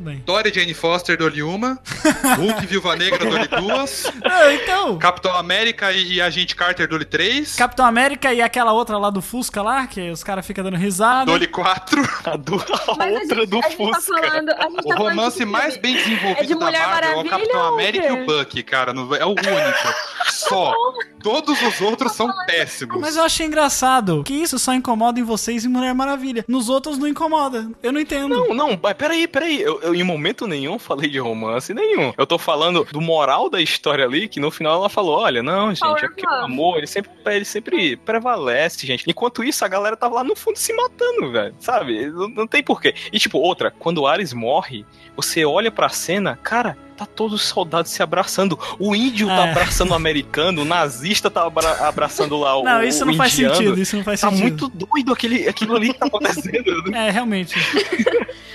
e 0.49 0.53
Jane 0.53 0.73
Foster 0.75 1.19
dou-lhe 1.19 1.43
uma. 1.43 1.79
Hulk 2.39 2.67
Viúva 2.67 2.97
Negra 2.97 3.19
dou-lhe 3.25 3.47
duas. 3.49 4.07
Ah, 4.25 4.53
então. 4.53 4.97
Capitão 4.99 5.35
América 5.35 5.93
e, 5.93 6.15
e 6.15 6.21
Agente 6.21 6.57
Carter 6.57 6.89
dou-lhe 6.89 7.05
três. 7.05 7.55
Capitão 7.57 7.85
América 7.85 8.33
e 8.33 8.41
aquela 8.41 8.73
outra 8.73 8.97
lá 8.97 9.11
do 9.11 9.21
Fusca 9.21 9.61
lá, 9.63 9.87
que 9.87 10.11
os 10.11 10.25
caras 10.25 10.47
ficam 10.47 10.65
dando 10.65 10.77
risada. 10.77 11.27
Dou-lhe 11.27 11.47
quatro. 11.47 12.01
A, 12.25 12.37
do, 12.37 12.55
a 12.55 12.97
Mas 12.97 13.15
a 13.15 13.21
outra 13.21 13.37
gente, 13.37 13.47
do 13.47 13.59
a 13.59 13.69
gente 13.69 13.91
tá 13.91 14.01
Fusca. 14.01 14.21
falando. 14.21 14.51
A 14.51 14.63
gente 14.63 14.73
O 14.73 14.89
tá 14.89 14.95
falando 14.97 15.09
romance 15.11 15.45
mais 15.45 15.77
bem 15.77 15.95
desenvolvido 15.97 16.41
É 16.41 16.45
de 16.45 16.54
da 16.59 16.67
Mulher 16.67 16.87
Marvel 16.87 17.11
é 17.11 17.13
o 17.13 17.17
Maravilha 17.17 17.31
Capitão 17.31 17.67
América 17.67 18.07
e 18.07 18.13
o 18.13 18.27
Bucky, 18.27 18.63
cara. 18.63 18.93
É 18.93 19.25
o 19.25 19.31
único. 19.31 19.95
Só. 20.27 20.75
Todos 21.25 21.63
os 21.63 21.81
outros 21.81 22.13
são 22.13 22.31
péssimos. 22.45 23.01
Mas 23.01 23.17
eu 23.17 23.25
achei 23.25 23.47
engraçado 23.47 24.23
que 24.25 24.35
isso 24.35 24.59
só 24.59 24.75
incomoda 24.75 25.19
em 25.19 25.23
vocês 25.23 25.65
e 25.65 25.69
Mulher 25.69 25.95
Maravilha. 25.95 26.45
Nos 26.47 26.69
outros 26.69 26.99
não 26.99 27.09
incomoda. 27.09 27.71
Eu 27.83 27.93
não 27.93 27.99
entendo. 27.99 28.29
Não, 28.29 28.55
não, 28.55 28.77
peraí, 28.77 29.27
peraí. 29.27 29.63
Eu, 29.63 29.81
eu 29.81 29.95
em 29.95 30.03
momento 30.03 30.47
nenhum 30.47 30.79
falei 30.79 31.09
de 31.09 31.19
romance 31.19 31.73
nenhum. 31.73 32.13
Eu 32.19 32.27
tô 32.27 32.37
falando 32.37 32.87
do 32.93 33.01
moral 33.01 33.49
da 33.49 33.59
história 33.59 34.05
ali, 34.05 34.29
que 34.29 34.39
no 34.39 34.51
final 34.51 34.75
ela 34.75 34.91
falou: 34.91 35.19
olha, 35.19 35.43
não, 35.43 35.75
gente, 35.75 36.05
é 36.05 36.09
porque 36.09 36.27
o 36.27 36.31
amor, 36.31 36.77
ele 36.77 36.87
sempre, 36.87 37.11
ele 37.25 37.45
sempre 37.47 37.97
prevalece, 37.97 38.87
gente. 38.87 39.09
Enquanto 39.09 39.43
isso, 39.43 39.65
a 39.65 39.69
galera 39.69 39.97
tava 39.97 40.17
lá 40.17 40.25
no 40.25 40.37
fundo 40.37 40.59
se 40.59 40.75
matando, 40.75 41.33
velho. 41.33 41.55
Sabe? 41.59 42.07
Não, 42.11 42.29
não 42.29 42.47
tem 42.47 42.63
porquê. 42.63 42.95
E 43.11 43.19
tipo, 43.19 43.39
outra, 43.39 43.71
quando 43.71 43.99
o 43.99 44.07
Ares 44.07 44.35
morre, 44.35 44.85
você 45.17 45.45
olha 45.45 45.71
pra 45.71 45.89
cena, 45.89 46.39
cara. 46.45 46.77
Tá 46.97 47.07
todos 47.07 47.35
os 47.43 47.49
soldados 47.49 47.91
se 47.91 48.03
abraçando. 48.03 48.59
O 48.79 48.95
índio 48.95 49.27
tá 49.27 49.47
É. 49.47 49.51
abraçando 49.51 49.91
o 49.91 49.95
americano, 49.95 50.63
o 50.63 50.65
nazista 50.65 51.31
tá 51.31 51.45
abra- 51.47 51.89
abraçando 51.89 52.37
lá 52.39 52.57
o. 52.57 52.63
Não, 52.65 52.83
isso 52.83 53.03
o 53.03 53.07
não 53.07 53.15
faz 53.15 53.33
indiano. 53.35 53.55
sentido. 53.57 53.81
Isso 53.81 53.97
não 53.97 54.05
faz 54.05 54.21
Tá 54.21 54.31
sentido. 54.31 54.43
muito 54.43 54.69
doido 54.69 55.13
aquele, 55.13 55.49
aquilo 55.49 55.75
ali 55.77 55.93
que 55.93 55.99
tá 55.99 56.07
acontecendo. 56.07 56.95
É, 56.95 57.11
realmente. 57.11 57.55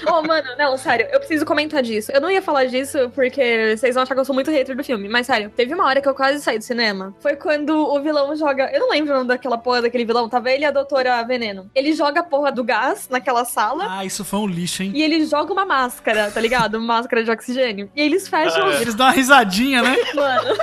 Ô, 0.07 0.21
mano, 0.23 0.47
não, 0.57 0.77
sério, 0.77 1.07
eu 1.11 1.19
preciso 1.19 1.45
comentar 1.45 1.83
disso. 1.83 2.11
Eu 2.11 2.21
não 2.21 2.31
ia 2.31 2.41
falar 2.41 2.65
disso 2.65 3.11
porque 3.13 3.75
vocês 3.77 3.93
vão 3.93 4.03
achar 4.03 4.15
que 4.15 4.19
eu 4.21 4.25
sou 4.25 4.33
muito 4.33 4.49
hater 4.49 4.75
do 4.75 4.83
filme, 4.83 5.07
mas 5.09 5.27
sério, 5.27 5.51
teve 5.55 5.73
uma 5.73 5.85
hora 5.85 6.01
que 6.01 6.07
eu 6.07 6.15
quase 6.15 6.41
saí 6.41 6.57
do 6.57 6.63
cinema. 6.63 7.13
Foi 7.19 7.35
quando 7.35 7.71
o 7.77 8.01
vilão 8.01 8.33
joga. 8.35 8.71
Eu 8.73 8.79
não 8.79 8.89
lembro 8.89 9.11
o 9.13 9.17
nome 9.17 9.27
daquela 9.27 9.57
porra 9.57 9.81
daquele 9.83 10.05
vilão, 10.05 10.29
tava 10.29 10.49
ele 10.49 10.63
e 10.63 10.65
a 10.65 10.71
doutora 10.71 11.21
Veneno. 11.23 11.69
Ele 11.75 11.93
joga 11.93 12.21
a 12.21 12.23
porra 12.23 12.51
do 12.51 12.63
gás 12.63 13.07
naquela 13.09 13.43
sala. 13.43 13.85
Ah, 13.99 14.05
isso 14.05 14.23
foi 14.23 14.39
um 14.39 14.47
lixo, 14.47 14.81
hein? 14.83 14.91
E 14.95 15.03
ele 15.03 15.25
joga 15.25 15.51
uma 15.51 15.65
máscara, 15.65 16.31
tá 16.31 16.39
ligado? 16.39 16.75
Uma 16.75 16.95
máscara 16.99 17.23
de 17.23 17.29
oxigênio. 17.29 17.91
E 17.95 18.01
eles 18.01 18.27
fecham. 18.29 18.71
Eles 18.73 18.95
dão 18.95 19.05
uma 19.07 19.11
risadinha, 19.13 19.81
né? 19.81 19.97
Mano, 20.13 20.57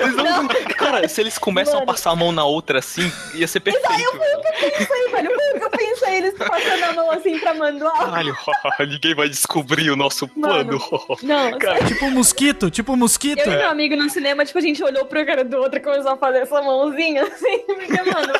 Eles 0.00 0.14
não- 0.16 0.48
Cara, 0.76 1.06
se 1.08 1.20
eles 1.20 1.38
começam 1.38 1.74
Mano. 1.74 1.84
a 1.84 1.86
passar 1.92 2.10
a 2.10 2.16
mão 2.16 2.32
na 2.32 2.44
outra 2.44 2.78
assim, 2.78 3.10
ia 3.34 3.46
ser 3.46 3.60
perfeito. 3.60 3.92
isso 3.92 4.92
aí, 4.92 5.10
velho. 5.12 5.30
Foi 5.34 5.50
o 5.50 5.58
que 5.58 5.64
eu 5.64 5.70
pensei, 5.70 6.14
eles 6.16 6.34
passando 6.34 6.84
a 6.84 6.92
mão 6.94 7.10
assim 7.10 7.38
pra 7.38 7.54
mandar. 7.54 7.92
Caralho, 7.92 8.36
ninguém 8.88 9.14
vai 9.14 9.28
descobrir 9.28 9.90
o 9.90 9.96
nosso 9.96 10.26
plano. 10.26 10.80
Não, 11.22 11.50
Cara, 11.58 11.84
Tipo 11.84 12.06
um 12.06 12.10
mosquito, 12.10 12.70
tipo 12.70 12.92
um 12.92 12.96
mosquito. 12.96 13.38
Eu 13.40 13.52
e 13.52 13.56
meu 13.56 13.70
amigo 13.70 13.94
no 13.96 14.08
cinema, 14.10 14.44
tipo, 14.44 14.58
a 14.58 14.62
gente 14.62 14.82
olhou 14.82 15.04
pro 15.04 15.24
cara 15.26 15.44
do 15.44 15.56
outro 15.58 15.78
e 15.78 15.82
começou 15.82 16.12
a 16.12 16.16
fazer 16.16 16.38
essa 16.38 16.60
mãozinha, 16.62 17.24
assim, 17.28 17.58
porque, 17.66 18.02
mano. 18.02 18.32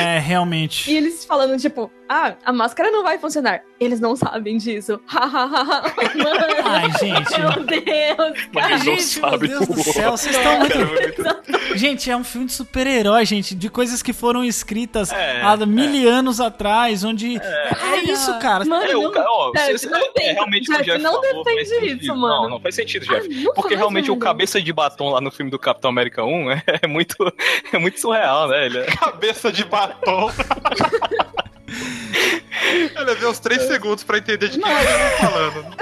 É, 0.00 0.18
realmente. 0.18 0.90
E 0.90 0.96
eles 0.96 1.24
falando, 1.24 1.58
tipo, 1.58 1.90
ah, 2.08 2.34
a 2.44 2.52
máscara 2.52 2.90
não 2.90 3.02
vai 3.02 3.18
funcionar. 3.18 3.62
Eles 3.78 4.00
não 4.00 4.16
sabem 4.16 4.56
disso. 4.56 5.00
Ai, 6.64 6.90
gente. 6.98 7.40
meu 7.40 7.64
Deus. 7.64 8.48
Mas 8.52 8.64
Ai, 8.64 8.72
eles 8.72 8.84
não 8.84 8.96
gente, 8.96 9.20
meu 9.20 9.30
sabem 9.30 9.48
Deus 9.50 9.66
do 9.68 9.82
céu, 9.92 10.10
vocês 10.12 10.36
estão 10.36 10.58
muito... 10.58 10.72
Cara, 10.72 10.86
muito- 10.86 11.58
Gente, 11.78 12.10
é 12.10 12.16
um 12.16 12.24
filme 12.24 12.46
de 12.46 12.54
super-herói, 12.54 13.24
gente, 13.26 13.54
de 13.54 13.68
coisas 13.68 14.02
que 14.02 14.12
foram 14.12 14.42
escritas 14.42 15.12
É, 15.12 15.42
há 15.42 15.54
mil 15.66 16.08
anos 16.08 16.40
atrás, 16.40 17.04
onde... 17.04 17.36
É, 17.36 17.96
isso, 18.04 18.36
cara. 18.38 18.64
Mano, 18.64 18.84
É, 18.84 18.92
não, 18.94 19.12
ó, 19.14 19.52
Jeff, 19.52 19.86
não 19.86 19.98
é, 19.98 20.08
tem. 20.12 20.32
realmente 20.32 20.70
o 20.70 20.72
Jeff, 20.72 20.84
Jeff 20.84 21.02
não 21.02 21.22
falou, 21.22 21.44
faz 21.44 21.56
defende 21.68 21.68
sentido. 21.80 22.02
isso, 22.02 22.16
mano. 22.16 22.42
Não, 22.42 22.48
não 22.50 22.60
faz 22.60 22.74
sentido, 22.74 23.06
Jeff. 23.06 23.46
Ah, 23.48 23.52
Porque 23.54 23.74
realmente 23.76 24.10
o 24.10 24.16
cabeça 24.16 24.60
de 24.60 24.72
batom 24.72 25.10
lá 25.10 25.20
no 25.20 25.30
filme 25.30 25.50
do 25.50 25.58
Capitão 25.58 25.90
América 25.90 26.24
1 26.24 26.50
é, 26.52 26.62
é 26.82 26.86
muito, 26.86 27.14
é 27.72 27.78
muito 27.78 28.00
surreal, 28.00 28.48
né? 28.48 28.64
Ele 28.66 28.78
é- 28.78 28.86
Cabeça 28.86 29.52
de 29.52 29.64
batom. 29.64 30.30
Eu 32.94 33.04
levei 33.04 33.28
uns 33.28 33.38
3 33.38 33.62
segundos 33.62 34.04
pra 34.04 34.18
entender 34.18 34.48
de 34.48 34.58
que 34.58 34.64
eu 34.64 34.68
tava 34.68 35.30
falando. 35.30 35.76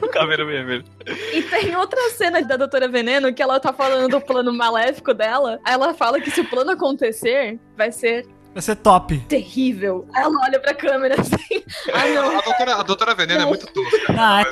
o 0.02 0.08
cabelo 0.08 0.46
vermelho. 0.46 0.84
E 1.32 1.42
tem 1.42 1.76
outra 1.76 2.10
cena 2.10 2.40
da 2.42 2.56
Doutora 2.56 2.88
Veneno 2.88 3.32
que 3.32 3.42
ela 3.42 3.58
tá 3.58 3.72
falando 3.72 4.08
do 4.08 4.20
plano 4.20 4.52
maléfico 4.52 5.12
dela. 5.12 5.60
Aí 5.64 5.74
ela 5.74 5.94
fala 5.94 6.20
que 6.20 6.30
se 6.30 6.40
o 6.40 6.48
plano 6.48 6.72
acontecer, 6.72 7.58
vai 7.76 7.90
ser 7.90 8.26
Vai 8.54 8.62
ser 8.62 8.76
top. 8.76 9.18
terrível. 9.28 10.06
Aí 10.14 10.22
ela 10.22 10.34
olha 10.44 10.60
pra 10.60 10.72
câmera 10.72 11.16
assim. 11.20 11.64
Ah, 11.92 12.06
não. 12.06 12.38
A 12.38 12.42
doutora, 12.42 12.74
a 12.76 12.82
doutora 12.84 13.14
Veneno 13.16 13.40
Não. 13.40 13.46
é 13.46 13.48
muito 13.48 13.66
tosca. 13.66 14.14
Ah, 14.16 14.40
é 14.42 14.44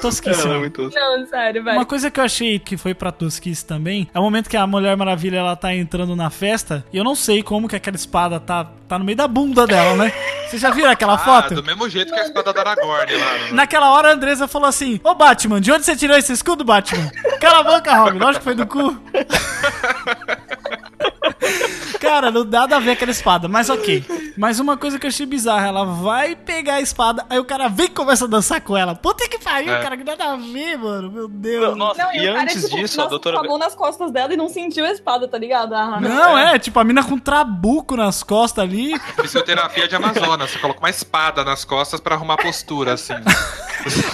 Ela 0.42 0.54
é 0.54 0.58
muito... 0.58 0.90
Não, 0.92 1.26
sério, 1.26 1.62
velho. 1.62 1.76
Uma 1.78 1.86
coisa 1.86 2.10
que 2.10 2.18
eu 2.18 2.24
achei 2.24 2.58
que 2.58 2.76
foi 2.76 2.94
pra 2.94 3.12
tosquice 3.12 3.64
também 3.64 4.08
é 4.12 4.18
o 4.18 4.22
momento 4.22 4.50
que 4.50 4.56
a 4.56 4.66
Mulher 4.66 4.96
Maravilha 4.96 5.38
ela 5.38 5.54
tá 5.54 5.72
entrando 5.74 6.16
na 6.16 6.30
festa 6.30 6.84
e 6.92 6.96
eu 6.96 7.04
não 7.04 7.14
sei 7.14 7.42
como 7.44 7.68
que 7.68 7.76
aquela 7.76 7.96
espada 7.96 8.40
tá, 8.40 8.64
tá 8.88 8.98
no 8.98 9.04
meio 9.04 9.16
da 9.16 9.28
bunda 9.28 9.66
dela, 9.66 9.94
né? 9.96 10.12
Vocês 10.48 10.60
já 10.60 10.70
viram 10.70 10.90
aquela 10.90 11.14
Ah, 11.14 11.18
foto? 11.18 11.54
do 11.54 11.62
mesmo 11.62 11.88
jeito 11.88 12.12
que 12.12 12.18
a 12.18 12.24
espada 12.24 12.52
da 12.52 12.60
Aragorn 12.60 13.14
lá. 13.14 13.38
no- 13.50 13.54
Naquela 13.54 13.92
hora 13.92 14.08
a 14.08 14.12
Andresa 14.14 14.48
falou 14.48 14.68
assim: 14.68 14.98
Ô 15.04 15.14
Batman, 15.14 15.60
de 15.60 15.70
onde 15.70 15.84
você 15.84 15.94
tirou 15.94 16.16
esse 16.16 16.32
escudo, 16.32 16.64
Batman? 16.64 17.08
Cala 17.40 17.60
a 17.60 17.62
boca, 17.62 17.94
Robin. 17.94 18.18
Lógico 18.18 18.38
que 18.38 18.44
foi 18.44 18.54
do 18.54 18.66
cu. 18.66 18.98
Cara, 22.02 22.30
não 22.30 22.44
dá 22.44 22.60
nada 22.60 22.76
a 22.76 22.80
ver 22.80 22.90
aquela 22.92 23.10
espada, 23.10 23.48
mas 23.48 23.70
ok. 23.70 24.04
Mas 24.36 24.58
uma 24.58 24.76
coisa 24.76 24.98
que 24.98 25.06
eu 25.06 25.08
achei 25.08 25.24
bizarra, 25.24 25.68
ela 25.68 25.84
vai 25.84 26.34
pegar 26.34 26.74
a 26.74 26.80
espada, 26.80 27.24
aí 27.30 27.38
o 27.38 27.44
cara 27.44 27.68
vem 27.68 27.86
e 27.86 27.88
começa 27.88 28.24
a 28.24 28.28
dançar 28.28 28.60
com 28.60 28.76
ela. 28.76 28.94
Puta 28.94 29.28
que 29.28 29.38
pariu, 29.38 29.72
É. 29.72 29.80
cara, 29.82 29.96
que 29.96 30.04
nada 30.04 30.32
a 30.32 30.36
ver, 30.36 30.76
mano. 30.78 31.10
Meu 31.10 31.28
Deus. 31.28 31.76
Nossa, 31.76 32.02
Não, 32.02 32.12
e, 32.14 32.20
o 32.28 32.32
cara, 32.32 32.42
antes 32.42 32.64
tipo, 32.64 32.76
disso, 32.76 33.00
a 33.00 33.06
doutora... 33.06 33.42
mão 33.42 33.56
nas 33.58 33.74
costas 33.74 34.10
dela 34.10 34.32
e 34.34 34.36
não 34.36 34.48
sentiu 34.48 34.84
a 34.84 34.90
espada, 34.90 35.28
tá 35.28 35.38
ligado? 35.38 35.74
Ah, 35.74 36.00
Não, 36.00 36.36
é, 36.36 36.58
tipo, 36.58 36.78
a 36.80 36.84
mina 36.84 37.04
com 37.04 37.14
um 37.14 37.18
trabuco 37.18 37.96
nas 37.96 38.22
costas 38.22 38.64
ali. 38.64 38.98
Fisioterapia 39.20 39.86
de 39.86 39.94
Amazonas. 39.94 40.50
Você 40.50 40.58
coloca 40.58 40.80
uma 40.80 40.90
espada 40.90 41.44
nas 41.44 41.64
costas 41.64 42.00
pra 42.00 42.14
arrumar 42.14 42.36
postura, 42.36 42.94
assim. 42.94 43.14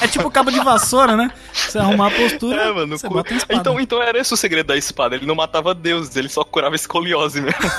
É 0.00 0.06
tipo 0.08 0.30
cabo 0.30 0.50
de 0.50 0.60
vassoura, 0.60 1.16
né? 1.16 1.30
Você 1.52 1.78
arrumar 1.78 2.08
a 2.08 2.10
postura, 2.10 2.60
É, 2.62 2.72
mano. 2.72 2.96
você 2.98 3.06
cu- 3.06 3.14
bota 3.14 3.34
a 3.34 3.36
espada. 3.36 3.60
Então, 3.60 3.78
então 3.80 4.02
era 4.02 4.18
esse 4.18 4.32
o 4.32 4.36
segredo 4.36 4.66
da 4.66 4.76
espada. 4.76 5.14
Ele 5.14 5.26
não 5.26 5.34
matava 5.34 5.74
deuses, 5.74 6.16
ele 6.16 6.28
só 6.28 6.42
curava 6.44 6.74
escoliose 6.74 7.40
mesmo. 7.40 7.70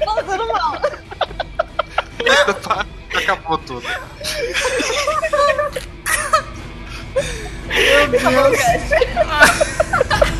Tá 0.00 0.14
fazendo 0.14 0.46
mal. 0.48 0.74
Acabou 3.14 3.58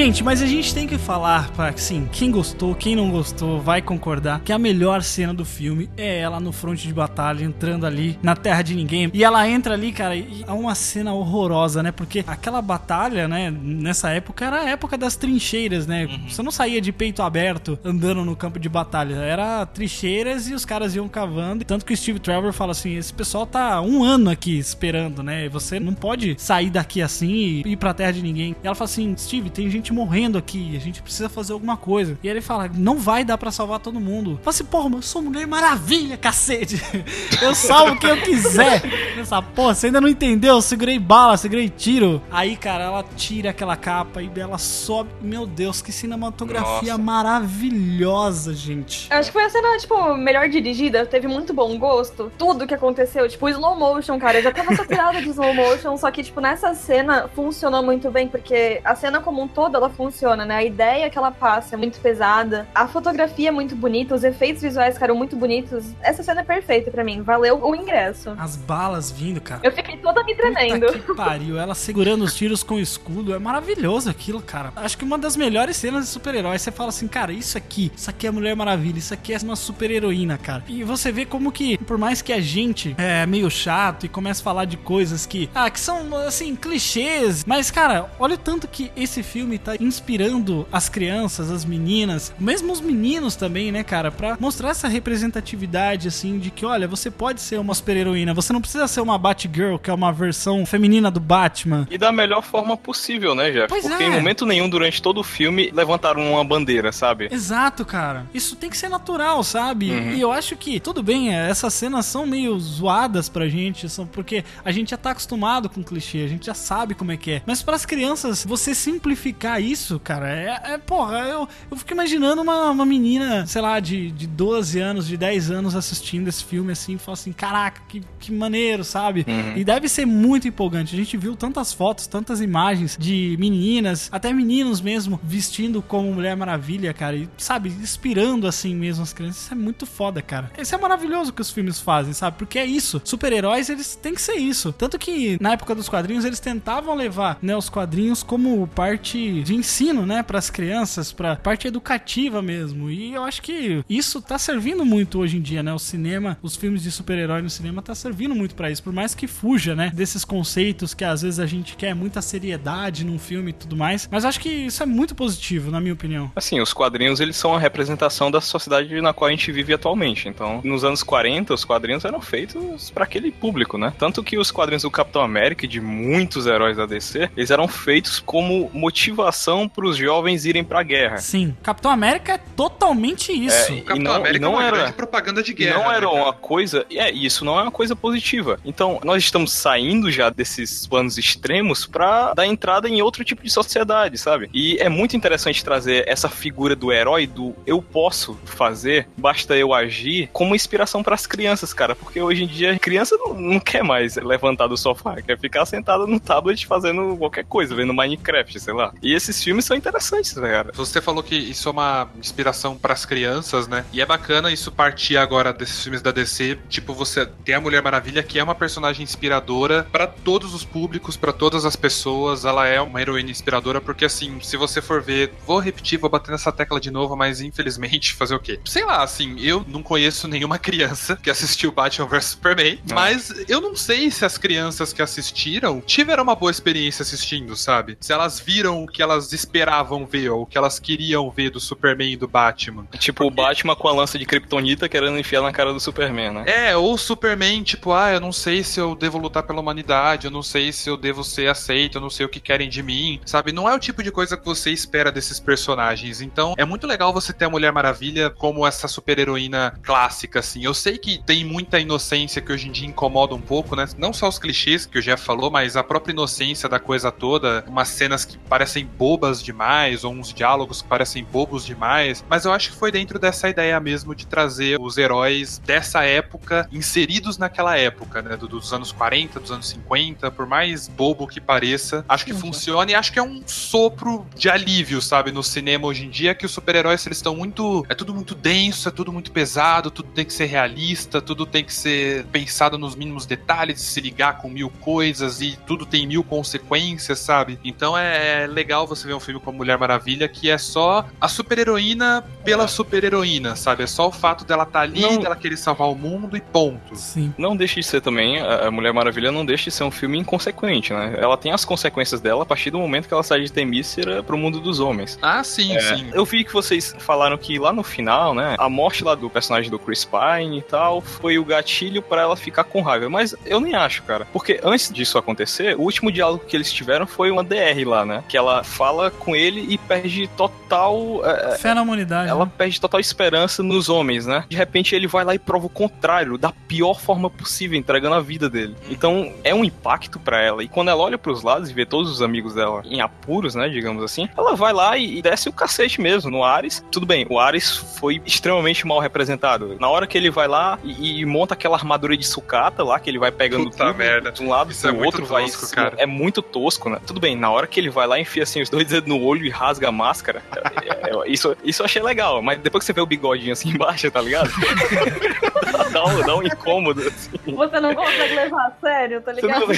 Gente, 0.00 0.24
mas 0.24 0.40
a 0.40 0.46
gente 0.46 0.74
tem 0.74 0.86
que 0.86 0.96
falar 0.96 1.50
pra, 1.50 1.68
assim, 1.68 2.08
quem 2.10 2.30
gostou, 2.30 2.74
quem 2.74 2.96
não 2.96 3.10
gostou, 3.10 3.60
vai 3.60 3.82
concordar 3.82 4.40
que 4.40 4.50
a 4.50 4.58
melhor 4.58 5.02
cena 5.02 5.34
do 5.34 5.44
filme 5.44 5.90
é 5.94 6.20
ela 6.20 6.40
no 6.40 6.52
fronte 6.52 6.88
de 6.88 6.94
batalha, 6.94 7.44
entrando 7.44 7.84
ali 7.84 8.18
na 8.22 8.34
terra 8.34 8.62
de 8.62 8.74
ninguém. 8.74 9.10
E 9.12 9.22
ela 9.22 9.46
entra 9.46 9.74
ali, 9.74 9.92
cara, 9.92 10.16
e 10.16 10.42
é 10.48 10.52
uma 10.52 10.74
cena 10.74 11.12
horrorosa, 11.12 11.82
né? 11.82 11.92
Porque 11.92 12.24
aquela 12.26 12.62
batalha, 12.62 13.28
né, 13.28 13.50
nessa 13.50 14.08
época 14.08 14.46
era 14.46 14.62
a 14.62 14.70
época 14.70 14.96
das 14.96 15.16
trincheiras, 15.16 15.86
né? 15.86 16.08
Você 16.26 16.42
não 16.42 16.50
saía 16.50 16.80
de 16.80 16.92
peito 16.92 17.20
aberto 17.20 17.78
andando 17.84 18.24
no 18.24 18.34
campo 18.34 18.58
de 18.58 18.70
batalha. 18.70 19.16
Era 19.16 19.66
trincheiras 19.66 20.48
e 20.48 20.54
os 20.54 20.64
caras 20.64 20.96
iam 20.96 21.10
cavando. 21.10 21.62
Tanto 21.62 21.84
que 21.84 21.92
o 21.92 21.96
Steve 21.96 22.20
Trevor 22.20 22.54
fala 22.54 22.72
assim: 22.72 22.96
esse 22.96 23.12
pessoal 23.12 23.44
tá 23.44 23.82
um 23.82 24.02
ano 24.02 24.30
aqui 24.30 24.58
esperando, 24.58 25.22
né? 25.22 25.44
E 25.44 25.50
você 25.50 25.78
não 25.78 25.92
pode 25.92 26.36
sair 26.38 26.70
daqui 26.70 27.02
assim 27.02 27.28
e 27.28 27.72
ir 27.72 27.76
pra 27.76 27.92
terra 27.92 28.12
de 28.12 28.22
ninguém. 28.22 28.56
E 28.64 28.66
ela 28.66 28.74
fala 28.74 28.88
assim: 28.88 29.14
Steve, 29.14 29.50
tem 29.50 29.68
gente 29.68 29.89
gente 29.90 29.92
morrendo 29.92 30.38
aqui, 30.38 30.76
a 30.76 30.80
gente 30.80 31.02
precisa 31.02 31.28
fazer 31.28 31.52
alguma 31.52 31.76
coisa. 31.76 32.18
E 32.22 32.28
ele 32.28 32.40
fala, 32.40 32.70
não 32.72 32.96
vai 32.96 33.24
dar 33.24 33.36
pra 33.36 33.50
salvar 33.50 33.80
todo 33.80 34.00
mundo. 34.00 34.38
Fala 34.42 34.50
assim, 34.50 34.64
porra, 34.64 34.88
mas 34.88 34.96
eu 34.98 35.02
sou 35.02 35.22
Mulher 35.22 35.46
Maravilha, 35.46 36.16
cacete. 36.16 36.80
Eu 37.42 37.54
salvo 37.54 37.98
quem 37.98 38.10
eu 38.10 38.20
quiser. 38.22 38.82
Essa 39.18 39.40
porra, 39.40 39.74
você 39.74 39.86
ainda 39.86 40.00
não 40.00 40.08
entendeu? 40.08 40.56
Eu 40.56 40.62
segurei 40.62 40.98
bala, 40.98 41.36
segurei 41.36 41.68
tiro. 41.68 42.20
Aí, 42.30 42.56
cara, 42.56 42.84
ela 42.84 43.04
tira 43.16 43.50
aquela 43.50 43.76
capa 43.76 44.22
e 44.22 44.30
ela 44.36 44.58
sobe. 44.58 45.10
Meu 45.22 45.46
Deus, 45.46 45.80
que 45.80 45.90
cinematografia 45.90 46.92
Nossa. 46.92 47.02
maravilhosa, 47.02 48.54
gente. 48.54 49.08
Acho 49.10 49.30
que 49.30 49.32
foi 49.32 49.44
a 49.44 49.50
cena, 49.50 49.76
tipo, 49.78 50.14
melhor 50.14 50.48
dirigida, 50.48 51.06
teve 51.06 51.26
muito 51.26 51.54
bom 51.54 51.78
gosto. 51.78 52.30
Tudo 52.36 52.66
que 52.66 52.74
aconteceu, 52.74 53.28
tipo, 53.28 53.48
slow 53.48 53.76
motion, 53.76 54.18
cara. 54.18 54.38
Eu 54.38 54.42
já 54.42 54.52
tava 54.52 54.74
saturada 54.76 55.22
de 55.22 55.30
slow 55.30 55.54
motion, 55.54 55.96
só 55.96 56.10
que, 56.10 56.22
tipo, 56.22 56.40
nessa 56.40 56.74
cena 56.74 57.28
funcionou 57.34 57.82
muito 57.82 58.10
bem, 58.10 58.28
porque 58.28 58.80
a 58.84 58.94
cena 58.94 59.20
como 59.20 59.42
um 59.42 59.48
todo, 59.48 59.79
ela 59.80 59.90
funciona, 59.90 60.44
né? 60.44 60.56
A 60.56 60.64
ideia 60.64 61.10
que 61.10 61.18
ela 61.18 61.30
passa 61.30 61.74
é 61.74 61.78
muito 61.78 61.98
pesada, 62.00 62.68
a 62.74 62.86
fotografia 62.86 63.48
é 63.48 63.52
muito 63.52 63.74
bonita, 63.74 64.14
os 64.14 64.24
efeitos 64.24 64.62
visuais 64.62 64.94
ficaram 64.94 65.14
muito 65.14 65.36
bonitos. 65.36 65.86
Essa 66.02 66.22
cena 66.22 66.40
é 66.40 66.44
perfeita 66.44 66.90
pra 66.90 67.02
mim, 67.02 67.22
valeu 67.22 67.64
o 67.64 67.74
ingresso. 67.74 68.34
As 68.38 68.56
balas 68.56 69.10
vindo, 69.10 69.40
cara. 69.40 69.60
Eu 69.64 69.72
fiquei 69.72 69.96
toda 69.96 70.22
me 70.24 70.34
tremendo. 70.34 70.86
Puta 70.86 70.98
que 70.98 71.14
pariu, 71.14 71.58
ela 71.58 71.74
segurando 71.74 72.24
os 72.24 72.34
tiros 72.34 72.62
com 72.62 72.74
o 72.74 72.80
escudo, 72.80 73.34
é 73.34 73.38
maravilhoso 73.38 74.10
aquilo, 74.10 74.40
cara. 74.40 74.72
Acho 74.76 74.98
que 74.98 75.04
uma 75.04 75.18
das 75.18 75.36
melhores 75.36 75.76
cenas 75.76 76.04
de 76.04 76.10
super-heróis, 76.10 76.62
você 76.62 76.70
fala 76.70 76.90
assim, 76.90 77.08
cara, 77.08 77.32
isso 77.32 77.56
aqui, 77.56 77.90
isso 77.96 78.10
aqui 78.10 78.26
é 78.26 78.30
Mulher 78.30 78.54
Maravilha, 78.54 78.98
isso 78.98 79.14
aqui 79.14 79.32
é 79.32 79.38
uma 79.42 79.56
super-heroína, 79.56 80.36
cara. 80.38 80.62
E 80.68 80.84
você 80.84 81.10
vê 81.10 81.24
como 81.24 81.50
que, 81.50 81.78
por 81.78 81.96
mais 81.96 82.20
que 82.20 82.32
a 82.32 82.40
gente 82.40 82.94
é 82.98 83.26
meio 83.26 83.50
chato 83.50 84.04
e 84.04 84.08
comece 84.08 84.40
a 84.40 84.44
falar 84.44 84.64
de 84.64 84.76
coisas 84.76 85.26
que, 85.26 85.48
ah, 85.54 85.70
que 85.70 85.80
são, 85.80 86.14
assim, 86.16 86.54
clichês, 86.54 87.44
mas, 87.46 87.70
cara, 87.70 88.10
olha 88.18 88.34
o 88.34 88.38
tanto 88.38 88.68
que 88.68 88.90
esse 88.96 89.22
filme 89.22 89.58
tá 89.58 89.69
inspirando 89.78 90.66
as 90.72 90.88
crianças, 90.88 91.50
as 91.50 91.64
meninas, 91.64 92.32
mesmo 92.38 92.72
os 92.72 92.80
meninos 92.80 93.36
também, 93.36 93.70
né, 93.70 93.82
cara, 93.82 94.10
pra 94.10 94.36
mostrar 94.40 94.70
essa 94.70 94.88
representatividade, 94.88 96.08
assim, 96.08 96.38
de 96.38 96.50
que, 96.50 96.64
olha, 96.64 96.88
você 96.88 97.10
pode 97.10 97.40
ser 97.40 97.58
uma 97.58 97.74
super-heroína, 97.74 98.34
você 98.34 98.52
não 98.52 98.60
precisa 98.60 98.88
ser 98.88 99.00
uma 99.00 99.18
Batgirl, 99.18 99.76
que 99.76 99.90
é 99.90 99.94
uma 99.94 100.12
versão 100.12 100.64
feminina 100.66 101.10
do 101.10 101.20
Batman. 101.20 101.86
E 101.90 101.98
da 101.98 102.12
melhor 102.12 102.42
forma 102.42 102.76
possível, 102.76 103.34
né, 103.34 103.50
Jeff? 103.50 103.68
Pois 103.68 103.84
Porque 103.86 104.02
é. 104.02 104.06
em 104.06 104.10
momento 104.10 104.46
nenhum 104.46 104.68
durante 104.68 105.00
todo 105.00 105.20
o 105.20 105.24
filme 105.24 105.70
levantaram 105.72 106.32
uma 106.32 106.44
bandeira, 106.44 106.92
sabe? 106.92 107.28
Exato, 107.30 107.84
cara. 107.84 108.26
Isso 108.32 108.56
tem 108.56 108.70
que 108.70 108.76
ser 108.76 108.88
natural, 108.88 109.42
sabe? 109.42 109.90
Uhum. 109.90 110.12
E 110.12 110.20
eu 110.20 110.32
acho 110.32 110.56
que, 110.56 110.80
tudo 110.80 111.02
bem, 111.02 111.34
é, 111.34 111.48
essas 111.50 111.74
cenas 111.74 112.06
são 112.06 112.26
meio 112.26 112.58
zoadas 112.58 113.28
pra 113.28 113.48
gente, 113.48 113.88
são 113.88 114.06
porque 114.06 114.44
a 114.64 114.72
gente 114.72 114.90
já 114.90 114.96
tá 114.96 115.10
acostumado 115.10 115.68
com 115.68 115.82
clichê, 115.82 116.24
a 116.24 116.28
gente 116.28 116.46
já 116.46 116.54
sabe 116.54 116.94
como 116.94 117.12
é 117.12 117.16
que 117.16 117.32
é. 117.32 117.42
Mas 117.46 117.62
pras 117.62 117.84
crianças, 117.86 118.44
você 118.44 118.74
simplificar 118.74 119.59
isso, 119.60 120.00
cara, 120.00 120.30
é, 120.30 120.74
é 120.74 120.78
porra, 120.78 121.18
eu, 121.20 121.48
eu 121.70 121.76
fico 121.76 121.92
imaginando 121.92 122.42
uma, 122.42 122.70
uma 122.70 122.86
menina, 122.86 123.46
sei 123.46 123.60
lá, 123.62 123.78
de, 123.80 124.10
de 124.10 124.26
12 124.26 124.78
anos, 124.80 125.06
de 125.06 125.16
10 125.16 125.50
anos 125.50 125.76
assistindo 125.76 126.28
esse 126.28 126.44
filme 126.44 126.72
assim, 126.72 126.94
e 126.94 126.98
fala 126.98 127.14
assim, 127.14 127.32
caraca, 127.32 127.82
que, 127.88 128.02
que 128.18 128.32
maneiro, 128.32 128.84
sabe? 128.84 129.24
Uhum. 129.28 129.56
E 129.56 129.64
deve 129.64 129.88
ser 129.88 130.06
muito 130.06 130.48
empolgante. 130.48 130.94
A 130.94 130.98
gente 130.98 131.16
viu 131.16 131.36
tantas 131.36 131.72
fotos, 131.72 132.06
tantas 132.06 132.40
imagens 132.40 132.96
de 132.98 133.36
meninas, 133.38 134.08
até 134.12 134.32
meninos 134.32 134.80
mesmo, 134.80 135.20
vestindo 135.22 135.82
como 135.82 136.12
Mulher 136.12 136.36
Maravilha, 136.36 136.92
cara, 136.92 137.16
e, 137.16 137.28
sabe, 137.36 137.68
inspirando 137.68 138.46
assim 138.46 138.74
mesmo 138.74 139.02
as 139.02 139.12
crianças. 139.12 139.42
Isso 139.42 139.52
é 139.52 139.56
muito 139.56 139.86
foda, 139.86 140.22
cara. 140.22 140.50
Isso 140.58 140.74
é 140.74 140.78
maravilhoso 140.78 141.32
que 141.32 141.42
os 141.42 141.50
filmes 141.50 141.78
fazem, 141.78 142.12
sabe? 142.12 142.36
Porque 142.38 142.58
é 142.58 142.64
isso. 142.64 143.00
Super-heróis, 143.04 143.68
eles 143.68 143.94
têm 143.96 144.14
que 144.14 144.22
ser 144.22 144.36
isso. 144.36 144.72
Tanto 144.72 144.98
que 144.98 145.38
na 145.40 145.52
época 145.52 145.74
dos 145.74 145.88
quadrinhos, 145.88 146.24
eles 146.24 146.40
tentavam 146.40 146.94
levar, 146.94 147.38
né, 147.42 147.56
os 147.56 147.68
quadrinhos 147.68 148.22
como 148.22 148.66
parte 148.68 149.42
de 149.50 149.56
ensino, 149.56 150.06
né, 150.06 150.22
pras 150.22 150.48
crianças, 150.48 151.10
pra 151.10 151.34
parte 151.34 151.66
educativa 151.66 152.40
mesmo. 152.40 152.88
E 152.88 153.12
eu 153.12 153.24
acho 153.24 153.42
que 153.42 153.84
isso 153.88 154.22
tá 154.22 154.38
servindo 154.38 154.84
muito 154.84 155.18
hoje 155.18 155.38
em 155.38 155.40
dia, 155.40 155.60
né? 155.60 155.72
O 155.74 155.78
cinema, 155.78 156.38
os 156.40 156.54
filmes 156.54 156.84
de 156.84 156.90
super-herói 156.92 157.42
no 157.42 157.50
cinema 157.50 157.82
tá 157.82 157.94
servindo 157.94 158.32
muito 158.32 158.54
pra 158.54 158.70
isso, 158.70 158.82
por 158.82 158.92
mais 158.92 159.12
que 159.12 159.26
fuja, 159.26 159.74
né, 159.74 159.90
desses 159.92 160.24
conceitos 160.24 160.94
que 160.94 161.04
às 161.04 161.22
vezes 161.22 161.40
a 161.40 161.46
gente 161.46 161.76
quer 161.76 161.94
muita 161.94 162.22
seriedade 162.22 163.04
num 163.04 163.18
filme 163.18 163.50
e 163.50 163.52
tudo 163.52 163.76
mais. 163.76 164.08
Mas 164.10 164.24
acho 164.24 164.38
que 164.38 164.48
isso 164.48 164.82
é 164.84 164.86
muito 164.86 165.16
positivo, 165.16 165.70
na 165.70 165.80
minha 165.80 165.94
opinião. 165.94 166.30
Assim, 166.36 166.60
os 166.60 166.72
quadrinhos 166.72 167.18
eles 167.18 167.36
são 167.36 167.52
a 167.52 167.58
representação 167.58 168.30
da 168.30 168.40
sociedade 168.40 169.00
na 169.00 169.12
qual 169.12 169.28
a 169.28 169.30
gente 169.32 169.50
vive 169.50 169.74
atualmente. 169.74 170.28
Então, 170.28 170.60
nos 170.62 170.84
anos 170.84 171.02
40, 171.02 171.52
os 171.54 171.64
quadrinhos 171.64 172.04
eram 172.04 172.20
feitos 172.20 172.90
para 172.90 173.02
aquele 173.02 173.32
público, 173.32 173.76
né? 173.76 173.92
Tanto 173.98 174.22
que 174.22 174.38
os 174.38 174.52
quadrinhos 174.52 174.84
do 174.84 174.90
Capitão 174.92 175.22
América 175.22 175.64
e 175.64 175.68
de 175.68 175.80
muitos 175.80 176.46
heróis 176.46 176.76
da 176.76 176.86
DC, 176.86 177.30
eles 177.36 177.50
eram 177.50 177.66
feitos 177.66 178.20
como 178.20 178.70
motivação 178.72 179.29
para 179.68 179.86
os 179.86 179.96
jovens 179.96 180.44
irem 180.44 180.64
pra 180.64 180.82
guerra. 180.82 181.18
Sim, 181.18 181.56
Capitão 181.62 181.90
América 181.90 182.34
é 182.34 182.38
totalmente 182.56 183.32
isso. 183.32 183.72
É, 183.72 183.74
O 183.74 183.78
e 183.78 183.80
Capitão 183.82 184.12
não, 184.12 184.14
América 184.14 184.36
e 184.36 184.40
não 184.40 184.52
é 184.52 184.56
uma 184.56 184.66
era 184.66 184.76
grande 184.76 184.92
propaganda 184.92 185.42
de 185.42 185.52
guerra. 185.54 185.78
não 185.78 185.88
né, 185.88 185.96
era 185.96 186.06
cara? 186.06 186.22
uma 186.22 186.32
coisa. 186.32 186.86
É, 186.90 187.10
isso 187.10 187.44
não 187.44 187.58
é 187.58 187.62
uma 187.62 187.70
coisa 187.70 187.94
positiva. 187.96 188.58
Então, 188.64 189.00
nós 189.04 189.22
estamos 189.22 189.52
saindo 189.52 190.10
já 190.10 190.30
desses 190.30 190.86
planos 190.86 191.18
extremos 191.18 191.86
pra 191.86 192.34
dar 192.34 192.46
entrada 192.46 192.88
em 192.88 193.02
outro 193.02 193.24
tipo 193.24 193.42
de 193.42 193.50
sociedade, 193.50 194.18
sabe? 194.18 194.48
E 194.52 194.76
é 194.78 194.88
muito 194.88 195.16
interessante 195.16 195.64
trazer 195.64 196.04
essa 196.08 196.28
figura 196.28 196.74
do 196.74 196.92
herói, 196.92 197.26
do 197.26 197.54
eu 197.66 197.80
posso 197.82 198.38
fazer, 198.44 199.08
basta 199.16 199.56
eu 199.56 199.72
agir, 199.74 200.28
como 200.32 200.54
inspiração 200.54 201.02
pras 201.02 201.26
crianças, 201.26 201.72
cara. 201.72 201.94
Porque 201.94 202.20
hoje 202.20 202.44
em 202.44 202.46
dia, 202.46 202.78
criança 202.78 203.16
não, 203.16 203.34
não 203.34 203.60
quer 203.60 203.82
mais 203.82 204.16
levantar 204.16 204.66
do 204.66 204.76
sofá, 204.76 205.20
quer 205.22 205.38
ficar 205.38 205.64
sentada 205.66 206.06
no 206.06 206.18
tablet 206.20 206.66
fazendo 206.66 207.16
qualquer 207.16 207.44
coisa, 207.44 207.74
vendo 207.74 207.94
Minecraft, 207.94 208.58
sei 208.58 208.74
lá. 208.74 208.92
E 209.02 209.14
esses 209.22 209.42
filmes 209.42 209.64
são 209.64 209.76
interessantes, 209.76 210.34
né, 210.36 210.50
cara? 210.50 210.70
Você 210.74 211.00
falou 211.00 211.22
que 211.22 211.36
isso 211.36 211.68
é 211.68 211.72
uma 211.72 212.08
inspiração 212.18 212.76
pras 212.76 213.04
crianças, 213.04 213.68
né? 213.68 213.84
E 213.92 214.00
é 214.00 214.06
bacana 214.06 214.50
isso 214.50 214.72
partir 214.72 215.16
agora 215.16 215.52
desses 215.52 215.82
filmes 215.82 216.02
da 216.02 216.10
DC. 216.10 216.58
Tipo, 216.68 216.94
você 216.94 217.26
tem 217.44 217.54
a 217.54 217.60
Mulher 217.60 217.82
Maravilha, 217.82 218.22
que 218.22 218.38
é 218.38 218.42
uma 218.44 218.54
personagem 218.54 219.02
inspiradora 219.04 219.86
pra 219.92 220.06
todos 220.06 220.54
os 220.54 220.64
públicos, 220.64 221.16
pra 221.16 221.32
todas 221.32 221.64
as 221.64 221.76
pessoas. 221.76 222.44
Ela 222.44 222.66
é 222.66 222.80
uma 222.80 223.00
heroína 223.00 223.30
inspiradora, 223.30 223.80
porque 223.80 224.04
assim, 224.04 224.40
se 224.40 224.56
você 224.56 224.80
for 224.80 225.02
ver, 225.02 225.32
vou 225.46 225.58
repetir, 225.58 225.98
vou 225.98 226.08
bater 226.10 226.30
nessa 226.30 226.50
tecla 226.52 226.80
de 226.80 226.90
novo, 226.90 227.14
mas 227.16 227.40
infelizmente, 227.40 228.14
fazer 228.20 228.34
o 228.34 228.40
quê? 228.40 228.58
Sei 228.64 228.84
lá, 228.84 229.02
assim, 229.02 229.38
eu 229.40 229.64
não 229.68 229.82
conheço 229.82 230.26
nenhuma 230.26 230.58
criança 230.58 231.16
que 231.22 231.30
assistiu 231.30 231.70
Batman 231.72 232.06
vs 232.06 232.24
Superman, 232.24 232.80
É. 232.88 232.94
mas 232.94 233.32
eu 233.48 233.60
não 233.60 233.76
sei 233.76 234.10
se 234.10 234.24
as 234.24 234.38
crianças 234.38 234.92
que 234.92 235.02
assistiram 235.02 235.80
tiveram 235.80 236.22
uma 236.22 236.34
boa 236.34 236.50
experiência 236.50 237.02
assistindo, 237.02 237.56
sabe? 237.56 237.96
Se 238.00 238.12
elas 238.12 238.38
viram 238.40 238.82
o 238.82 238.86
que 238.86 239.02
elas 239.02 239.09
esperavam 239.32 240.06
ver, 240.06 240.30
ou 240.30 240.42
o 240.42 240.46
que 240.46 240.58
elas 240.58 240.78
queriam 240.78 241.30
ver 241.30 241.50
do 241.50 241.60
Superman 241.60 242.12
e 242.12 242.16
do 242.16 242.28
Batman. 242.28 242.86
Tipo, 242.98 243.24
o 243.24 243.30
Batman 243.30 243.76
com 243.76 243.88
a 243.88 243.92
lança 243.92 244.18
de 244.18 244.24
Kryptonita 244.24 244.88
querendo 244.88 245.18
enfiar 245.18 245.42
na 245.42 245.52
cara 245.52 245.72
do 245.72 245.80
Superman, 245.80 246.32
né? 246.32 246.44
É, 246.46 246.76
ou 246.76 246.94
o 246.94 246.98
Superman, 246.98 247.62
tipo, 247.62 247.92
ah, 247.92 248.12
eu 248.12 248.20
não 248.20 248.32
sei 248.32 248.62
se 248.62 248.80
eu 248.80 248.94
devo 248.94 249.18
lutar 249.18 249.42
pela 249.42 249.60
humanidade, 249.60 250.26
eu 250.26 250.30
não 250.30 250.42
sei 250.42 250.72
se 250.72 250.88
eu 250.88 250.96
devo 250.96 251.24
ser 251.24 251.48
aceito, 251.48 251.98
eu 251.98 252.00
não 252.00 252.10
sei 252.10 252.26
o 252.26 252.28
que 252.28 252.40
querem 252.40 252.68
de 252.68 252.82
mim, 252.82 253.20
sabe? 253.24 253.52
Não 253.52 253.68
é 253.68 253.74
o 253.74 253.78
tipo 253.78 254.02
de 254.02 254.10
coisa 254.10 254.36
que 254.36 254.44
você 254.44 254.70
espera 254.70 255.10
desses 255.10 255.40
personagens. 255.40 256.20
Então, 256.20 256.54
é 256.56 256.64
muito 256.64 256.86
legal 256.86 257.12
você 257.12 257.32
ter 257.32 257.46
a 257.46 257.50
Mulher 257.50 257.72
Maravilha 257.72 258.30
como 258.30 258.66
essa 258.66 258.88
super-heroína 258.88 259.78
clássica, 259.82 260.40
assim. 260.40 260.64
Eu 260.64 260.74
sei 260.74 260.98
que 260.98 261.22
tem 261.24 261.44
muita 261.44 261.78
inocência 261.78 262.40
que 262.40 262.52
hoje 262.52 262.68
em 262.68 262.72
dia 262.72 262.88
incomoda 262.88 263.34
um 263.34 263.40
pouco, 263.40 263.74
né? 263.74 263.86
Não 263.98 264.12
só 264.12 264.28
os 264.28 264.38
clichês 264.38 264.86
que 264.86 264.98
o 264.98 265.02
Jeff 265.02 265.24
falou, 265.24 265.50
mas 265.50 265.76
a 265.76 265.84
própria 265.84 266.12
inocência 266.12 266.68
da 266.68 266.78
coisa 266.78 267.10
toda, 267.10 267.64
umas 267.66 267.88
cenas 267.88 268.24
que 268.24 268.38
parecem 268.38 268.84
bobas 269.00 269.42
demais, 269.42 270.04
ou 270.04 270.12
uns 270.12 270.30
diálogos 270.30 270.82
que 270.82 270.88
parecem 270.88 271.24
bobos 271.24 271.64
demais. 271.64 272.22
Mas 272.28 272.44
eu 272.44 272.52
acho 272.52 272.70
que 272.70 272.76
foi 272.76 272.92
dentro 272.92 273.18
dessa 273.18 273.48
ideia 273.48 273.80
mesmo 273.80 274.14
de 274.14 274.26
trazer 274.26 274.78
os 274.78 274.98
heróis 274.98 275.56
dessa 275.64 276.04
época 276.04 276.68
inseridos 276.70 277.38
naquela 277.38 277.78
época, 277.78 278.20
né? 278.20 278.36
do- 278.36 278.50
Dos 278.50 278.74
anos 278.74 278.92
40, 278.92 279.40
dos 279.40 279.50
anos 279.50 279.68
50, 279.70 280.30
por 280.30 280.44
mais 280.44 280.86
bobo 280.86 281.26
que 281.26 281.40
pareça, 281.40 282.04
acho 282.06 282.26
que 282.26 282.34
funciona 282.34 282.90
e 282.90 282.94
acho 282.94 283.10
que 283.10 283.18
é 283.18 283.22
um 283.22 283.40
sopro 283.46 284.26
de 284.36 284.50
alívio, 284.50 285.00
sabe, 285.00 285.32
no 285.32 285.42
cinema 285.42 285.86
hoje 285.86 286.04
em 286.04 286.10
dia, 286.10 286.34
que 286.34 286.44
os 286.44 286.50
super-heróis 286.52 287.06
eles 287.06 287.16
estão 287.18 287.34
muito. 287.34 287.86
É 287.88 287.94
tudo 287.94 288.12
muito 288.12 288.34
denso, 288.34 288.86
é 288.88 288.92
tudo 288.92 289.10
muito 289.12 289.30
pesado, 289.32 289.90
tudo 289.90 290.10
tem 290.10 290.26
que 290.26 290.32
ser 290.32 290.44
realista, 290.46 291.22
tudo 291.22 291.46
tem 291.46 291.64
que 291.64 291.72
ser 291.72 292.24
pensado 292.26 292.76
nos 292.76 292.94
mínimos 292.94 293.24
detalhes, 293.24 293.80
se 293.80 293.98
ligar 294.00 294.36
com 294.38 294.50
mil 294.50 294.68
coisas 294.80 295.40
e 295.40 295.56
tudo 295.66 295.86
tem 295.86 296.06
mil 296.06 296.22
consequências, 296.24 297.18
sabe? 297.20 297.58
Então 297.64 297.96
é 297.96 298.46
legal 298.46 298.86
você 298.90 299.06
ver 299.06 299.14
um 299.14 299.20
filme 299.20 299.40
como 299.40 299.58
Mulher 299.58 299.78
Maravilha 299.78 300.28
que 300.28 300.50
é 300.50 300.58
só 300.58 301.04
a 301.20 301.28
super-heroína 301.28 302.24
pela 302.44 302.66
super-heroína, 302.68 303.56
sabe? 303.56 303.84
É 303.84 303.86
só 303.86 304.08
o 304.08 304.12
fato 304.12 304.44
dela 304.44 304.64
estar 304.64 304.80
ali, 304.80 305.00
Não. 305.00 305.18
dela 305.18 305.36
querer 305.36 305.56
salvar 305.56 305.88
o 305.88 305.94
mundo 305.94 306.36
e 306.36 306.40
ponto. 306.40 306.96
Sim. 306.96 307.32
Não 307.38 307.56
deixa 307.56 307.76
de 307.80 307.86
ser 307.86 308.00
também, 308.00 308.38
a 308.40 308.60
a 308.60 308.70
Mulher 308.70 308.92
Maravilha 308.92 309.32
não 309.32 309.44
deixa 309.44 309.64
de 309.64 309.70
ser 309.70 309.84
um 309.84 309.90
filme 309.90 310.18
inconsequente, 310.18 310.92
né? 310.92 311.14
Ela 311.18 311.36
tem 311.36 311.50
as 311.50 311.64
consequências 311.64 312.20
dela 312.20 312.42
a 312.42 312.46
partir 312.46 312.70
do 312.70 312.78
momento 312.78 313.08
que 313.08 313.14
ela 313.14 313.22
sai 313.22 313.40
de 313.40 313.50
Temícera 313.50 314.22
pro 314.22 314.36
mundo 314.36 314.60
dos 314.60 314.80
homens. 314.80 315.18
Ah, 315.22 315.42
sim, 315.42 315.74
É, 315.76 315.80
sim. 315.80 316.10
Eu 316.12 316.24
vi 316.24 316.44
que 316.44 316.52
vocês 316.52 316.94
falaram 316.98 317.38
que 317.38 317.58
lá 317.58 317.72
no 317.72 317.82
final, 317.82 318.34
né, 318.34 318.54
a 318.58 318.68
morte 318.68 319.02
lá 319.02 319.14
do 319.14 319.30
personagem 319.30 319.70
do 319.70 319.78
Chris 319.78 320.04
Pine 320.04 320.58
e 320.58 320.62
tal 320.62 321.00
foi 321.00 321.38
o 321.38 321.44
gatilho 321.44 322.02
pra 322.02 322.22
ela 322.22 322.36
ficar 322.36 322.64
com 322.64 322.82
raiva. 322.82 323.08
Mas 323.08 323.34
eu 323.46 323.60
nem 323.60 323.74
acho, 323.74 324.02
cara. 324.02 324.26
Porque 324.32 324.60
antes 324.62 324.92
disso 324.92 325.16
acontecer, 325.16 325.74
o 325.76 325.82
último 325.82 326.12
diálogo 326.12 326.44
que 326.46 326.54
eles 326.56 326.70
tiveram 326.72 327.06
foi 327.06 327.30
uma 327.30 327.42
DR 327.42 327.82
lá, 327.86 328.04
né? 328.04 328.22
Que 328.28 328.36
ela 328.36 328.62
fala 328.80 329.10
com 329.10 329.36
ele 329.36 329.66
e 329.68 329.76
perde 329.76 330.26
total. 330.28 331.20
é, 331.22 331.58
Fé 331.58 331.74
na 331.74 331.82
humanidade. 331.82 332.30
ela 332.30 332.46
né? 332.46 332.52
perde 332.56 332.80
total 332.80 332.98
esperança 332.98 333.62
nos 333.62 333.90
homens, 333.90 334.26
né? 334.26 334.46
De 334.48 334.56
repente 334.56 334.94
ele 334.94 335.06
vai 335.06 335.22
lá 335.22 335.34
e 335.34 335.38
prova 335.38 335.66
o 335.66 335.68
contrário, 335.68 336.38
da 336.38 336.50
pior 336.50 336.98
forma 336.98 337.28
possível, 337.28 337.78
entregando 337.78 338.14
a 338.14 338.20
vida 338.22 338.48
dele. 338.48 338.74
Então 338.88 339.34
é 339.44 339.54
um 339.54 339.62
impacto 339.62 340.18
pra 340.18 340.40
ela. 340.40 340.64
E 340.64 340.68
quando 340.68 340.88
ela 340.88 341.02
olha 341.02 341.18
pros 341.18 341.42
lados 341.42 341.68
e 341.68 341.74
vê 341.74 341.84
todos 341.84 342.10
os 342.10 342.22
amigos 342.22 342.54
dela 342.54 342.80
em 342.86 343.02
apuros, 343.02 343.54
né? 343.54 343.68
Digamos 343.68 344.02
assim, 344.02 344.26
ela 344.34 344.56
vai 344.56 344.72
lá 344.72 344.96
e, 344.96 345.20
desce 345.20 345.50
o 345.50 345.52
cacete 345.52 346.00
mesmo 346.00 346.30
no 346.30 346.42
Ares. 346.42 346.82
Tudo 346.90 347.04
bem, 347.04 347.26
o 347.28 347.38
Ares 347.38 347.76
foi 347.98 348.22
extremamente 348.24 348.86
mal 348.86 348.98
representado. 348.98 349.76
Na 349.78 349.90
hora 349.90 350.06
que 350.06 350.16
ele 350.16 350.30
vai 350.30 350.48
lá 350.48 350.78
e, 350.82 351.20
e 351.20 351.26
monta 351.26 351.52
aquela 351.52 351.76
armadura 351.76 352.16
de 352.16 352.26
sucata 352.26 352.82
lá, 352.82 352.98
que 352.98 353.10
ele 353.10 353.18
vai 353.18 353.30
pegando 353.30 353.64
Puta 353.64 353.88
tudo 353.88 353.98
merda. 353.98 354.32
de 354.32 354.42
um 354.42 354.48
lado 354.48 354.72
Isso 354.72 354.80
pro 354.80 354.88
é 354.88 354.92
muito 354.92 355.04
outro, 355.06 355.26
vai. 355.26 355.44
tosco, 355.44 355.70
cara. 355.74 355.94
É 355.98 356.06
muito 356.06 356.40
tosco, 356.40 356.88
né? 356.88 356.98
Tudo 357.06 357.20
bem, 357.20 357.36
na 357.36 357.50
hora 357.50 357.66
que 357.66 357.78
ele 357.78 357.90
vai 357.90 358.06
lá 358.06 358.18
e 358.18 358.22
enfia 358.22 358.44
assim 358.44 358.62
os 358.62 358.69
dois 358.70 358.86
dedos 358.86 359.08
no 359.08 359.20
olho 359.20 359.44
e 359.44 359.50
rasga 359.50 359.88
a 359.88 359.92
máscara, 359.92 360.42
é, 360.52 361.10
é, 361.10 361.30
isso, 361.30 361.56
isso 361.64 361.82
eu 361.82 361.86
achei 361.86 362.02
legal, 362.02 362.40
mas 362.40 362.60
depois 362.60 362.82
que 362.82 362.86
você 362.86 362.92
vê 362.92 363.00
o 363.00 363.06
bigodinho 363.06 363.52
assim 363.52 363.70
embaixo, 363.74 364.10
tá 364.10 364.20
ligado? 364.20 364.50
dá, 365.92 366.04
um, 366.04 366.22
dá 366.26 366.36
um 366.36 366.42
incômodo, 366.42 367.00
assim. 367.06 367.30
Você 367.46 367.80
não 367.80 367.94
consegue 367.94 368.34
levar 368.34 368.66
a 368.66 368.72
sério, 368.80 369.20
tá 369.22 369.32
Você 369.34 369.40
ligado? 369.40 369.66
não- 369.66 369.74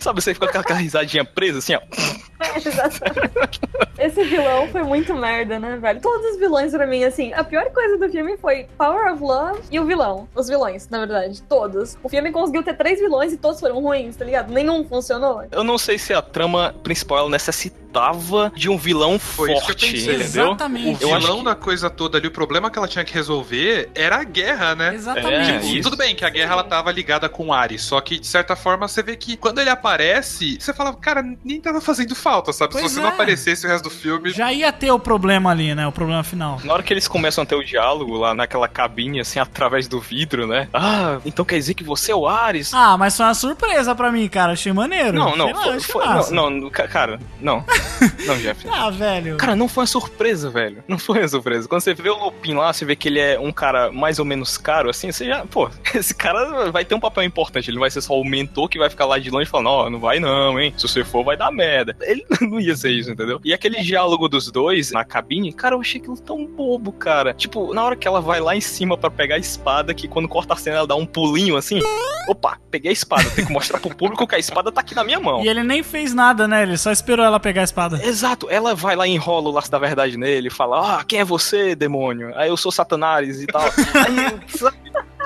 Sabe, 0.00 0.20
você 0.22 0.34
fica 0.34 0.48
com 0.50 0.58
aquela 0.58 0.78
risadinha 0.78 1.24
presa, 1.24 1.58
assim, 1.58 1.74
ó. 1.74 1.80
Exatamente. 2.56 3.60
Esse 3.98 4.24
vilão 4.24 4.66
foi 4.68 4.82
muito 4.82 5.14
merda, 5.14 5.58
né, 5.58 5.76
velho? 5.76 6.00
Todos 6.00 6.32
os 6.32 6.38
vilões 6.38 6.72
pra 6.72 6.86
mim, 6.86 7.04
assim, 7.04 7.32
a 7.34 7.44
pior 7.44 7.70
coisa 7.70 7.98
do 7.98 8.08
filme 8.10 8.36
foi 8.38 8.66
Power 8.78 9.12
of 9.12 9.22
Love 9.22 9.60
e 9.70 9.78
o 9.78 9.84
vilão. 9.84 10.26
Os 10.34 10.48
vilões, 10.48 10.88
na 10.88 10.98
verdade, 11.00 11.42
todos. 11.42 11.98
O 12.02 12.08
filme 12.08 12.32
conseguiu 12.32 12.62
ter 12.62 12.74
três 12.76 12.98
vilões 12.98 13.32
e 13.32 13.36
todos 13.36 13.60
foram 13.60 13.80
ruins, 13.80 14.16
tá 14.16 14.24
ligado? 14.24 14.50
Nenhum 14.52 14.84
funcionou. 14.84 15.44
Eu 15.50 15.62
não 15.62 15.76
sei 15.76 15.98
se 15.98 16.14
a 16.14 16.22
trama 16.22 16.74
principal 16.82 17.28
necessitava 17.28 18.50
de 18.54 18.68
um 18.70 18.78
vilão 18.78 19.18
Foi 19.18 19.52
isso 19.52 19.66
que 19.66 19.72
eu 19.72 19.74
forte, 19.74 19.92
pensei. 19.92 20.14
entendeu? 20.14 20.46
Exatamente. 20.46 21.04
O 21.04 21.08
vilão 21.18 21.38
que- 21.38 21.44
da 21.44 21.54
coisa 21.54 21.90
toda 21.90 22.16
ali, 22.18 22.28
o 22.28 22.30
problema 22.30 22.70
que 22.70 22.78
ela 22.78 22.88
tinha 22.88 23.04
que 23.04 23.12
resolver 23.12 23.90
era 23.94 24.16
a 24.16 24.24
guerra, 24.24 24.74
né? 24.74 24.94
Exatamente. 24.94 25.49
É, 25.49 25.49
isso. 25.56 25.82
Tudo 25.82 25.96
bem 25.96 26.14
que 26.14 26.24
a 26.24 26.30
guerra 26.30 26.52
ela 26.54 26.64
tava 26.64 26.90
ligada 26.92 27.28
com 27.28 27.46
o 27.48 27.52
Ares, 27.52 27.82
só 27.82 28.00
que 28.00 28.18
de 28.18 28.26
certa 28.26 28.54
forma 28.56 28.86
você 28.88 29.02
vê 29.02 29.16
que 29.16 29.36
quando 29.36 29.60
ele 29.60 29.70
aparece, 29.70 30.56
você 30.60 30.72
fala, 30.72 30.92
cara, 30.94 31.22
nem 31.44 31.60
tava 31.60 31.80
fazendo 31.80 32.14
falta, 32.14 32.52
sabe? 32.52 32.72
Pois 32.72 32.84
Se 32.84 32.94
você 32.94 33.00
é. 33.00 33.02
não 33.02 33.10
aparecesse 33.10 33.66
o 33.66 33.68
resto 33.68 33.84
do 33.84 33.90
filme. 33.90 34.30
Já 34.30 34.52
ia 34.52 34.72
ter 34.72 34.90
o 34.90 34.98
problema 34.98 35.50
ali, 35.50 35.74
né? 35.74 35.86
O 35.86 35.92
problema 35.92 36.22
final. 36.24 36.60
Na 36.64 36.72
hora 36.72 36.82
que 36.82 36.92
eles 36.92 37.06
começam 37.08 37.42
a 37.42 37.46
ter 37.46 37.54
o 37.54 37.64
diálogo 37.64 38.16
lá 38.16 38.34
naquela 38.34 38.68
cabine, 38.68 39.20
assim, 39.20 39.38
através 39.38 39.86
do 39.88 40.00
vidro, 40.00 40.46
né? 40.46 40.68
Ah, 40.72 41.18
então 41.24 41.44
quer 41.44 41.56
dizer 41.56 41.74
que 41.74 41.84
você 41.84 42.12
é 42.12 42.14
o 42.14 42.26
Ares? 42.28 42.72
Ah, 42.74 42.96
mas 42.96 43.16
foi 43.16 43.26
uma 43.26 43.34
surpresa 43.34 43.94
pra 43.94 44.10
mim, 44.12 44.28
cara. 44.28 44.52
Achei 44.52 44.72
maneiro. 44.72 45.12
não, 45.18 45.36
não, 45.36 45.50
lá, 45.52 45.62
foi, 45.62 45.80
foi- 45.80 46.30
não, 46.34 46.50
não, 46.50 46.70
ca- 46.70 46.88
cara, 46.88 47.18
não. 47.40 47.64
Não, 48.26 48.36
Jeff. 48.38 48.66
Ah, 48.70 48.90
velho. 48.90 49.36
Cara, 49.36 49.54
não 49.56 49.68
foi 49.68 49.82
uma 49.82 49.86
surpresa, 49.86 50.48
velho. 50.50 50.82
Não 50.88 50.98
foi 50.98 51.18
uma 51.20 51.28
surpresa. 51.28 51.68
Quando 51.68 51.82
você 51.82 51.92
vê 51.94 52.08
o 52.10 52.16
Lupin 52.18 52.54
lá, 52.54 52.72
você 52.72 52.84
vê 52.84 52.94
que 52.96 53.08
ele 53.08 53.18
é 53.18 53.38
um 53.38 53.52
cara 53.52 53.90
mais 53.92 54.18
ou 54.18 54.24
menos 54.24 54.56
caro, 54.56 54.88
assim, 54.88 55.10
você 55.12 55.26
já, 55.26 55.39
pô, 55.46 55.70
esse 55.94 56.14
cara 56.14 56.70
vai 56.70 56.84
ter 56.84 56.94
um 56.94 57.00
papel 57.00 57.24
importante. 57.24 57.70
Ele 57.70 57.76
não 57.76 57.80
vai 57.80 57.90
ser 57.90 58.00
só 58.00 58.18
o 58.18 58.24
mentor 58.24 58.68
que 58.68 58.78
vai 58.78 58.90
ficar 58.90 59.06
lá 59.06 59.18
de 59.18 59.30
longe 59.30 59.48
falando, 59.48 59.68
ó, 59.68 59.90
não 59.90 59.98
vai 59.98 60.18
não, 60.20 60.58
hein? 60.58 60.72
Se 60.76 60.88
você 60.88 61.04
for, 61.04 61.24
vai 61.24 61.36
dar 61.36 61.50
merda. 61.50 61.96
Ele 62.02 62.24
não 62.40 62.60
ia 62.60 62.76
ser 62.76 62.90
isso, 62.90 63.10
entendeu? 63.10 63.40
E 63.44 63.52
aquele 63.52 63.80
diálogo 63.82 64.28
dos 64.28 64.50
dois 64.50 64.90
na 64.90 65.04
cabine, 65.04 65.52
cara, 65.52 65.74
eu 65.74 65.80
achei 65.80 66.00
aquilo 66.00 66.18
tão 66.18 66.46
bobo, 66.46 66.92
cara. 66.92 67.32
Tipo, 67.34 67.72
na 67.74 67.84
hora 67.84 67.96
que 67.96 68.06
ela 68.06 68.20
vai 68.20 68.40
lá 68.40 68.56
em 68.56 68.60
cima 68.60 68.96
pra 68.96 69.10
pegar 69.10 69.36
a 69.36 69.38
espada, 69.38 69.94
que 69.94 70.08
quando 70.08 70.28
corta 70.28 70.54
a 70.54 70.56
cena 70.56 70.78
ela 70.78 70.86
dá 70.86 70.94
um 70.94 71.06
pulinho 71.06 71.56
assim. 71.56 71.80
Opa, 72.28 72.58
peguei 72.70 72.90
a 72.90 72.92
espada. 72.92 73.28
Tem 73.30 73.44
que 73.44 73.52
mostrar 73.52 73.80
pro 73.80 73.94
público 73.94 74.26
que 74.26 74.34
a 74.34 74.38
espada 74.38 74.70
tá 74.70 74.80
aqui 74.80 74.94
na 74.94 75.04
minha 75.04 75.20
mão. 75.20 75.44
E 75.44 75.48
ele 75.48 75.62
nem 75.62 75.82
fez 75.82 76.14
nada, 76.14 76.46
né? 76.46 76.62
Ele 76.62 76.76
só 76.76 76.90
esperou 76.90 77.24
ela 77.24 77.40
pegar 77.40 77.62
a 77.62 77.64
espada. 77.64 78.00
Exato, 78.04 78.48
ela 78.50 78.74
vai 78.74 78.96
lá 78.96 79.06
e 79.06 79.10
enrola 79.10 79.48
o 79.48 79.52
laço 79.52 79.70
da 79.70 79.78
verdade 79.78 80.16
nele, 80.16 80.50
fala, 80.50 81.00
ah, 81.00 81.04
quem 81.04 81.20
é 81.20 81.24
você, 81.24 81.74
demônio? 81.74 82.32
Aí 82.36 82.48
eu 82.48 82.56
sou 82.56 82.70
Satanás 82.70 83.42
e 83.42 83.46
tal. 83.46 83.62
Aí, 83.94 84.48
sabe, 84.48 84.76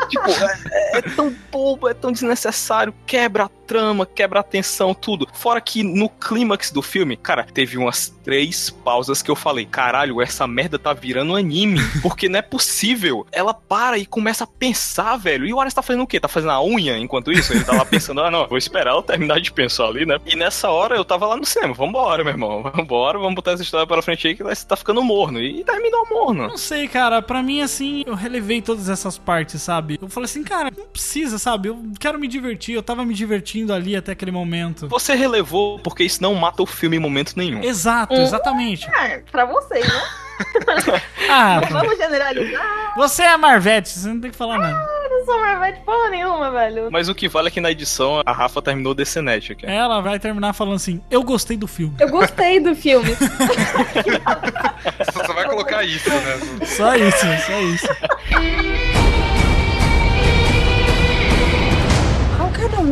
tipo, 0.08 0.28
é, 0.30 0.98
é 0.98 1.02
tão 1.02 1.34
bobo, 1.50 1.88
é 1.88 1.94
tão 1.94 2.12
desnecessário, 2.12 2.94
quebra 3.06 3.48
trama, 3.66 4.06
quebra 4.06 4.40
a 4.40 4.42
tensão, 4.42 4.94
tudo. 4.94 5.26
Fora 5.32 5.60
que 5.60 5.82
no 5.82 6.08
clímax 6.08 6.70
do 6.70 6.82
filme, 6.82 7.16
cara, 7.16 7.44
teve 7.44 7.76
umas 7.76 8.08
três 8.24 8.70
pausas 8.70 9.22
que 9.22 9.30
eu 9.30 9.36
falei, 9.36 9.66
caralho, 9.66 10.20
essa 10.20 10.46
merda 10.46 10.78
tá 10.78 10.92
virando 10.92 11.36
anime, 11.36 11.78
porque 12.02 12.28
não 12.28 12.38
é 12.38 12.42
possível. 12.42 13.26
Ela 13.30 13.52
para 13.52 13.98
e 13.98 14.06
começa 14.06 14.44
a 14.44 14.46
pensar, 14.46 15.16
velho, 15.16 15.46
e 15.46 15.52
o 15.52 15.60
Ares 15.60 15.74
tá 15.74 15.82
fazendo 15.82 16.02
o 16.02 16.06
quê? 16.06 16.18
Tá 16.18 16.28
fazendo 16.28 16.52
a 16.52 16.62
unha 16.62 16.98
enquanto 16.98 17.30
isso? 17.30 17.52
Ele 17.52 17.64
tá 17.64 17.72
lá 17.72 17.84
pensando, 17.84 18.20
ah, 18.20 18.30
não, 18.30 18.46
vou 18.48 18.58
esperar 18.58 18.90
ela 18.90 19.02
terminar 19.02 19.40
de 19.40 19.52
pensar 19.52 19.86
ali, 19.86 20.06
né? 20.06 20.18
E 20.26 20.36
nessa 20.36 20.70
hora 20.70 20.96
eu 20.96 21.04
tava 21.04 21.26
lá 21.26 21.36
no 21.36 21.44
cinema, 21.44 21.74
vambora, 21.74 22.24
meu 22.24 22.32
irmão, 22.32 22.62
vambora, 22.62 23.18
vamos 23.18 23.34
botar 23.34 23.52
essa 23.52 23.62
história 23.62 23.86
pela 23.86 24.02
frente 24.02 24.26
aí 24.26 24.34
que 24.34 24.42
você 24.42 24.66
tá 24.66 24.76
ficando 24.76 25.02
morno. 25.02 25.40
E 25.40 25.62
terminou 25.64 26.06
morno. 26.10 26.48
Não 26.48 26.56
sei, 26.56 26.88
cara. 26.88 27.20
Pra 27.20 27.42
mim, 27.42 27.60
assim, 27.60 28.04
eu 28.06 28.14
relevei 28.14 28.62
todas 28.62 28.88
essas 28.88 29.18
partes, 29.18 29.60
sabe? 29.62 29.98
Eu 30.00 30.08
falei 30.08 30.24
assim, 30.24 30.42
cara, 30.42 30.70
não 30.76 30.86
precisa, 30.86 31.38
sabe? 31.38 31.68
Eu 31.68 31.78
quero 31.98 32.18
me 32.18 32.28
divertir. 32.28 32.74
Eu 32.74 32.82
tava 32.82 33.04
me 33.04 33.14
divertindo 33.14 33.53
ali 33.72 33.94
até 33.96 34.12
aquele 34.12 34.30
momento. 34.30 34.88
Você 34.88 35.14
relevou 35.14 35.78
porque 35.78 36.02
isso 36.04 36.22
não 36.22 36.34
mata 36.34 36.62
o 36.62 36.66
filme 36.66 36.96
em 36.96 37.00
momento 37.00 37.34
nenhum. 37.36 37.62
Exato, 37.62 38.14
Hum. 38.14 38.22
exatamente. 38.22 38.88
Ah, 38.92 39.20
pra 39.30 39.44
vocês, 39.44 39.86
né? 39.86 40.02
Ah, 41.30 41.60
Vamos 41.70 41.96
generalizar. 41.96 42.92
você 42.96 43.22
é 43.22 43.36
Marvete, 43.36 43.88
você 43.88 44.08
não 44.08 44.20
tem 44.20 44.30
que 44.32 44.36
falar 44.36 44.58
nada. 44.58 44.84
Eu 45.04 45.10
não 45.10 45.24
sou 45.24 45.40
Marvete 45.40 45.80
porra 45.84 46.10
nenhuma, 46.10 46.50
velho. 46.50 46.88
Mas 46.90 47.08
o 47.08 47.14
que 47.14 47.28
vale 47.28 47.48
é 47.48 47.50
que 47.52 47.60
na 47.60 47.70
edição 47.70 48.20
a 48.26 48.32
Rafa 48.32 48.60
terminou 48.60 48.94
DCNet 48.94 49.52
aqui. 49.52 49.64
Ela 49.66 50.00
vai 50.00 50.18
terminar 50.18 50.52
falando 50.52 50.74
assim: 50.74 51.00
Eu 51.10 51.22
gostei 51.22 51.56
do 51.56 51.68
filme. 51.68 51.94
Eu 52.00 52.08
gostei 52.10 52.58
do 52.60 52.74
filme. 52.74 53.14
Você 54.98 55.24
só 55.26 55.32
vai 55.32 55.48
colocar 55.48 55.84
isso, 55.84 56.10
né? 56.10 56.40
Só 56.66 56.94
isso, 56.96 57.26
só 57.46 57.60
isso. 57.60 57.88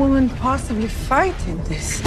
Woman 0.02 0.28
possibly 0.28 0.88
fight 0.88 1.46
in 1.46 1.62
this? 1.62 2.02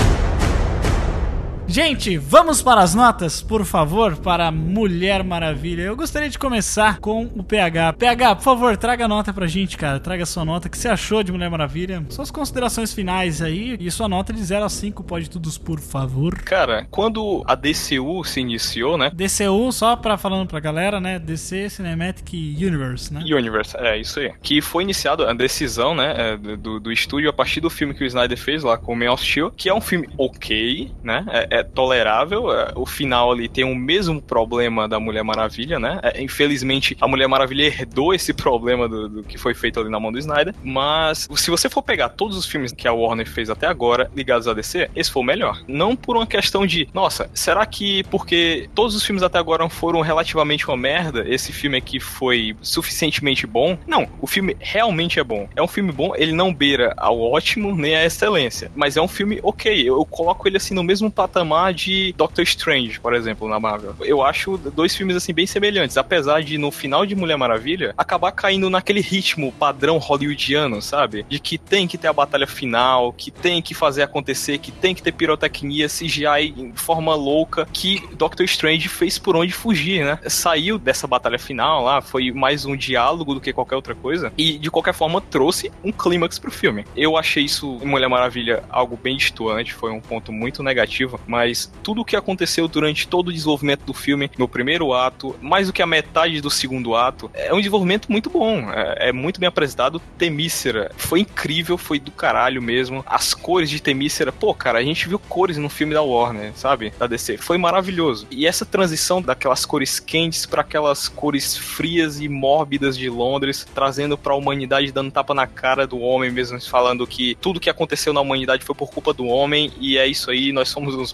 Gente, 1.68 2.16
vamos 2.18 2.62
para 2.62 2.82
as 2.82 2.94
notas, 2.94 3.42
por 3.42 3.66
favor, 3.66 4.16
para 4.18 4.52
Mulher 4.52 5.24
Maravilha. 5.24 5.82
Eu 5.82 5.96
gostaria 5.96 6.30
de 6.30 6.38
começar 6.38 7.00
com 7.00 7.24
o 7.36 7.44
PH. 7.44 7.94
PH, 7.94 8.36
por 8.36 8.44
favor, 8.44 8.78
traga 8.78 9.06
a 9.06 9.08
nota 9.08 9.34
pra 9.34 9.48
gente, 9.48 9.76
cara. 9.76 10.00
Traga 10.00 10.28
sua 10.28 10.46
nota. 10.46 10.68
O 10.68 10.72
que 10.72 10.78
você 10.78 10.88
achou 10.88 11.24
de 11.24 11.32
Mulher 11.32 11.50
Maravilha? 11.50 12.06
Suas 12.10 12.30
considerações 12.30 12.94
finais 12.94 13.42
aí 13.42 13.76
e 13.80 13.90
sua 13.90 14.08
nota 14.08 14.32
de 14.32 14.44
0 14.44 14.64
a 14.64 14.70
5, 14.70 15.04
pode 15.04 15.28
todos, 15.28 15.58
por 15.58 15.80
favor. 15.80 16.36
Cara, 16.44 16.88
quando 16.92 17.44
a 17.48 17.56
DCU 17.56 18.24
se 18.24 18.40
iniciou, 18.40 18.96
né? 18.96 19.12
DCU, 19.14 19.72
só 19.72 19.96
pra 19.96 20.18
falando 20.18 20.48
pra 20.48 20.60
galera, 20.60 21.02
né? 21.02 21.18
DC 21.18 21.72
Cinematic 21.72 22.32
Universe, 22.32 23.12
né? 23.12 23.22
Universe, 23.26 23.76
é 23.78 23.98
isso 23.98 24.20
aí. 24.20 24.32
Que 24.42 24.62
foi 24.62 24.84
iniciado 24.84 25.26
a 25.26 25.34
decisão, 25.34 25.96
né, 25.96 26.14
é, 26.16 26.38
do, 26.38 26.80
do 26.80 26.92
estúdio 26.92 27.30
a 27.30 27.34
partir 27.34 27.60
do 27.60 27.72
filme 27.72 27.94
que 27.94 28.04
o 28.04 28.08
Snyder 28.08 28.38
fez 28.38 28.64
lá 28.64 28.78
com 28.78 28.94
o 28.94 28.96
Man 28.96 29.12
of 29.12 29.26
Steel, 29.26 29.52
que 29.52 29.68
é 29.68 29.74
um 29.74 29.82
filme 29.82 30.08
ok, 30.18 30.92
né, 31.04 31.26
é, 31.30 31.55
é 31.56 31.64
tolerável. 31.64 32.52
é, 32.52 32.72
o 32.76 32.86
final 32.86 33.32
ali 33.32 33.48
tem 33.48 33.64
o 33.64 33.76
mesmo 33.76 34.22
problema 34.22 34.88
da 34.88 35.00
Mulher 35.00 35.24
Maravilha, 35.24 35.80
né? 35.80 36.00
é, 36.04 36.22
infelizmente, 36.22 36.96
a 37.02 37.08
Mulher 37.08 37.28
Maravilha 37.28 37.64
herdou 37.66 38.14
esse 38.14 38.34
problema 38.34 38.88
do, 38.88 39.10
do 39.10 39.24
que 39.24 39.38
foi 39.38 39.54
feito 39.54 39.80
ali 39.80 39.90
na 39.90 40.00
mão 40.00 40.12
do 40.12 40.20
Snyder. 40.20 40.54
Mas 40.64 41.28
se 41.36 41.50
você 41.50 41.70
for 41.70 41.82
pegar 41.82 42.10
todos 42.10 42.38
os 42.38 42.46
filmes 42.46 42.72
que 42.72 42.88
a 42.88 42.94
Warner 42.94 43.28
fez 43.28 43.50
até 43.50 43.68
agora 43.68 44.10
ligados 44.16 44.48
a 44.48 44.54
DC, 44.54 44.90
esse 44.96 45.12
foi 45.12 45.24
o 45.24 45.26
melhor. 45.26 45.62
Não 45.68 45.96
por 45.96 46.16
uma 46.16 46.28
questão 46.28 46.66
de, 46.66 46.88
nossa, 46.94 47.30
será 47.34 47.66
que 47.66 48.04
porque 48.06 48.70
todos 48.76 48.96
os 48.96 49.04
filmes 49.04 49.24
até 49.24 49.40
agora 49.40 49.68
foram 49.70 50.02
relativamente 50.02 50.68
uma 50.68 50.78
merda, 50.78 51.26
esse 51.28 51.52
filme 51.52 51.78
aqui 51.78 52.00
foi 52.00 52.56
suficientemente 52.62 53.48
bom? 53.48 53.78
Não, 53.88 54.08
o 54.22 54.28
filme 54.28 54.56
realmente 54.60 55.20
é 55.20 55.24
bom. 55.24 55.48
É 55.56 55.62
um 55.62 55.68
filme 55.68 55.92
bom, 55.92 56.14
ele 56.16 56.32
não 56.32 56.54
beira 56.54 56.94
ao 56.98 57.20
ótimo 57.20 57.76
nem 57.76 57.96
à 57.96 58.06
excelência, 58.06 58.72
mas 58.76 58.98
é 58.98 59.02
um 59.02 59.08
filme 59.08 59.40
ok. 59.42 59.88
Eu 59.88 60.06
coloco 60.06 60.48
ele 60.48 60.58
assim 60.58 60.74
no 60.74 60.84
mesmo 60.84 61.10
patamar 61.10 61.45
de 61.74 62.14
Doctor 62.18 62.44
Strange, 62.44 63.00
por 63.00 63.14
exemplo, 63.14 63.48
na 63.48 63.60
Marvel. 63.60 63.96
Eu 64.02 64.24
acho 64.24 64.58
dois 64.58 64.96
filmes 64.96 65.16
assim 65.16 65.34
bem 65.34 65.46
semelhantes, 65.46 65.98
apesar 65.98 66.42
de 66.42 66.58
no 66.58 66.72
final 66.72 67.06
de 67.06 67.16
Mulher 67.16 67.38
Maravilha 67.38 67.94
acabar 67.98 68.32
caindo 68.32 68.70
naquele 68.70 69.02
ritmo 69.02 69.52
padrão 69.52 69.98
hollywoodiano, 69.98 70.82
sabe? 70.82 71.26
De 71.30 71.40
que 71.40 71.58
tem 71.58 71.88
que 71.88 71.98
ter 71.98 72.08
a 72.08 72.14
batalha 72.14 72.48
final, 72.48 73.14
que 73.14 73.32
tem 73.32 73.62
que 73.62 73.74
fazer 73.74 74.04
acontecer, 74.04 74.58
que 74.58 74.72
tem 74.72 74.96
que 74.96 75.02
ter 75.02 75.12
pirotecnia, 75.12 75.88
CGI 75.88 76.54
em 76.58 76.74
forma 76.74 77.16
louca, 77.16 77.68
que 77.72 78.04
Doctor 78.16 78.46
Strange 78.46 78.90
fez 78.90 79.18
por 79.18 79.36
onde 79.36 79.54
fugir, 79.54 80.04
né? 80.04 80.20
Saiu 80.28 80.78
dessa 80.78 81.08
batalha 81.08 81.40
final 81.40 81.84
lá, 81.84 82.02
foi 82.02 82.32
mais 82.32 82.66
um 82.66 82.76
diálogo 82.76 83.34
do 83.34 83.42
que 83.42 83.54
qualquer 83.54 83.76
outra 83.76 83.96
coisa, 83.96 84.32
e 84.38 84.58
de 84.58 84.72
qualquer 84.72 84.94
forma 84.94 85.22
trouxe 85.22 85.72
um 85.84 85.92
clímax 85.92 86.40
pro 86.40 86.52
filme. 86.52 86.86
Eu 86.96 87.18
achei 87.18 87.44
isso 87.44 87.80
em 87.82 87.88
Mulher 87.88 88.08
Maravilha 88.08 88.64
algo 88.70 88.98
bem 89.02 89.18
distoante, 89.18 89.74
foi 89.74 89.92
um 89.92 90.02
ponto 90.02 90.32
muito 90.32 90.64
negativo, 90.64 91.20
mas 91.36 91.72
tudo 91.84 92.02
o 92.02 92.06
que 92.06 92.16
aconteceu 92.16 92.68
durante 92.68 93.08
todo 93.08 93.28
o 93.28 93.34
desenvolvimento 93.34 93.84
do 93.86 93.94
filme, 93.94 94.32
no 94.38 94.48
primeiro 94.48 94.94
ato, 94.94 95.36
mais 95.42 95.68
do 95.68 95.74
que 95.74 95.82
a 95.82 95.88
metade 95.88 96.40
do 96.42 96.50
segundo 96.50 96.96
ato, 96.96 97.30
é 97.34 97.54
um 97.54 97.58
desenvolvimento 97.58 98.12
muito 98.12 98.30
bom. 98.30 98.72
É, 98.72 99.10
é 99.10 99.12
muito 99.12 99.40
bem 99.40 99.48
apresentado. 99.48 100.02
Temícera 100.18 100.92
foi 100.98 101.20
incrível, 101.20 101.78
foi 101.78 102.00
do 102.00 102.12
caralho 102.12 102.62
mesmo. 102.62 103.04
As 103.06 103.34
cores 103.34 103.70
de 103.70 103.82
Temícera, 103.82 104.32
pô, 104.32 104.54
cara, 104.54 104.80
a 104.80 104.84
gente 104.84 105.08
viu 105.08 105.20
cores 105.20 105.58
no 105.58 105.70
filme 105.70 105.94
da 105.94 106.02
Warner, 106.02 106.54
sabe? 106.56 106.94
Da 106.98 107.08
DC. 107.08 107.38
Foi 107.38 107.58
maravilhoso. 107.58 108.28
E 108.32 108.48
essa 108.48 108.66
transição 108.66 109.22
daquelas 109.22 109.66
cores 109.66 110.00
quentes 110.00 110.46
para 110.46 110.62
aquelas 110.62 111.08
cores 111.08 111.58
frias 111.58 112.22
e 112.22 112.30
mórbidas 112.30 112.98
de 112.98 113.10
Londres, 113.10 113.68
trazendo 113.76 114.18
para 114.18 114.34
a 114.34 114.36
humanidade 114.36 114.92
dando 114.92 115.12
tapa 115.12 115.34
na 115.34 115.48
cara 115.48 115.86
do 115.86 116.00
homem 116.00 116.32
mesmo, 116.32 116.62
falando 116.62 117.06
que 117.06 117.36
tudo 117.42 117.60
que 117.60 117.70
aconteceu 117.70 118.14
na 118.14 118.22
humanidade 118.22 118.64
foi 118.64 118.76
por 118.76 118.90
culpa 118.90 119.14
do 119.14 119.26
homem 119.26 119.72
e 119.80 119.98
é 119.98 120.08
isso 120.08 120.32
aí, 120.32 120.52
nós 120.52 120.70
somos 120.70 120.96
uns. 120.96 121.14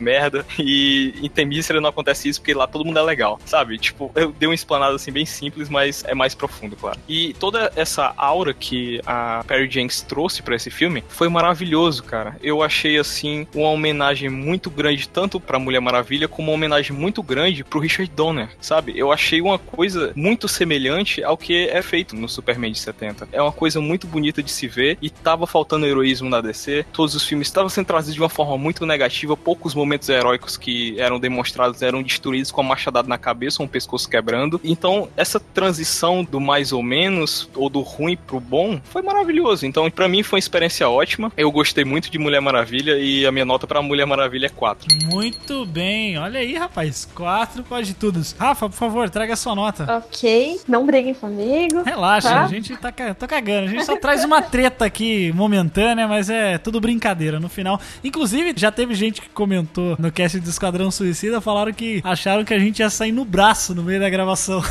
E 0.57 1.14
em 1.22 1.30
Temícera 1.30 1.82
não 1.82 1.89
acontece 1.89 2.30
isso 2.30 2.39
porque 2.39 2.53
lá 2.53 2.68
todo 2.68 2.86
mundo 2.86 2.99
é 2.99 3.01
legal, 3.01 3.39
sabe? 3.45 3.78
Tipo, 3.78 4.12
eu 4.16 4.32
dei 4.32 4.47
uma 4.47 4.55
explanada 4.55 4.95
assim 4.95 5.12
bem 5.12 5.26
simples, 5.26 5.70
mas 5.70 6.03
é 6.05 6.14
mais 6.14 6.36
profundo, 6.36 6.76
claro. 6.76 6.99
E 7.07 7.34
toda 7.39 7.72
essa 7.76 8.14
aura 8.18 8.53
que 8.53 9.01
a 9.05 9.43
Perry 9.47 9.70
Jenks 9.70 10.01
trouxe 10.01 10.41
para 10.41 10.55
esse 10.55 10.70
filme 10.70 11.03
foi 11.09 11.30
maravilhoso, 11.30 12.03
cara. 12.03 12.36
Eu 12.41 12.62
achei 12.62 12.97
assim 12.97 13.47
uma 13.53 13.70
homenagem 13.70 14.30
muito 14.30 14.70
grande 14.70 15.07
tanto 15.07 15.39
para 15.39 15.59
Mulher 15.59 15.80
Maravilha 15.80 16.28
como 16.28 16.49
uma 16.49 16.55
homenagem 16.55 16.95
muito 16.95 17.24
grande 17.24 17.64
pro 17.64 17.80
Richard 17.80 18.12
Donner, 18.16 18.49
sabe? 18.59 18.97
Eu 18.97 19.12
achei 19.12 19.41
uma 19.41 19.57
coisa 19.57 20.12
muito 20.16 20.47
semelhante 20.47 21.24
ao 21.24 21.38
que 21.38 21.68
é 21.68 21.82
feito 21.82 22.16
no 22.16 22.28
Superman 22.28 22.72
de 22.72 22.80
70. 22.80 23.30
É 23.32 23.41
uma 23.41 23.51
coisa 23.51 23.80
muito 23.80 24.07
bonita 24.07 24.41
de 24.43 24.51
se 24.51 24.68
ver 24.68 24.97
e 25.01 25.09
tava 25.09 25.47
faltando 25.47 25.86
heroísmo 25.86 26.30
na 26.30 26.41
DC. 26.41 26.86
Todos 26.91 27.16
os 27.16 27.26
filmes 27.26 27.47
estavam 27.47 27.70
sendo 27.70 27.86
trazidos 27.86 28.16
de 28.16 28.22
uma 28.22 28.30
forma 28.30 28.57
muito 28.57 28.86
negativa, 28.86 29.36
poucos 29.36 29.74
momentos 29.74 30.00
heróicos 30.09 30.57
que 30.57 30.99
eram 30.99 31.19
demonstrados 31.19 31.81
eram 31.81 32.01
destruídos 32.01 32.51
com 32.51 32.61
a 32.61 32.63
machadada 32.63 33.07
na 33.07 33.17
cabeça, 33.17 33.63
um 33.63 33.67
pescoço 33.67 34.09
quebrando. 34.09 34.59
Então, 34.63 35.09
essa 35.15 35.39
transição 35.39 36.23
do 36.23 36.39
mais 36.39 36.71
ou 36.71 36.83
menos 36.83 37.49
ou 37.55 37.69
do 37.69 37.81
ruim 37.81 38.17
pro 38.17 38.39
bom 38.39 38.79
foi 38.83 39.01
maravilhoso. 39.01 39.65
Então, 39.65 39.89
para 39.89 40.07
mim 40.07 40.23
foi 40.23 40.37
uma 40.37 40.39
experiência 40.39 40.89
ótima. 40.89 41.31
Eu 41.37 41.51
gostei 41.51 41.85
muito 41.85 42.09
de 42.09 42.17
Mulher 42.17 42.41
Maravilha 42.41 42.97
e 42.97 43.25
a 43.25 43.31
minha 43.31 43.45
nota 43.45 43.67
para 43.67 43.81
Mulher 43.81 44.05
Maravilha 44.05 44.47
é 44.47 44.49
4. 44.49 44.87
Muito 45.05 45.65
bem. 45.65 46.17
Olha 46.17 46.39
aí, 46.39 46.55
rapaz. 46.55 47.07
4 47.15 47.63
pode 47.63 47.93
tudo. 47.93 48.21
Rafa, 48.37 48.69
por 48.69 48.75
favor, 48.75 49.09
traga 49.09 49.33
a 49.33 49.37
sua 49.37 49.55
nota. 49.55 49.97
Ok, 49.97 50.59
não 50.67 50.86
briguem 50.86 51.13
comigo. 51.13 51.83
Relaxa, 51.83 52.29
tá? 52.29 52.43
a 52.43 52.47
gente 52.47 52.75
tá, 52.78 52.91
tá 52.91 53.28
cagando. 53.28 53.67
A 53.67 53.71
gente 53.71 53.86
só 53.86 53.97
traz 53.97 54.23
uma 54.23 54.41
treta 54.41 54.86
aqui 54.86 55.32
momentânea, 55.33 56.07
mas 56.07 56.29
é 56.29 56.57
tudo 56.57 56.79
brincadeira 56.79 57.39
no 57.39 57.49
final. 57.49 57.79
Inclusive, 58.03 58.53
já 58.55 58.71
teve 58.71 58.93
gente 58.95 59.21
que 59.21 59.29
comentou 59.29 59.91
no 60.00 60.12
cast 60.12 60.39
do 60.39 60.50
Esquadrão 60.50 60.89
Suicida, 60.92 61.39
falaram 61.42 61.72
que 61.74 62.01
acharam 62.04 62.43
que 62.43 62.54
a 62.54 62.59
gente 62.59 62.80
ia 62.80 62.89
sair 62.89 63.12
no 63.12 63.26
braço 63.26 63.74
no 63.76 63.84
meio 63.84 64.00
da 64.00 64.09
gravação. 64.09 64.62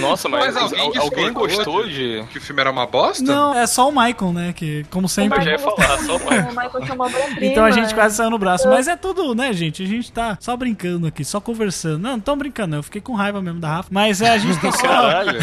Nossa, 0.00 0.28
mas, 0.28 0.54
Mas 0.54 0.56
alguém 0.56 0.96
al- 0.96 1.02
alguém 1.04 1.32
gostou 1.32 1.86
de- 1.86 1.90
de. 2.22 2.24
Que 2.30 2.38
o 2.38 2.40
filme 2.40 2.60
era 2.60 2.70
uma 2.70 2.86
bosta? 2.86 3.22
Não, 3.24 3.54
é 3.54 3.66
só 3.66 3.88
o 3.88 3.92
Michael, 3.92 4.32
né? 4.32 4.52
Que, 4.54 4.84
como 4.90 5.08
sempre. 5.08 5.38
Eu 5.38 5.42
já 5.42 5.50
ia 5.52 5.58
falar, 5.58 5.98
só 5.98 6.16
o 6.16 6.20
Michael. 6.20 6.42
O 6.44 6.48
Michael 6.48 6.80
tinha 6.82 6.94
uma. 6.94 7.10
Então 7.40 7.64
a 7.64 7.70
gente 7.70 7.94
quase 7.94 8.16
saiu 8.16 8.30
no 8.30 8.38
braço. 8.38 8.68
Mas 8.68 8.86
é 8.88 8.96
tudo, 8.96 9.34
né, 9.34 9.52
gente? 9.52 9.82
A 9.82 9.86
gente 9.86 10.10
tá 10.12 10.36
só 10.40 10.56
brincando 10.56 11.06
aqui, 11.06 11.24
só 11.24 11.40
conversando. 11.40 11.98
Não, 11.98 12.12
não 12.12 12.20
tô 12.20 12.34
brincando, 12.36 12.70
não. 12.70 12.78
Eu 12.78 12.82
fiquei 12.82 13.00
com 13.00 13.14
raiva 13.14 13.40
mesmo 13.42 13.60
da 13.60 13.68
Rafa. 13.68 13.88
Mas 13.92 14.20
é, 14.22 14.30
a 14.30 14.38
gente 14.38 14.58
tá 14.60 14.72
só. 14.72 14.82
Caralho. 14.86 15.38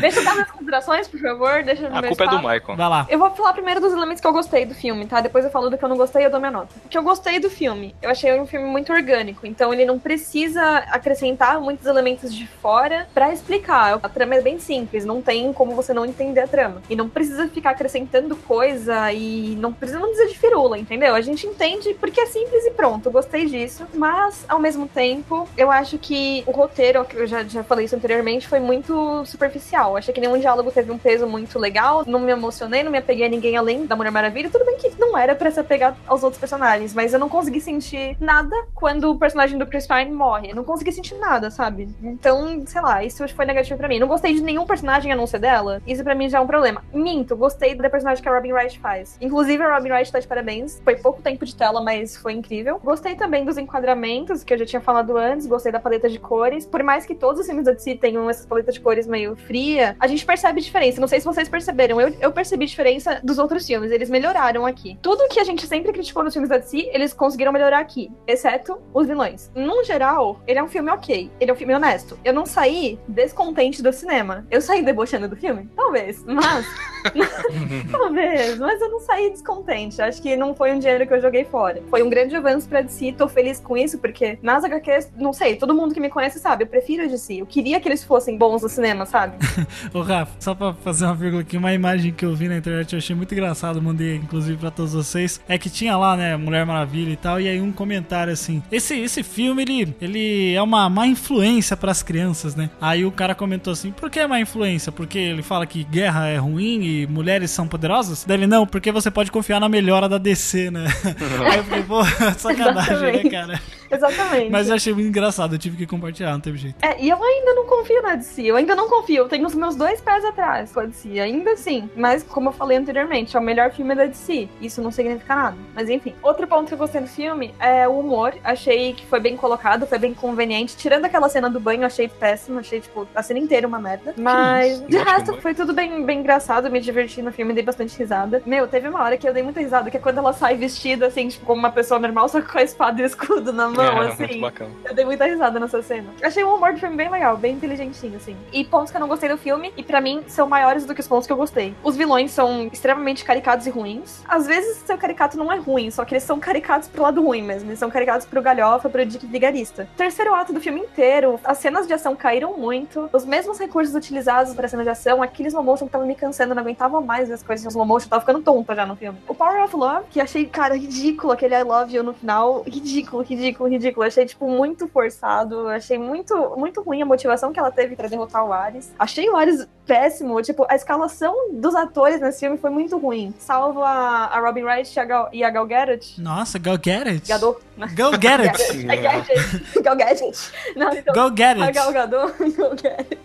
Deixa 0.00 0.20
eu 0.20 0.24
dar 0.24 0.34
minhas 0.34 0.50
considerações, 0.50 1.08
por 1.08 1.20
favor. 1.20 1.62
Deixa 1.62 1.84
eu 1.84 1.88
A 1.88 2.02
culpa 2.02 2.24
é 2.24 2.28
do 2.28 2.36
espaço. 2.36 2.36
Michael. 2.36 2.76
Vai 2.76 2.88
lá. 2.88 3.06
Eu 3.08 3.18
vou 3.18 3.30
falar 3.30 3.52
primeiro 3.52 3.80
dos 3.80 3.92
elementos 3.92 4.20
que 4.20 4.26
eu 4.26 4.32
gostei 4.32 4.64
do 4.64 4.74
filme, 4.74 5.06
tá? 5.06 5.20
Depois 5.20 5.44
eu 5.44 5.50
falo 5.50 5.70
do 5.70 5.78
que 5.78 5.84
eu 5.84 5.88
não 5.88 5.96
gostei 5.96 6.22
e 6.22 6.24
eu 6.26 6.30
dou 6.30 6.40
minha 6.40 6.52
nota. 6.52 6.68
O 6.84 6.88
que 6.88 6.98
eu 6.98 7.02
gostei 7.02 7.38
do 7.38 7.50
filme? 7.50 7.94
Eu 8.02 8.10
achei 8.10 8.38
um 8.38 8.46
filme 8.46 8.66
muito 8.68 8.92
orgânico, 8.92 9.46
então 9.46 9.72
ele 9.72 9.84
não 9.84 9.98
precisa 9.98 10.78
acrescentar 10.90 11.60
muitos 11.60 11.86
elementos 11.86 12.34
de 12.34 12.46
fora 12.46 13.08
pra 13.14 13.32
explicar. 13.32 13.98
A 14.02 14.08
trama 14.08 14.34
é 14.34 14.40
bem 14.40 14.58
simples, 14.58 15.04
não 15.04 15.22
tem 15.22 15.52
como 15.52 15.74
você 15.74 15.92
não 15.92 16.04
entender 16.04 16.40
a 16.40 16.48
trama. 16.48 16.82
E 16.88 16.96
não 16.96 17.08
precisa 17.08 17.48
ficar 17.48 17.70
acrescentando 17.70 18.36
coisa 18.36 19.12
e 19.12 19.56
não 19.56 19.72
precisa 19.72 19.98
não 19.98 20.10
dizer 20.10 20.26
de 20.28 20.38
firula, 20.38 20.78
entendeu? 20.78 21.14
A 21.14 21.20
gente 21.20 21.46
entende 21.46 21.94
porque 21.94 22.20
é 22.20 22.26
simples 22.26 22.64
e 22.64 22.70
pronto. 22.70 23.06
Eu 23.06 23.12
gostei 23.12 23.46
disso, 23.46 23.86
mas 23.94 24.44
ao 24.48 24.58
mesmo 24.58 24.86
tempo, 24.88 25.48
eu 25.56 25.70
acho 25.70 25.98
que 25.98 26.42
o 26.46 26.50
roteiro, 26.50 27.04
que 27.04 27.16
eu 27.16 27.26
já, 27.26 27.42
já 27.44 27.62
falei 27.62 27.86
isso 27.86 27.96
anteriormente, 27.96 28.48
foi 28.48 28.60
muito 28.60 29.24
superficial. 29.24 29.85
Achei 29.94 30.14
que 30.14 30.20
nenhum 30.20 30.38
diálogo 30.38 30.70
teve 30.72 30.90
um 30.90 30.96
peso 30.96 31.26
muito 31.26 31.58
legal, 31.58 32.02
não 32.06 32.18
me 32.18 32.32
emocionei, 32.32 32.82
não 32.82 32.90
me 32.90 32.96
apeguei 32.96 33.26
a 33.26 33.28
ninguém 33.28 33.56
além 33.56 33.84
da 33.84 33.94
Mulher 33.94 34.10
Maravilha. 34.10 34.48
Tudo 34.48 34.64
bem 34.64 34.78
que 34.78 34.98
não 34.98 35.18
era 35.18 35.34
pra 35.34 35.50
se 35.50 35.60
apegar 35.60 35.94
aos 36.06 36.22
outros 36.22 36.40
personagens, 36.40 36.94
mas 36.94 37.12
eu 37.12 37.18
não 37.18 37.28
consegui 37.28 37.60
sentir 37.60 38.16
nada 38.18 38.56
quando 38.74 39.10
o 39.10 39.18
personagem 39.18 39.58
do 39.58 39.66
Chris 39.66 39.86
Pine 39.86 40.10
morre. 40.10 40.50
Eu 40.50 40.56
não 40.56 40.64
consegui 40.64 40.92
sentir 40.92 41.14
nada, 41.16 41.50
sabe? 41.50 41.88
Então, 42.02 42.62
sei 42.66 42.80
lá, 42.80 43.04
isso 43.04 43.26
foi 43.28 43.44
negativo 43.44 43.76
pra 43.76 43.88
mim. 43.88 43.98
Não 43.98 44.08
gostei 44.08 44.32
de 44.34 44.40
nenhum 44.40 44.64
personagem 44.64 45.12
a 45.12 45.16
não 45.16 45.26
ser 45.26 45.38
dela. 45.38 45.82
Isso 45.86 46.02
pra 46.02 46.14
mim 46.14 46.28
já 46.28 46.38
é 46.38 46.40
um 46.40 46.46
problema. 46.46 46.82
Minto, 46.92 47.36
gostei 47.36 47.74
da 47.74 47.90
personagem 47.90 48.22
que 48.22 48.28
a 48.28 48.34
Robin 48.34 48.52
Wright 48.52 48.78
faz. 48.78 49.16
Inclusive, 49.20 49.62
a 49.62 49.74
Robin 49.74 49.90
Wright 49.90 50.10
tá 50.10 50.18
de 50.18 50.26
parabéns. 50.26 50.80
Foi 50.82 50.96
pouco 50.96 51.20
tempo 51.20 51.44
de 51.44 51.54
tela, 51.54 51.82
mas 51.82 52.16
foi 52.16 52.32
incrível. 52.32 52.80
Gostei 52.82 53.14
também 53.14 53.44
dos 53.44 53.58
enquadramentos, 53.58 54.42
que 54.42 54.54
eu 54.54 54.58
já 54.58 54.64
tinha 54.66 54.80
falado 54.80 55.16
antes. 55.16 55.46
Gostei 55.46 55.72
da 55.72 55.80
paleta 55.80 56.08
de 56.08 56.18
cores. 56.18 56.64
Por 56.64 56.82
mais 56.82 57.04
que 57.04 57.14
todos 57.14 57.40
os 57.40 57.46
filmes 57.46 57.64
da 57.64 57.72
DC 57.72 57.96
tenham 57.96 58.28
essas 58.30 58.46
paletas 58.46 58.74
de 58.74 58.80
cores 58.80 59.06
meio 59.06 59.36
a 59.80 60.06
gente 60.06 60.24
percebe 60.24 60.60
diferença. 60.60 61.00
Não 61.00 61.08
sei 61.08 61.20
se 61.20 61.26
vocês 61.26 61.48
perceberam. 61.48 62.00
Eu, 62.00 62.14
eu 62.20 62.32
percebi 62.32 62.66
diferença 62.66 63.20
dos 63.22 63.38
outros 63.38 63.66
filmes. 63.66 63.90
Eles 63.90 64.10
melhoraram 64.10 64.66
aqui. 64.66 64.98
Tudo 65.02 65.28
que 65.28 65.40
a 65.40 65.44
gente 65.44 65.66
sempre 65.66 65.92
criticou 65.92 66.22
nos 66.22 66.32
filmes 66.32 66.50
da 66.50 66.58
DC, 66.58 66.90
eles 66.92 67.12
conseguiram 67.12 67.52
melhorar 67.52 67.78
aqui. 67.78 68.10
Exceto 68.26 68.80
os 68.92 69.06
vilões. 69.06 69.50
No 69.54 69.84
geral, 69.84 70.40
ele 70.46 70.58
é 70.58 70.62
um 70.62 70.68
filme 70.68 70.90
ok. 70.90 71.30
Ele 71.40 71.50
é 71.50 71.54
um 71.54 71.56
filme 71.56 71.74
honesto. 71.74 72.18
Eu 72.24 72.32
não 72.32 72.46
saí 72.46 72.98
descontente 73.08 73.82
do 73.82 73.92
cinema. 73.92 74.46
Eu 74.50 74.60
saí 74.60 74.82
debochando 74.82 75.28
do 75.28 75.36
filme? 75.36 75.68
Talvez. 75.76 76.24
Mas. 76.24 76.66
Talvez, 77.90 78.58
mas 78.58 78.80
eu 78.80 78.90
não 78.90 79.00
saí 79.00 79.30
descontente. 79.30 80.00
Acho 80.00 80.20
que 80.20 80.36
não 80.36 80.54
foi 80.54 80.72
um 80.72 80.78
dinheiro 80.78 81.06
que 81.06 81.14
eu 81.14 81.20
joguei 81.20 81.44
fora. 81.44 81.82
Foi 81.88 82.02
um 82.02 82.10
grande 82.10 82.34
avanço 82.34 82.68
pra 82.68 82.82
DC, 82.82 83.14
tô 83.16 83.28
feliz 83.28 83.60
com 83.60 83.76
isso, 83.76 83.98
porque 83.98 84.38
nas 84.42 84.64
HQs, 84.64 85.12
não 85.16 85.32
sei, 85.32 85.56
todo 85.56 85.74
mundo 85.74 85.94
que 85.94 86.00
me 86.00 86.08
conhece 86.08 86.38
sabe, 86.38 86.64
eu 86.64 86.68
prefiro 86.68 87.04
a 87.04 87.06
DC. 87.06 87.40
Eu 87.40 87.46
queria 87.46 87.80
que 87.80 87.88
eles 87.88 88.04
fossem 88.04 88.36
bons 88.36 88.62
no 88.62 88.68
cinema, 88.68 89.06
sabe? 89.06 89.36
Ô, 89.92 90.00
Rafa, 90.00 90.32
só 90.40 90.54
pra 90.54 90.72
fazer 90.72 91.04
uma 91.04 91.14
vírgula 91.14 91.42
aqui, 91.42 91.56
uma 91.56 91.72
imagem 91.72 92.12
que 92.12 92.24
eu 92.24 92.34
vi 92.34 92.48
na 92.48 92.56
internet, 92.56 92.92
eu 92.92 92.98
achei 92.98 93.14
muito 93.14 93.32
engraçado, 93.32 93.80
mandei 93.80 94.16
inclusive 94.16 94.56
pra 94.56 94.70
todos 94.70 94.92
vocês. 94.92 95.40
É 95.48 95.58
que 95.58 95.70
tinha 95.70 95.96
lá, 95.96 96.16
né, 96.16 96.36
Mulher 96.36 96.64
Maravilha 96.66 97.12
e 97.12 97.16
tal, 97.16 97.40
e 97.40 97.48
aí 97.48 97.60
um 97.60 97.72
comentário 97.72 98.32
assim: 98.32 98.62
esse, 98.70 98.98
esse 98.98 99.22
filme, 99.22 99.62
ele, 99.62 99.94
ele 100.00 100.54
é 100.54 100.62
uma 100.62 100.88
má 100.88 101.06
influência 101.06 101.76
pras 101.76 102.02
crianças, 102.02 102.54
né? 102.54 102.70
Aí 102.80 103.04
o 103.04 103.10
cara 103.10 103.34
comentou 103.34 103.72
assim: 103.72 103.90
por 103.90 104.10
que 104.10 104.26
má 104.26 104.40
influência? 104.40 104.90
Porque 104.92 105.18
ele 105.18 105.42
fala 105.42 105.66
que 105.66 105.84
guerra 105.84 106.26
é 106.28 106.36
ruim 106.36 106.82
e 106.82 107.06
mulheres 107.06 107.50
são 107.50 107.66
poderosas? 107.66 108.24
Dele, 108.24 108.46
não, 108.46 108.66
porque 108.66 108.90
você 108.92 109.10
pode 109.10 109.30
confiar 109.30 109.60
na 109.60 109.68
melhora 109.68 110.08
da 110.08 110.18
DC, 110.18 110.70
né? 110.70 110.86
aí 111.50 111.58
eu 111.58 111.64
falei, 111.64 111.82
pô, 111.84 112.04
sacanagem, 112.38 113.24
né, 113.24 113.30
cara? 113.30 113.60
Exatamente. 113.90 114.50
Mas 114.50 114.68
eu 114.68 114.74
achei 114.74 114.92
muito 114.92 115.08
engraçado, 115.08 115.54
eu 115.54 115.58
tive 115.58 115.76
que 115.76 115.86
compartilhar, 115.86 116.32
não 116.32 116.40
teve 116.40 116.58
jeito. 116.58 116.76
É, 116.82 117.00
e 117.00 117.08
eu 117.08 117.22
ainda 117.22 117.54
não 117.54 117.66
confio 117.66 118.02
na 118.02 118.14
DC. 118.14 118.42
Eu 118.42 118.56
ainda 118.56 118.74
não 118.74 118.88
confio. 118.88 119.18
Eu 119.18 119.28
tenho 119.28 119.46
os 119.46 119.54
meus 119.54 119.76
dois 119.76 120.00
pés 120.00 120.24
atrás 120.24 120.72
com 120.72 120.80
a 120.80 120.84
DC. 120.86 121.18
Ainda 121.20 121.52
assim. 121.52 121.88
Mas, 121.96 122.22
como 122.22 122.48
eu 122.48 122.52
falei 122.52 122.76
anteriormente, 122.76 123.36
é 123.36 123.40
o 123.40 123.42
melhor 123.42 123.70
filme 123.70 123.94
da 123.94 124.06
DC. 124.06 124.48
Isso 124.60 124.80
não 124.82 124.90
significa 124.90 125.34
nada. 125.34 125.56
Mas 125.74 125.88
enfim. 125.88 126.14
Outro 126.22 126.46
ponto 126.46 126.68
que 126.68 126.74
eu 126.74 126.78
gostei 126.78 127.00
do 127.00 127.08
filme 127.08 127.54
é 127.58 127.86
o 127.88 127.98
humor. 127.98 128.34
Achei 128.44 128.92
que 128.92 129.06
foi 129.06 129.20
bem 129.20 129.36
colocado, 129.36 129.86
foi 129.86 129.98
bem 129.98 130.14
conveniente. 130.14 130.76
Tirando 130.76 131.04
aquela 131.04 131.28
cena 131.28 131.48
do 131.48 131.60
banho, 131.60 131.84
achei 131.84 132.08
péssimo. 132.08 132.58
Achei, 132.58 132.80
tipo, 132.80 133.06
a 133.14 133.22
cena 133.22 133.40
inteira 133.40 133.66
uma 133.66 133.78
merda. 133.78 134.14
Mas, 134.16 134.84
de 134.86 134.96
resto, 134.96 135.40
foi 135.40 135.54
tudo 135.54 135.72
bem, 135.72 136.04
bem 136.04 136.20
engraçado. 136.20 136.70
Me 136.70 136.80
diverti 136.80 137.22
no 137.22 137.32
filme, 137.32 137.52
dei 137.52 137.62
bastante 137.62 137.96
risada. 137.98 138.42
Meu, 138.46 138.66
teve 138.66 138.88
uma 138.88 139.02
hora 139.02 139.16
que 139.16 139.28
eu 139.28 139.32
dei 139.32 139.42
muita 139.42 139.60
risada, 139.60 139.90
que 139.90 139.96
é 139.96 140.00
quando 140.00 140.18
ela 140.18 140.32
sai 140.32 140.56
vestida, 140.56 141.06
assim, 141.06 141.28
tipo, 141.28 141.44
como 141.46 141.58
uma 141.58 141.70
pessoa 141.70 141.98
normal, 141.98 142.28
só 142.28 142.40
que 142.40 142.50
com 142.50 142.58
a 142.58 142.62
espada 142.62 143.00
e 143.00 143.04
o 143.04 143.06
escudo 143.06 143.52
na 143.52 143.68
mão, 143.68 143.75
É, 143.82 144.08
assim. 144.08 144.22
muito 144.26 144.40
bacana. 144.40 144.70
Eu 144.84 144.94
dei 144.94 145.04
muita 145.04 145.24
risada 145.24 145.60
nessa 145.60 145.82
cena. 145.82 146.08
Achei 146.22 146.44
o 146.44 146.54
humor 146.54 146.72
do 146.72 146.80
filme 146.80 146.96
bem 146.96 147.10
legal, 147.10 147.36
bem 147.36 147.54
inteligentinho, 147.54 148.16
assim. 148.16 148.36
E 148.52 148.64
pontos 148.64 148.90
que 148.90 148.96
eu 148.96 149.00
não 149.00 149.08
gostei 149.08 149.28
do 149.28 149.38
filme, 149.38 149.72
e 149.76 149.82
pra 149.82 150.00
mim 150.00 150.22
são 150.26 150.48
maiores 150.48 150.84
do 150.84 150.94
que 150.94 151.00
os 151.00 151.08
pontos 151.08 151.26
que 151.26 151.32
eu 151.32 151.36
gostei. 151.36 151.74
Os 151.82 151.96
vilões 151.96 152.30
são 152.30 152.68
extremamente 152.72 153.24
caricatos 153.24 153.66
e 153.66 153.70
ruins. 153.70 154.22
Às 154.28 154.46
vezes, 154.46 154.78
seu 154.78 154.98
caricato 154.98 155.36
não 155.36 155.52
é 155.52 155.56
ruim, 155.56 155.90
só 155.90 156.04
que 156.04 156.14
eles 156.14 156.22
são 156.24 156.38
caricatos 156.38 156.88
pro 156.88 157.02
lado 157.02 157.22
ruim 157.22 157.42
mesmo. 157.42 157.68
Eles 157.68 157.78
são 157.78 157.90
caricatos 157.90 158.26
pro 158.26 158.42
galhofa, 158.42 158.88
pro 158.88 159.04
Dick 159.04 159.26
Vigarista. 159.26 159.88
Terceiro 159.96 160.34
ato 160.34 160.52
do 160.52 160.60
filme 160.60 160.80
inteiro, 160.80 161.40
as 161.44 161.58
cenas 161.58 161.86
de 161.86 161.92
ação 161.92 162.14
caíram 162.16 162.56
muito. 162.56 163.08
Os 163.12 163.24
mesmos 163.24 163.58
recursos 163.58 163.94
utilizados 163.94 164.54
pra 164.54 164.68
cena 164.68 164.82
de 164.82 164.90
ação, 164.90 165.22
aquele 165.22 165.48
slow 165.48 165.62
motion 165.62 165.86
que 165.86 165.92
tava 165.92 166.04
me 166.04 166.14
cansando, 166.14 166.52
eu 166.52 166.54
não 166.54 166.62
aguentava 166.62 167.00
mais 167.00 167.30
as 167.30 167.42
coisas 167.42 167.64
em 167.64 167.68
slow 167.68 167.86
motion, 167.86 168.08
tava 168.08 168.20
ficando 168.20 168.40
tonta 168.40 168.74
já 168.74 168.86
no 168.86 168.96
filme. 168.96 169.18
O 169.28 169.34
Power 169.34 169.64
of 169.64 169.76
Love, 169.76 170.06
que 170.10 170.20
achei, 170.20 170.46
cara, 170.46 170.76
ridículo 170.76 171.32
aquele 171.32 171.54
I 171.54 171.62
love 171.62 171.94
you 171.94 172.02
no 172.02 172.12
final. 172.12 172.62
Ridículo, 172.66 173.22
ridículo, 173.22 173.65
ridículo, 173.66 173.86
ridículo. 173.86 174.06
Achei, 174.06 174.26
tipo, 174.26 174.48
muito 174.48 174.88
forçado. 174.88 175.68
Achei 175.68 175.98
muito, 175.98 176.34
muito 176.56 176.82
ruim 176.82 177.02
a 177.02 177.06
motivação 177.06 177.52
que 177.52 177.58
ela 177.58 177.70
teve 177.70 177.96
pra 177.96 178.08
derrotar 178.08 178.44
o 178.44 178.52
Ares. 178.52 178.92
Achei 178.98 179.28
o 179.28 179.36
Ares 179.36 179.66
péssimo. 179.86 180.40
Tipo, 180.42 180.66
a 180.68 180.74
escalação 180.74 181.52
dos 181.52 181.74
atores 181.74 182.20
nesse 182.20 182.40
filme 182.40 182.58
foi 182.58 182.70
muito 182.70 182.98
ruim. 182.98 183.34
Salvo 183.38 183.82
a, 183.82 184.26
a 184.26 184.40
Robin 184.40 184.64
Wright 184.64 184.92
e 184.94 185.00
a 185.00 185.04
Gal, 185.04 185.28
e 185.32 185.44
a 185.44 185.50
Gal 185.50 185.66
Gadot. 185.66 186.20
Nossa, 186.20 186.58
get 186.58 187.06
it. 187.06 187.28
Gadot. 187.28 187.60
Go 187.94 188.12
get 188.20 188.40
it. 188.40 188.86
Gadot. 188.86 189.82
Gal 189.82 189.96
Gadget. 189.96 190.52
Não, 190.74 190.92
então, 190.92 191.14
Go 191.14 191.36
get 191.36 191.60
a. 191.60 191.70
Gal 191.70 191.92
Gadot. 191.92 192.32
Gal 192.56 192.70
Gadot. 192.70 193.18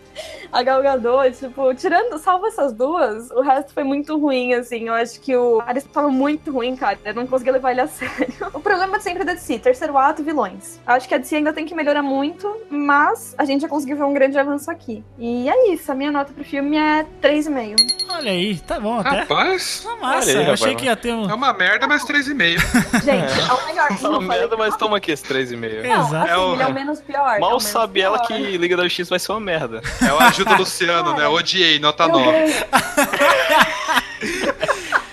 A 0.52 0.64
Gal 0.64 0.82
Gadot, 0.82 1.32
tipo, 1.32 1.74
tirando, 1.74 2.18
salvo 2.20 2.46
essas 2.46 2.74
duas, 2.74 3.32
o 3.32 3.42
resto 3.42 3.74
foi 3.74 3.84
muito 3.86 4.18
ruim, 4.20 4.54
assim. 4.54 4.88
Eu 4.88 4.94
acho 4.94 5.20
que 5.22 5.36
o 5.36 5.62
Ares 5.62 5.86
tava 5.86 6.10
muito 6.10 6.52
ruim, 6.52 6.76
cara. 6.76 7.00
Eu 7.06 7.14
não 7.14 7.26
conseguia 7.26 7.54
levar 7.54 7.72
ele 7.72 7.82
a 7.82 7.88
sério. 7.88 8.34
O 8.54 8.60
problema 8.60 9.00
sempre 9.00 9.22
é 9.22 9.26
da 9.26 9.34
DC, 9.34 9.60
terceiro 9.60 9.98
ato, 9.98 10.22
vilões. 10.32 10.80
Acho 10.88 11.08
que 11.08 11.16
a 11.16 11.18
DC 11.18 11.36
ainda 11.36 11.52
tem 11.52 11.66
que 11.66 11.76
melhorar 11.76 12.02
muito, 12.02 12.50
mas 12.70 13.36
a 13.38 13.44
gente 13.46 13.62
já 13.62 13.68
conseguiu 13.68 13.98
ver 13.98 14.04
um 14.04 14.14
grande 14.14 14.38
avanço 14.38 14.72
aqui. 14.72 15.04
E 15.20 15.50
é 15.50 15.74
isso, 15.74 15.92
a 15.92 15.96
minha 15.96 16.12
nota 16.12 16.32
pro 16.34 16.44
filme 16.44 16.78
é 16.78 17.06
3,5. 17.22 17.76
Olha 18.10 18.32
aí, 18.32 18.58
tá 18.60 18.80
bom 18.80 19.00
até. 19.00 19.20
Rapaz, 19.22 19.82
Tá 19.84 19.96
massa, 19.98 20.30
Olha 20.32 20.40
aí, 20.40 20.48
eu 20.48 20.54
achei 20.54 20.68
rapaz, 20.68 20.82
que 20.82 20.86
ia 20.86 20.96
ter 20.96 21.14
um. 21.14 21.30
é 21.30 21.34
uma 21.34 21.54
merda, 21.54 21.88
mas 21.88 22.04
3,5. 22.06 22.60
Gente, 23.04 23.40
é, 23.40 23.54
o 23.54 23.66
melhor. 23.66 23.98
Fala 23.98 24.22
merda, 24.22 24.56
mas 24.58 24.76
toma 24.78 24.98
aqui 24.98 25.12
esse 25.12 25.24
3,5. 25.26 25.88
Não, 25.88 26.08
Exato. 26.08 26.16
assim, 26.16 26.30
É 26.32 26.38
o- 26.38 26.54
ele 26.54 26.64
é 26.64 26.68
o 26.68 26.74
menos 26.74 27.02
pior. 27.02 27.36
é 27.36 27.40
Mal 27.40 27.50
menos 27.50 27.64
sabe 27.66 28.02
ela 28.02 28.18
pior. 28.20 28.28
que 28.28 28.58
Liga 28.58 28.78
da 28.78 28.84
Justiça 28.84 29.10
vai 29.10 29.20
ser 29.20 29.32
uma 29.32 29.40
merda. 29.42 29.82
É 30.02 30.14
o 30.14 30.20
ajuda 30.20 30.56
Luciano, 30.56 31.14
né? 31.16 31.28
Odiei, 31.28 31.80
nota 31.80 32.04
Eu 32.04 32.10
9. 32.10 32.32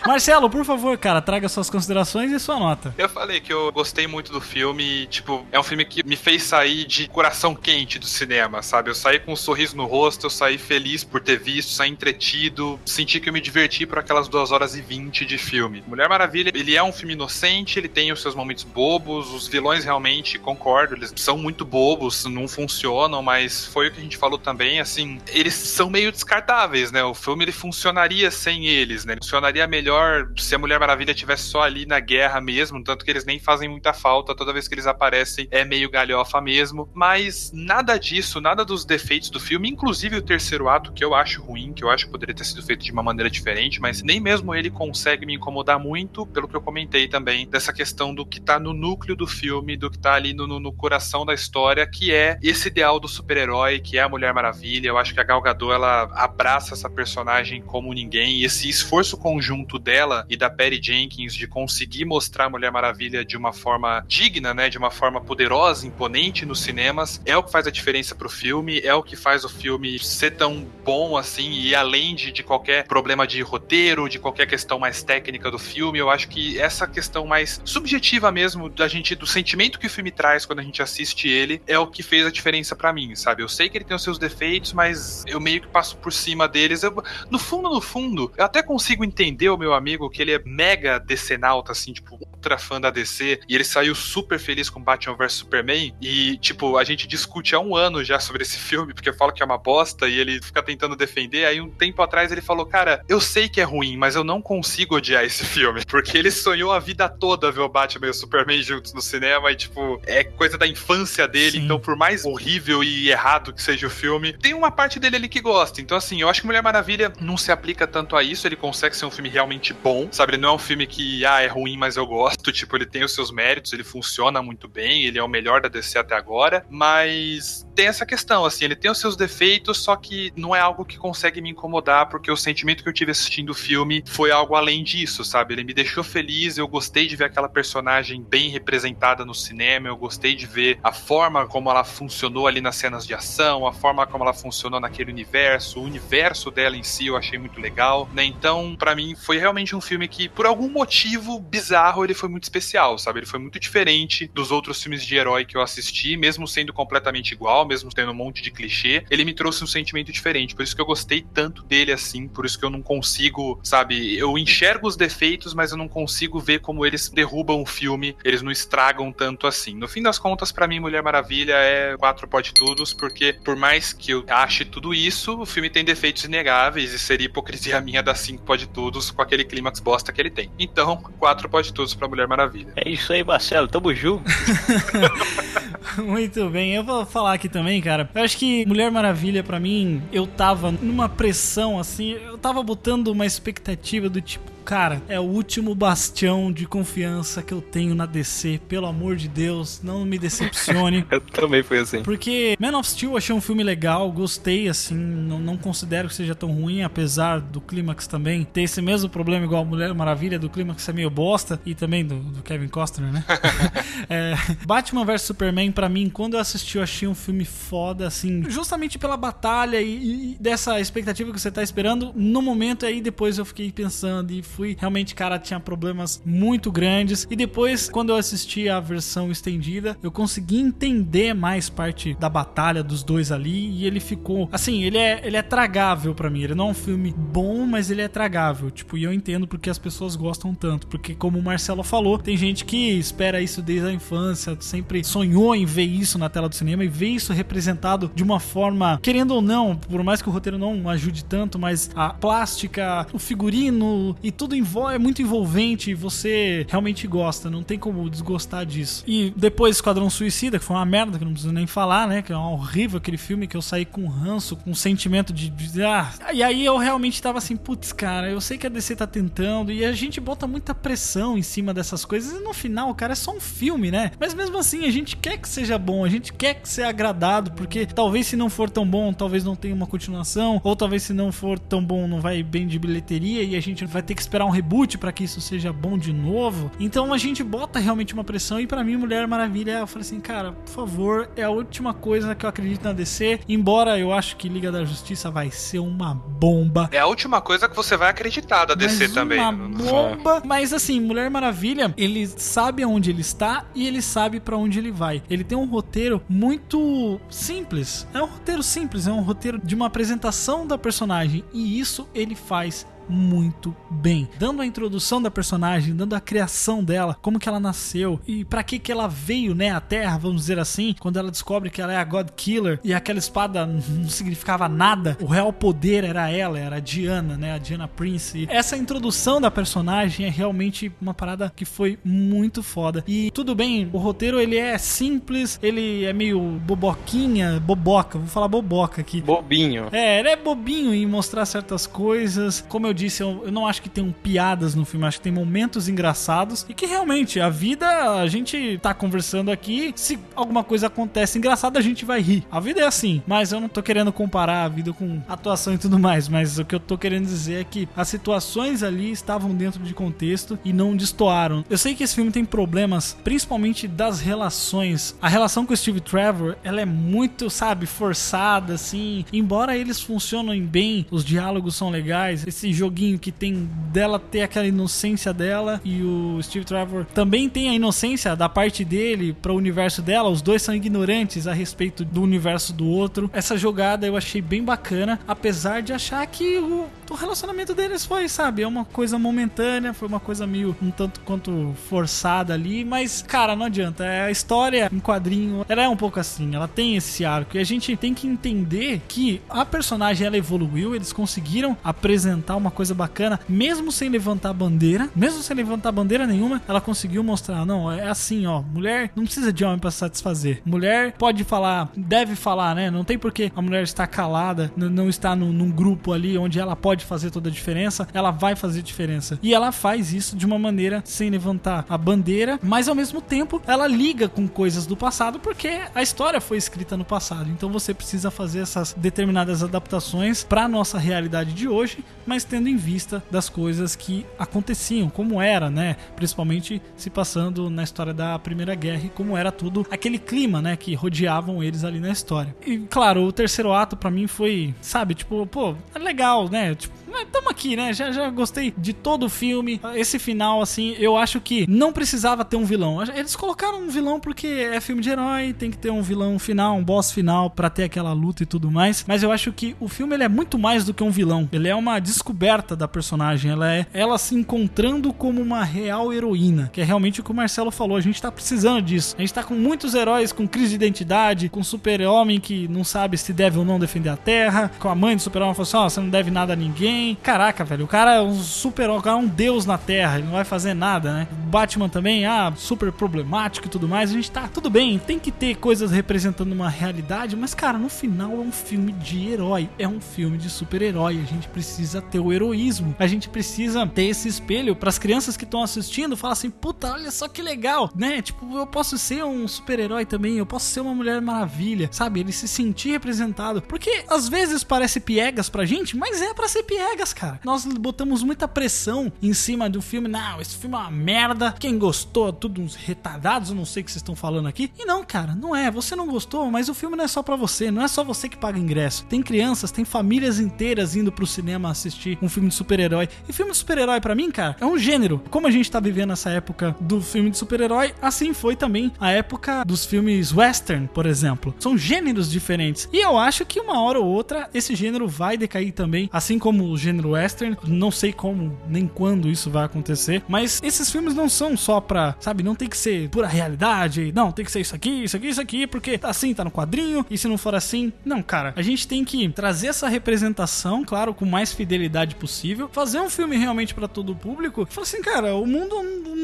Marcelo, 0.08 0.48
por 0.48 0.64
favor, 0.64 0.96
cara, 0.96 1.20
traga 1.20 1.50
suas 1.50 1.68
considerações 1.68 2.32
e 2.32 2.40
sua 2.40 2.58
nota. 2.58 2.94
Eu 2.96 3.10
falei 3.10 3.40
que 3.42 3.52
eu 3.52 3.70
gostei 3.70 4.06
muito 4.06 4.32
do 4.32 4.40
filme, 4.40 5.06
tipo, 5.08 5.46
é 5.52 5.60
um 5.60 5.62
filme 5.62 5.84
que 5.84 6.02
me 6.02 6.16
fez 6.16 6.44
sair 6.44 6.86
de 6.86 7.06
coração 7.06 7.54
quente 7.54 7.98
do 7.98 8.06
cinema, 8.06 8.62
sabe? 8.62 8.88
Eu 8.88 8.94
saí 8.94 9.18
com 9.18 9.34
um 9.34 9.36
sorriso 9.36 9.76
no 9.76 9.84
rosto, 9.84 10.24
eu 10.24 10.30
saí 10.30 10.56
feliz 10.56 11.04
por 11.04 11.20
ter 11.20 11.38
visto, 11.38 11.72
saí 11.72 11.90
entretido, 11.90 12.80
senti 12.86 13.20
que 13.20 13.28
eu 13.28 13.34
me 13.34 13.40
diverti 13.40 13.84
por 13.84 13.98
aquelas 13.98 14.28
2 14.28 14.50
horas 14.50 14.74
e 14.74 14.80
20 14.80 15.26
de 15.26 15.36
filme. 15.36 15.84
Mulher 15.86 16.08
Maravilha, 16.08 16.52
ele 16.54 16.74
é 16.74 16.82
um 16.82 16.90
filme 16.90 17.12
inocente, 17.12 17.78
ele 17.78 17.86
tem 17.86 18.10
os 18.10 18.22
seus 18.22 18.34
momentos 18.34 18.64
bobos, 18.64 19.30
os 19.30 19.46
vilões 19.46 19.84
realmente, 19.84 20.38
concordo, 20.38 20.94
eles 20.94 21.12
são 21.16 21.36
muito 21.36 21.66
bobos, 21.66 22.24
não 22.24 22.48
funcionam, 22.48 23.20
mas 23.20 23.66
foi 23.66 23.88
o 23.88 23.92
que 23.92 24.00
a 24.00 24.02
gente 24.02 24.16
falou 24.16 24.38
também, 24.38 24.80
assim, 24.80 25.20
eles 25.28 25.52
são 25.52 25.90
meio 25.90 26.10
descartáveis, 26.10 26.90
né? 26.90 27.04
O 27.04 27.12
filme 27.12 27.44
ele 27.44 27.52
funcionaria 27.52 28.30
sem 28.30 28.66
eles, 28.66 29.04
né? 29.04 29.12
Ele 29.12 29.20
funcionaria 29.20 29.66
melhor 29.66 29.97
se 30.36 30.54
a 30.54 30.58
Mulher 30.58 30.78
Maravilha 30.80 31.14
tivesse 31.14 31.44
só 31.44 31.62
ali 31.62 31.86
na 31.86 32.00
guerra 32.00 32.40
mesmo, 32.40 32.82
tanto 32.82 33.04
que 33.04 33.10
eles 33.10 33.24
nem 33.24 33.38
fazem 33.38 33.68
muita 33.68 33.92
falta, 33.92 34.34
toda 34.34 34.52
vez 34.52 34.68
que 34.68 34.74
eles 34.74 34.86
aparecem 34.86 35.48
é 35.50 35.64
meio 35.64 35.90
galhofa 35.90 36.40
mesmo, 36.40 36.90
mas 36.94 37.50
nada 37.52 37.96
disso, 37.98 38.40
nada 38.40 38.64
dos 38.64 38.84
defeitos 38.84 39.30
do 39.30 39.40
filme, 39.40 39.68
inclusive 39.68 40.16
o 40.16 40.22
terceiro 40.22 40.68
ato, 40.68 40.92
que 40.92 41.04
eu 41.04 41.14
acho 41.14 41.42
ruim, 41.42 41.72
que 41.72 41.82
eu 41.84 41.90
acho 41.90 42.06
que 42.06 42.12
poderia 42.12 42.34
ter 42.34 42.44
sido 42.44 42.62
feito 42.62 42.84
de 42.84 42.92
uma 42.92 43.02
maneira 43.02 43.30
diferente, 43.30 43.80
mas 43.80 44.02
nem 44.02 44.20
mesmo 44.20 44.54
ele 44.54 44.70
consegue 44.70 45.24
me 45.26 45.34
incomodar 45.34 45.78
muito, 45.78 46.26
pelo 46.26 46.48
que 46.48 46.56
eu 46.56 46.60
comentei 46.60 47.08
também, 47.08 47.48
dessa 47.48 47.72
questão 47.72 48.14
do 48.14 48.24
que 48.26 48.40
tá 48.40 48.58
no 48.58 48.72
núcleo 48.72 49.16
do 49.16 49.26
filme, 49.26 49.76
do 49.76 49.90
que 49.90 49.98
tá 49.98 50.14
ali 50.14 50.32
no, 50.32 50.46
no- 50.46 50.60
no 50.60 50.72
coração 50.72 51.24
da 51.24 51.34
história, 51.34 51.86
que 51.86 52.12
é 52.12 52.38
esse 52.42 52.68
ideal 52.68 52.98
do 53.00 53.08
super-herói, 53.08 53.80
que 53.80 53.98
é 53.98 54.02
a 54.02 54.08
Mulher 54.08 54.32
Maravilha. 54.34 54.88
Eu 54.88 54.98
acho 54.98 55.14
que 55.14 55.20
a 55.20 55.24
Gal 55.24 55.40
Gadot, 55.40 55.72
ela 55.72 56.02
abraça 56.14 56.74
essa 56.74 56.88
personagem 56.90 57.62
como 57.62 57.92
ninguém, 57.92 58.38
e 58.38 58.44
esse 58.44 58.68
esforço 58.68 59.16
conjunto 59.16 59.78
dela 59.88 60.26
e 60.28 60.36
da 60.36 60.50
Perry 60.50 60.78
Jenkins 60.82 61.34
de 61.34 61.46
conseguir 61.46 62.04
mostrar 62.04 62.44
a 62.44 62.50
Mulher 62.50 62.70
Maravilha 62.70 63.24
de 63.24 63.38
uma 63.38 63.54
forma 63.54 64.04
digna, 64.06 64.52
né, 64.52 64.68
de 64.68 64.76
uma 64.76 64.90
forma 64.90 65.18
poderosa, 65.18 65.86
imponente 65.86 66.44
nos 66.44 66.60
cinemas, 66.60 67.22
é 67.24 67.34
o 67.34 67.42
que 67.42 67.50
faz 67.50 67.66
a 67.66 67.70
diferença 67.70 68.14
pro 68.14 68.28
filme, 68.28 68.80
é 68.80 68.92
o 68.92 69.02
que 69.02 69.16
faz 69.16 69.44
o 69.44 69.48
filme 69.48 69.98
ser 69.98 70.32
tão 70.32 70.60
bom 70.84 71.16
assim, 71.16 71.50
e 71.52 71.74
além 71.74 72.14
de, 72.14 72.30
de 72.30 72.42
qualquer 72.42 72.86
problema 72.86 73.26
de 73.26 73.40
roteiro, 73.40 74.10
de 74.10 74.18
qualquer 74.18 74.46
questão 74.46 74.78
mais 74.78 75.02
técnica 75.02 75.50
do 75.50 75.58
filme, 75.58 75.98
eu 75.98 76.10
acho 76.10 76.28
que 76.28 76.60
essa 76.60 76.86
questão 76.86 77.24
mais 77.24 77.58
subjetiva 77.64 78.30
mesmo 78.30 78.68
da 78.68 78.86
gente, 78.88 79.14
do 79.14 79.26
sentimento 79.26 79.78
que 79.78 79.86
o 79.86 79.90
filme 79.90 80.10
traz 80.10 80.44
quando 80.44 80.58
a 80.58 80.62
gente 80.62 80.82
assiste 80.82 81.30
ele, 81.30 81.62
é 81.66 81.78
o 81.78 81.86
que 81.86 82.02
fez 82.02 82.26
a 82.26 82.30
diferença 82.30 82.76
pra 82.76 82.92
mim, 82.92 83.16
sabe? 83.16 83.42
Eu 83.42 83.48
sei 83.48 83.70
que 83.70 83.78
ele 83.78 83.86
tem 83.86 83.96
os 83.96 84.02
seus 84.02 84.18
defeitos, 84.18 84.74
mas 84.74 85.24
eu 85.26 85.40
meio 85.40 85.62
que 85.62 85.68
passo 85.68 85.96
por 85.96 86.12
cima 86.12 86.46
deles. 86.46 86.82
Eu, 86.82 87.02
no 87.30 87.38
fundo, 87.38 87.70
no 87.70 87.80
fundo, 87.80 88.30
eu 88.36 88.44
até 88.44 88.62
consigo 88.62 89.02
entender 89.02 89.48
o 89.48 89.56
meu 89.56 89.77
amigo 89.78 90.10
que 90.10 90.20
ele 90.22 90.32
é 90.32 90.42
mega 90.44 90.98
decenalta, 90.98 91.72
assim, 91.72 91.92
tipo, 91.92 92.18
ultra 92.20 92.58
fã 92.58 92.80
da 92.80 92.90
DC, 92.90 93.40
e 93.48 93.54
ele 93.54 93.64
saiu 93.64 93.94
super 93.94 94.38
feliz 94.38 94.68
com 94.68 94.82
Batman 94.82 95.16
vs 95.16 95.32
Superman, 95.32 95.94
e, 96.00 96.36
tipo, 96.38 96.76
a 96.76 96.84
gente 96.84 97.06
discute 97.06 97.54
há 97.54 97.60
um 97.60 97.74
ano 97.74 98.04
já 98.04 98.18
sobre 98.20 98.42
esse 98.42 98.58
filme, 98.58 98.92
porque 98.92 99.08
eu 99.08 99.14
falo 99.14 99.32
que 99.32 99.42
é 99.42 99.46
uma 99.46 99.58
bosta, 99.58 100.08
e 100.08 100.18
ele 100.18 100.40
fica 100.42 100.62
tentando 100.62 100.96
defender, 100.96 101.44
aí 101.46 101.60
um 101.60 101.70
tempo 101.70 102.02
atrás 102.02 102.30
ele 102.30 102.40
falou, 102.40 102.66
cara, 102.66 103.02
eu 103.08 103.20
sei 103.20 103.48
que 103.48 103.60
é 103.60 103.64
ruim, 103.64 103.96
mas 103.96 104.14
eu 104.14 104.24
não 104.24 104.42
consigo 104.42 104.96
odiar 104.96 105.24
esse 105.24 105.44
filme, 105.44 105.82
porque 105.86 106.16
ele 106.16 106.30
sonhou 106.30 106.72
a 106.72 106.78
vida 106.78 107.08
toda 107.08 107.50
ver 107.50 107.60
o 107.60 107.68
Batman 107.68 108.08
e 108.08 108.10
o 108.10 108.14
Superman 108.14 108.62
juntos 108.62 108.92
no 108.92 109.00
cinema, 109.00 109.50
e, 109.50 109.56
tipo, 109.56 110.00
é 110.06 110.24
coisa 110.24 110.58
da 110.58 110.66
infância 110.66 111.26
dele, 111.26 111.52
Sim. 111.52 111.64
então 111.64 111.80
por 111.80 111.96
mais 111.96 112.24
horrível 112.24 112.82
e 112.82 113.10
errado 113.10 113.52
que 113.52 113.62
seja 113.62 113.86
o 113.86 113.90
filme, 113.90 114.32
tem 114.32 114.54
uma 114.54 114.70
parte 114.70 114.98
dele 114.98 115.16
ali 115.16 115.28
que 115.28 115.40
gosta, 115.40 115.80
então 115.80 115.96
assim, 115.96 116.20
eu 116.20 116.28
acho 116.28 116.40
que 116.40 116.46
Mulher 116.46 116.62
Maravilha 116.62 117.12
não 117.20 117.36
se 117.36 117.52
aplica 117.52 117.86
tanto 117.86 118.16
a 118.16 118.22
isso, 118.22 118.46
ele 118.46 118.56
consegue 118.56 118.96
ser 118.96 119.06
um 119.06 119.10
filme 119.10 119.28
realmente 119.28 119.67
bom, 119.72 120.08
sabe, 120.10 120.32
ele 120.32 120.42
não 120.42 120.50
é 120.50 120.52
um 120.52 120.58
filme 120.58 120.86
que, 120.86 121.24
ah, 121.24 121.40
é 121.40 121.46
ruim, 121.46 121.76
mas 121.76 121.96
eu 121.96 122.06
gosto, 122.06 122.52
tipo, 122.52 122.76
ele 122.76 122.86
tem 122.86 123.04
os 123.04 123.14
seus 123.14 123.30
méritos, 123.30 123.72
ele 123.72 123.84
funciona 123.84 124.42
muito 124.42 124.68
bem, 124.68 125.04
ele 125.04 125.18
é 125.18 125.22
o 125.22 125.28
melhor 125.28 125.60
da 125.60 125.68
DC 125.68 125.98
até 125.98 126.14
agora, 126.14 126.64
mas 126.68 127.66
tem 127.74 127.86
essa 127.86 128.04
questão, 128.04 128.44
assim, 128.44 128.64
ele 128.64 128.76
tem 128.76 128.90
os 128.90 128.98
seus 128.98 129.16
defeitos, 129.16 129.78
só 129.78 129.96
que 129.96 130.32
não 130.36 130.54
é 130.54 130.60
algo 130.60 130.84
que 130.84 130.96
consegue 130.96 131.40
me 131.40 131.50
incomodar, 131.50 132.08
porque 132.08 132.30
o 132.30 132.36
sentimento 132.36 132.82
que 132.82 132.88
eu 132.88 132.92
tive 132.92 133.12
assistindo 133.12 133.50
o 133.50 133.54
filme 133.54 134.02
foi 134.06 134.30
algo 134.30 134.54
além 134.54 134.82
disso, 134.82 135.24
sabe? 135.24 135.54
Ele 135.54 135.64
me 135.64 135.74
deixou 135.74 136.02
feliz, 136.02 136.58
eu 136.58 136.66
gostei 136.66 137.06
de 137.06 137.16
ver 137.16 137.24
aquela 137.24 137.48
personagem 137.48 138.22
bem 138.22 138.48
representada 138.48 139.24
no 139.24 139.34
cinema, 139.34 139.88
eu 139.88 139.96
gostei 139.96 140.34
de 140.34 140.46
ver 140.46 140.78
a 140.82 140.92
forma 140.92 141.46
como 141.46 141.70
ela 141.70 141.84
funcionou 141.84 142.46
ali 142.46 142.60
nas 142.60 142.76
cenas 142.76 143.06
de 143.06 143.14
ação, 143.14 143.66
a 143.66 143.72
forma 143.72 144.06
como 144.06 144.24
ela 144.24 144.34
funcionou 144.34 144.80
naquele 144.80 145.10
universo, 145.10 145.80
o 145.80 145.84
universo 145.84 146.50
dela 146.50 146.76
em 146.76 146.82
si 146.82 147.06
eu 147.06 147.16
achei 147.16 147.38
muito 147.38 147.60
legal, 147.60 148.08
né? 148.12 148.24
Então, 148.24 148.76
pra 148.76 148.94
mim, 148.94 149.14
foi 149.14 149.38
realmente 149.38 149.47
um 149.74 149.80
filme 149.80 150.08
que, 150.08 150.28
por 150.28 150.46
algum 150.46 150.68
motivo 150.68 151.40
bizarro, 151.40 152.04
ele 152.04 152.14
foi 152.14 152.28
muito 152.28 152.44
especial, 152.44 152.98
sabe? 152.98 153.20
Ele 153.20 153.26
foi 153.26 153.38
muito 153.38 153.58
diferente 153.58 154.30
dos 154.34 154.50
outros 154.50 154.82
filmes 154.82 155.04
de 155.04 155.16
herói 155.16 155.44
que 155.44 155.56
eu 155.56 155.62
assisti, 155.62 156.16
mesmo 156.16 156.46
sendo 156.46 156.72
completamente 156.72 157.32
igual, 157.32 157.66
mesmo 157.66 157.90
tendo 157.90 158.10
um 158.10 158.14
monte 158.14 158.42
de 158.42 158.50
clichê, 158.50 159.04
ele 159.10 159.24
me 159.24 159.34
trouxe 159.34 159.62
um 159.64 159.66
sentimento 159.66 160.12
diferente. 160.12 160.54
Por 160.54 160.62
isso 160.62 160.74
que 160.74 160.80
eu 160.80 160.86
gostei 160.86 161.22
tanto 161.22 161.62
dele 161.64 161.92
assim, 161.92 162.28
por 162.28 162.44
isso 162.44 162.58
que 162.58 162.64
eu 162.64 162.70
não 162.70 162.82
consigo, 162.82 163.60
sabe? 163.62 164.16
Eu 164.16 164.36
enxergo 164.38 164.86
os 164.86 164.96
defeitos, 164.96 165.54
mas 165.54 165.70
eu 165.70 165.76
não 165.76 165.88
consigo 165.88 166.38
ver 166.38 166.60
como 166.60 166.84
eles 166.84 167.08
derrubam 167.08 167.60
o 167.62 167.66
filme, 167.66 168.16
eles 168.24 168.42
não 168.42 168.50
estragam 168.50 169.12
tanto 169.12 169.46
assim. 169.46 169.74
No 169.74 169.88
fim 169.88 170.02
das 170.02 170.18
contas, 170.18 170.52
pra 170.52 170.66
mim, 170.66 170.80
Mulher 170.80 171.02
Maravilha 171.02 171.54
é 171.54 171.96
quatro 171.96 172.28
pode 172.28 172.52
tudos, 172.52 172.92
porque 172.92 173.32
por 173.44 173.56
mais 173.56 173.92
que 173.92 174.12
eu 174.12 174.24
ache 174.28 174.64
tudo 174.64 174.94
isso, 174.94 175.40
o 175.40 175.46
filme 175.46 175.70
tem 175.70 175.84
defeitos 175.84 176.24
inegáveis 176.24 176.92
e 176.92 176.98
seria 176.98 177.26
hipocrisia 177.26 177.80
minha 177.82 178.02
dar 178.02 178.14
cinco 178.14 178.42
pode 178.42 178.66
tudos 178.68 179.10
com 179.10 179.22
aquele 179.22 179.37
clímax 179.44 179.80
bosta 179.80 180.12
que 180.12 180.20
ele 180.20 180.30
tem. 180.30 180.50
Então, 180.58 180.96
quatro 181.18 181.48
pode 181.48 181.72
tudos 181.72 181.94
pra 181.94 182.08
Mulher 182.08 182.26
Maravilha. 182.26 182.72
É 182.76 182.88
isso 182.88 183.12
aí, 183.12 183.24
Marcelo. 183.24 183.68
Tamo 183.68 183.94
junto. 183.94 184.24
Muito 185.98 186.48
bem, 186.50 186.74
eu 186.74 186.84
vou 186.84 187.04
falar 187.04 187.32
aqui 187.34 187.48
também, 187.48 187.80
cara. 187.80 188.08
Eu 188.14 188.22
acho 188.22 188.36
que 188.36 188.64
Mulher 188.66 188.90
Maravilha, 188.90 189.42
pra 189.42 189.58
mim, 189.58 190.02
eu 190.12 190.26
tava 190.26 190.70
numa 190.70 191.08
pressão 191.08 191.78
assim, 191.78 192.16
eu 192.38 192.40
tava 192.40 192.62
botando 192.62 193.08
uma 193.08 193.26
expectativa 193.26 194.08
do 194.08 194.20
tipo, 194.20 194.48
cara, 194.64 195.02
é 195.08 195.18
o 195.18 195.24
último 195.24 195.74
bastião 195.74 196.52
de 196.52 196.66
confiança 196.66 197.42
que 197.42 197.52
eu 197.52 197.60
tenho 197.60 197.96
na 197.96 198.06
DC, 198.06 198.60
pelo 198.68 198.86
amor 198.86 199.16
de 199.16 199.26
Deus, 199.26 199.80
não 199.82 200.04
me 200.04 200.18
decepcione. 200.18 201.04
Eu 201.10 201.22
também 201.22 201.62
fui 201.62 201.78
assim. 201.78 202.02
Porque 202.02 202.54
Man 202.60 202.78
of 202.78 202.88
Steel 202.88 203.12
eu 203.12 203.16
achei 203.16 203.34
um 203.34 203.40
filme 203.40 203.64
legal, 203.64 204.12
gostei, 204.12 204.68
assim, 204.68 204.94
não, 204.94 205.38
não 205.38 205.56
considero 205.56 206.08
que 206.08 206.14
seja 206.14 206.34
tão 206.34 206.52
ruim, 206.52 206.82
apesar 206.82 207.40
do 207.40 207.62
clímax 207.62 208.06
também 208.06 208.44
ter 208.44 208.62
esse 208.62 208.82
mesmo 208.82 209.08
problema 209.08 209.44
igual 209.46 209.62
a 209.62 209.64
Mulher 209.64 209.94
Maravilha, 209.94 210.38
do 210.38 210.50
clímax 210.50 210.82
ser 210.82 210.92
meio 210.92 211.08
bosta, 211.08 211.58
e 211.64 211.74
também 211.74 212.04
do, 212.04 212.16
do 212.16 212.42
Kevin 212.42 212.68
Costner, 212.68 213.10
né? 213.10 213.24
É, 214.10 214.34
Batman 214.66 215.04
vs 215.04 215.22
Superman, 215.22 215.72
pra 215.72 215.88
mim, 215.88 216.08
quando 216.08 216.34
eu 216.34 216.40
assisti, 216.40 216.76
eu 216.76 216.82
achei 216.82 217.08
um 217.08 217.14
filme 217.14 217.44
foda, 217.44 218.06
assim, 218.06 218.44
justamente 218.48 218.98
pela 218.98 219.16
batalha 219.16 219.80
e, 219.80 220.32
e 220.32 220.36
dessa 220.38 220.78
expectativa 220.80 221.32
que 221.32 221.40
você 221.40 221.50
tá 221.50 221.62
esperando, 221.62 222.12
no 222.28 222.42
momento 222.42 222.86
aí 222.86 223.00
depois 223.00 223.38
eu 223.38 223.44
fiquei 223.44 223.72
pensando 223.72 224.30
e 224.30 224.42
fui, 224.42 224.76
realmente, 224.78 225.14
cara, 225.14 225.38
tinha 225.38 225.58
problemas 225.58 226.22
muito 226.24 226.70
grandes. 226.70 227.26
E 227.30 227.36
depois, 227.36 227.88
quando 227.88 228.10
eu 228.10 228.16
assisti 228.16 228.68
a 228.68 228.80
versão 228.80 229.30
estendida, 229.30 229.96
eu 230.02 230.10
consegui 230.10 230.58
entender 230.58 231.34
mais 231.34 231.68
parte 231.68 232.14
da 232.14 232.28
batalha 232.28 232.82
dos 232.82 233.02
dois 233.02 233.32
ali. 233.32 233.70
E 233.70 233.86
ele 233.86 234.00
ficou. 234.00 234.48
Assim, 234.52 234.82
ele 234.82 234.98
é, 234.98 235.20
ele 235.24 235.36
é 235.36 235.42
tragável 235.42 236.14
para 236.14 236.30
mim. 236.30 236.42
Ele 236.42 236.54
não 236.54 236.68
é 236.68 236.70
um 236.70 236.74
filme 236.74 237.14
bom, 237.16 237.66
mas 237.66 237.90
ele 237.90 238.02
é 238.02 238.08
tragável. 238.08 238.70
Tipo, 238.70 238.96
e 238.96 239.04
eu 239.04 239.12
entendo 239.12 239.46
porque 239.46 239.70
as 239.70 239.78
pessoas 239.78 240.16
gostam 240.16 240.54
tanto. 240.54 240.86
Porque, 240.86 241.14
como 241.14 241.38
o 241.38 241.42
Marcelo 241.42 241.82
falou, 241.82 242.18
tem 242.18 242.36
gente 242.36 242.64
que 242.64 242.90
espera 242.98 243.40
isso 243.40 243.62
desde 243.62 243.88
a 243.88 243.92
infância, 243.92 244.56
sempre 244.60 245.02
sonhou 245.02 245.54
em 245.54 245.64
ver 245.64 245.84
isso 245.84 246.18
na 246.18 246.28
tela 246.28 246.48
do 246.48 246.54
cinema 246.54 246.84
e 246.84 246.88
ver 246.88 247.08
isso 247.08 247.32
representado 247.32 248.10
de 248.14 248.22
uma 248.22 248.40
forma, 248.40 248.98
querendo 249.02 249.34
ou 249.34 249.42
não, 249.42 249.76
por 249.76 250.02
mais 250.02 250.20
que 250.20 250.28
o 250.28 250.32
roteiro 250.32 250.58
não 250.58 250.88
ajude 250.88 251.24
tanto, 251.24 251.58
mas 251.58 251.90
a 251.94 252.12
plástica, 252.20 253.06
o 253.12 253.18
figurino 253.18 254.16
e 254.22 254.30
tudo 254.30 254.54
é 254.90 254.98
muito 254.98 255.22
envolvente 255.22 255.90
e 255.90 255.94
você 255.94 256.66
realmente 256.68 257.06
gosta, 257.06 257.50
não 257.50 257.62
tem 257.62 257.78
como 257.78 258.08
desgostar 258.08 258.66
disso. 258.66 259.04
E 259.06 259.32
depois 259.36 259.76
Esquadrão 259.76 260.10
Suicida, 260.10 260.58
que 260.58 260.64
foi 260.64 260.76
uma 260.76 260.84
merda, 260.84 261.18
que 261.18 261.24
não 261.24 261.32
preciso 261.32 261.52
nem 261.52 261.66
falar, 261.66 262.06
né? 262.06 262.22
Que 262.22 262.32
é 262.32 262.36
um 262.36 262.52
horrível 262.52 262.98
aquele 262.98 263.16
filme 263.16 263.46
que 263.46 263.56
eu 263.56 263.62
saí 263.62 263.84
com 263.84 264.06
ranço, 264.06 264.56
com 264.56 264.70
um 264.70 264.74
sentimento 264.74 265.32
de, 265.32 265.48
de. 265.50 265.82
ah. 265.82 266.10
E 266.32 266.42
aí 266.42 266.64
eu 266.64 266.76
realmente 266.76 267.20
tava 267.22 267.38
assim, 267.38 267.56
putz, 267.56 267.92
cara, 267.92 268.30
eu 268.30 268.40
sei 268.40 268.58
que 268.58 268.66
a 268.66 268.70
DC 268.70 268.96
tá 268.96 269.06
tentando 269.06 269.70
e 269.70 269.84
a 269.84 269.92
gente 269.92 270.20
bota 270.20 270.46
muita 270.46 270.74
pressão 270.74 271.38
em 271.38 271.42
cima 271.42 271.72
dessas 271.72 272.04
coisas 272.04 272.38
e 272.38 272.42
no 272.42 272.52
final, 272.52 272.94
cara, 272.94 273.12
é 273.12 273.16
só 273.16 273.32
um 273.32 273.40
filme, 273.40 273.90
né? 273.90 274.10
Mas 274.18 274.34
mesmo 274.34 274.58
assim, 274.58 274.84
a 274.84 274.90
gente 274.90 275.16
quer 275.16 275.38
que 275.38 275.48
seja 275.48 275.78
bom, 275.78 276.04
a 276.04 276.08
gente 276.08 276.32
quer 276.32 276.54
que 276.54 276.68
seja 276.68 276.88
agradado, 276.88 277.52
porque 277.52 277.86
talvez 277.86 278.26
se 278.26 278.36
não 278.36 278.50
for 278.50 278.68
tão 278.68 278.86
bom, 278.86 279.12
talvez 279.12 279.44
não 279.44 279.54
tenha 279.54 279.74
uma 279.74 279.86
continuação, 279.86 280.60
ou 280.64 280.74
talvez 280.74 281.02
se 281.02 281.12
não 281.12 281.30
for 281.30 281.58
tão 281.58 281.84
bom, 281.84 282.07
não 282.08 282.20
vai 282.20 282.42
bem 282.42 282.66
de 282.66 282.78
bilheteria 282.78 283.42
e 283.42 283.54
a 283.56 283.60
gente 283.60 283.84
vai 283.84 284.02
ter 284.02 284.14
que 284.14 284.20
esperar 284.20 284.44
um 284.44 284.50
reboot 284.50 284.98
para 284.98 285.12
que 285.12 285.24
isso 285.24 285.40
seja 285.40 285.72
bom 285.72 285.98
de 285.98 286.12
novo. 286.12 286.70
Então 286.80 287.12
a 287.12 287.18
gente 287.18 287.42
bota 287.42 287.78
realmente 287.78 288.14
uma 288.14 288.24
pressão 288.24 288.60
e 288.60 288.66
para 288.66 288.82
mim 288.82 288.96
Mulher 288.96 289.26
Maravilha, 289.26 289.78
eu 289.78 289.86
falei 289.86 290.02
assim, 290.02 290.20
cara, 290.20 290.52
por 290.52 290.70
favor, 290.70 291.30
é 291.36 291.42
a 291.42 291.50
última 291.50 291.94
coisa 291.94 292.34
que 292.34 292.44
eu 292.44 292.50
acredito 292.50 292.84
na 292.84 292.92
DC, 292.92 293.40
embora 293.48 293.98
eu 293.98 294.12
acho 294.12 294.36
que 294.36 294.48
Liga 294.48 294.72
da 294.72 294.84
Justiça 294.84 295.30
vai 295.30 295.50
ser 295.50 295.78
uma 295.78 296.14
bomba. 296.14 296.88
É 296.92 296.98
a 296.98 297.06
última 297.06 297.40
coisa 297.40 297.68
que 297.68 297.76
você 297.76 297.96
vai 297.96 298.10
acreditar 298.10 298.64
da 298.64 298.74
DC 298.74 299.04
mas 299.04 299.12
também. 299.12 299.38
Uma 299.38 299.52
bomba, 299.52 300.42
mas 300.44 300.72
assim, 300.72 301.00
Mulher 301.00 301.30
Maravilha, 301.30 301.92
ele 301.96 302.26
sabe 302.26 302.82
aonde 302.82 303.10
ele 303.10 303.20
está 303.20 303.66
e 303.74 303.86
ele 303.86 304.02
sabe 304.02 304.40
para 304.40 304.56
onde 304.56 304.78
ele 304.78 304.90
vai. 304.90 305.22
Ele 305.28 305.44
tem 305.44 305.56
um 305.56 305.66
roteiro 305.66 306.22
muito 306.28 307.20
simples. 307.30 308.06
É 308.12 308.22
um 308.22 308.26
roteiro 308.26 308.62
simples, 308.62 309.06
é 309.06 309.12
um 309.12 309.20
roteiro 309.20 309.60
de 309.62 309.74
uma 309.74 309.86
apresentação 309.86 310.66
da 310.66 310.78
personagem 310.78 311.44
e 311.52 311.78
isso 311.78 311.97
ele 312.14 312.34
faz 312.34 312.86
muito 313.08 313.74
bem, 313.90 314.28
dando 314.38 314.62
a 314.62 314.66
introdução 314.66 315.20
da 315.20 315.30
personagem, 315.30 315.94
dando 315.94 316.14
a 316.14 316.20
criação 316.20 316.82
dela, 316.82 317.16
como 317.20 317.38
que 317.38 317.48
ela 317.48 317.60
nasceu 317.60 318.20
e 318.26 318.44
para 318.44 318.62
que 318.62 318.78
que 318.78 318.92
ela 318.92 319.08
veio, 319.08 319.54
né, 319.54 319.70
à 319.70 319.80
Terra, 319.80 320.18
vamos 320.18 320.42
dizer 320.42 320.58
assim, 320.58 320.94
quando 320.98 321.18
ela 321.18 321.30
descobre 321.30 321.70
que 321.70 321.80
ela 321.80 321.92
é 321.92 321.96
a 321.96 322.04
God 322.04 322.28
Killer 322.36 322.80
e 322.84 322.92
aquela 322.92 323.18
espada 323.18 323.66
não 323.66 324.08
significava 324.08 324.68
nada, 324.68 325.16
o 325.20 325.26
real 325.26 325.52
poder 325.52 326.04
era 326.04 326.30
ela, 326.30 326.58
era 326.58 326.76
a 326.76 326.80
Diana, 326.80 327.36
né, 327.36 327.52
a 327.52 327.58
Diana 327.58 327.88
Prince. 327.88 328.38
E 328.38 328.46
essa 328.50 328.76
introdução 328.76 329.40
da 329.40 329.50
personagem 329.50 330.26
é 330.26 330.30
realmente 330.30 330.92
uma 331.00 331.14
parada 331.14 331.52
que 331.54 331.64
foi 331.64 331.98
muito 332.04 332.62
foda. 332.62 333.04
E 333.06 333.30
tudo 333.32 333.54
bem, 333.54 333.88
o 333.92 333.98
roteiro 333.98 334.40
ele 334.40 334.56
é 334.56 334.76
simples, 334.78 335.58
ele 335.62 336.04
é 336.04 336.12
meio 336.12 336.40
boboquinha, 336.40 337.60
boboca, 337.60 338.18
vou 338.18 338.28
falar 338.28 338.48
boboca 338.48 339.00
aqui. 339.00 339.20
Bobinho. 339.20 339.88
É, 339.92 340.20
ele 340.20 340.28
é 340.28 340.36
bobinho 340.36 340.94
em 340.94 341.06
mostrar 341.06 341.46
certas 341.46 341.86
coisas, 341.86 342.64
como 342.68 342.86
eu 342.86 342.94
disse, 342.98 343.22
eu, 343.22 343.42
eu, 343.46 343.52
não 343.52 343.66
acho 343.66 343.80
que 343.80 343.88
tem 343.88 344.14
piadas 344.22 344.74
no 344.74 344.84
filme, 344.84 345.06
acho 345.06 345.18
que 345.18 345.24
tem 345.24 345.32
momentos 345.32 345.88
engraçados 345.88 346.66
e 346.68 346.74
que 346.74 346.86
realmente 346.86 347.40
a 347.40 347.48
vida, 347.48 347.86
a 348.20 348.26
gente 348.26 348.78
tá 348.82 348.92
conversando 348.92 349.50
aqui, 349.50 349.92
se 349.96 350.18
alguma 350.34 350.64
coisa 350.64 350.88
acontece 350.88 351.38
engraçada, 351.38 351.78
a 351.78 351.82
gente 351.82 352.04
vai 352.04 352.20
rir. 352.20 352.44
A 352.50 352.60
vida 352.60 352.80
é 352.80 352.86
assim, 352.86 353.22
mas 353.26 353.52
eu 353.52 353.60
não 353.60 353.68
tô 353.68 353.82
querendo 353.82 354.12
comparar 354.12 354.64
a 354.64 354.68
vida 354.68 354.92
com 354.92 355.20
atuação 355.28 355.74
e 355.74 355.78
tudo 355.78 355.98
mais, 355.98 356.28
mas 356.28 356.58
o 356.58 356.64
que 356.64 356.74
eu 356.74 356.80
tô 356.80 356.98
querendo 356.98 357.26
dizer 357.26 357.60
é 357.60 357.64
que 357.64 357.88
as 357.96 358.08
situações 358.08 358.82
ali 358.82 359.10
estavam 359.10 359.54
dentro 359.54 359.82
de 359.82 359.94
contexto 359.94 360.58
e 360.64 360.72
não 360.72 360.96
destoaram. 360.96 361.64
Eu 361.70 361.78
sei 361.78 361.94
que 361.94 362.02
esse 362.02 362.14
filme 362.14 362.30
tem 362.30 362.44
problemas, 362.44 363.16
principalmente 363.22 363.86
das 363.86 364.20
relações. 364.20 365.16
A 365.20 365.28
relação 365.28 365.64
com 365.64 365.72
o 365.72 365.76
Steve 365.76 366.00
Trevor, 366.00 366.56
ela 366.64 366.80
é 366.80 366.86
muito, 366.86 367.48
sabe, 367.50 367.86
forçada 367.86 368.74
assim, 368.74 369.24
embora 369.32 369.76
eles 369.76 370.00
funcionem 370.00 370.62
bem, 370.64 371.06
os 371.10 371.24
diálogos 371.24 371.76
são 371.76 371.90
legais, 371.90 372.46
esse 372.46 372.72
jogo 372.72 372.87
joguinho 372.88 373.18
que 373.18 373.30
tem 373.30 373.68
dela 373.92 374.18
ter 374.18 374.42
aquela 374.42 374.66
inocência 374.66 375.32
dela 375.32 375.80
e 375.84 376.02
o 376.02 376.42
Steve 376.42 376.64
Trevor 376.64 377.04
também 377.14 377.48
tem 377.48 377.68
a 377.68 377.74
inocência 377.74 378.34
da 378.34 378.48
parte 378.48 378.84
dele 378.84 379.36
para 379.40 379.52
o 379.52 379.56
universo 379.56 380.00
dela. 380.00 380.28
Os 380.28 380.42
dois 380.42 380.62
são 380.62 380.74
ignorantes 380.74 381.46
a 381.46 381.52
respeito 381.52 382.04
do 382.04 382.22
universo 382.22 382.72
do 382.72 382.86
outro. 382.86 383.30
Essa 383.32 383.56
jogada 383.56 384.06
eu 384.06 384.16
achei 384.16 384.40
bem 384.40 384.62
bacana, 384.62 385.20
apesar 385.28 385.82
de 385.82 385.92
achar 385.92 386.26
que 386.26 386.58
o, 386.58 386.86
o 387.10 387.14
relacionamento 387.14 387.74
deles 387.74 388.04
foi, 388.04 388.28
sabe, 388.28 388.62
é 388.62 388.66
uma 388.66 388.84
coisa 388.84 389.18
momentânea, 389.18 389.92
foi 389.92 390.08
uma 390.08 390.20
coisa 390.20 390.46
meio 390.46 390.76
um 390.82 390.90
tanto 390.90 391.20
quanto 391.20 391.74
forçada 391.88 392.54
ali, 392.54 392.84
mas 392.84 393.22
cara, 393.22 393.54
não 393.54 393.66
adianta. 393.66 394.04
É 394.04 394.22
a 394.22 394.30
história 394.30 394.88
em 394.92 395.00
quadrinho, 395.00 395.64
ela 395.68 395.82
é 395.82 395.88
um 395.88 395.96
pouco 395.96 396.18
assim, 396.18 396.54
ela 396.54 396.68
tem 396.68 396.96
esse 396.96 397.24
arco 397.24 397.56
e 397.56 397.60
a 397.60 397.64
gente 397.64 397.96
tem 397.96 398.14
que 398.14 398.26
entender 398.26 399.02
que 399.08 399.40
a 399.48 399.64
personagem 399.64 400.26
ela 400.26 400.36
evoluiu, 400.36 400.94
eles 400.94 401.12
conseguiram 401.12 401.76
apresentar 401.84 402.56
uma 402.56 402.70
coisa 402.78 402.94
bacana, 402.94 403.40
mesmo 403.48 403.90
sem 403.90 404.08
levantar 404.08 404.52
bandeira, 404.52 405.10
mesmo 405.16 405.42
sem 405.42 405.56
levantar 405.56 405.90
bandeira 405.90 406.28
nenhuma, 406.28 406.62
ela 406.68 406.80
conseguiu 406.80 407.24
mostrar, 407.24 407.66
não, 407.66 407.90
é 407.90 408.06
assim, 408.06 408.46
ó, 408.46 408.62
mulher 408.62 409.10
não 409.16 409.24
precisa 409.24 409.52
de 409.52 409.64
homem 409.64 409.80
para 409.80 409.90
satisfazer. 409.90 410.62
Mulher 410.64 411.12
pode 411.18 411.42
falar, 411.42 411.90
deve 411.96 412.36
falar, 412.36 412.76
né? 412.76 412.88
Não 412.88 413.02
tem 413.02 413.18
porque 413.18 413.50
a 413.56 413.60
mulher 413.60 413.82
estar 413.82 414.06
calada, 414.06 414.70
não 414.76 415.08
está 415.08 415.34
num, 415.34 415.52
num 415.52 415.72
grupo 415.72 416.12
ali 416.12 416.38
onde 416.38 416.60
ela 416.60 416.76
pode 416.76 417.04
fazer 417.04 417.32
toda 417.32 417.48
a 417.48 417.52
diferença, 417.52 418.06
ela 418.14 418.30
vai 418.30 418.54
fazer 418.54 418.80
diferença. 418.80 419.40
E 419.42 419.52
ela 419.52 419.72
faz 419.72 420.12
isso 420.12 420.36
de 420.36 420.46
uma 420.46 420.56
maneira 420.56 421.02
sem 421.04 421.30
levantar 421.30 421.84
a 421.88 421.98
bandeira, 421.98 422.60
mas 422.62 422.86
ao 422.86 422.94
mesmo 422.94 423.20
tempo 423.20 423.60
ela 423.66 423.88
liga 423.88 424.28
com 424.28 424.46
coisas 424.46 424.86
do 424.86 424.96
passado 424.96 425.40
porque 425.40 425.80
a 425.92 426.00
história 426.00 426.40
foi 426.40 426.56
escrita 426.58 426.96
no 426.96 427.04
passado. 427.04 427.50
Então 427.50 427.72
você 427.72 427.92
precisa 427.92 428.30
fazer 428.30 428.60
essas 428.60 428.92
determinadas 428.92 429.64
adaptações 429.64 430.44
para 430.44 430.68
nossa 430.68 430.96
realidade 430.96 431.52
de 431.52 431.66
hoje, 431.66 432.04
mas 432.24 432.44
tendo 432.58 432.68
em 432.68 432.76
vista 432.76 433.22
das 433.30 433.48
coisas 433.48 433.94
que 433.94 434.26
aconteciam, 434.36 435.08
como 435.08 435.40
era, 435.40 435.70
né? 435.70 435.96
Principalmente 436.16 436.82
se 436.96 437.08
passando 437.08 437.70
na 437.70 437.84
história 437.84 438.12
da 438.12 438.36
Primeira 438.36 438.74
Guerra 438.74 439.04
e 439.04 439.08
como 439.08 439.36
era 439.36 439.52
tudo 439.52 439.86
aquele 439.88 440.18
clima, 440.18 440.60
né? 440.60 440.76
Que 440.76 440.92
rodeavam 440.96 441.62
eles 441.62 441.84
ali 441.84 442.00
na 442.00 442.10
história. 442.10 442.54
E 442.66 442.78
claro, 442.78 443.22
o 443.22 443.32
terceiro 443.32 443.72
ato 443.72 443.96
para 443.96 444.10
mim 444.10 444.26
foi, 444.26 444.74
sabe, 444.80 445.14
tipo, 445.14 445.46
pô, 445.46 445.76
é 445.94 445.98
legal, 446.00 446.48
né? 446.48 446.74
Tipo, 446.74 446.97
tamo 447.30 447.50
aqui, 447.50 447.76
né? 447.76 447.92
Já, 447.92 448.12
já 448.12 448.30
gostei 448.30 448.72
de 448.76 448.92
todo 448.92 449.26
o 449.26 449.28
filme. 449.28 449.80
Esse 449.94 450.18
final, 450.18 450.60
assim, 450.60 450.94
eu 450.98 451.16
acho 451.16 451.40
que 451.40 451.66
não 451.68 451.92
precisava 451.92 452.44
ter 452.44 452.56
um 452.56 452.64
vilão. 452.64 453.02
Eles 453.14 453.36
colocaram 453.36 453.82
um 453.82 453.88
vilão 453.88 454.20
porque 454.20 454.46
é 454.46 454.80
filme 454.80 455.02
de 455.02 455.10
herói, 455.10 455.52
tem 455.52 455.70
que 455.70 455.78
ter 455.78 455.90
um 455.90 456.02
vilão 456.02 456.38
final, 456.38 456.76
um 456.76 456.84
boss 456.84 457.10
final 457.10 457.50
para 457.50 457.70
ter 457.70 457.84
aquela 457.84 458.12
luta 458.12 458.42
e 458.42 458.46
tudo 458.46 458.70
mais. 458.70 459.04
Mas 459.06 459.22
eu 459.22 459.32
acho 459.32 459.52
que 459.52 459.76
o 459.80 459.88
filme 459.88 460.14
ele 460.14 460.24
é 460.24 460.28
muito 460.28 460.58
mais 460.58 460.84
do 460.84 460.94
que 460.94 461.02
um 461.02 461.10
vilão. 461.10 461.48
Ele 461.52 461.68
é 461.68 461.74
uma 461.74 461.98
descoberta 461.98 462.76
da 462.76 462.88
personagem. 462.88 463.50
Ela 463.50 463.72
é 463.72 463.86
ela 463.92 464.18
se 464.18 464.34
encontrando 464.34 465.12
como 465.12 465.40
uma 465.40 465.64
real 465.64 466.12
heroína, 466.12 466.70
que 466.72 466.80
é 466.80 466.84
realmente 466.84 467.20
o 467.20 467.24
que 467.24 467.30
o 467.30 467.34
Marcelo 467.34 467.70
falou. 467.70 467.96
A 467.96 468.00
gente 468.00 468.20
tá 468.20 468.30
precisando 468.30 468.82
disso. 468.82 469.14
A 469.16 469.20
gente 469.20 469.34
tá 469.34 469.42
com 469.42 469.54
muitos 469.54 469.94
heróis 469.94 470.32
com 470.32 470.46
crise 470.46 470.70
de 470.70 470.74
identidade, 470.76 471.48
com 471.48 471.62
super-homem 471.62 472.40
que 472.40 472.68
não 472.68 472.84
sabe 472.84 473.16
se 473.16 473.32
deve 473.32 473.58
ou 473.58 473.64
não 473.64 473.78
defender 473.78 474.10
a 474.10 474.16
Terra, 474.16 474.70
com 474.78 474.88
a 474.88 474.94
mãe 474.94 475.16
do 475.16 475.22
super-homem 475.22 475.54
falando 475.54 475.68
assim: 475.68 475.76
ó, 475.76 475.86
oh, 475.86 475.90
você 475.90 476.00
não 476.00 476.10
deve 476.10 476.30
nada 476.30 476.52
a 476.52 476.56
ninguém 476.56 476.97
Caraca, 477.22 477.64
velho, 477.64 477.84
o 477.84 477.88
cara 477.88 478.14
é 478.14 478.20
um 478.20 478.34
super, 478.34 478.88
o 478.90 479.00
cara 479.00 479.16
é 479.16 479.20
um 479.20 479.26
deus 479.26 479.66
na 479.66 479.78
Terra, 479.78 480.18
ele 480.18 480.26
não 480.26 480.34
vai 480.34 480.44
fazer 480.44 480.74
nada, 480.74 481.12
né? 481.12 481.28
Batman 481.48 481.88
também, 481.88 482.26
ah, 482.26 482.52
super 482.56 482.92
problemático 482.92 483.66
e 483.66 483.70
tudo 483.70 483.88
mais. 483.88 484.10
A 484.10 484.14
gente 484.14 484.30
tá 484.30 484.48
tudo 484.48 484.68
bem, 484.68 484.98
tem 484.98 485.18
que 485.18 485.30
ter 485.30 485.56
coisas 485.56 485.90
representando 485.90 486.52
uma 486.52 486.68
realidade, 486.68 487.36
mas 487.36 487.54
cara, 487.54 487.78
no 487.78 487.88
final 487.88 488.32
é 488.32 488.38
um 488.38 488.52
filme 488.52 488.92
de 488.92 489.28
herói, 489.28 489.68
é 489.78 489.86
um 489.86 490.00
filme 490.00 490.36
de 490.36 490.50
super-herói. 490.50 491.20
A 491.22 491.26
gente 491.26 491.48
precisa 491.48 492.00
ter 492.02 492.20
o 492.20 492.32
heroísmo. 492.32 492.94
A 492.98 493.06
gente 493.06 493.28
precisa 493.28 493.86
ter 493.86 494.04
esse 494.04 494.28
espelho 494.28 494.74
para 494.74 494.88
as 494.88 494.98
crianças 494.98 495.36
que 495.36 495.44
estão 495.44 495.62
assistindo, 495.62 496.16
falar 496.16 496.34
assim: 496.34 496.50
"Puta, 496.50 496.92
olha 496.92 497.10
só 497.10 497.28
que 497.28 497.42
legal", 497.42 497.90
né? 497.94 498.20
Tipo, 498.22 498.56
eu 498.56 498.66
posso 498.66 498.98
ser 498.98 499.24
um 499.24 499.46
super-herói 499.46 500.04
também, 500.04 500.36
eu 500.36 500.46
posso 500.46 500.66
ser 500.66 500.80
uma 500.80 500.94
mulher 500.94 501.20
maravilha, 501.20 501.88
sabe? 501.92 502.20
Ele 502.20 502.32
se 502.32 502.48
sentir 502.48 502.90
representado. 502.90 503.62
Porque 503.62 504.04
às 504.08 504.28
vezes 504.28 504.64
parece 504.64 505.00
piegas 505.00 505.48
pra 505.48 505.64
gente, 505.64 505.96
mas 505.96 506.20
é 506.20 506.34
para 506.34 506.48
ser 506.48 506.62
piegas 506.62 506.87
piegas, 506.88 507.12
cara. 507.12 507.40
Nós 507.44 507.64
botamos 507.64 508.22
muita 508.22 508.48
pressão 508.48 509.12
em 509.22 509.32
cima 509.34 509.68
do 509.68 509.82
filme. 509.82 510.08
Não, 510.08 510.40
esse 510.40 510.56
filme 510.56 510.74
é 510.74 510.78
uma 510.78 510.90
merda. 510.90 511.54
Quem 511.58 511.78
gostou, 511.78 512.32
tudo 512.32 512.60
uns 512.60 512.74
retardados, 512.74 513.50
não 513.50 513.64
sei 513.64 513.82
o 513.82 513.84
que 513.84 513.92
vocês 513.92 514.00
estão 514.00 514.16
falando 514.16 514.48
aqui. 514.48 514.72
E 514.78 514.84
não, 514.84 515.04
cara, 515.04 515.34
não 515.34 515.54
é. 515.54 515.70
Você 515.70 515.94
não 515.94 516.06
gostou, 516.06 516.50
mas 516.50 516.68
o 516.68 516.74
filme 516.74 516.96
não 516.96 517.04
é 517.04 517.08
só 517.08 517.22
pra 517.22 517.36
você. 517.36 517.70
Não 517.70 517.82
é 517.82 517.88
só 517.88 518.02
você 518.02 518.28
que 518.28 518.36
paga 518.36 518.58
ingresso. 518.58 519.04
Tem 519.04 519.22
crianças, 519.22 519.70
tem 519.70 519.84
famílias 519.84 520.40
inteiras 520.40 520.96
indo 520.96 521.12
pro 521.12 521.26
cinema 521.26 521.70
assistir 521.70 522.18
um 522.22 522.28
filme 522.28 522.48
de 522.48 522.54
super-herói. 522.54 523.08
E 523.28 523.32
filme 523.32 523.52
de 523.52 523.58
super-herói, 523.58 524.00
pra 524.00 524.14
mim, 524.14 524.30
cara, 524.30 524.56
é 524.60 524.66
um 524.66 524.78
gênero. 524.78 525.22
Como 525.30 525.46
a 525.46 525.50
gente 525.50 525.70
tá 525.70 525.80
vivendo 525.80 526.12
essa 526.12 526.30
época 526.30 526.74
do 526.80 527.00
filme 527.00 527.30
de 527.30 527.36
super-herói, 527.36 527.94
assim 528.00 528.32
foi 528.32 528.56
também 528.56 528.92
a 528.98 529.10
época 529.10 529.64
dos 529.64 529.84
filmes 529.84 530.32
western, 530.32 530.88
por 530.88 531.06
exemplo. 531.06 531.54
São 531.58 531.76
gêneros 531.76 532.30
diferentes. 532.30 532.88
E 532.92 532.98
eu 532.98 533.18
acho 533.18 533.44
que 533.44 533.60
uma 533.60 533.80
hora 533.80 534.00
ou 534.00 534.06
outra 534.06 534.48
esse 534.54 534.74
gênero 534.74 535.06
vai 535.06 535.36
decair 535.36 535.72
também, 535.72 536.08
assim 536.12 536.38
como 536.38 536.64
o 536.64 536.77
gênero 536.78 537.10
western. 537.10 537.56
Não 537.66 537.90
sei 537.90 538.12
como 538.12 538.56
nem 538.68 538.86
quando 538.86 539.28
isso 539.28 539.50
vai 539.50 539.64
acontecer, 539.64 540.22
mas 540.28 540.60
esses 540.62 540.90
filmes 540.90 541.14
não 541.14 541.28
são 541.28 541.56
só 541.56 541.80
pra, 541.80 542.16
sabe, 542.20 542.42
não 542.42 542.54
tem 542.54 542.68
que 542.68 542.76
ser 542.76 543.08
pura 543.08 543.26
realidade. 543.26 544.12
Não, 544.14 544.32
tem 544.32 544.44
que 544.44 544.52
ser 544.52 544.60
isso 544.60 544.74
aqui, 544.74 545.04
isso 545.04 545.16
aqui, 545.16 545.28
isso 545.28 545.40
aqui, 545.40 545.66
porque 545.66 545.98
tá 545.98 546.08
assim, 546.08 546.32
tá 546.32 546.44
no 546.44 546.50
quadrinho, 546.50 547.04
e 547.10 547.18
se 547.18 547.28
não 547.28 547.38
for 547.38 547.54
assim, 547.54 547.92
não, 548.04 548.22
cara. 548.22 548.52
A 548.56 548.62
gente 548.62 548.86
tem 548.86 549.04
que 549.04 549.28
trazer 549.30 549.68
essa 549.68 549.88
representação, 549.88 550.84
claro, 550.84 551.12
com 551.12 551.24
mais 551.24 551.52
fidelidade 551.52 552.14
possível, 552.14 552.68
fazer 552.72 553.00
um 553.00 553.10
filme 553.10 553.36
realmente 553.36 553.74
pra 553.74 553.88
todo 553.88 554.12
o 554.12 554.16
público. 554.16 554.66
Falar 554.70 554.84
assim, 554.84 555.02
cara, 555.02 555.34
o 555.34 555.46
mundo 555.46 555.74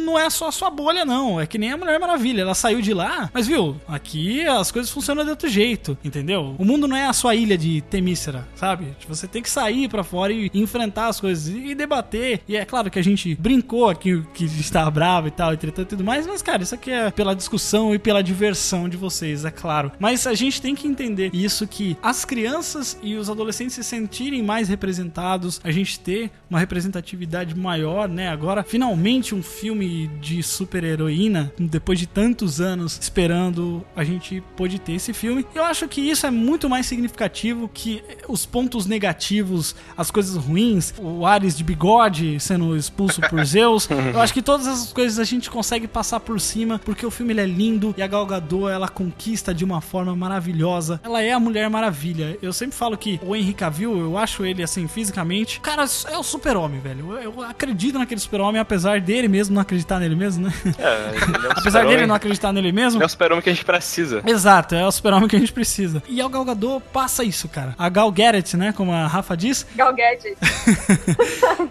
não 0.05 0.18
é 0.18 0.28
só 0.31 0.48
a 0.48 0.52
sua 0.52 0.70
bolha, 0.70 1.05
não. 1.05 1.40
É 1.40 1.47
que 1.47 1.59
nem 1.59 1.72
a 1.72 1.76
Mulher 1.76 1.98
Maravilha. 1.98 2.43
Ela 2.43 2.55
saiu 2.55 2.81
de 2.81 2.93
lá, 2.93 3.31
mas 3.32 3.47
viu, 3.47 3.81
aqui 3.89 4.47
as 4.47 4.70
coisas 4.70 4.90
funcionam 4.90 5.24
de 5.24 5.31
outro 5.31 5.48
jeito, 5.48 5.97
entendeu? 6.05 6.55
O 6.59 6.64
mundo 6.64 6.86
não 6.86 6.97
é 6.97 7.06
a 7.06 7.12
sua 7.12 7.35
ilha 7.35 7.56
de 7.56 7.81
Temícera, 7.82 8.47
sabe? 8.55 8.94
Você 9.09 9.26
tem 9.26 9.43
que 9.43 9.51
sair 9.51 9.89
pra 9.89 10.05
fora 10.05 10.32
e 10.32 10.43
enfrentar 10.52 11.08
as 11.08 11.20
coisas 11.20 11.48
e 11.48 11.74
debater. 11.74 12.40
E 12.48 12.56
é 12.56 12.64
claro 12.64 12.90
que 12.90 12.98
a 12.98 13.02
gente 13.02 13.34
brincou 13.36 13.88
aqui 13.88 14.22
que 14.34 14.44
está 14.44 14.90
bravo 14.90 15.28
e 15.28 15.30
tal, 15.30 15.54
e 15.54 15.56
tretando 15.56 15.86
e 15.86 15.90
tudo 15.90 16.04
mais, 16.04 16.26
mas 16.26 16.42
cara, 16.42 16.62
isso 16.62 16.74
aqui 16.74 16.90
é 16.90 17.10
pela 17.10 17.34
discussão 17.34 17.94
e 17.94 17.98
pela 17.98 18.22
diversão 18.22 18.88
de 18.88 18.96
vocês, 18.96 19.44
é 19.44 19.50
claro. 19.50 19.92
Mas 19.98 20.26
a 20.26 20.34
gente 20.34 20.60
tem 20.60 20.74
que 20.74 20.86
entender 20.86 21.30
isso 21.32 21.66
que 21.66 21.96
as 22.02 22.24
crianças 22.24 22.98
e 23.02 23.16
os 23.16 23.30
adolescentes 23.30 23.74
se 23.74 23.84
sentirem 23.84 24.42
mais 24.42 24.68
representados, 24.68 25.60
a 25.62 25.70
gente 25.70 25.98
ter 26.00 26.30
uma 26.48 26.58
representatividade 26.58 27.54
maior, 27.56 28.08
né? 28.08 28.28
Agora, 28.28 28.62
finalmente 28.62 29.34
um 29.34 29.42
filme 29.42 30.08
de 30.20 30.42
super-heroína, 30.42 31.52
depois 31.58 31.98
de 31.98 32.06
tantos 32.06 32.60
anos 32.60 32.98
esperando, 33.00 33.84
a 33.94 34.04
gente 34.04 34.42
pôde 34.56 34.78
ter 34.78 34.92
esse 34.92 35.12
filme. 35.12 35.46
Eu 35.54 35.64
acho 35.64 35.88
que 35.88 36.00
isso 36.00 36.26
é 36.26 36.30
muito 36.30 36.68
mais 36.68 36.86
significativo 36.86 37.68
que 37.72 38.02
os 38.28 38.46
pontos 38.46 38.86
negativos, 38.86 39.74
as 39.96 40.10
coisas 40.10 40.34
ruins, 40.36 40.94
o 40.98 41.27
Ares 41.27 41.56
de 41.56 41.65
bigode 41.65 42.39
sendo 42.40 42.77
expulso 42.77 43.20
por 43.23 43.43
Zeus. 43.44 43.89
Eu 43.90 44.20
acho 44.20 44.32
que 44.32 44.43
todas 44.43 44.66
essas 44.66 44.93
coisas 44.93 45.19
a 45.19 45.24
gente 45.24 45.51
consegue 45.51 45.86
passar 45.86 46.20
por 46.20 46.40
cima, 46.40 46.81
porque 46.85 47.05
o 47.05 47.11
filme 47.11 47.32
ele 47.32 47.40
é 47.40 47.47
lindo 47.47 47.94
e 47.97 48.02
a 48.02 48.06
Gal 48.06 48.27
Gadot, 48.27 48.69
ela 48.69 48.89
conquista 48.89 49.55
de 49.55 49.65
uma 49.65 49.81
forma 49.81 50.15
maravilhosa. 50.15 51.01
Ela 51.02 51.23
é 51.23 51.32
a 51.32 51.40
Mulher 51.40 51.69
Maravilha. 51.69 52.39
Eu 52.43 52.52
sempre 52.52 52.77
falo 52.77 52.97
que 52.97 53.20
o 53.23 53.35
Henry 53.35 53.55
Cavill, 53.55 53.98
eu 53.98 54.19
acho 54.19 54.44
ele 54.44 54.62
assim 54.62 54.86
fisicamente, 54.89 55.61
cara, 55.61 55.85
é 56.09 56.19
o 56.19 56.23
super-homem, 56.23 56.81
velho. 56.81 57.12
Eu, 57.12 57.35
eu 57.35 57.43
acredito 57.43 57.98
naquele 57.98 58.20
super-homem 58.20 58.61
apesar 58.61 59.01
dele 59.01 59.28
mesmo 59.28 59.55
não 59.55 59.62
acreditar 59.62 59.98
nele 59.98 60.15
mesmo, 60.15 60.47
né? 60.47 60.52
É, 60.78 61.11
ele 61.11 61.47
é 61.47 61.51
Apesar 61.56 61.86
dele 61.86 62.06
não 62.06 62.15
acreditar 62.15 62.52
nele 62.52 62.73
mesmo. 62.73 63.02
É 63.02 63.06
o 63.06 63.09
super-homem 63.09 63.43
que 63.43 63.51
a 63.51 63.52
gente 63.52 63.65
precisa. 63.65 64.23
Exato, 64.27 64.74
é 64.74 64.86
o 64.86 64.93
super-homem 64.93 65.28
que 65.28 65.36
a 65.36 65.39
gente 65.39 65.52
precisa. 65.52 66.02
E 66.09 66.20
a 66.20 66.28
Gal 66.28 66.44
Gadot 66.44 66.82
passa 66.93 67.24
isso, 67.24 67.48
cara. 67.48 67.74
A 67.78 67.89
Gal 67.89 68.11
Garrett, 68.11 68.56
né, 68.56 68.73
como 68.73 68.93
a 68.93 69.06
Rafa 69.06 69.36
diz, 69.36 69.66
Gal 69.74 69.94
Gadget. 70.24 70.38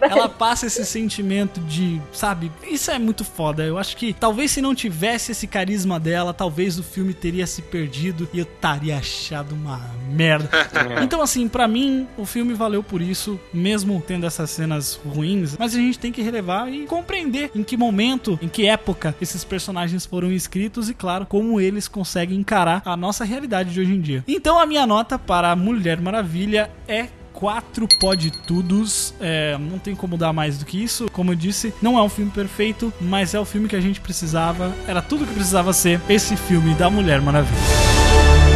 ela 0.00 0.28
passa 0.28 0.66
esse 0.66 0.84
sentimento 0.84 1.60
de, 1.60 2.00
sabe, 2.12 2.50
isso 2.70 2.90
é 2.90 2.98
muito 2.98 3.24
foda. 3.24 3.64
Eu 3.64 3.78
acho 3.78 3.96
que 3.96 4.12
talvez 4.12 4.52
se 4.52 4.60
não 4.60 4.74
tivesse 4.74 5.32
esse 5.32 5.46
carisma 5.46 5.98
dela, 5.98 6.32
talvez 6.32 6.78
o 6.78 6.82
filme 6.82 7.12
teria 7.12 7.46
se 7.46 7.62
perdido 7.62 8.28
e 8.32 8.38
eu 8.38 8.44
estaria 8.44 8.96
achado 8.96 9.54
uma 9.54 9.80
merda. 10.10 10.50
Então, 11.02 11.20
assim, 11.20 11.48
pra 11.48 11.66
mim, 11.66 12.06
o 12.16 12.24
filme 12.24 12.54
valeu 12.54 12.82
por 12.82 13.00
isso, 13.00 13.38
mesmo 13.52 14.02
tendo 14.06 14.26
essas 14.26 14.50
cenas 14.50 14.94
ruins, 15.04 15.56
mas 15.58 15.74
a 15.74 15.78
gente 15.78 15.98
tem 15.98 16.12
que 16.12 16.22
relevar 16.22 16.70
e 16.72 16.86
compreender 16.86 17.50
em 17.54 17.62
que 17.62 17.76
momento, 17.76 18.38
em 18.40 18.48
que 18.48 18.66
época 18.66 19.14
esses 19.20 19.44
personagens 19.44 20.06
foram 20.06 20.30
escritos 20.30 20.88
e, 20.88 20.94
claro, 20.94 21.26
como 21.26 21.60
eles 21.60 21.88
conseguem 21.88 22.38
encarar 22.38 22.82
a 22.84 22.96
nossa 22.96 23.24
realidade 23.24 23.72
de 23.72 23.80
hoje 23.80 23.94
em 23.94 24.00
dia. 24.00 24.24
Então, 24.26 24.58
a 24.58 24.66
minha 24.66 24.86
nota 24.86 25.18
para 25.18 25.50
a 25.50 25.56
Mulher 25.56 26.00
Maravilha 26.00 26.70
é 26.86 27.08
quatro 27.44 27.86
pode 28.00 28.30
tudos. 28.30 29.12
É, 29.20 29.58
não 29.58 29.78
tem 29.78 29.94
como 29.94 30.16
dar 30.16 30.32
mais 30.32 30.56
do 30.56 30.64
que 30.64 30.82
isso. 30.82 31.10
Como 31.12 31.32
eu 31.32 31.36
disse, 31.36 31.74
não 31.82 31.98
é 31.98 32.02
um 32.02 32.08
filme 32.08 32.30
perfeito, 32.30 32.90
mas 32.98 33.34
é 33.34 33.38
o 33.38 33.44
filme 33.44 33.68
que 33.68 33.76
a 33.76 33.80
gente 33.82 34.00
precisava. 34.00 34.74
Era 34.88 35.02
tudo 35.02 35.26
que 35.26 35.34
precisava 35.34 35.70
ser 35.74 36.00
esse 36.08 36.38
filme 36.38 36.74
da 36.74 36.88
Mulher 36.88 37.20
Maravilha. 37.20 38.53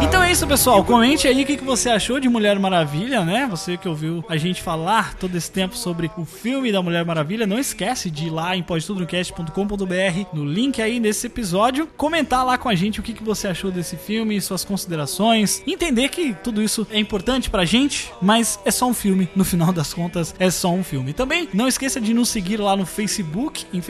Então 0.00 0.22
é 0.22 0.32
isso, 0.32 0.46
pessoal. 0.46 0.82
Comente 0.82 1.28
aí 1.28 1.42
o 1.42 1.46
que 1.46 1.58
você 1.58 1.90
achou 1.90 2.18
de 2.18 2.30
Mulher 2.30 2.58
Maravilha, 2.58 3.26
né? 3.26 3.46
Você 3.50 3.76
que 3.76 3.86
ouviu 3.86 4.24
a 4.26 4.38
gente 4.38 4.62
falar 4.62 5.14
todo 5.16 5.36
esse 5.36 5.50
tempo 5.50 5.76
sobre 5.76 6.10
o 6.16 6.24
filme 6.24 6.72
da 6.72 6.80
Mulher 6.80 7.04
Maravilha. 7.04 7.46
Não 7.46 7.58
esquece 7.58 8.10
de 8.10 8.28
ir 8.28 8.30
lá 8.30 8.56
em 8.56 8.62
podtudocast.com.br, 8.62 10.24
no 10.32 10.46
link 10.46 10.80
aí 10.80 10.98
nesse 10.98 11.26
episódio, 11.26 11.86
comentar 11.94 12.42
lá 12.46 12.56
com 12.56 12.70
a 12.70 12.74
gente 12.74 13.00
o 13.00 13.02
que 13.02 13.22
você 13.22 13.48
achou 13.48 13.70
desse 13.70 13.98
filme, 13.98 14.40
suas 14.40 14.64
considerações. 14.64 15.62
Entender 15.66 16.08
que 16.08 16.32
tudo 16.32 16.62
isso 16.62 16.86
é 16.90 16.98
importante 16.98 17.50
pra 17.50 17.66
gente, 17.66 18.10
mas 18.22 18.58
é 18.64 18.70
só 18.70 18.86
um 18.86 18.94
filme. 18.94 19.28
No 19.36 19.44
final 19.44 19.74
das 19.74 19.92
contas, 19.92 20.34
é 20.38 20.50
só 20.50 20.72
um 20.72 20.82
filme. 20.82 21.12
Também 21.12 21.50
não 21.52 21.68
esqueça 21.68 22.00
de 22.00 22.14
nos 22.14 22.30
seguir 22.30 22.58
lá 22.58 22.74
no 22.74 22.86
Facebook, 22.86 23.66
em 23.74 23.82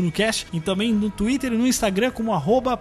no 0.00 0.12
Cast, 0.12 0.46
e 0.50 0.60
também 0.60 0.94
no 0.94 1.10
Twitter 1.10 1.52
e 1.52 1.58
no 1.58 1.66
Instagram 1.66 2.10
como 2.10 2.32
arroba. 2.32 2.80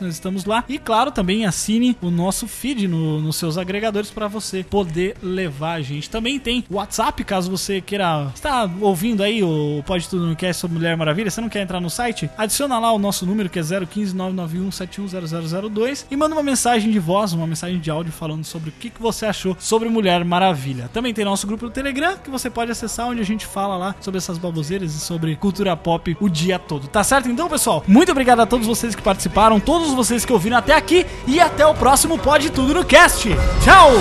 Nós 0.00 0.14
estamos 0.14 0.46
lá. 0.46 0.53
E 0.68 0.78
claro, 0.78 1.10
também 1.10 1.46
assine 1.46 1.96
o 2.02 2.10
nosso 2.10 2.46
feed 2.46 2.86
no- 2.86 3.20
nos 3.20 3.36
seus 3.36 3.56
agregadores 3.58 4.10
para 4.10 4.28
você 4.28 4.62
poder 4.62 5.16
levar 5.22 5.74
a 5.74 5.82
gente. 5.82 6.10
Também 6.10 6.38
tem 6.38 6.64
WhatsApp, 6.70 7.24
caso 7.24 7.50
você 7.50 7.80
queira 7.80 8.30
estar 8.34 8.70
ouvindo 8.80 9.22
aí 9.22 9.42
o 9.42 9.82
Pode 9.86 10.08
Tudo 10.08 10.26
no 10.26 10.36
Cast 10.36 10.60
sobre 10.60 10.76
Mulher 10.76 10.96
Maravilha, 10.96 11.30
você 11.30 11.40
não 11.40 11.48
quer 11.48 11.62
entrar 11.62 11.80
no 11.80 11.90
site? 11.90 12.28
Adiciona 12.36 12.78
lá 12.78 12.92
o 12.92 12.98
nosso 12.98 13.24
número 13.26 13.48
que 13.48 13.58
é 13.58 13.62
015 13.62 14.14
991 14.14 14.70
710002 14.70 16.06
e 16.10 16.16
manda 16.16 16.34
uma 16.34 16.42
mensagem 16.42 16.90
de 16.90 16.98
voz, 16.98 17.32
uma 17.32 17.46
mensagem 17.46 17.78
de 17.78 17.90
áudio 17.90 18.12
falando 18.12 18.44
sobre 18.44 18.70
o 18.70 18.72
que, 18.72 18.90
que 18.90 19.00
você 19.00 19.26
achou 19.26 19.56
sobre 19.58 19.88
Mulher 19.88 20.24
Maravilha. 20.24 20.88
Também 20.92 21.12
tem 21.14 21.24
nosso 21.24 21.46
grupo 21.46 21.64
no 21.66 21.70
Telegram 21.70 22.16
que 22.16 22.30
você 22.30 22.50
pode 22.50 22.70
acessar 22.70 23.08
onde 23.08 23.20
a 23.20 23.24
gente 23.24 23.46
fala 23.46 23.76
lá 23.76 23.94
sobre 24.00 24.18
essas 24.18 24.38
baboseiras 24.38 24.94
e 24.94 25.00
sobre 25.00 25.36
cultura 25.36 25.76
pop 25.76 26.16
o 26.20 26.28
dia 26.28 26.58
todo. 26.58 26.86
Tá 26.88 27.02
certo 27.02 27.28
então, 27.28 27.48
pessoal? 27.48 27.82
Muito 27.86 28.10
obrigado 28.12 28.40
a 28.40 28.46
todos 28.46 28.66
vocês 28.66 28.94
que 28.94 29.02
participaram, 29.02 29.58
todos 29.60 29.92
vocês 29.92 30.24
que 30.24 30.32
ouviram 30.32 30.43
até 30.52 30.74
aqui 30.74 31.06
e 31.26 31.40
até 31.40 31.66
o 31.66 31.74
próximo 31.74 32.18
Pode 32.18 32.50
Tudo 32.50 32.74
no 32.74 32.84
Cast. 32.84 33.30
Tchau! 33.62 33.92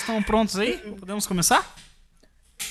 Vocês 0.00 0.08
estão 0.08 0.22
prontos 0.22 0.58
aí? 0.58 0.76
Podemos 0.98 1.26
começar? 1.26 1.64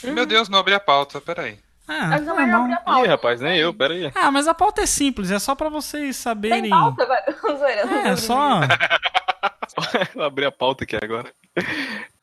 Meu 0.04 0.26
Deus, 0.26 0.50
não 0.50 0.60
abri 0.60 0.74
a 0.74 0.80
pauta, 0.80 1.20
peraí. 1.22 1.58
Ah, 1.88 2.18
Eu 2.18 2.22
não 2.24 2.38
abri 2.62 2.74
a 2.74 2.78
pauta. 2.82 3.06
Ih, 3.06 3.08
rapaz, 3.10 3.42
nem 3.42 3.58
eu, 3.58 3.74
pera 3.74 3.94
aí. 3.94 4.12
Ah, 4.16 4.30
mas 4.32 4.48
a 4.48 4.54
pauta 4.54 4.82
é 4.82 4.86
simples, 4.86 5.32
é 5.32 5.40
só 5.40 5.56
pra 5.56 5.70
vocês 5.70 6.16
saberem. 6.16 6.62
Tem 6.62 6.70
pauta, 6.70 7.08
não 7.44 7.66
É, 8.06 8.16
só. 8.16 8.60
Vou 10.14 10.24
abrir 10.24 10.46
a 10.46 10.52
pauta 10.52 10.84
aqui 10.84 10.96
agora. 10.96 11.32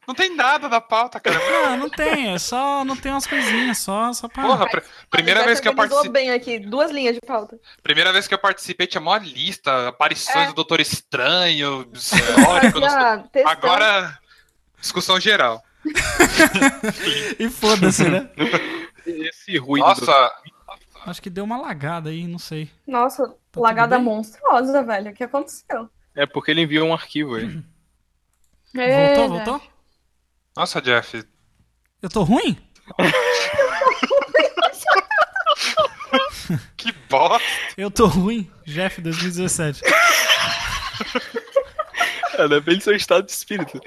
Não 0.07 0.15
tem 0.15 0.37
nada 0.37 0.69
da 0.69 0.81
pauta, 0.81 1.19
cara. 1.19 1.37
Ah, 1.67 1.77
não 1.77 1.89
tem, 1.91 2.33
é 2.33 2.39
só. 2.39 2.85
Não 2.85 2.97
tem 2.97 3.11
umas 3.11 3.27
coisinhas, 3.27 3.79
só, 3.79 4.13
só 4.13 4.29
pra. 4.29 4.45
Porra, 4.45 4.69
pr- 4.71 4.83
primeira 5.11 5.45
vez 5.45 5.59
que 5.59 5.67
eu 5.67 5.75
participei. 5.75 6.11
bem 6.13 6.31
aqui, 6.31 6.61
duas 6.61 6.93
linhas 6.93 7.15
de 7.17 7.21
pauta. 7.27 7.59
Primeira 7.83 8.13
vez 8.13 8.29
que 8.29 8.35
eu 8.35 8.39
participei 8.39 8.87
tinha 8.87 9.01
maior 9.01 9.21
lista, 9.25 9.89
aparições 9.89 10.45
É. 10.45 10.47
do 10.47 10.55
Doutor 10.55 10.79
Estranho, 10.81 11.91
histórico, 11.93 12.79
não 12.79 13.23
textão. 13.29 13.51
Agora, 13.53 14.17
discussão 14.81 15.21
geral. 15.21 15.63
E 17.39 17.49
foda-se, 17.49 18.09
né? 18.09 18.29
Esse 19.07 19.57
ruído. 19.59 19.87
Nossa, 19.87 20.33
Acho 21.07 21.23
que 21.23 21.31
deu 21.31 21.45
uma 21.45 21.57
lagada 21.57 22.11
aí, 22.11 22.27
não 22.27 22.39
sei. 22.39 22.69
Nossa, 22.87 23.33
tudo 23.53 23.63
lagada 23.63 23.97
monstruosa, 23.99 24.83
velho. 24.83 25.13
O 25.13 25.15
que 25.15 25.23
aconteceu? 25.23 25.89
É 26.17 26.27
porque 26.27 26.51
ele 26.51 26.63
enviou 26.63 26.89
um 26.89 26.93
arquivo 26.93 27.37
aí. 27.37 27.63
É, 28.77 29.15
Voltou, 29.15 29.39
né? 29.39 29.45
voltou? 29.45 29.63
nossa, 30.57 30.83
Jeff. 30.83 31.25
Eu 32.03 32.11
tô 32.11 32.25
ruim? 32.25 32.59
Que 36.77 36.93
bosta. 37.11 37.43
Eu 37.77 37.91
tô 37.91 38.07
ruim. 38.07 38.49
Jeff 38.65 39.01
2017. 39.01 39.83
É, 42.39 42.49
depende 42.49 42.79
do 42.79 42.85
seu 42.85 42.95
estado 42.97 43.25
de 43.27 43.33
espírito. 43.33 43.81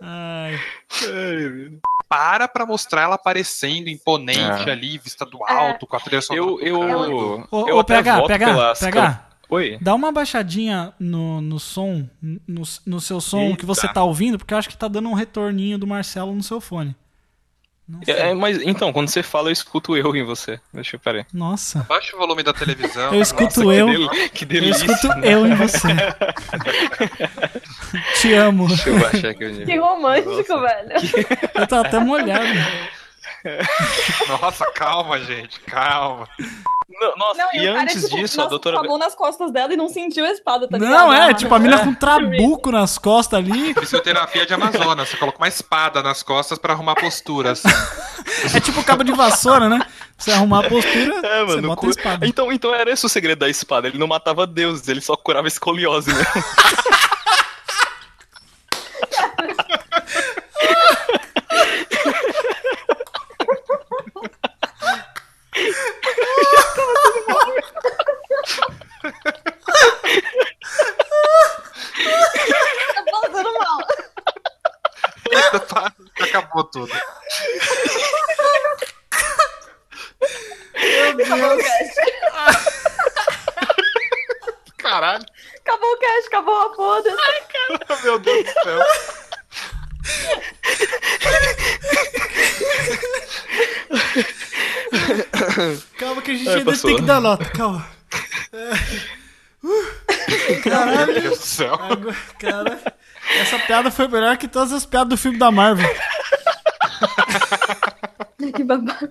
Ai. 0.00 0.54
Ai, 1.02 1.48
meu. 1.48 1.80
Para 2.08 2.48
pra 2.48 2.64
mostrar 2.64 3.02
ela 3.02 3.16
aparecendo 3.16 3.88
imponente 3.88 4.68
É. 4.68 4.72
ali, 4.72 4.96
vista 4.98 5.26
do 5.26 5.44
alto, 5.44 5.86
com 5.86 5.96
a 5.96 6.00
trilha 6.00 6.22
sonora. 6.22 6.46
Eu, 6.50 6.56
do 6.56 6.64
eu. 6.66 7.48
Ô, 7.50 7.68
eu 7.68 7.76
ô, 7.76 7.80
até 7.80 7.94
PH, 7.96 8.16
voto 8.16 8.26
PH, 8.28 8.46
pelas 8.46 8.78
PH. 8.78 8.92
cam- 9.00 9.28
Oi? 9.50 9.78
Dá 9.80 9.94
uma 9.94 10.12
baixadinha 10.12 10.92
no, 10.98 11.40
no 11.40 11.58
som, 11.58 12.06
no, 12.22 12.62
no 12.86 13.00
seu 13.00 13.20
som 13.20 13.56
que 13.56 13.64
você 13.64 13.86
Eita. 13.86 13.94
tá 13.94 14.04
ouvindo, 14.04 14.36
porque 14.38 14.52
eu 14.52 14.58
acho 14.58 14.68
que 14.68 14.76
tá 14.76 14.88
dando 14.88 15.08
um 15.08 15.14
retorninho 15.14 15.78
do 15.78 15.86
Marcelo 15.86 16.34
no 16.34 16.42
seu 16.42 16.60
fone. 16.60 16.94
Sei. 18.04 18.14
É, 18.14 18.34
mas 18.34 18.60
então, 18.62 18.92
quando 18.92 19.08
você 19.08 19.22
fala, 19.22 19.48
eu 19.48 19.52
escuto 19.52 19.96
eu 19.96 20.14
em 20.14 20.22
você. 20.22 20.60
Deixa 20.72 20.96
eu 20.96 21.00
peraí. 21.00 21.24
Nossa. 21.32 21.84
Baixa 21.88 22.14
o 22.14 22.18
volume 22.18 22.42
da 22.42 22.52
televisão. 22.52 23.14
Eu 23.14 23.22
escuto 23.22 23.62
Nossa, 23.62 23.74
eu. 23.78 23.86
Que, 23.86 23.96
del- 23.96 24.10
que 24.30 24.44
Eu 24.44 24.48
delícia. 24.48 24.84
escuto 24.92 25.18
eu 25.24 25.46
em 25.46 25.54
você. 25.54 25.88
Te 28.20 28.34
amo. 28.34 28.68
Deixa 28.68 28.90
eu 28.90 28.98
baixar 28.98 29.30
aqui 29.30 29.44
o 29.46 29.64
Que 29.66 29.76
romântico, 29.78 30.30
Nossa. 30.36 30.60
velho. 30.60 30.90
Eu 31.54 31.66
tô 31.66 31.76
até 31.76 31.98
molhado. 31.98 32.44
Nossa, 34.28 34.66
calma, 34.72 35.18
gente, 35.20 35.58
calma. 35.60 36.28
Não, 37.00 37.16
nossa, 37.16 37.42
Não, 37.42 37.48
e, 37.54 37.58
e 37.58 37.66
cara, 37.66 37.82
antes 37.82 38.02
tipo, 38.04 38.16
disso, 38.16 38.40
a 38.40 38.46
doutora. 38.46 38.82
mão 38.82 38.98
nas 38.98 39.14
costas 39.14 39.50
dela 39.52 39.72
e 39.72 39.76
não 39.76 39.88
sentiu 39.88 40.24
a 40.24 40.30
espada, 40.30 40.66
tá 40.68 40.76
ligado? 40.78 40.90
Não, 40.92 41.12
é, 41.12 41.30
Ah, 41.30 41.34
tipo, 41.34 41.54
a 41.54 41.58
mina 41.58 41.78
com 41.78 41.94
trabuco 41.94 42.70
nas 42.72 42.98
costas 42.98 43.38
ali. 43.38 43.72
Fisioterapia 43.78 44.44
de 44.44 44.54
Amazonas. 44.54 45.08
Você 45.08 45.16
coloca 45.16 45.38
uma 45.38 45.48
espada 45.48 46.02
nas 46.02 46.22
costas 46.22 46.58
pra 46.58 46.72
arrumar 46.72 46.94
posturas. 46.96 47.62
É 48.54 48.60
tipo 48.60 48.84
cabo 48.84 49.02
de 49.02 49.10
vassoura, 49.12 49.68
né? 49.68 49.80
Você 50.16 50.30
arrumar 50.30 50.64
a 50.64 50.68
postura, 50.68 51.26
É, 51.26 51.44
você 51.44 51.56
mano. 51.56 51.68
bota 51.68 51.80
cu- 51.80 51.86
a 51.86 51.90
espada. 51.90 52.26
Então, 52.26 52.52
então 52.52 52.74
era 52.74 52.90
esse 52.90 53.04
o 53.06 53.08
segredo 53.08 53.38
da 53.38 53.48
espada. 53.48 53.88
Ele 53.88 53.96
não 53.98 54.06
matava 54.06 54.46
deuses, 54.46 54.86
ele 54.86 55.00
só 55.00 55.16
curava 55.16 55.48
escoliose, 55.48 56.12
né? 56.12 56.22
Tá 72.94 73.02
passando 73.10 73.52
mal. 73.58 73.78
Eita, 75.30 75.60
tá, 75.60 75.92
acabou 76.20 76.64
tudo. 76.64 76.92
Acabou 81.24 81.54
o 81.54 81.58
cast. 81.58 82.00
Caralho, 84.78 85.24
Acabou 85.60 85.92
o 85.92 85.98
cast, 85.98 86.26
acabou 86.28 86.60
a 86.60 86.74
foda. 86.74 87.16
meu 88.02 88.18
Deus 88.18 88.44
do 88.44 88.52
céu. 88.62 88.80
Calma 95.98 96.22
que 96.22 96.30
a 96.30 96.34
gente 96.34 96.48
É, 96.48 96.54
ainda 96.54 96.64
passou. 96.72 96.90
tem 96.90 96.96
que 96.98 97.04
dar 97.06 97.20
nota, 97.20 97.44
calma. 97.50 97.86
É. 98.52 98.72
Uh, 99.62 100.62
Caralho, 100.62 101.12
Meu 101.12 101.22
Deus 101.22 101.38
do 101.38 101.44
céu. 101.44 101.74
agora, 101.74 102.16
cara, 102.38 102.96
essa 103.40 103.58
piada 103.58 103.90
foi 103.90 104.06
melhor 104.08 104.36
que 104.36 104.46
todas 104.48 104.72
as 104.72 104.86
piadas 104.86 105.08
do 105.10 105.16
filme 105.16 105.38
da 105.38 105.50
Marvel. 105.50 105.88
Que 108.54 108.62
babado. 108.64 109.10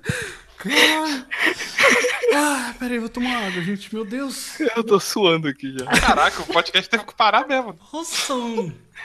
Ah, 2.33 2.73
peraí, 2.79 2.97
vou 2.97 3.09
tomar 3.09 3.45
água, 3.47 3.61
gente, 3.61 3.93
meu 3.93 4.03
Deus. 4.05 4.57
Eu 4.75 4.83
tô 4.83 4.99
suando 4.99 5.47
aqui 5.49 5.75
já. 5.77 5.85
Caraca, 5.99 6.41
o 6.41 6.45
podcast 6.47 6.89
teve 6.89 7.03
que 7.03 7.13
parar 7.13 7.45
mesmo. 7.47 7.77
Nossa. 7.93 8.33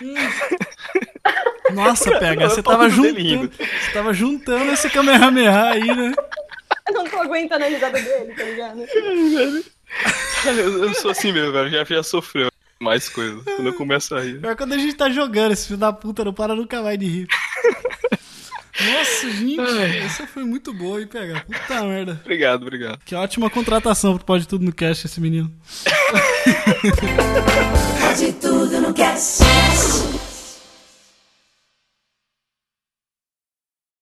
Hum. 0.01 0.15
Nossa, 1.75 2.19
pega, 2.19 2.49
você 2.49 2.63
tava 2.63 2.89
juntando, 2.89 3.51
você 3.51 3.93
tava 3.93 4.13
juntando 4.13 4.73
esse 4.73 4.89
Kamehameha 4.91 5.65
aí, 5.71 5.85
né? 5.85 6.13
Eu 6.89 6.95
não 6.95 7.05
tô 7.05 7.19
aguentando 7.19 7.65
a 7.65 7.69
risada 7.69 8.01
dele, 8.01 8.35
tá 8.35 8.43
ligado? 8.43 8.85
Eu, 10.47 10.85
eu 10.85 10.95
sou 10.95 11.11
assim 11.11 11.33
mesmo, 11.33 11.53
velho. 11.53 11.71
Já, 11.71 11.85
já 11.85 12.03
sofreu 12.03 12.51
mais 12.81 13.09
coisas. 13.09 13.43
Quando 13.45 13.67
eu 13.67 13.75
começo 13.75 14.15
a 14.15 14.21
rir. 14.21 14.41
Pior 14.41 14.57
quando 14.57 14.73
a 14.73 14.79
gente 14.79 14.95
tá 14.95 15.09
jogando, 15.09 15.53
esse 15.53 15.67
filho 15.69 15.79
da 15.79 15.93
puta 15.93 16.25
não 16.25 16.33
para 16.33 16.55
nunca 16.55 16.83
mais 16.83 16.99
de 16.99 17.07
rir. 17.07 17.29
Nossa, 18.81 19.31
gente, 19.31 19.61
essa 19.99 20.27
foi 20.27 20.45
muito 20.45 20.73
boa, 20.73 21.01
hein, 21.01 21.07
pega. 21.07 21.45
Puta 21.47 21.83
merda. 21.85 22.19
Obrigado, 22.23 22.63
obrigado. 22.63 22.99
Que 23.05 23.15
ótima 23.15 23.51
contratação 23.51 24.17
pro 24.17 24.25
Pode 24.25 24.49
Tudo 24.49 24.65
no 24.65 24.73
Cast, 24.73 25.07
esse 25.07 25.21
menino. 25.21 25.53
Pode 28.01 28.33
tudo 28.35 28.81
no 28.81 28.95
cast. 28.95 29.43